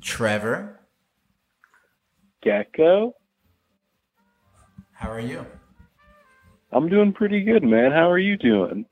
Trevor, 0.00 0.80
Gecko? 2.42 3.14
how 4.92 5.10
are 5.10 5.20
you? 5.20 5.44
I'm 6.72 6.88
doing 6.88 7.12
pretty 7.12 7.42
good, 7.42 7.62
man. 7.62 7.92
How 7.92 8.10
are 8.10 8.18
you 8.18 8.36
doing? 8.36 8.86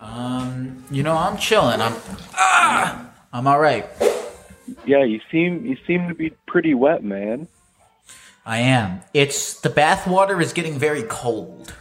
Um, 0.00 0.84
you 0.90 1.02
know, 1.02 1.14
I'm 1.14 1.36
chilling. 1.36 1.80
I'm 1.80 1.94
ah, 2.34 3.10
I'm 3.32 3.46
all 3.46 3.60
right. 3.60 3.86
Yeah, 4.86 5.04
you 5.04 5.20
seem 5.30 5.66
you 5.66 5.76
seem 5.86 6.08
to 6.08 6.14
be 6.14 6.30
pretty 6.46 6.74
wet, 6.74 7.04
man. 7.04 7.48
I 8.44 8.58
am. 8.58 9.02
It's 9.12 9.60
the 9.60 9.70
bath 9.70 10.06
water 10.06 10.40
is 10.40 10.52
getting 10.52 10.78
very 10.78 11.02
cold. 11.02 11.74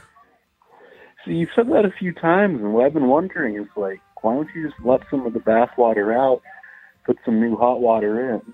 So 1.23 1.31
you 1.31 1.47
said 1.55 1.69
that 1.69 1.85
a 1.85 1.91
few 1.91 2.13
times, 2.13 2.59
and 2.61 2.73
what 2.73 2.85
I've 2.85 2.93
been 2.93 3.07
wondering 3.07 3.55
is 3.55 3.67
like, 3.75 4.01
why 4.25 4.33
don't 4.33 4.49
you 4.55 4.67
just 4.67 4.81
let 4.83 5.01
some 5.11 5.27
of 5.27 5.33
the 5.33 5.39
bath 5.39 5.69
water 5.77 6.11
out, 6.11 6.41
put 7.05 7.15
some 7.23 7.39
new 7.39 7.55
hot 7.55 7.79
water 7.79 8.33
in? 8.33 8.53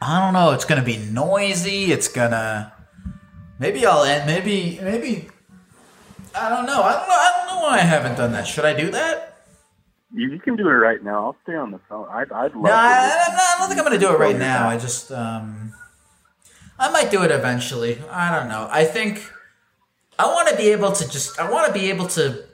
I 0.00 0.20
don't 0.20 0.32
know. 0.32 0.52
It's 0.52 0.64
gonna 0.64 0.84
be 0.84 0.98
noisy. 0.98 1.90
It's 1.90 2.06
gonna. 2.06 2.72
Maybe 3.58 3.84
I'll 3.84 4.04
end. 4.04 4.26
Maybe 4.26 4.78
maybe. 4.80 5.28
I 6.32 6.48
don't 6.48 6.64
know. 6.64 6.80
I 6.80 6.92
don't 6.92 7.08
know. 7.08 7.14
I 7.14 7.32
don't 7.36 7.46
know 7.56 7.62
why 7.62 7.78
I 7.78 7.82
haven't 7.82 8.16
done 8.16 8.30
that. 8.34 8.46
Should 8.46 8.64
I 8.64 8.72
do 8.72 8.92
that? 8.92 9.46
You, 10.14 10.30
you 10.30 10.38
can 10.38 10.54
do 10.54 10.68
it 10.68 10.72
right 10.72 11.02
now. 11.02 11.24
I'll 11.24 11.36
stay 11.42 11.56
on 11.56 11.72
the 11.72 11.80
phone. 11.88 12.06
I'd, 12.08 12.30
I'd 12.30 12.54
love 12.54 12.64
No. 12.66 12.72
I, 12.72 13.26
I, 13.26 13.54
I 13.56 13.56
don't 13.58 13.68
think 13.68 13.80
I'm 13.80 13.84
gonna 13.84 13.98
do 13.98 14.14
it 14.14 14.18
right 14.20 14.38
now. 14.38 14.68
I 14.68 14.78
just 14.78 15.10
um. 15.10 15.74
I 16.78 16.88
might 16.92 17.10
do 17.10 17.24
it 17.24 17.32
eventually. 17.32 17.98
I 18.12 18.30
don't 18.38 18.48
know. 18.48 18.68
I 18.70 18.84
think 18.84 19.28
I 20.20 20.26
want 20.26 20.50
to 20.50 20.56
be 20.56 20.68
able 20.68 20.92
to 20.92 21.10
just. 21.10 21.40
I 21.40 21.50
want 21.50 21.66
to 21.66 21.72
be 21.72 21.90
able 21.90 22.06
to. 22.06 22.51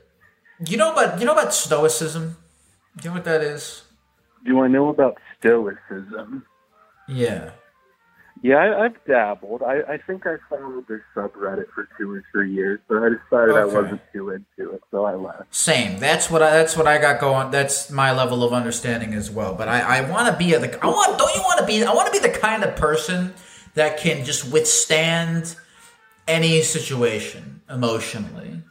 You 0.66 0.76
know 0.76 0.92
about 0.92 1.20
you 1.20 1.26
know 1.26 1.32
about 1.32 1.54
stoicism. 1.54 2.36
Do 2.96 3.04
you 3.04 3.10
know 3.10 3.14
what 3.14 3.24
that 3.24 3.42
is? 3.42 3.84
Do 4.44 4.60
I 4.60 4.68
know 4.68 4.88
about 4.88 5.18
stoicism? 5.38 6.44
Yeah. 7.06 7.50
Yeah, 8.42 8.56
I, 8.56 8.84
I've 8.84 9.04
dabbled. 9.04 9.62
I, 9.62 9.80
I 9.88 9.98
think 9.98 10.24
I 10.24 10.36
followed 10.48 10.86
this 10.86 11.00
subreddit 11.16 11.66
for 11.74 11.88
two 11.98 12.12
or 12.12 12.24
three 12.30 12.52
years, 12.52 12.78
but 12.88 12.98
I 13.02 13.08
decided 13.08 13.56
I 13.56 13.64
wasn't 13.64 14.00
too 14.12 14.30
into 14.30 14.72
it, 14.74 14.82
so 14.92 15.04
I 15.04 15.14
left. 15.14 15.52
Same. 15.52 15.98
That's 15.98 16.30
what 16.30 16.42
I. 16.42 16.50
That's 16.50 16.76
what 16.76 16.86
I 16.86 16.98
got 16.98 17.20
going. 17.20 17.50
That's 17.50 17.90
my 17.90 18.12
level 18.12 18.44
of 18.44 18.52
understanding 18.52 19.12
as 19.14 19.28
well. 19.30 19.54
But 19.54 19.68
I, 19.68 19.80
I 19.80 20.10
want 20.10 20.28
to 20.28 20.36
be 20.36 20.54
a, 20.54 20.60
the. 20.60 20.84
I 20.84 20.86
want. 20.86 21.18
Don't 21.18 21.34
you 21.34 21.42
want 21.42 21.60
to 21.60 21.66
be? 21.66 21.82
I 21.82 21.92
want 21.92 22.12
to 22.12 22.20
be 22.20 22.26
the 22.26 22.36
kind 22.38 22.62
of 22.62 22.76
person 22.76 23.34
that 23.74 23.98
can 23.98 24.24
just 24.24 24.52
withstand 24.52 25.56
any 26.28 26.62
situation 26.62 27.62
emotionally. 27.68 28.62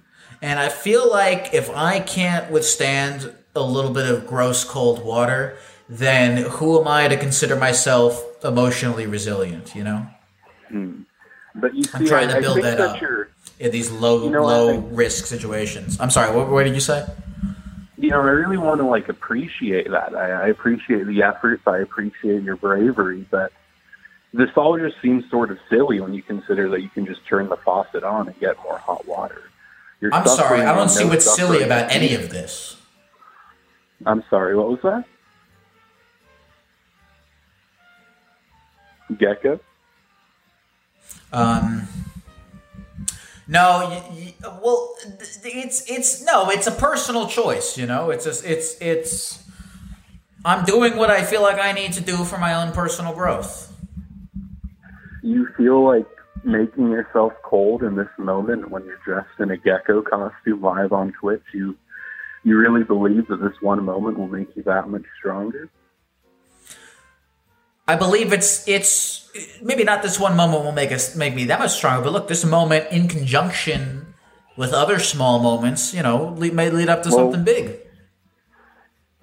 And 0.41 0.59
I 0.59 0.69
feel 0.69 1.09
like 1.09 1.53
if 1.53 1.69
I 1.69 1.99
can't 1.99 2.51
withstand 2.51 3.33
a 3.55 3.61
little 3.61 3.91
bit 3.91 4.09
of 4.09 4.27
gross 4.27 4.63
cold 4.63 5.03
water, 5.03 5.57
then 5.89 6.37
who 6.43 6.79
am 6.79 6.87
I 6.87 7.07
to 7.07 7.17
consider 7.17 7.55
myself 7.55 8.23
emotionally 8.43 9.07
resilient? 9.07 9.75
You 9.75 9.83
know. 9.83 10.07
Hmm. 10.69 11.01
But 11.55 11.73
you 11.73 11.83
see, 11.83 11.91
I'm 11.93 12.05
trying 12.05 12.27
to 12.29 12.37
I 12.37 12.39
build 12.41 12.57
that 12.61 12.77
that 12.77 13.03
up 13.03 13.27
in 13.59 13.71
these 13.71 13.89
low 13.89 14.25
You 14.25 14.29
know, 14.29 14.45
low 14.45 14.71
think- 14.73 14.85
risk 14.91 15.25
situations. 15.25 15.99
I'm 15.99 16.11
sorry. 16.11 16.35
What, 16.35 16.49
what 16.49 16.63
did 16.63 16.75
you 16.75 16.81
say? 16.81 17.05
you 17.99 18.11
know, 18.11 18.21
I 18.21 18.25
really 18.25 18.57
want 18.57 18.79
to 18.79 18.85
like 18.85 19.09
appreciate 19.09 19.89
that. 19.89 20.15
I, 20.15 20.29
I 20.29 20.47
appreciate 20.49 21.07
the 21.07 21.23
efforts. 21.23 21.63
I 21.65 21.79
appreciate 21.79 22.43
your 22.43 22.55
bravery, 22.55 23.25
but 23.31 23.51
this 24.33 24.49
all 24.55 24.77
just 24.77 25.01
seems 25.01 25.27
sort 25.31 25.49
of 25.49 25.57
silly 25.67 25.99
when 25.99 26.13
you 26.13 26.21
consider 26.21 26.69
that 26.69 26.81
you 26.83 26.89
can 26.89 27.07
just 27.07 27.25
turn 27.25 27.49
the 27.49 27.57
faucet 27.57 28.03
on 28.03 28.27
and 28.27 28.39
get 28.39 28.55
more 28.63 28.77
hot 28.77 29.07
water. 29.07 29.49
You're 29.99 30.13
I'm 30.13 30.27
sorry. 30.27 30.61
I 30.61 30.75
don't 30.75 30.89
see 30.89 31.03
no 31.03 31.09
what's 31.09 31.35
silly 31.35 31.63
about 31.63 31.91
any 31.91 32.13
of 32.13 32.29
this. 32.29 32.77
I'm 34.05 34.23
sorry. 34.29 34.55
What 34.55 34.69
was 34.69 34.79
that? 34.83 35.05
Gecko. 39.17 39.59
Um, 41.31 41.87
no, 43.47 43.87
y 43.89 44.03
y 44.11 44.35
well, 44.61 44.95
it's 45.43 45.89
it's 45.89 46.23
no, 46.23 46.49
it's 46.49 46.67
a 46.67 46.71
personal 46.71 47.27
choice. 47.27 47.77
You 47.77 47.85
know, 47.85 48.09
it's 48.11 48.25
a, 48.25 48.51
it's 48.51 48.79
it's. 48.81 49.43
I'm 50.45 50.63
doing 50.65 50.95
what 50.95 51.09
I 51.09 51.23
feel 51.23 51.41
like 51.41 51.59
I 51.59 51.71
need 51.71 51.93
to 51.93 52.01
do 52.01 52.23
for 52.23 52.37
my 52.37 52.53
own 52.53 52.71
personal 52.71 53.13
growth. 53.13 53.73
You 55.23 55.47
feel 55.57 55.83
like 55.83 56.05
making 56.43 56.91
yourself 56.91 57.33
cold 57.43 57.83
in 57.83 57.95
this 57.95 58.09
moment 58.17 58.69
when 58.69 58.85
you're 58.85 58.99
dressed 59.05 59.39
in 59.39 59.51
a 59.51 59.57
gecko 59.57 60.01
costume 60.01 60.61
live 60.61 60.91
on 60.91 61.13
Twitch. 61.19 61.43
You 61.53 61.75
you 62.43 62.57
really 62.57 62.83
believe 62.83 63.27
that 63.27 63.41
this 63.41 63.61
one 63.61 63.83
moment 63.83 64.17
will 64.17 64.27
make 64.27 64.55
you 64.55 64.63
that 64.63 64.87
much 64.87 65.03
stronger? 65.17 65.69
I 67.87 67.95
believe 67.95 68.33
it's 68.33 68.67
it's 68.67 69.29
maybe 69.61 69.83
not 69.83 70.01
this 70.01 70.19
one 70.19 70.35
moment 70.35 70.63
will 70.63 70.71
make 70.71 70.91
us 70.91 71.15
make 71.15 71.35
me 71.35 71.45
that 71.45 71.59
much 71.59 71.71
stronger, 71.71 72.03
but 72.03 72.13
look, 72.13 72.27
this 72.27 72.45
moment 72.45 72.91
in 72.91 73.07
conjunction 73.07 74.13
with 74.57 74.73
other 74.73 74.99
small 74.99 75.39
moments, 75.39 75.93
you 75.93 76.01
know, 76.01 76.33
lead, 76.37 76.53
may 76.53 76.69
lead 76.69 76.89
up 76.89 77.03
to 77.03 77.09
Well- 77.09 77.31
something 77.31 77.43
big. 77.43 77.79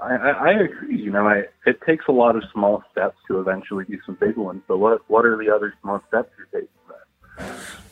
I, 0.01 0.17
I, 0.17 0.51
agree. 0.51 0.99
You 0.99 1.11
know, 1.11 1.27
I, 1.27 1.45
it 1.65 1.81
takes 1.87 2.05
a 2.09 2.13
lot 2.13 2.37
of 2.37 2.43
small 2.53 2.83
steps 2.93 3.17
to 3.27 3.41
eventually 3.41 3.87
do 3.87 3.99
some 4.05 4.19
big 4.21 4.37
ones. 4.37 4.61
But 4.69 4.77
what 4.77 5.01
what 5.09 5.25
are 5.25 5.39
the 5.39 5.49
other 5.49 5.73
small 5.81 6.03
steps 6.09 6.31
you're 6.37 6.47
taking? 6.53 6.69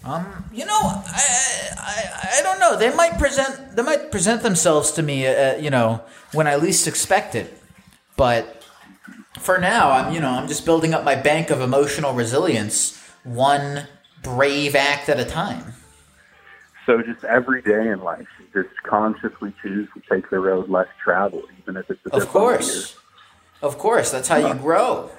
Um, 0.05 0.45
you 0.53 0.65
know, 0.65 0.81
I, 0.81 1.69
I, 1.79 2.39
I 2.39 2.43
don't 2.43 2.59
know. 2.59 2.77
They 2.77 2.95
might 2.95 3.19
present 3.19 3.77
they 3.77 3.83
might 3.83 4.11
present 4.11 4.43
themselves 4.43 4.91
to 4.93 5.03
me, 5.03 5.27
uh, 5.27 5.57
you 5.57 5.71
know, 5.71 6.03
when 6.33 6.47
I 6.47 6.57
least 6.57 6.89
expect 6.89 7.35
it. 7.35 7.57
But 8.17 8.65
for 9.39 9.59
now, 9.59 9.91
I'm 9.93 10.13
you 10.13 10.21
know 10.21 10.31
I'm 10.31 10.49
just 10.49 10.65
building 10.65 10.93
up 10.93 11.05
my 11.05 11.15
bank 11.15 11.51
of 11.51 11.61
emotional 11.61 12.15
resilience, 12.15 13.01
one 13.23 13.87
brave 14.23 14.75
act 14.75 15.09
at 15.09 15.21
a 15.21 15.25
time. 15.25 15.75
So 16.85 17.01
just 17.01 17.23
every 17.25 17.63
day 17.63 17.89
in 17.89 18.03
life, 18.03 18.27
just 18.53 18.71
consciously 18.83 19.55
choose 19.63 19.89
to 19.95 20.03
take 20.11 20.31
the 20.31 20.41
road 20.41 20.69
less 20.69 20.89
traveled, 21.03 21.49
even 21.63 21.77
if 21.77 21.89
it's 21.89 22.01
a 22.07 22.17
Of 22.17 22.29
course, 22.29 22.97
of 23.61 23.79
course, 23.79 24.11
that's 24.11 24.27
how 24.27 24.37
you 24.37 24.55
grow. 24.55 25.11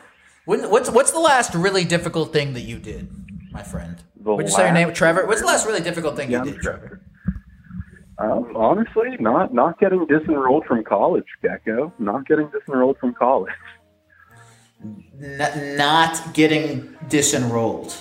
When, 0.45 0.70
what's 0.70 0.90
what's 0.90 1.12
the 1.12 1.20
last 1.20 1.54
really 1.56 1.86
difficult 1.86 2.34
thing 2.34 2.54
that 2.54 2.62
you 2.62 2.80
did, 2.80 3.10
my 3.54 3.64
friend? 3.64 4.04
The 4.24 4.34
Would 4.36 4.45
you 4.45 4.52
say 4.52 4.64
your 4.66 4.72
name, 4.74 4.88
last- 4.90 4.98
Trevor? 4.98 5.26
What's 5.26 5.41
the 5.41 5.48
last 5.48 5.66
really 5.68 5.82
difficult 5.82 6.16
thing 6.16 6.32
Yeah, 6.32 6.44
you 6.44 6.50
I'm 6.50 6.52
did? 6.54 6.62
Trevor. 6.62 7.02
Um, 8.20 8.56
honestly, 8.56 9.18
not 9.20 9.54
not 9.54 9.80
getting 9.80 10.06
disenrolled 10.06 10.66
from 10.66 10.84
college, 10.84 11.26
Gecko. 11.41 11.91
Not 12.00 12.28
getting 12.28 12.48
disenrolled 12.50 12.98
from 13.00 13.14
college. 13.16 13.52
N- 14.84 15.78
not 15.78 16.34
getting 16.34 16.95
disenrolled. 17.10 17.95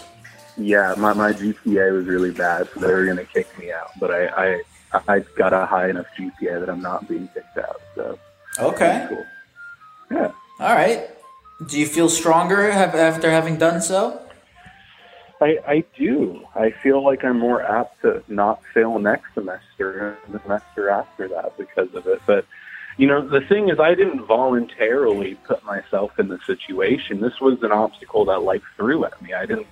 Yeah, 0.59 0.95
my, 0.99 1.13
my 1.15 1.33
GPA 1.33 1.93
was 1.97 2.07
really 2.07 2.31
bad, 2.31 2.69
so 2.75 2.81
they 2.81 2.93
were 2.93 3.05
going 3.07 3.17
to 3.17 3.25
kick 3.25 3.47
me 3.59 3.73
out. 3.73 3.91
But 3.99 4.11
I, 4.11 4.27
I 4.93 5.01
I 5.09 5.19
got 5.37 5.55
a 5.55 5.65
high 5.65 5.89
enough 5.89 6.07
GPA 6.19 6.61
that 6.61 6.69
I'm 6.69 6.83
not 6.83 7.09
being 7.09 7.29
kicked 7.33 7.57
out. 7.59 7.81
So 7.95 8.19
Okay. 8.61 9.07
cool. 9.09 9.25
Yeah. 10.11 10.31
All 10.61 10.75
right. 10.75 11.09
Do 11.67 11.81
you 11.81 11.87
feel 11.87 12.11
stronger 12.11 12.71
have, 12.71 12.95
after 12.95 13.31
having 13.31 13.57
done 13.57 13.81
so? 13.81 14.21
I, 15.43 15.59
I 15.67 15.85
do. 15.97 16.47
I 16.55 16.71
feel 16.71 17.05
like 17.05 17.25
I'm 17.25 17.39
more 17.39 17.63
apt 17.63 18.03
to 18.03 18.23
not 18.29 18.63
fail 18.73 18.99
next 18.99 19.35
semester 19.35 20.17
and 20.25 20.35
the 20.35 20.41
semester 20.41 20.89
after 20.89 21.29
that 21.29 21.57
because 21.59 21.95
of 21.95 22.07
it. 22.07 22.23
But, 22.27 22.47
you 22.97 23.07
know, 23.07 23.27
the 23.27 23.41
thing 23.41 23.69
is, 23.69 23.81
I 23.81 23.95
didn't 23.95 24.25
voluntarily 24.25 25.35
put 25.35 25.65
myself 25.65 26.19
in 26.19 26.29
the 26.29 26.39
situation. 26.47 27.21
This 27.21 27.41
was 27.41 27.63
an 27.63 27.73
obstacle 27.73 28.25
that 28.27 28.43
life 28.43 28.63
threw 28.77 29.05
at 29.05 29.21
me. 29.21 29.35
I 29.35 29.47
didn't 29.47 29.67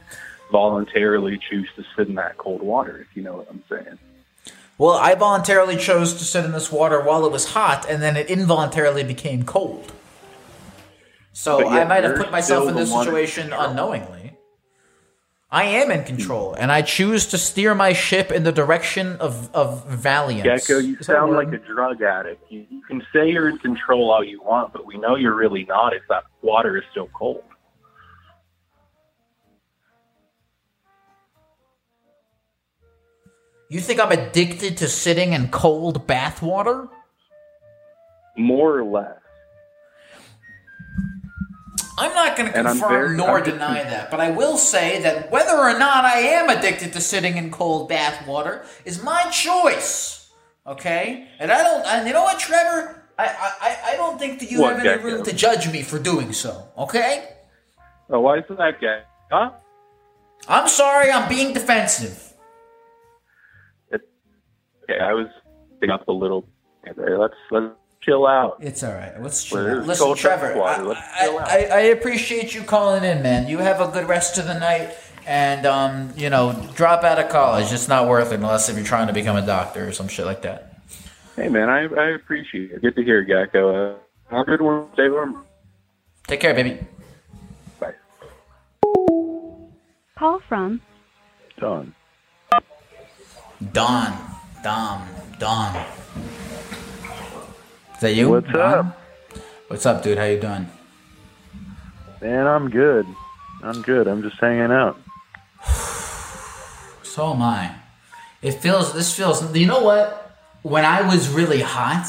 voluntarily 0.51 1.39
choose 1.39 1.69
to 1.77 1.85
sit 1.97 2.09
in 2.09 2.17
that 2.17 2.37
cold 2.37 2.63
water, 2.63 2.99
if 2.99 3.17
you 3.17 3.23
know 3.23 3.37
what 3.37 3.49
I'm 3.51 3.63
saying. 3.69 3.99
Well, 4.79 4.95
I 4.95 5.15
voluntarily 5.15 5.77
chose 5.77 6.15
to 6.15 6.25
sit 6.25 6.45
in 6.45 6.53
this 6.53 6.73
water 6.73 7.01
while 7.01 7.25
it 7.27 7.33
was 7.33 7.53
hot, 7.53 7.87
and 7.89 8.03
then 8.03 8.17
it 8.17 8.31
involuntarily 8.31 9.05
became 9.05 9.45
cold. 9.45 9.93
So 11.33 11.69
I 11.69 11.85
might 11.85 12.03
have 12.05 12.17
put 12.17 12.31
myself 12.31 12.69
in 12.69 12.75
this 12.75 12.91
situation 12.91 13.53
unknowingly. 13.53 14.33
I 15.53 15.65
am 15.65 15.91
in 15.91 16.01
hmm. 16.01 16.07
control, 16.07 16.55
and 16.55 16.71
I 16.71 16.83
choose 16.83 17.27
to 17.27 17.39
steer 17.39 17.75
my 17.75 17.93
ship 17.93 18.31
in 18.31 18.45
the 18.45 18.53
direction 18.53 19.17
of, 19.17 19.53
of 19.55 19.85
valiance. 19.89 20.67
Gecko, 20.67 20.79
you 20.79 20.97
Is 20.99 21.07
sound 21.07 21.33
like 21.33 21.53
a 21.53 21.59
drug 21.59 22.03
addict. 22.03 22.51
You, 22.51 22.67
you 22.71 22.83
can 22.83 23.03
say 23.13 23.31
you're 23.31 23.49
in 23.49 23.59
control 23.59 24.13
all 24.13 24.23
you 24.23 24.41
want, 24.43 24.73
but 24.73 24.87
we 24.87 24.97
know 24.97 25.17
you're 25.17 25.35
really 25.35 25.65
not 25.65 25.93
if 25.93 26.03
that 26.09 26.25
water 26.43 26.77
is 26.77 26.85
still 26.93 27.09
cold. 27.09 27.43
You 33.69 33.81
think 33.81 34.01
I'm 34.01 34.11
addicted 34.11 34.79
to 34.79 34.89
sitting 34.89 35.33
in 35.33 35.49
cold 35.49 36.07
bath 36.07 36.43
water? 36.43 36.89
More 38.37 38.79
or 38.79 38.85
less. 38.85 39.20
I'm 42.01 42.15
not 42.15 42.37
going 42.37 42.49
to 42.51 42.55
confirm 42.63 42.89
very- 42.91 43.17
nor 43.17 43.39
I'm 43.39 43.45
just- 43.45 43.57
deny 43.59 43.83
that, 43.83 44.11
but 44.11 44.21
I 44.21 44.31
will 44.31 44.57
say 44.57 45.01
that 45.03 45.31
whether 45.31 45.57
or 45.57 45.79
not 45.79 46.05
I 46.05 46.19
am 46.39 46.49
addicted 46.49 46.93
to 46.95 47.01
sitting 47.01 47.37
in 47.37 47.51
cold 47.51 47.89
bath 47.89 48.27
water 48.27 48.65
is 48.85 49.03
my 49.03 49.23
choice. 49.31 50.31
Okay, 50.67 51.27
and 51.39 51.51
I 51.53 51.63
don't. 51.63 51.85
And 51.87 52.07
you 52.07 52.13
know 52.15 52.23
what, 52.25 52.39
Trevor? 52.39 53.03
I 53.19 53.25
I, 53.69 53.93
I 53.93 53.97
don't 53.97 54.19
think 54.19 54.41
that 54.41 54.51
you 54.51 54.61
What, 54.61 54.77
have 54.77 54.87
any 54.87 55.03
room 55.03 55.23
to 55.25 55.33
judge 55.33 55.71
me 55.71 55.83
for 55.83 55.99
doing 55.99 56.33
so. 56.33 56.53
Okay, 56.79 57.15
Oh, 58.13 58.21
why 58.21 58.39
is 58.39 58.45
that 58.49 58.81
guy? 58.81 59.03
Huh? 59.31 59.51
I'm 60.49 60.69
sorry. 60.69 61.11
I'm 61.13 61.29
being 61.29 61.53
defensive. 61.53 62.17
Okay, 63.93 64.99
I 65.01 65.13
was 65.13 65.29
picking 65.81 65.91
up 65.91 66.07
a 66.09 66.13
little 66.13 66.45
there. 66.97 67.19
Let's 67.19 67.35
let's 67.51 67.67
chill 68.01 68.27
out. 68.27 68.57
It's 68.61 68.83
all 68.83 68.93
right. 68.93 69.21
Let's 69.23 69.51
Well, 69.51 69.63
chill 69.63 69.71
out. 69.71 69.75
there's 69.75 69.87
Listen, 69.87 70.05
cold 70.07 70.19
Trevor. 70.19 70.61
I, 70.63 70.81
Let's 70.81 71.01
I, 71.21 71.27
out. 71.29 71.41
I, 71.49 71.57
I 71.67 71.81
appreciate 71.97 72.55
you 72.55 72.63
calling 72.63 73.05
in, 73.05 73.23
man. 73.23 73.49
You 73.49 73.59
have 73.59 73.81
a 73.81 73.89
good 73.89 74.09
rest 74.09 74.39
of 74.39 74.47
the 74.47 74.59
night, 74.59 74.95
and 75.27 75.67
um, 75.67 76.13
you 76.17 76.31
know, 76.31 76.69
drop 76.75 77.05
out 77.05 77.19
of 77.19 77.29
college. 77.31 77.73
It's 77.73 77.89
not 77.89 78.09
worth 78.09 78.33
it 78.33 78.37
unless 78.37 78.69
if 78.69 78.77
you're 78.77 78.85
trying 78.85 79.07
to 79.09 79.13
become 79.13 79.37
a 79.37 79.45
doctor 79.47 79.89
or 79.89 79.93
some 79.93 80.09
shit 80.09 80.27
like 80.27 80.43
that. 80.43 80.67
Hey 81.37 81.49
man, 81.49 81.69
I, 81.71 81.85
I 81.87 82.09
appreciate 82.11 82.71
it. 82.73 82.83
Good 82.83 82.97
to 82.97 83.03
hear, 83.05 83.23
Gecko. 83.23 83.93
Uh, 83.93 83.97
have 84.31 84.41
a 84.41 84.45
good 84.45 84.61
one. 84.61 84.87
Stay 84.95 85.09
warm. 85.09 85.45
Take 86.27 86.41
care, 86.41 86.55
baby. 86.55 86.79
Bye. 87.79 87.95
Call 90.19 90.41
from 90.49 90.81
Done. 91.59 91.95
Don, 93.73 94.17
Dom, 94.63 95.07
Don. 95.39 95.87
Is 98.01 98.03
that 98.03 98.15
you? 98.15 98.31
What's 98.31 98.55
up? 98.55 98.99
What's 99.69 99.85
up, 99.85 100.03
dude? 100.03 100.17
How 100.17 100.25
you 100.25 100.41
doing? 100.41 100.71
Man, 102.23 102.47
I'm 102.47 102.71
good. 102.71 103.07
I'm 103.63 103.83
good. 103.83 104.09
I'm 104.09 104.23
just 104.23 104.41
hanging 104.41 104.73
out. 104.73 104.99
So 107.03 107.35
am 107.35 107.43
I. 107.43 107.75
It 108.41 108.53
feels. 108.53 108.95
This 108.95 109.15
feels. 109.15 109.55
You 109.55 109.67
know 109.67 109.83
what? 109.83 110.35
When 110.63 110.87
I 110.87 111.03
was 111.03 111.29
really 111.29 111.61
hot, 111.61 112.07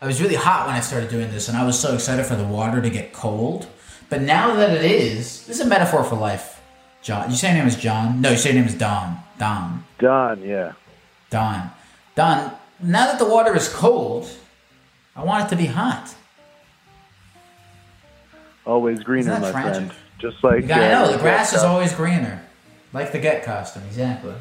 I 0.00 0.06
was 0.06 0.22
really 0.22 0.36
hot 0.36 0.68
when 0.68 0.76
I 0.76 0.80
started 0.80 1.10
doing 1.10 1.32
this, 1.32 1.48
and 1.48 1.56
I 1.56 1.66
was 1.66 1.76
so 1.80 1.94
excited 1.94 2.26
for 2.26 2.36
the 2.36 2.44
water 2.44 2.80
to 2.80 2.88
get 2.88 3.12
cold. 3.12 3.66
But 4.08 4.22
now 4.22 4.54
that 4.54 4.70
it 4.70 4.84
is, 4.84 5.46
this 5.46 5.58
is 5.58 5.66
a 5.66 5.68
metaphor 5.68 6.04
for 6.04 6.14
life. 6.14 6.62
John, 7.02 7.28
you 7.28 7.36
say 7.36 7.48
your 7.48 7.58
name 7.58 7.66
is 7.66 7.74
John? 7.74 8.20
No, 8.20 8.30
you 8.30 8.36
say 8.36 8.50
your 8.50 8.60
name 8.60 8.68
is 8.68 8.78
Don. 8.78 9.18
Don. 9.40 9.84
Don, 9.98 10.44
yeah. 10.44 10.74
Don. 11.30 11.72
Don. 12.14 12.52
Now 12.80 13.06
that 13.06 13.18
the 13.18 13.26
water 13.26 13.56
is 13.56 13.68
cold, 13.68 14.30
I 15.16 15.22
want 15.24 15.46
it 15.46 15.48
to 15.50 15.56
be 15.56 15.66
hot. 15.66 16.14
Always 18.66 19.02
greener, 19.02 19.38
my 19.38 19.50
tragic? 19.50 19.74
friend. 19.74 19.92
Just 20.18 20.42
like 20.42 20.62
You 20.62 20.68
gotta 20.68 20.86
uh, 20.86 21.04
know 21.06 21.12
the 21.12 21.18
grass 21.18 21.52
is 21.52 21.62
always 21.62 21.92
greener, 21.92 22.42
like 22.92 23.12
the 23.12 23.18
Get 23.18 23.44
costume. 23.44 23.82
Exactly. 23.86 24.34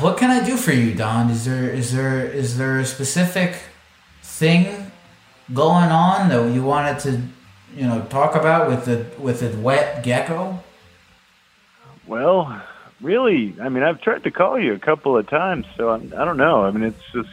What 0.00 0.16
can 0.16 0.30
I 0.30 0.44
do 0.44 0.56
for 0.56 0.72
you, 0.72 0.94
Don? 0.94 1.30
Is 1.30 1.44
there 1.44 1.68
is 1.70 1.94
there 1.94 2.24
is 2.26 2.58
there 2.58 2.78
a 2.78 2.84
specific 2.84 3.56
thing 4.22 4.90
going 5.52 5.90
on 5.90 6.28
that 6.30 6.52
you 6.52 6.62
wanted 6.62 6.98
to, 7.00 7.20
you 7.76 7.86
know, 7.86 8.02
talk 8.10 8.34
about 8.34 8.68
with 8.68 8.84
the 8.84 9.06
with 9.20 9.40
the 9.40 9.56
wet 9.58 10.02
gecko? 10.02 10.62
Well, 12.06 12.60
really, 13.00 13.54
I 13.60 13.68
mean, 13.68 13.82
I've 13.82 14.00
tried 14.00 14.24
to 14.24 14.30
call 14.30 14.58
you 14.58 14.74
a 14.74 14.78
couple 14.78 15.16
of 15.16 15.28
times, 15.28 15.66
so 15.76 15.90
I'm, 15.90 16.12
I 16.16 16.24
don't 16.24 16.36
know. 16.36 16.64
I 16.64 16.70
mean, 16.70 16.84
it's 16.84 17.02
just 17.12 17.28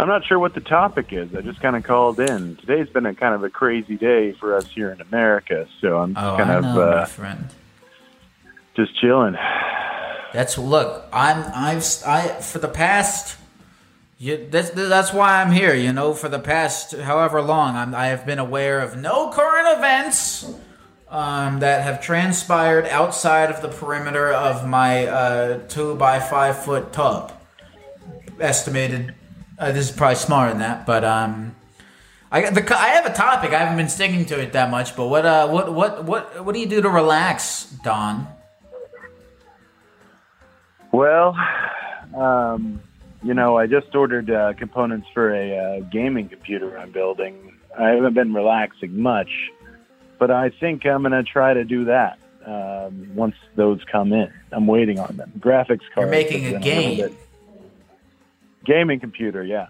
I'm 0.00 0.08
not 0.08 0.24
sure 0.24 0.38
what 0.38 0.54
the 0.54 0.60
topic 0.60 1.12
is. 1.12 1.34
I 1.34 1.42
just 1.42 1.60
kind 1.60 1.76
of 1.76 1.84
called 1.84 2.18
in. 2.18 2.56
Today's 2.56 2.88
been 2.88 3.06
a 3.06 3.14
kind 3.14 3.34
of 3.34 3.44
a 3.44 3.50
crazy 3.50 3.96
day 3.96 4.32
for 4.32 4.56
us 4.56 4.66
here 4.66 4.90
in 4.90 5.00
America, 5.00 5.68
so 5.80 5.98
I'm 5.98 6.16
Oh, 6.16 6.36
kind 6.36 6.50
I 6.50 6.54
of 6.56 6.64
know, 6.64 6.80
uh, 6.80 7.04
friend. 7.06 7.48
just 8.74 8.98
chilling. 9.00 9.34
That's 10.32 10.56
look. 10.58 11.06
I'm 11.12 11.44
I've 11.54 11.84
I 12.06 12.28
for 12.40 12.58
the 12.58 12.68
past. 12.68 13.36
You, 14.18 14.46
that's 14.50 14.70
that's 14.70 15.12
why 15.12 15.42
I'm 15.42 15.52
here. 15.52 15.74
You 15.74 15.92
know, 15.92 16.14
for 16.14 16.28
the 16.28 16.38
past 16.38 16.96
however 16.96 17.42
long, 17.42 17.76
I'm, 17.76 17.94
I 17.94 18.06
have 18.06 18.24
been 18.24 18.38
aware 18.38 18.80
of 18.80 18.96
no 18.96 19.30
current 19.30 19.76
events 19.76 20.50
um, 21.12 21.60
that 21.60 21.82
have 21.84 22.00
transpired 22.00 22.86
outside 22.86 23.50
of 23.50 23.60
the 23.60 23.68
perimeter 23.68 24.32
of 24.32 24.66
my 24.66 25.06
uh, 25.06 25.58
two 25.68 25.94
by 25.94 26.18
five 26.18 26.64
foot 26.64 26.92
tub. 26.92 27.32
Estimated. 28.40 29.14
Uh, 29.58 29.70
this 29.70 29.90
is 29.90 29.96
probably 29.96 30.16
smaller 30.16 30.48
than 30.48 30.58
that, 30.58 30.86
but 30.86 31.04
um, 31.04 31.54
I 32.32 32.48
the 32.48 32.76
I 32.76 32.88
have 32.88 33.04
a 33.04 33.12
topic. 33.12 33.52
I 33.52 33.58
haven't 33.58 33.76
been 33.76 33.90
sticking 33.90 34.24
to 34.26 34.40
it 34.40 34.54
that 34.54 34.70
much, 34.70 34.96
but 34.96 35.08
what 35.08 35.26
uh 35.26 35.48
what 35.48 35.72
what 35.72 36.04
what 36.04 36.44
what 36.44 36.54
do 36.54 36.60
you 36.60 36.66
do 36.66 36.80
to 36.80 36.88
relax, 36.88 37.66
Don? 37.84 38.26
Well, 40.92 41.36
um, 42.16 42.80
you 43.22 43.34
know, 43.34 43.58
I 43.58 43.66
just 43.66 43.94
ordered 43.94 44.30
uh, 44.30 44.54
components 44.54 45.08
for 45.12 45.34
a 45.34 45.56
uh, 45.56 45.80
gaming 45.90 46.30
computer 46.30 46.78
I'm 46.78 46.90
building. 46.90 47.58
I 47.78 47.90
haven't 47.90 48.14
been 48.14 48.32
relaxing 48.32 49.00
much, 49.00 49.30
but 50.22 50.30
I 50.30 50.50
think 50.50 50.86
I'm 50.86 51.02
going 51.02 51.10
to 51.10 51.24
try 51.24 51.52
to 51.52 51.64
do 51.64 51.86
that 51.86 52.16
um, 52.46 53.12
once 53.16 53.34
those 53.56 53.82
come 53.90 54.12
in. 54.12 54.32
I'm 54.52 54.68
waiting 54.68 55.00
on 55.00 55.16
them. 55.16 55.32
Graphics 55.36 55.80
card. 55.92 55.96
You're 55.96 56.10
making 56.10 56.54
a 56.54 56.60
game. 56.60 56.96
bit- 56.98 57.12
Gaming 58.64 59.00
computer, 59.00 59.42
yeah. 59.42 59.66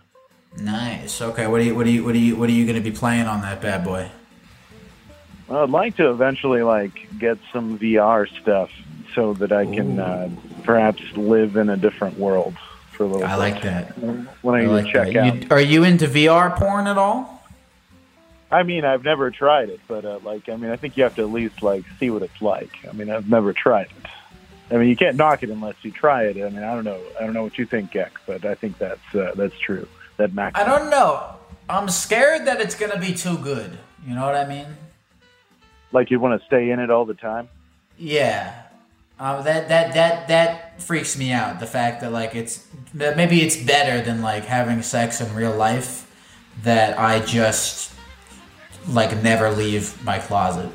Nice. 0.59 1.23
Okay. 1.23 1.47
What 1.47 1.63
are 1.63 1.65
you? 1.65 1.75
What 1.75 1.87
are 1.87 1.89
you? 1.89 2.05
What 2.05 2.15
are 2.15 2.19
you? 2.19 2.37
What 2.37 2.51
are 2.51 2.53
you 2.53 2.67
going 2.67 2.77
to 2.77 2.83
be 2.83 2.95
playing 2.95 3.27
on 3.27 3.41
that 3.41 3.63
bad 3.63 3.83
boy? 3.83 4.11
Well, 5.49 5.63
I'd 5.63 5.71
like 5.71 5.97
to 5.97 6.11
eventually 6.11 6.63
like 6.63 7.09
get 7.19 7.39
some 7.51 7.79
VR 7.79 8.29
stuff 8.43 8.71
so 9.15 9.33
that 9.33 9.53
I 9.53 9.65
can 9.65 9.99
uh, 9.99 10.29
perhaps 10.65 11.01
live 11.17 11.57
in 11.57 11.71
a 11.71 11.79
different 11.79 12.19
world 12.19 12.55
for 12.91 13.05
a 13.05 13.07
little. 13.07 13.25
I 13.25 13.31
bit. 13.31 13.39
like 13.39 13.63
that. 13.63 13.99
When 14.43 14.55
I, 14.55 14.65
I 14.65 14.67
like 14.67 14.93
check 14.93 15.15
that. 15.15 15.17
out. 15.17 15.35
You, 15.37 15.47
are 15.51 15.61
you 15.63 15.85
into 15.85 16.07
VR 16.07 16.55
porn 16.55 16.87
at 16.87 16.99
all? 16.99 17.42
I 18.53 18.63
mean, 18.65 18.85
I've 18.85 19.03
never 19.03 19.31
tried 19.31 19.71
it, 19.71 19.81
but 19.89 20.05
uh, 20.05 20.19
like, 20.23 20.51
I 20.51 20.57
mean, 20.57 20.71
I 20.71 20.77
think 20.77 20.99
you 20.99 21.05
have 21.05 21.17
to 21.17 21.23
at 21.23 21.31
least 21.31 21.63
like 21.63 21.85
see 21.99 22.11
what 22.11 22.23
it's 22.23 22.43
like. 22.43 22.71
I 22.87 22.93
mean, 22.93 23.11
I've 23.11 23.29
never 23.29 23.55
tried 23.55 23.87
it. 23.87 24.11
I 24.71 24.77
mean, 24.77 24.89
you 24.89 24.97
can't 24.97 25.17
knock 25.17 25.43
it 25.43 25.49
unless 25.49 25.75
you 25.83 25.91
try 25.91 26.25
it. 26.25 26.37
I 26.37 26.51
mean, 26.51 26.63
I 26.63 26.75
don't 26.75 26.85
know. 26.85 27.01
I 27.19 27.25
don't 27.25 27.33
know 27.33 27.43
what 27.43 27.57
you 27.57 27.65
think, 27.65 27.93
Geck, 27.93 28.13
but 28.27 28.45
I 28.45 28.55
think 28.55 28.77
that's 28.77 29.15
uh, 29.15 29.33
that's 29.35 29.59
true. 29.59 29.89
That 30.19 30.35
Mac. 30.35 30.57
I 30.57 30.65
don't 30.65 30.91
know. 30.91 31.35
I'm 31.69 31.89
scared 31.89 32.47
that 32.47 32.61
it's 32.61 32.75
gonna 32.75 33.01
be 33.01 33.15
too 33.15 33.39
good. 33.39 33.79
You 34.07 34.15
know 34.15 34.27
what 34.27 34.35
I 34.35 34.47
mean? 34.47 34.67
Like 35.91 36.11
you 36.11 36.21
want 36.21 36.39
to 36.39 36.47
stay 36.47 36.71
in 36.71 36.79
it 36.79 36.91
all 36.91 37.07
the 37.07 37.15
time. 37.15 37.49
Yeah. 37.97 38.63
Uh, 39.19 39.41
that 39.43 39.69
that 39.69 39.95
that 39.95 40.29
that 40.29 40.83
freaks 40.83 41.17
me 41.17 41.33
out. 41.33 41.59
The 41.61 41.67
fact 41.67 42.03
that 42.03 42.13
like 42.13 42.35
it's 42.35 42.67
that 42.95 43.17
maybe 43.17 43.41
it's 43.41 43.57
better 43.57 44.03
than 44.03 44.21
like 44.21 44.45
having 44.45 44.83
sex 44.83 45.21
in 45.23 45.35
real 45.35 45.55
life. 45.55 46.09
That 46.65 46.99
I 46.99 47.21
just 47.21 47.92
like 48.89 49.23
never 49.23 49.51
leave 49.51 50.03
my 50.05 50.19
closet. 50.19 50.71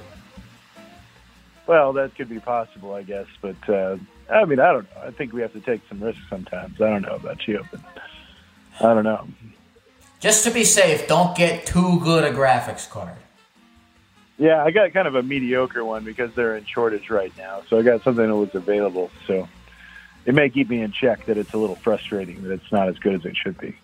Well, 1.65 1.93
that 1.93 2.15
could 2.15 2.29
be 2.29 2.39
possible, 2.39 2.93
I 2.93 3.03
guess. 3.03 3.27
But 3.41 3.69
uh, 3.69 3.97
I 4.29 4.45
mean, 4.45 4.59
I 4.59 4.71
don't 4.71 4.83
know. 4.95 5.01
I 5.03 5.11
think 5.11 5.33
we 5.33 5.41
have 5.41 5.53
to 5.53 5.59
take 5.59 5.81
some 5.89 6.01
risks 6.01 6.21
sometimes. 6.29 6.81
I 6.81 6.89
don't 6.89 7.01
know 7.01 7.15
about 7.15 7.47
you, 7.47 7.65
but 7.71 7.81
I 8.79 8.93
don't 8.93 9.03
know. 9.03 9.27
Just 10.19 10.43
to 10.45 10.51
be 10.51 10.63
safe, 10.63 11.07
don't 11.07 11.35
get 11.37 11.65
too 11.65 11.99
good 11.99 12.23
a 12.23 12.31
graphics 12.31 12.89
card. 12.89 13.17
Yeah, 14.39 14.63
I 14.63 14.71
got 14.71 14.93
kind 14.93 15.07
of 15.07 15.15
a 15.15 15.23
mediocre 15.23 15.83
one 15.83 16.03
because 16.03 16.33
they're 16.35 16.55
in 16.55 16.65
shortage 16.65 17.09
right 17.09 17.35
now. 17.37 17.63
So 17.69 17.77
I 17.77 17.81
got 17.81 18.03
something 18.03 18.27
that 18.27 18.35
was 18.35 18.53
available. 18.53 19.09
So 19.25 19.47
it 20.25 20.35
may 20.35 20.49
keep 20.49 20.69
me 20.69 20.81
in 20.81 20.91
check 20.91 21.25
that 21.25 21.37
it's 21.37 21.53
a 21.53 21.57
little 21.57 21.75
frustrating 21.75 22.43
that 22.43 22.51
it's 22.51 22.71
not 22.71 22.87
as 22.87 22.97
good 22.99 23.15
as 23.15 23.25
it 23.25 23.35
should 23.35 23.57
be. 23.57 23.75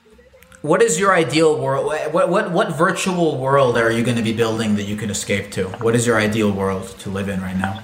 What 0.63 0.81
is 0.81 0.97
your 0.97 1.13
ideal 1.13 1.59
world? 1.59 1.87
What 2.13 2.29
what 2.29 2.51
what 2.51 2.77
virtual 2.77 3.37
world 3.37 3.77
are 3.77 3.91
you 3.91 4.01
going 4.01 4.15
to 4.15 4.23
be 4.23 4.31
building 4.31 4.77
that 4.77 4.83
you 4.83 4.95
can 4.95 5.09
escape 5.09 5.51
to? 5.51 5.67
What 5.83 5.93
is 5.93 6.07
your 6.07 6.17
ideal 6.17 6.53
world 6.53 6.87
to 6.99 7.09
live 7.09 7.27
in 7.27 7.41
right 7.41 7.57
now? 7.57 7.83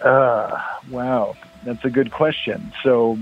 Uh, 0.00 0.58
wow, 0.88 1.36
that's 1.62 1.84
a 1.84 1.90
good 1.90 2.10
question. 2.10 2.72
So, 2.82 3.18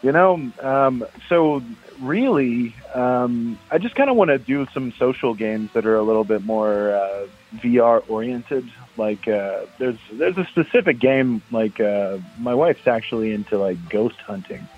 you 0.00 0.12
know, 0.12 0.52
um, 0.62 1.04
so 1.28 1.60
really, 2.00 2.72
um, 2.94 3.58
I 3.72 3.78
just 3.78 3.96
kind 3.96 4.08
of 4.08 4.14
want 4.14 4.28
to 4.28 4.38
do 4.38 4.68
some 4.72 4.92
social 4.92 5.34
games 5.34 5.72
that 5.72 5.86
are 5.86 5.96
a 5.96 6.04
little 6.04 6.22
bit 6.22 6.44
more 6.44 6.92
uh, 6.92 7.26
VR 7.56 8.08
oriented. 8.08 8.70
Like, 8.96 9.26
uh, 9.26 9.66
there's 9.78 9.98
there's 10.12 10.38
a 10.38 10.44
specific 10.44 11.00
game. 11.00 11.42
Like, 11.50 11.80
uh, 11.80 12.18
my 12.38 12.54
wife's 12.54 12.86
actually 12.86 13.32
into 13.32 13.58
like 13.58 13.88
ghost 13.88 14.18
hunting. 14.18 14.68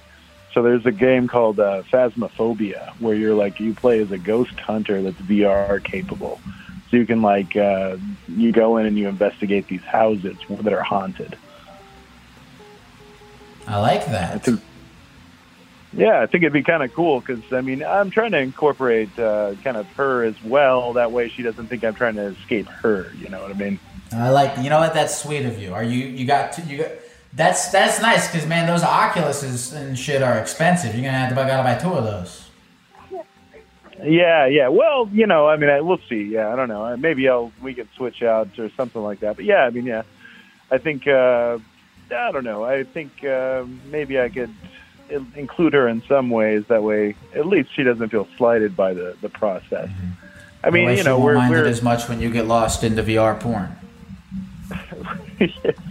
So 0.59 0.63
there's 0.63 0.87
a 0.87 0.91
game 0.91 1.29
called 1.29 1.61
uh, 1.61 1.85
Phasmophobia 1.85 2.91
where 2.99 3.15
you're 3.15 3.37
like 3.37 3.61
you 3.61 3.75
play 3.75 4.01
as 4.01 4.11
a 4.11 4.19
ghost 4.19 4.59
hunter 4.59 5.01
that's 5.01 5.17
VR 5.19 5.81
capable. 5.85 6.41
So 6.91 6.97
you 6.97 7.07
can 7.07 7.23
like 7.23 7.57
uh, 7.57 7.97
you 8.27 8.51
go 8.51 8.77
in 8.79 8.87
and 8.87 8.99
you 8.99 9.07
investigate 9.07 9.69
these 9.69 9.83
houses 9.83 10.37
that 10.49 10.73
are 10.73 10.83
haunted. 10.83 11.39
I 13.69 13.79
like 13.79 14.07
that. 14.07 14.49
Yeah, 15.93 16.23
I 16.23 16.27
think 16.27 16.43
it'd 16.43 16.53
be 16.53 16.65
kind 16.65 16.83
of 16.83 16.93
cool 16.93 17.21
because 17.21 17.53
I 17.53 17.61
mean 17.61 17.85
I'm 17.85 18.11
trying 18.11 18.33
to 18.33 18.39
incorporate 18.39 19.17
uh, 19.17 19.55
kind 19.63 19.77
of 19.77 19.87
her 19.93 20.25
as 20.25 20.43
well. 20.43 20.95
That 20.95 21.13
way 21.13 21.29
she 21.29 21.43
doesn't 21.43 21.69
think 21.69 21.85
I'm 21.85 21.95
trying 21.95 22.17
to 22.17 22.23
escape 22.23 22.67
her. 22.67 23.13
You 23.17 23.29
know 23.29 23.41
what 23.41 23.53
I 23.53 23.55
mean? 23.55 23.79
I 24.11 24.31
like. 24.31 24.59
You 24.59 24.71
know 24.71 24.81
what? 24.81 24.93
That's 24.93 25.17
sweet 25.17 25.47
of 25.47 25.57
you. 25.61 25.73
Are 25.73 25.85
you 25.85 26.05
you 26.05 26.27
got 26.27 26.51
to, 26.55 26.63
you 26.63 26.79
got. 26.79 26.91
That's 27.35 27.69
that's 27.71 28.01
nice 28.01 28.31
because 28.31 28.47
man, 28.47 28.67
those 28.67 28.83
Oculuses 28.83 29.75
and 29.75 29.99
shit 29.99 30.23
are 30.23 30.39
expensive. 30.39 30.95
You're 30.95 31.05
gonna 31.05 31.19
have 31.19 31.29
to 31.29 31.35
buy, 31.35 31.47
gotta 31.47 31.63
buy 31.63 31.75
two 31.77 31.97
of 31.97 32.05
those. 32.05 32.49
Yeah, 34.03 34.47
yeah. 34.47 34.69
Well, 34.69 35.09
you 35.13 35.27
know, 35.27 35.49
I 35.49 35.57
mean, 35.57 35.71
I, 35.71 35.81
we'll 35.81 36.01
see. 36.09 36.23
Yeah, 36.23 36.53
I 36.53 36.57
don't 36.57 36.69
know. 36.69 36.85
Uh, 36.85 36.97
Maybe 36.97 37.29
I'll 37.29 37.53
we 37.61 37.75
can 37.75 37.89
switch 37.97 38.23
out 38.23 38.59
or 38.59 38.71
something 38.71 39.03
like 39.03 39.21
that. 39.21 39.37
But 39.37 39.45
yeah, 39.45 39.65
I 39.65 39.71
mean, 39.71 39.87
yeah, 39.87 40.03
I 40.71 40.79
think 40.79 41.07
uh, 41.07 41.59
I 42.11 42.33
don't 42.33 42.45
know. 42.45 42.65
I 42.65 42.85
think 42.85 43.25
uh, 43.25 43.65
maybe 43.91 44.21
I 44.21 44.29
could 44.29 44.55
include 45.35 45.73
her 45.73 45.89
in 45.89 46.03
some 46.09 46.31
ways. 46.31 46.65
That 46.69 46.83
way, 46.83 47.17
at 47.35 47.47
least 47.47 47.75
she 47.75 47.83
doesn't 47.83 48.09
feel 48.09 48.29
slighted 48.37 48.77
by 48.77 48.95
the 48.95 49.17
the 49.21 49.29
process. 49.29 49.91
I 50.63 50.71
mean, 50.71 50.97
you 50.97 51.05
know, 51.05 51.19
we're, 51.21 51.37
we're 51.49 51.67
as 51.67 51.83
much 51.83 52.09
when 52.09 52.21
you 52.21 52.31
get 52.31 52.47
lost 52.47 52.83
into 52.83 53.03
VR 53.03 53.39
porn. 53.39 53.77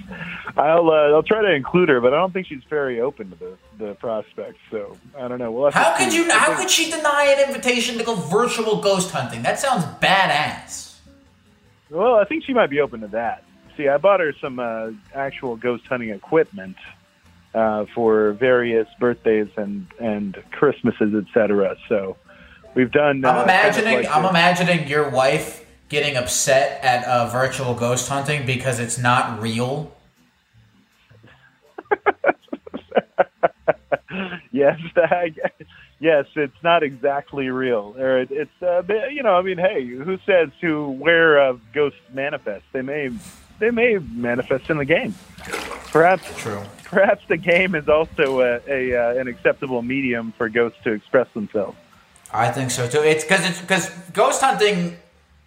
I'll 0.58 0.90
uh, 0.90 1.14
I'll 1.16 1.24
try 1.24 1.42
to 1.42 1.54
include 1.54 1.90
her, 1.90 2.02
but 2.02 2.14
I 2.14 2.18
don't 2.18 2.34
think 2.34 2.48
she's 2.48 2.64
very 2.70 3.00
open 3.00 3.30
to 3.30 3.36
the 3.36 3.58
the 3.78 3.94
prospect. 3.96 4.58
So 4.72 4.98
I 5.18 5.28
don't 5.28 5.40
know. 5.40 5.52
We'll 5.52 5.72
How 5.72 5.96
could 5.96 6.14
you? 6.14 6.30
How 6.32 6.56
could 6.58 6.70
she 6.70 6.90
deny 6.90 7.36
an 7.38 7.48
invitation 7.48 7.98
to 7.98 8.04
go 8.04 8.16
virtual 8.16 8.82
ghost 8.82 9.12
hunting? 9.12 9.44
That 9.44 9.60
sounds 9.60 9.84
badass. 10.02 10.96
Well, 11.90 12.16
I 12.16 12.26
think 12.26 12.44
she 12.44 12.54
might 12.54 12.70
be 12.70 12.82
open 12.82 13.02
to 13.02 13.08
that. 13.10 13.44
See, 13.78 13.88
I 13.88 13.98
bought 13.98 14.20
her 14.20 14.34
some 14.42 14.60
uh, 14.60 14.92
actual 15.14 15.56
ghost 15.56 15.86
hunting 15.86 16.10
equipment 16.10 16.76
uh, 17.54 17.86
for 17.94 18.32
various 18.34 18.88
birthdays 19.00 19.50
and 19.58 19.88
and 20.00 20.42
Christmases, 20.52 21.14
etc. 21.14 21.78
So 21.88 22.18
we've 22.74 22.92
done. 22.92 23.24
uh, 23.24 23.30
I'm 23.30 23.36
kind 23.36 23.40
of 23.40 23.44
imagining. 23.46 23.94
like 23.94 24.16
I'm 24.16 24.26
imagining 24.26 24.88
your 24.88 25.10
wife 25.10 25.66
getting 25.90 26.18
upset 26.18 26.84
at 26.84 27.06
uh, 27.06 27.28
virtual 27.30 27.74
ghost 27.76 28.10
hunting 28.10 28.46
because 28.46 28.80
it's 28.80 28.98
not 28.98 29.42
real. 29.42 29.94
yes, 34.52 34.80
I 34.96 35.34
yes, 36.00 36.26
it's 36.36 36.64
not 36.64 36.84
exactly 36.84 37.50
real. 37.50 37.96
Or 37.98 38.20
it, 38.20 38.32
it's 38.32 38.62
uh, 38.62 38.84
you 39.10 39.24
know, 39.24 39.36
I 39.36 39.42
mean, 39.42 39.58
hey, 39.58 39.86
who 39.86 40.18
says 40.26 40.50
to 40.62 40.90
where 40.90 41.40
uh, 41.40 41.58
ghosts 41.74 42.00
manifest? 42.14 42.66
They 42.72 42.82
may 42.82 43.10
they 43.60 43.72
may 43.72 43.98
manifest 43.98 44.70
in 44.70 44.78
the 44.78 44.86
game. 44.86 45.16
Perhaps 45.92 46.24
true. 46.38 46.62
Perhaps 46.84 47.26
the 47.28 47.38
game 47.38 47.76
is 47.76 47.90
also 47.90 48.42
a, 48.42 48.62
a 48.68 48.96
uh, 48.96 49.20
an 49.20 49.28
acceptable 49.28 49.82
medium 49.82 50.34
for 50.38 50.50
ghosts 50.50 50.80
to 50.84 50.92
express 50.92 51.28
themselves. 51.34 51.78
I 52.32 52.52
think 52.52 52.72
so 52.72 52.88
too. 52.88 53.04
It's 53.04 53.24
because 53.24 53.50
it's 53.50 53.62
because 53.62 53.90
ghost 54.14 54.42
hunting, 54.42 54.98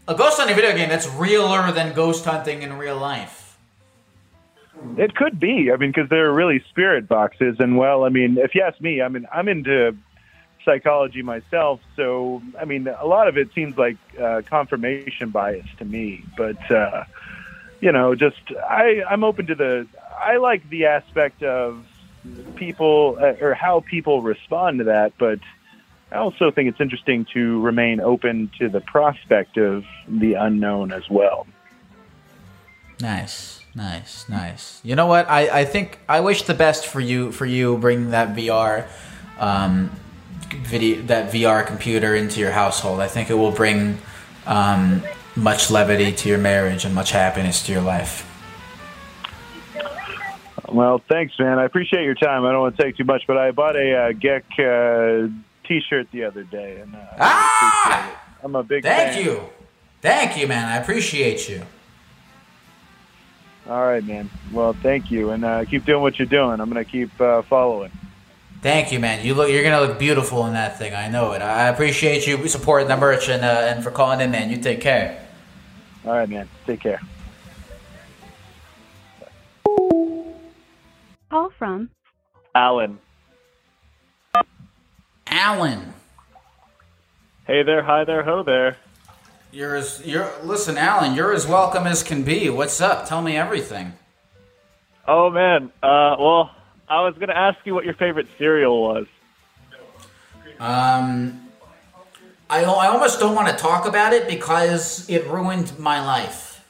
a 0.09 0.15
ghost 0.15 0.39
hunting 0.39 0.57
video 0.57 0.75
game 0.75 0.89
that's 0.89 1.09
realer 1.09 1.71
than 1.73 1.95
ghost 1.95 2.25
hunting 2.25 2.63
in 2.63 2.75
real 2.75 2.99
life. 2.99 3.40
It 4.97 5.15
could 5.15 5.39
be. 5.39 5.71
I 5.73 5.77
mean, 5.77 5.91
because 5.93 6.09
they're 6.09 6.33
really 6.33 6.65
spirit 6.71 7.09
boxes, 7.09 7.57
and 7.59 7.77
well, 7.77 8.05
I 8.05 8.09
mean, 8.09 8.39
if 8.39 8.55
you 8.55 8.63
ask 8.63 8.81
me, 8.81 9.03
I 9.03 9.09
mean, 9.09 9.27
I'm 9.33 9.49
into 9.49 9.97
psychology 10.65 11.23
myself, 11.23 11.81
so 11.97 12.43
I 12.59 12.65
mean, 12.65 12.89
a 12.89 13.07
lot 13.07 13.29
of 13.29 13.37
it 13.37 13.53
seems 13.55 13.77
like 13.77 13.97
uh, 14.21 14.43
confirmation 14.49 15.31
bias 15.31 15.67
to 15.79 15.85
me. 15.85 16.25
But 16.37 16.71
uh, 16.71 17.05
you 17.81 17.93
know, 17.93 18.15
just 18.15 18.41
I, 18.69 19.03
I'm 19.09 19.25
open 19.25 19.47
to 19.49 19.55
the. 19.55 19.87
I 20.19 20.37
like 20.37 20.69
the 20.69 20.87
aspect 20.87 21.43
of 21.43 21.87
people 22.57 23.17
uh, 23.19 23.35
or 23.41 23.55
how 23.55 23.81
people 23.81 24.23
respond 24.23 24.79
to 24.79 24.85
that, 24.85 25.13
but 25.19 25.39
I 26.13 26.17
also 26.17 26.51
think 26.51 26.69
it's 26.69 26.81
interesting 26.81 27.27
to 27.33 27.61
remain 27.61 28.01
open 28.01 28.51
to 28.59 28.69
the 28.69 28.81
prospect 28.81 29.57
of 29.57 29.85
the 30.09 30.35
unknown 30.35 30.93
as 30.93 31.09
well. 31.09 31.47
Nice, 33.01 33.60
nice, 33.75 34.29
nice. 34.29 34.81
You 34.83 34.97
know 34.97 35.07
what? 35.07 35.29
I, 35.29 35.61
I 35.61 35.65
think 35.65 35.99
I 36.09 36.21
wish 36.21 36.43
the 36.43 36.55
best 36.55 36.87
for 36.87 37.01
you 37.01 37.33
for 37.33 37.47
you 37.47 37.79
bringing 37.79 38.11
that 38.11 38.37
VR, 38.37 38.87
um, 39.39 39.91
video 40.51 41.03
that 41.03 41.33
VR 41.33 41.67
computer 41.67 42.15
into 42.15 42.41
your 42.41 42.51
household. 42.51 43.01
I 43.01 43.09
think 43.09 43.31
it 43.31 43.35
will 43.35 43.53
bring 43.53 43.99
um, 44.47 45.03
much 45.37 45.71
levity 45.71 46.13
to 46.13 46.29
your 46.29 46.39
marriage 46.39 46.85
and 46.85 46.95
much 46.95 47.13
happiness 47.13 47.63
to 47.67 47.73
your 47.73 47.83
life. 47.83 48.27
Well, 50.69 51.03
thanks, 51.09 51.37
man. 51.39 51.59
I 51.59 51.65
appreciate 51.65 52.05
your 52.05 52.15
time. 52.15 52.45
I 52.45 52.53
don't 52.53 52.61
want 52.61 52.77
to 52.77 52.83
take 52.83 52.97
too 52.97 53.05
much, 53.05 53.23
but 53.27 53.37
I 53.37 53.51
bought 53.51 53.77
a 53.77 53.93
uh, 53.93 54.63
uh, 54.63 55.29
T-shirt 55.67 56.09
the 56.13 56.25
other 56.25 56.45
day, 56.45 56.81
and 56.81 56.95
uh, 56.95 56.99
I 57.19 57.83
appreciate 57.83 58.13
it. 58.13 58.19
I'm 58.45 58.55
a 58.55 58.63
big 58.63 58.83
Thank 58.85 59.15
fan. 59.15 59.25
you, 59.25 59.43
thank 60.01 60.37
you, 60.37 60.47
man. 60.47 60.67
I 60.69 60.77
appreciate 60.77 61.49
you. 61.49 61.63
All 63.71 63.87
right, 63.87 64.05
man. 64.05 64.29
Well, 64.53 64.73
thank 64.73 65.13
you, 65.13 65.31
and 65.31 65.45
uh, 65.45 65.65
keep 65.65 65.85
doing 65.85 66.03
what 66.03 66.19
you're 66.19 66.27
doing. 66.27 66.61
I'm 66.61 66.69
gonna 66.69 66.85
keep 66.85 67.21
uh, 67.21 67.43
following. 67.43 67.93
Thank 68.63 68.91
you, 68.91 68.99
man. 68.99 69.25
You 69.25 69.35
look, 69.35 69.49
you're 69.49 69.63
gonna 69.63 69.81
look 69.81 69.97
beautiful 69.97 70.45
in 70.47 70.55
that 70.55 70.77
thing. 70.77 70.93
I 70.93 71.09
know 71.09 71.31
it. 71.33 71.41
I 71.41 71.69
appreciate 71.69 72.27
you 72.27 72.49
supporting 72.49 72.89
the 72.89 72.97
merch 72.97 73.29
and 73.29 73.45
uh, 73.45 73.73
and 73.73 73.85
for 73.85 73.93
calling 73.93 74.21
in, 74.21 74.33
man. 74.33 74.51
You 74.51 74.57
take 74.57 74.81
care. 74.81 75.25
All 76.05 76.15
right, 76.15 76.29
man. 76.29 76.49
Take 76.67 76.81
care. 76.81 77.01
Call 81.31 81.51
from 81.57 81.91
Alan. 82.57 82.99
Alan. 85.29 85.95
Hey 87.47 87.63
there, 87.63 87.85
hi 87.85 88.03
there, 88.03 88.25
ho 88.25 88.43
there. 88.43 88.79
You're 89.53 89.77
as 89.77 90.03
you're 90.05 90.31
listen, 90.45 90.79
Alan. 90.79 91.15
You're 91.15 91.33
as 91.33 91.47
welcome 91.47 91.87
as 91.87 92.03
can 92.03 92.23
be. 92.23 92.49
What's 92.51 92.81
up? 92.81 93.07
Tell 93.09 93.21
me 93.21 93.37
everything. 93.37 93.95
Oh 95.09 95.29
man, 95.31 95.73
uh, 95.83 96.17
well, 96.19 96.51
I 96.89 97.01
was 97.03 97.17
gonna 97.19 97.35
ask 97.35 97.59
you 97.65 97.75
what 97.75 97.85
your 97.85 97.95
favorite 97.95 98.29
cereal 98.39 98.81
was. 98.81 99.07
Um, 100.61 101.49
I, 102.49 102.63
I 102.63 102.89
almost 102.89 103.19
don't 103.19 103.35
want 103.35 103.49
to 103.49 103.57
talk 103.57 103.87
about 103.87 104.13
it 104.13 104.29
because 104.29 105.09
it 105.09 105.27
ruined 105.27 105.79
my 105.79 106.05
life. 106.05 106.65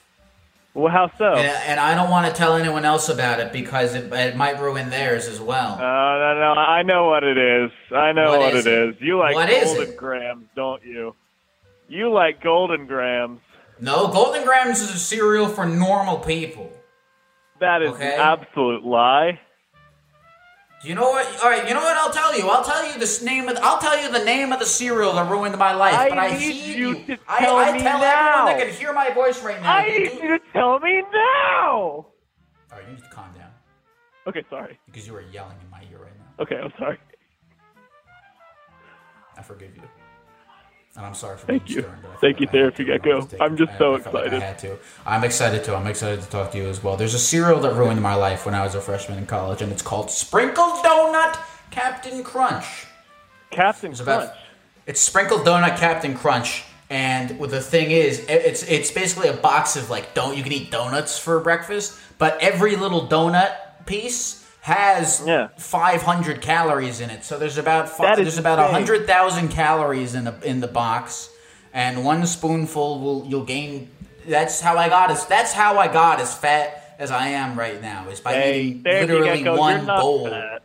Well, 0.73 0.93
how 0.93 1.11
so? 1.19 1.35
And, 1.35 1.49
and 1.67 1.81
I 1.81 1.95
don't 1.97 2.11
want 2.11 2.29
to 2.29 2.33
tell 2.33 2.55
anyone 2.55 2.85
else 2.85 3.09
about 3.09 3.41
it 3.41 3.53
because 3.53 3.95
it, 3.95 4.13
it 4.13 4.37
might 4.37 4.61
ruin 4.61 4.89
theirs 4.89 5.27
as 5.27 5.41
well. 5.41 5.75
Uh, 5.75 5.79
no, 5.81 6.55
no, 6.55 6.61
I 6.61 6.83
know 6.83 7.07
what 7.07 7.25
it 7.25 7.37
is. 7.37 7.73
I 7.91 8.13
know 8.13 8.31
What 8.31 8.39
what, 8.39 8.55
is 8.55 8.67
it 8.67 8.73
is. 8.73 8.95
You 9.01 9.19
like 9.19 9.35
What 9.35 9.51
Golden 9.51 9.97
Grahams, 9.97 10.47
don't 10.55 10.85
you? 10.85 11.17
You 11.91 12.13
like 12.13 12.41
Golden 12.41 12.87
Grahams. 12.87 13.41
No, 13.81 14.07
Golden 14.13 14.45
Grahams 14.45 14.81
is 14.81 14.91
a 14.95 14.99
cereal 14.99 15.49
for 15.49 15.67
normal 15.67 16.19
people. 16.19 16.71
That 17.59 17.83
is 17.83 17.91
Okay. 17.95 18.15
an 18.15 18.21
absolute 18.21 18.85
lie. 18.85 19.41
You 20.85 20.95
know 20.95 21.11
what? 21.11 21.27
All 21.43 21.51
right, 21.51 21.67
you 21.67 21.75
know 21.75 21.81
what? 21.81 21.97
I'll 21.97 22.13
tell 22.13 22.39
you. 22.39 22.49
I'll 22.49 22.63
tell 22.63 22.87
you 22.87 22.97
this 22.99 23.21
name 23.23 23.49
of. 23.49 23.59
I'll 23.61 23.81
tell 23.81 24.01
you 24.01 24.11
the 24.13 24.25
name 24.25 24.53
of 24.53 24.61
the 24.61 24.67
cereal 24.67 25.13
that 25.15 25.29
ruined 25.29 25.59
my 25.59 25.75
life. 25.75 25.95
I 25.95 26.09
but 26.11 26.19
I 26.19 26.39
need 26.39 26.55
you 26.55 26.91
you. 26.91 26.95
to 27.07 27.19
I, 27.29 27.41
tell 27.41 27.57
I 27.57 27.73
me 27.73 27.81
tell 27.81 27.99
now. 27.99 28.29
everyone 28.47 28.47
that 28.59 28.65
can 28.67 28.73
hear 28.75 28.93
my 28.93 29.11
voice 29.11 29.43
right 29.43 29.61
now. 29.61 29.77
I 29.77 29.89
need 29.89 30.09
do- 30.21 30.23
you 30.29 30.39
to 30.39 30.45
tell 30.53 30.79
me 30.79 31.03
now. 31.13 31.67
All 31.73 32.07
right, 32.71 32.83
you 32.87 32.95
need 32.95 33.03
to 33.03 33.11
calm 33.11 33.35
down 33.37 33.51
Okay, 34.29 34.45
sorry. 34.49 34.79
because 34.87 35.09
you 35.09 35.15
are 35.17 35.23
yelling 35.33 35.57
in 35.61 35.69
my 35.71 35.83
ear 35.91 35.99
right 35.99 36.17
now. 36.17 36.45
Okay, 36.45 36.55
I'm 36.57 36.73
sorry. 36.79 36.99
I 39.37 39.43
forgive 39.43 39.75
you, 39.77 39.83
and 41.01 41.07
I'm 41.07 41.15
sorry 41.15 41.39
for 41.39 41.47
Thank 41.47 41.65
being 41.65 41.79
you. 41.79 41.83
stern, 41.85 41.99
Thank 42.21 42.41
you, 42.41 42.47
Therapy 42.47 42.85
Gecko. 42.85 43.27
I'm 43.41 43.57
just 43.57 43.73
I- 43.73 43.79
so 43.79 43.95
I 43.95 44.01
felt 44.01 44.15
like 44.15 44.25
excited. 44.27 44.43
I 44.43 44.47
had 44.47 44.59
to. 44.59 44.79
I'm 45.07 45.25
excited 45.25 45.65
too. 45.65 45.75
I'm 45.75 45.87
excited 45.87 46.21
to 46.23 46.29
talk 46.29 46.53
to 46.53 46.59
you 46.59 46.69
as 46.69 46.83
well. 46.85 46.97
There's 46.99 47.15
a 47.15 47.19
cereal 47.19 47.59
that 47.61 47.73
ruined 47.75 48.03
my 48.03 48.15
life 48.15 48.45
when 48.45 48.55
I 48.55 48.63
was 48.63 48.75
a 48.75 48.81
freshman 48.83 49.17
in 49.17 49.25
college, 49.25 49.63
and 49.63 49.73
it's 49.73 49.81
called 49.81 50.11
Sprinkled 50.11 50.85
Donut 50.85 51.39
Captain 51.71 52.23
Crunch. 52.23 52.87
Captain 53.51 53.93
It's 53.93 54.01
about- 54.01 54.27
Crunch. 54.27 54.39
It's 54.87 55.01
sprinkled 55.01 55.47
donut 55.47 55.77
Captain 55.79 56.15
Crunch, 56.17 56.65
and 56.91 57.39
what 57.39 57.51
the 57.51 57.61
thing 57.61 57.91
is, 57.93 58.19
it's 58.29 58.63
it's 58.65 58.91
basically 58.91 59.29
a 59.29 59.33
box 59.35 59.77
of 59.77 59.89
like 59.89 60.15
don't 60.15 60.37
you 60.37 60.43
can 60.43 60.53
eat 60.53 60.71
donuts 60.71 61.19
for 61.19 61.39
breakfast, 61.41 61.97
but 62.19 62.37
every 62.43 62.77
little 62.77 63.07
donut 63.07 63.53
piece 63.87 64.40
has 64.63 65.21
500 65.59 66.41
calories 66.41 67.01
in 67.01 67.11
it. 67.11 67.25
So 67.25 67.39
there's 67.39 67.59
about 67.59 67.89
five, 67.89 68.17
there's 68.17 68.39
about 68.39 68.59
insane. 68.59 68.73
100,000 68.75 69.49
calories 69.49 70.15
in 70.15 70.25
the 70.25 70.35
in 70.43 70.61
the 70.61 70.69
box, 70.69 71.31
and 71.73 72.05
one 72.05 72.27
spoonful 72.27 73.01
will 73.01 73.27
you'll 73.27 73.45
gain. 73.45 73.91
That's 74.27 74.61
how 74.61 74.77
I 74.77 74.89
got 74.89 75.11
as 75.11 75.27
that's 75.27 75.53
how 75.53 75.79
I 75.79 75.89
got 75.89 76.21
as 76.21 76.37
fat 76.37 76.97
as 76.99 77.11
I 77.11 77.29
am 77.29 77.59
right 77.59 77.81
now 77.81 78.09
is 78.11 78.21
by 78.21 78.35
Hey, 78.35 78.63
eating 78.65 78.83
literally 78.83 79.45
one 79.49 79.87
bowl. 79.87 80.29
fat. 80.29 80.63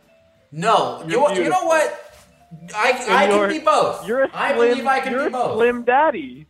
No, 0.52 1.02
you, 1.06 1.26
You're 1.34 1.50
know 1.50 1.64
what? 1.64 2.02
I, 2.74 2.92
I 3.10 3.26
can 3.26 3.48
be 3.48 3.58
both. 3.58 4.06
You're 4.06 4.24
a 4.24 4.30
I 4.32 4.54
slim, 4.54 4.68
believe 4.70 4.86
I 4.86 5.00
can 5.00 5.12
you're 5.12 5.22
be 5.22 5.26
a 5.28 5.30
both. 5.30 5.56
Slim 5.56 5.84
daddy. 5.84 6.46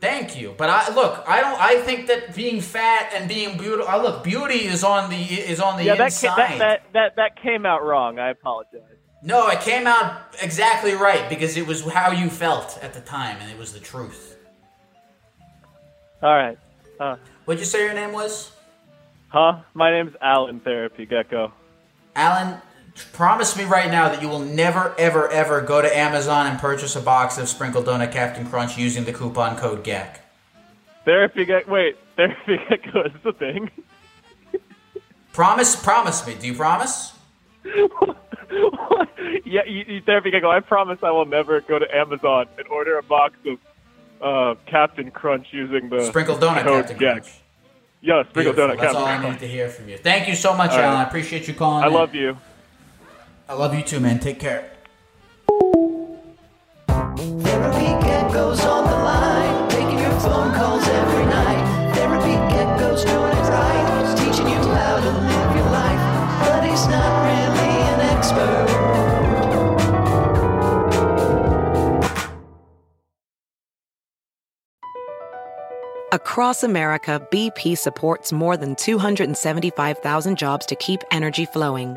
Thank 0.00 0.36
you, 0.38 0.54
but 0.58 0.68
I 0.68 0.94
look. 0.94 1.24
I 1.26 1.40
don't. 1.40 1.58
I 1.60 1.80
think 1.80 2.06
that 2.08 2.34
being 2.34 2.60
fat 2.60 3.12
and 3.14 3.28
being 3.28 3.56
beautiful. 3.56 3.88
I 3.88 3.96
look. 3.96 4.22
Beauty 4.22 4.66
is 4.66 4.84
on 4.84 5.08
the 5.08 5.16
is 5.16 5.58
on 5.58 5.78
the 5.78 5.84
yeah, 5.84 5.94
that, 5.94 6.04
inside. 6.06 6.28
ca- 6.28 6.36
that 6.36 6.58
that 6.58 6.92
that 6.92 7.16
that 7.16 7.42
came 7.42 7.64
out 7.64 7.82
wrong. 7.84 8.18
I 8.18 8.30
apologize. 8.30 8.82
no, 9.22 9.48
it 9.48 9.60
came 9.60 9.86
out 9.86 10.36
exactly 10.42 10.92
right 10.92 11.28
because 11.30 11.56
it 11.56 11.66
was 11.66 11.82
how 11.90 12.10
you 12.12 12.28
felt 12.28 12.78
at 12.82 12.92
the 12.92 13.00
time, 13.00 13.38
and 13.40 13.50
it 13.50 13.58
was 13.58 13.72
the 13.72 13.80
truth. 13.80 14.36
All 16.22 16.34
right. 16.34 16.58
Uh, 17.00 17.16
What'd 17.46 17.60
you 17.60 17.66
say 17.66 17.84
your 17.84 17.94
name 17.94 18.12
was? 18.12 18.52
huh? 19.28 19.60
My 19.74 19.90
name's 19.90 20.14
Alan 20.20 20.60
Therapy 20.60 21.04
Gecko. 21.06 21.52
Alan, 22.14 22.60
promise 23.12 23.56
me 23.56 23.64
right 23.64 23.90
now 23.90 24.08
that 24.08 24.22
you 24.22 24.28
will 24.28 24.38
never, 24.40 24.94
ever, 24.98 25.28
ever 25.30 25.60
go 25.60 25.82
to 25.82 25.96
Amazon 25.96 26.46
and 26.46 26.58
purchase 26.58 26.96
a 26.96 27.00
box 27.00 27.38
of 27.38 27.48
sprinkled 27.48 27.86
donut 27.86 28.12
Captain 28.12 28.46
Crunch 28.48 28.76
using 28.78 29.04
the 29.04 29.12
coupon 29.12 29.56
code 29.56 29.84
GAC. 29.84 30.18
Therapy 31.04 31.44
Gecko. 31.44 31.70
Wait, 31.70 31.96
Therapy 32.16 32.58
Gecko 32.68 33.04
is 33.06 33.12
the 33.24 33.32
thing. 33.32 33.70
Promise, 35.32 35.76
promise 35.76 36.26
me. 36.26 36.34
Do 36.34 36.46
you 36.46 36.54
promise? 36.54 37.12
Yeah, 39.44 39.62
you, 39.66 39.84
you, 39.88 40.00
Therapy 40.02 40.30
Gecko. 40.30 40.48
I 40.50 40.60
promise 40.60 40.98
I 41.02 41.10
will 41.10 41.24
never 41.26 41.60
go 41.60 41.78
to 41.80 41.96
Amazon 41.96 42.46
and 42.58 42.66
order 42.68 42.96
a 42.98 43.02
box 43.02 43.34
of 43.46 43.58
uh, 44.22 44.60
Captain 44.66 45.10
Crunch 45.10 45.48
using 45.52 45.88
the 45.88 46.04
Sprinkled 46.06 46.40
donut 46.40 46.62
code 46.62 46.86
Captain 46.86 46.98
GAC. 46.98 47.28
Yeah, 48.02 48.22
sprinkled 48.28 48.56
Beautiful. 48.56 48.76
donut 48.76 48.80
That's 48.80 48.92
Captain 48.92 48.96
all 48.96 49.04
I 49.06 49.16
Crunch. 49.18 49.24
needed 49.34 49.40
to 49.40 49.48
hear 49.48 49.68
from 49.68 49.88
you. 49.88 49.98
Thank 49.98 50.28
you 50.28 50.34
so 50.36 50.54
much, 50.56 50.70
All 50.72 50.78
right. 50.78 50.84
Alan. 50.84 50.98
I 50.98 51.08
appreciate 51.08 51.48
you 51.48 51.54
calling. 51.54 51.82
I 51.84 51.88
in. 51.88 51.92
love 51.92 52.14
you. 52.14 52.36
I 53.48 53.54
love 53.54 53.74
you 53.74 53.82
too, 53.82 54.00
man. 54.00 54.18
Take 54.18 54.40
care. 54.40 54.72
Therapy 56.88 57.86
Gecko's 58.04 58.64
on 58.64 58.84
the 58.90 58.96
line, 58.96 59.70
taking 59.70 60.00
your 60.00 60.18
phone 60.18 60.52
calls 60.52 60.86
every 60.88 61.24
night. 61.26 61.94
Therapy 61.94 62.34
Gecko's 62.52 63.04
doing 63.04 63.30
it 63.30 63.48
right, 63.48 64.04
he's 64.04 64.14
teaching 64.18 64.48
you 64.48 64.58
how 64.58 64.96
to 64.96 65.10
live 65.10 65.56
your 65.56 65.70
life, 65.70 66.00
but 66.48 66.64
he's 66.68 66.86
not 66.88 67.22
really 67.22 67.70
an 67.92 68.00
expert. 68.16 68.66
Across 76.12 76.64
America, 76.64 77.24
BP 77.30 77.78
supports 77.78 78.32
more 78.32 78.56
than 78.56 78.74
275,000 78.74 80.36
jobs 80.36 80.66
to 80.66 80.74
keep 80.74 81.04
energy 81.12 81.46
flowing. 81.46 81.96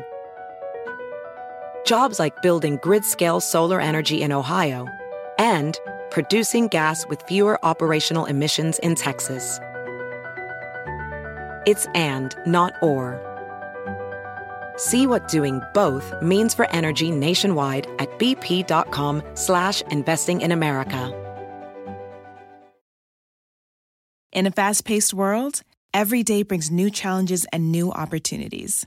Jobs 1.84 2.18
like 2.18 2.40
building 2.42 2.78
grid 2.82 3.04
scale 3.04 3.40
solar 3.40 3.80
energy 3.80 4.22
in 4.22 4.32
Ohio 4.32 4.86
and 5.38 5.78
producing 6.10 6.68
gas 6.68 7.06
with 7.06 7.22
fewer 7.22 7.58
operational 7.64 8.24
emissions 8.24 8.78
in 8.80 8.94
Texas. 8.94 9.58
It's 11.66 11.86
and, 11.94 12.34
not 12.46 12.72
or. 12.82 13.20
See 14.76 15.06
what 15.06 15.28
doing 15.28 15.60
both 15.74 16.14
means 16.22 16.54
for 16.54 16.70
energy 16.70 17.10
nationwide 17.10 17.86
at 17.98 18.08
bp.com 18.18 19.22
slash 19.34 19.82
investing 19.82 20.40
in 20.40 20.52
America. 20.52 21.16
In 24.32 24.46
a 24.46 24.50
fast 24.52 24.84
paced 24.84 25.12
world, 25.12 25.62
every 25.92 26.22
day 26.22 26.44
brings 26.44 26.70
new 26.70 26.88
challenges 26.88 27.46
and 27.52 27.72
new 27.72 27.90
opportunities. 27.90 28.86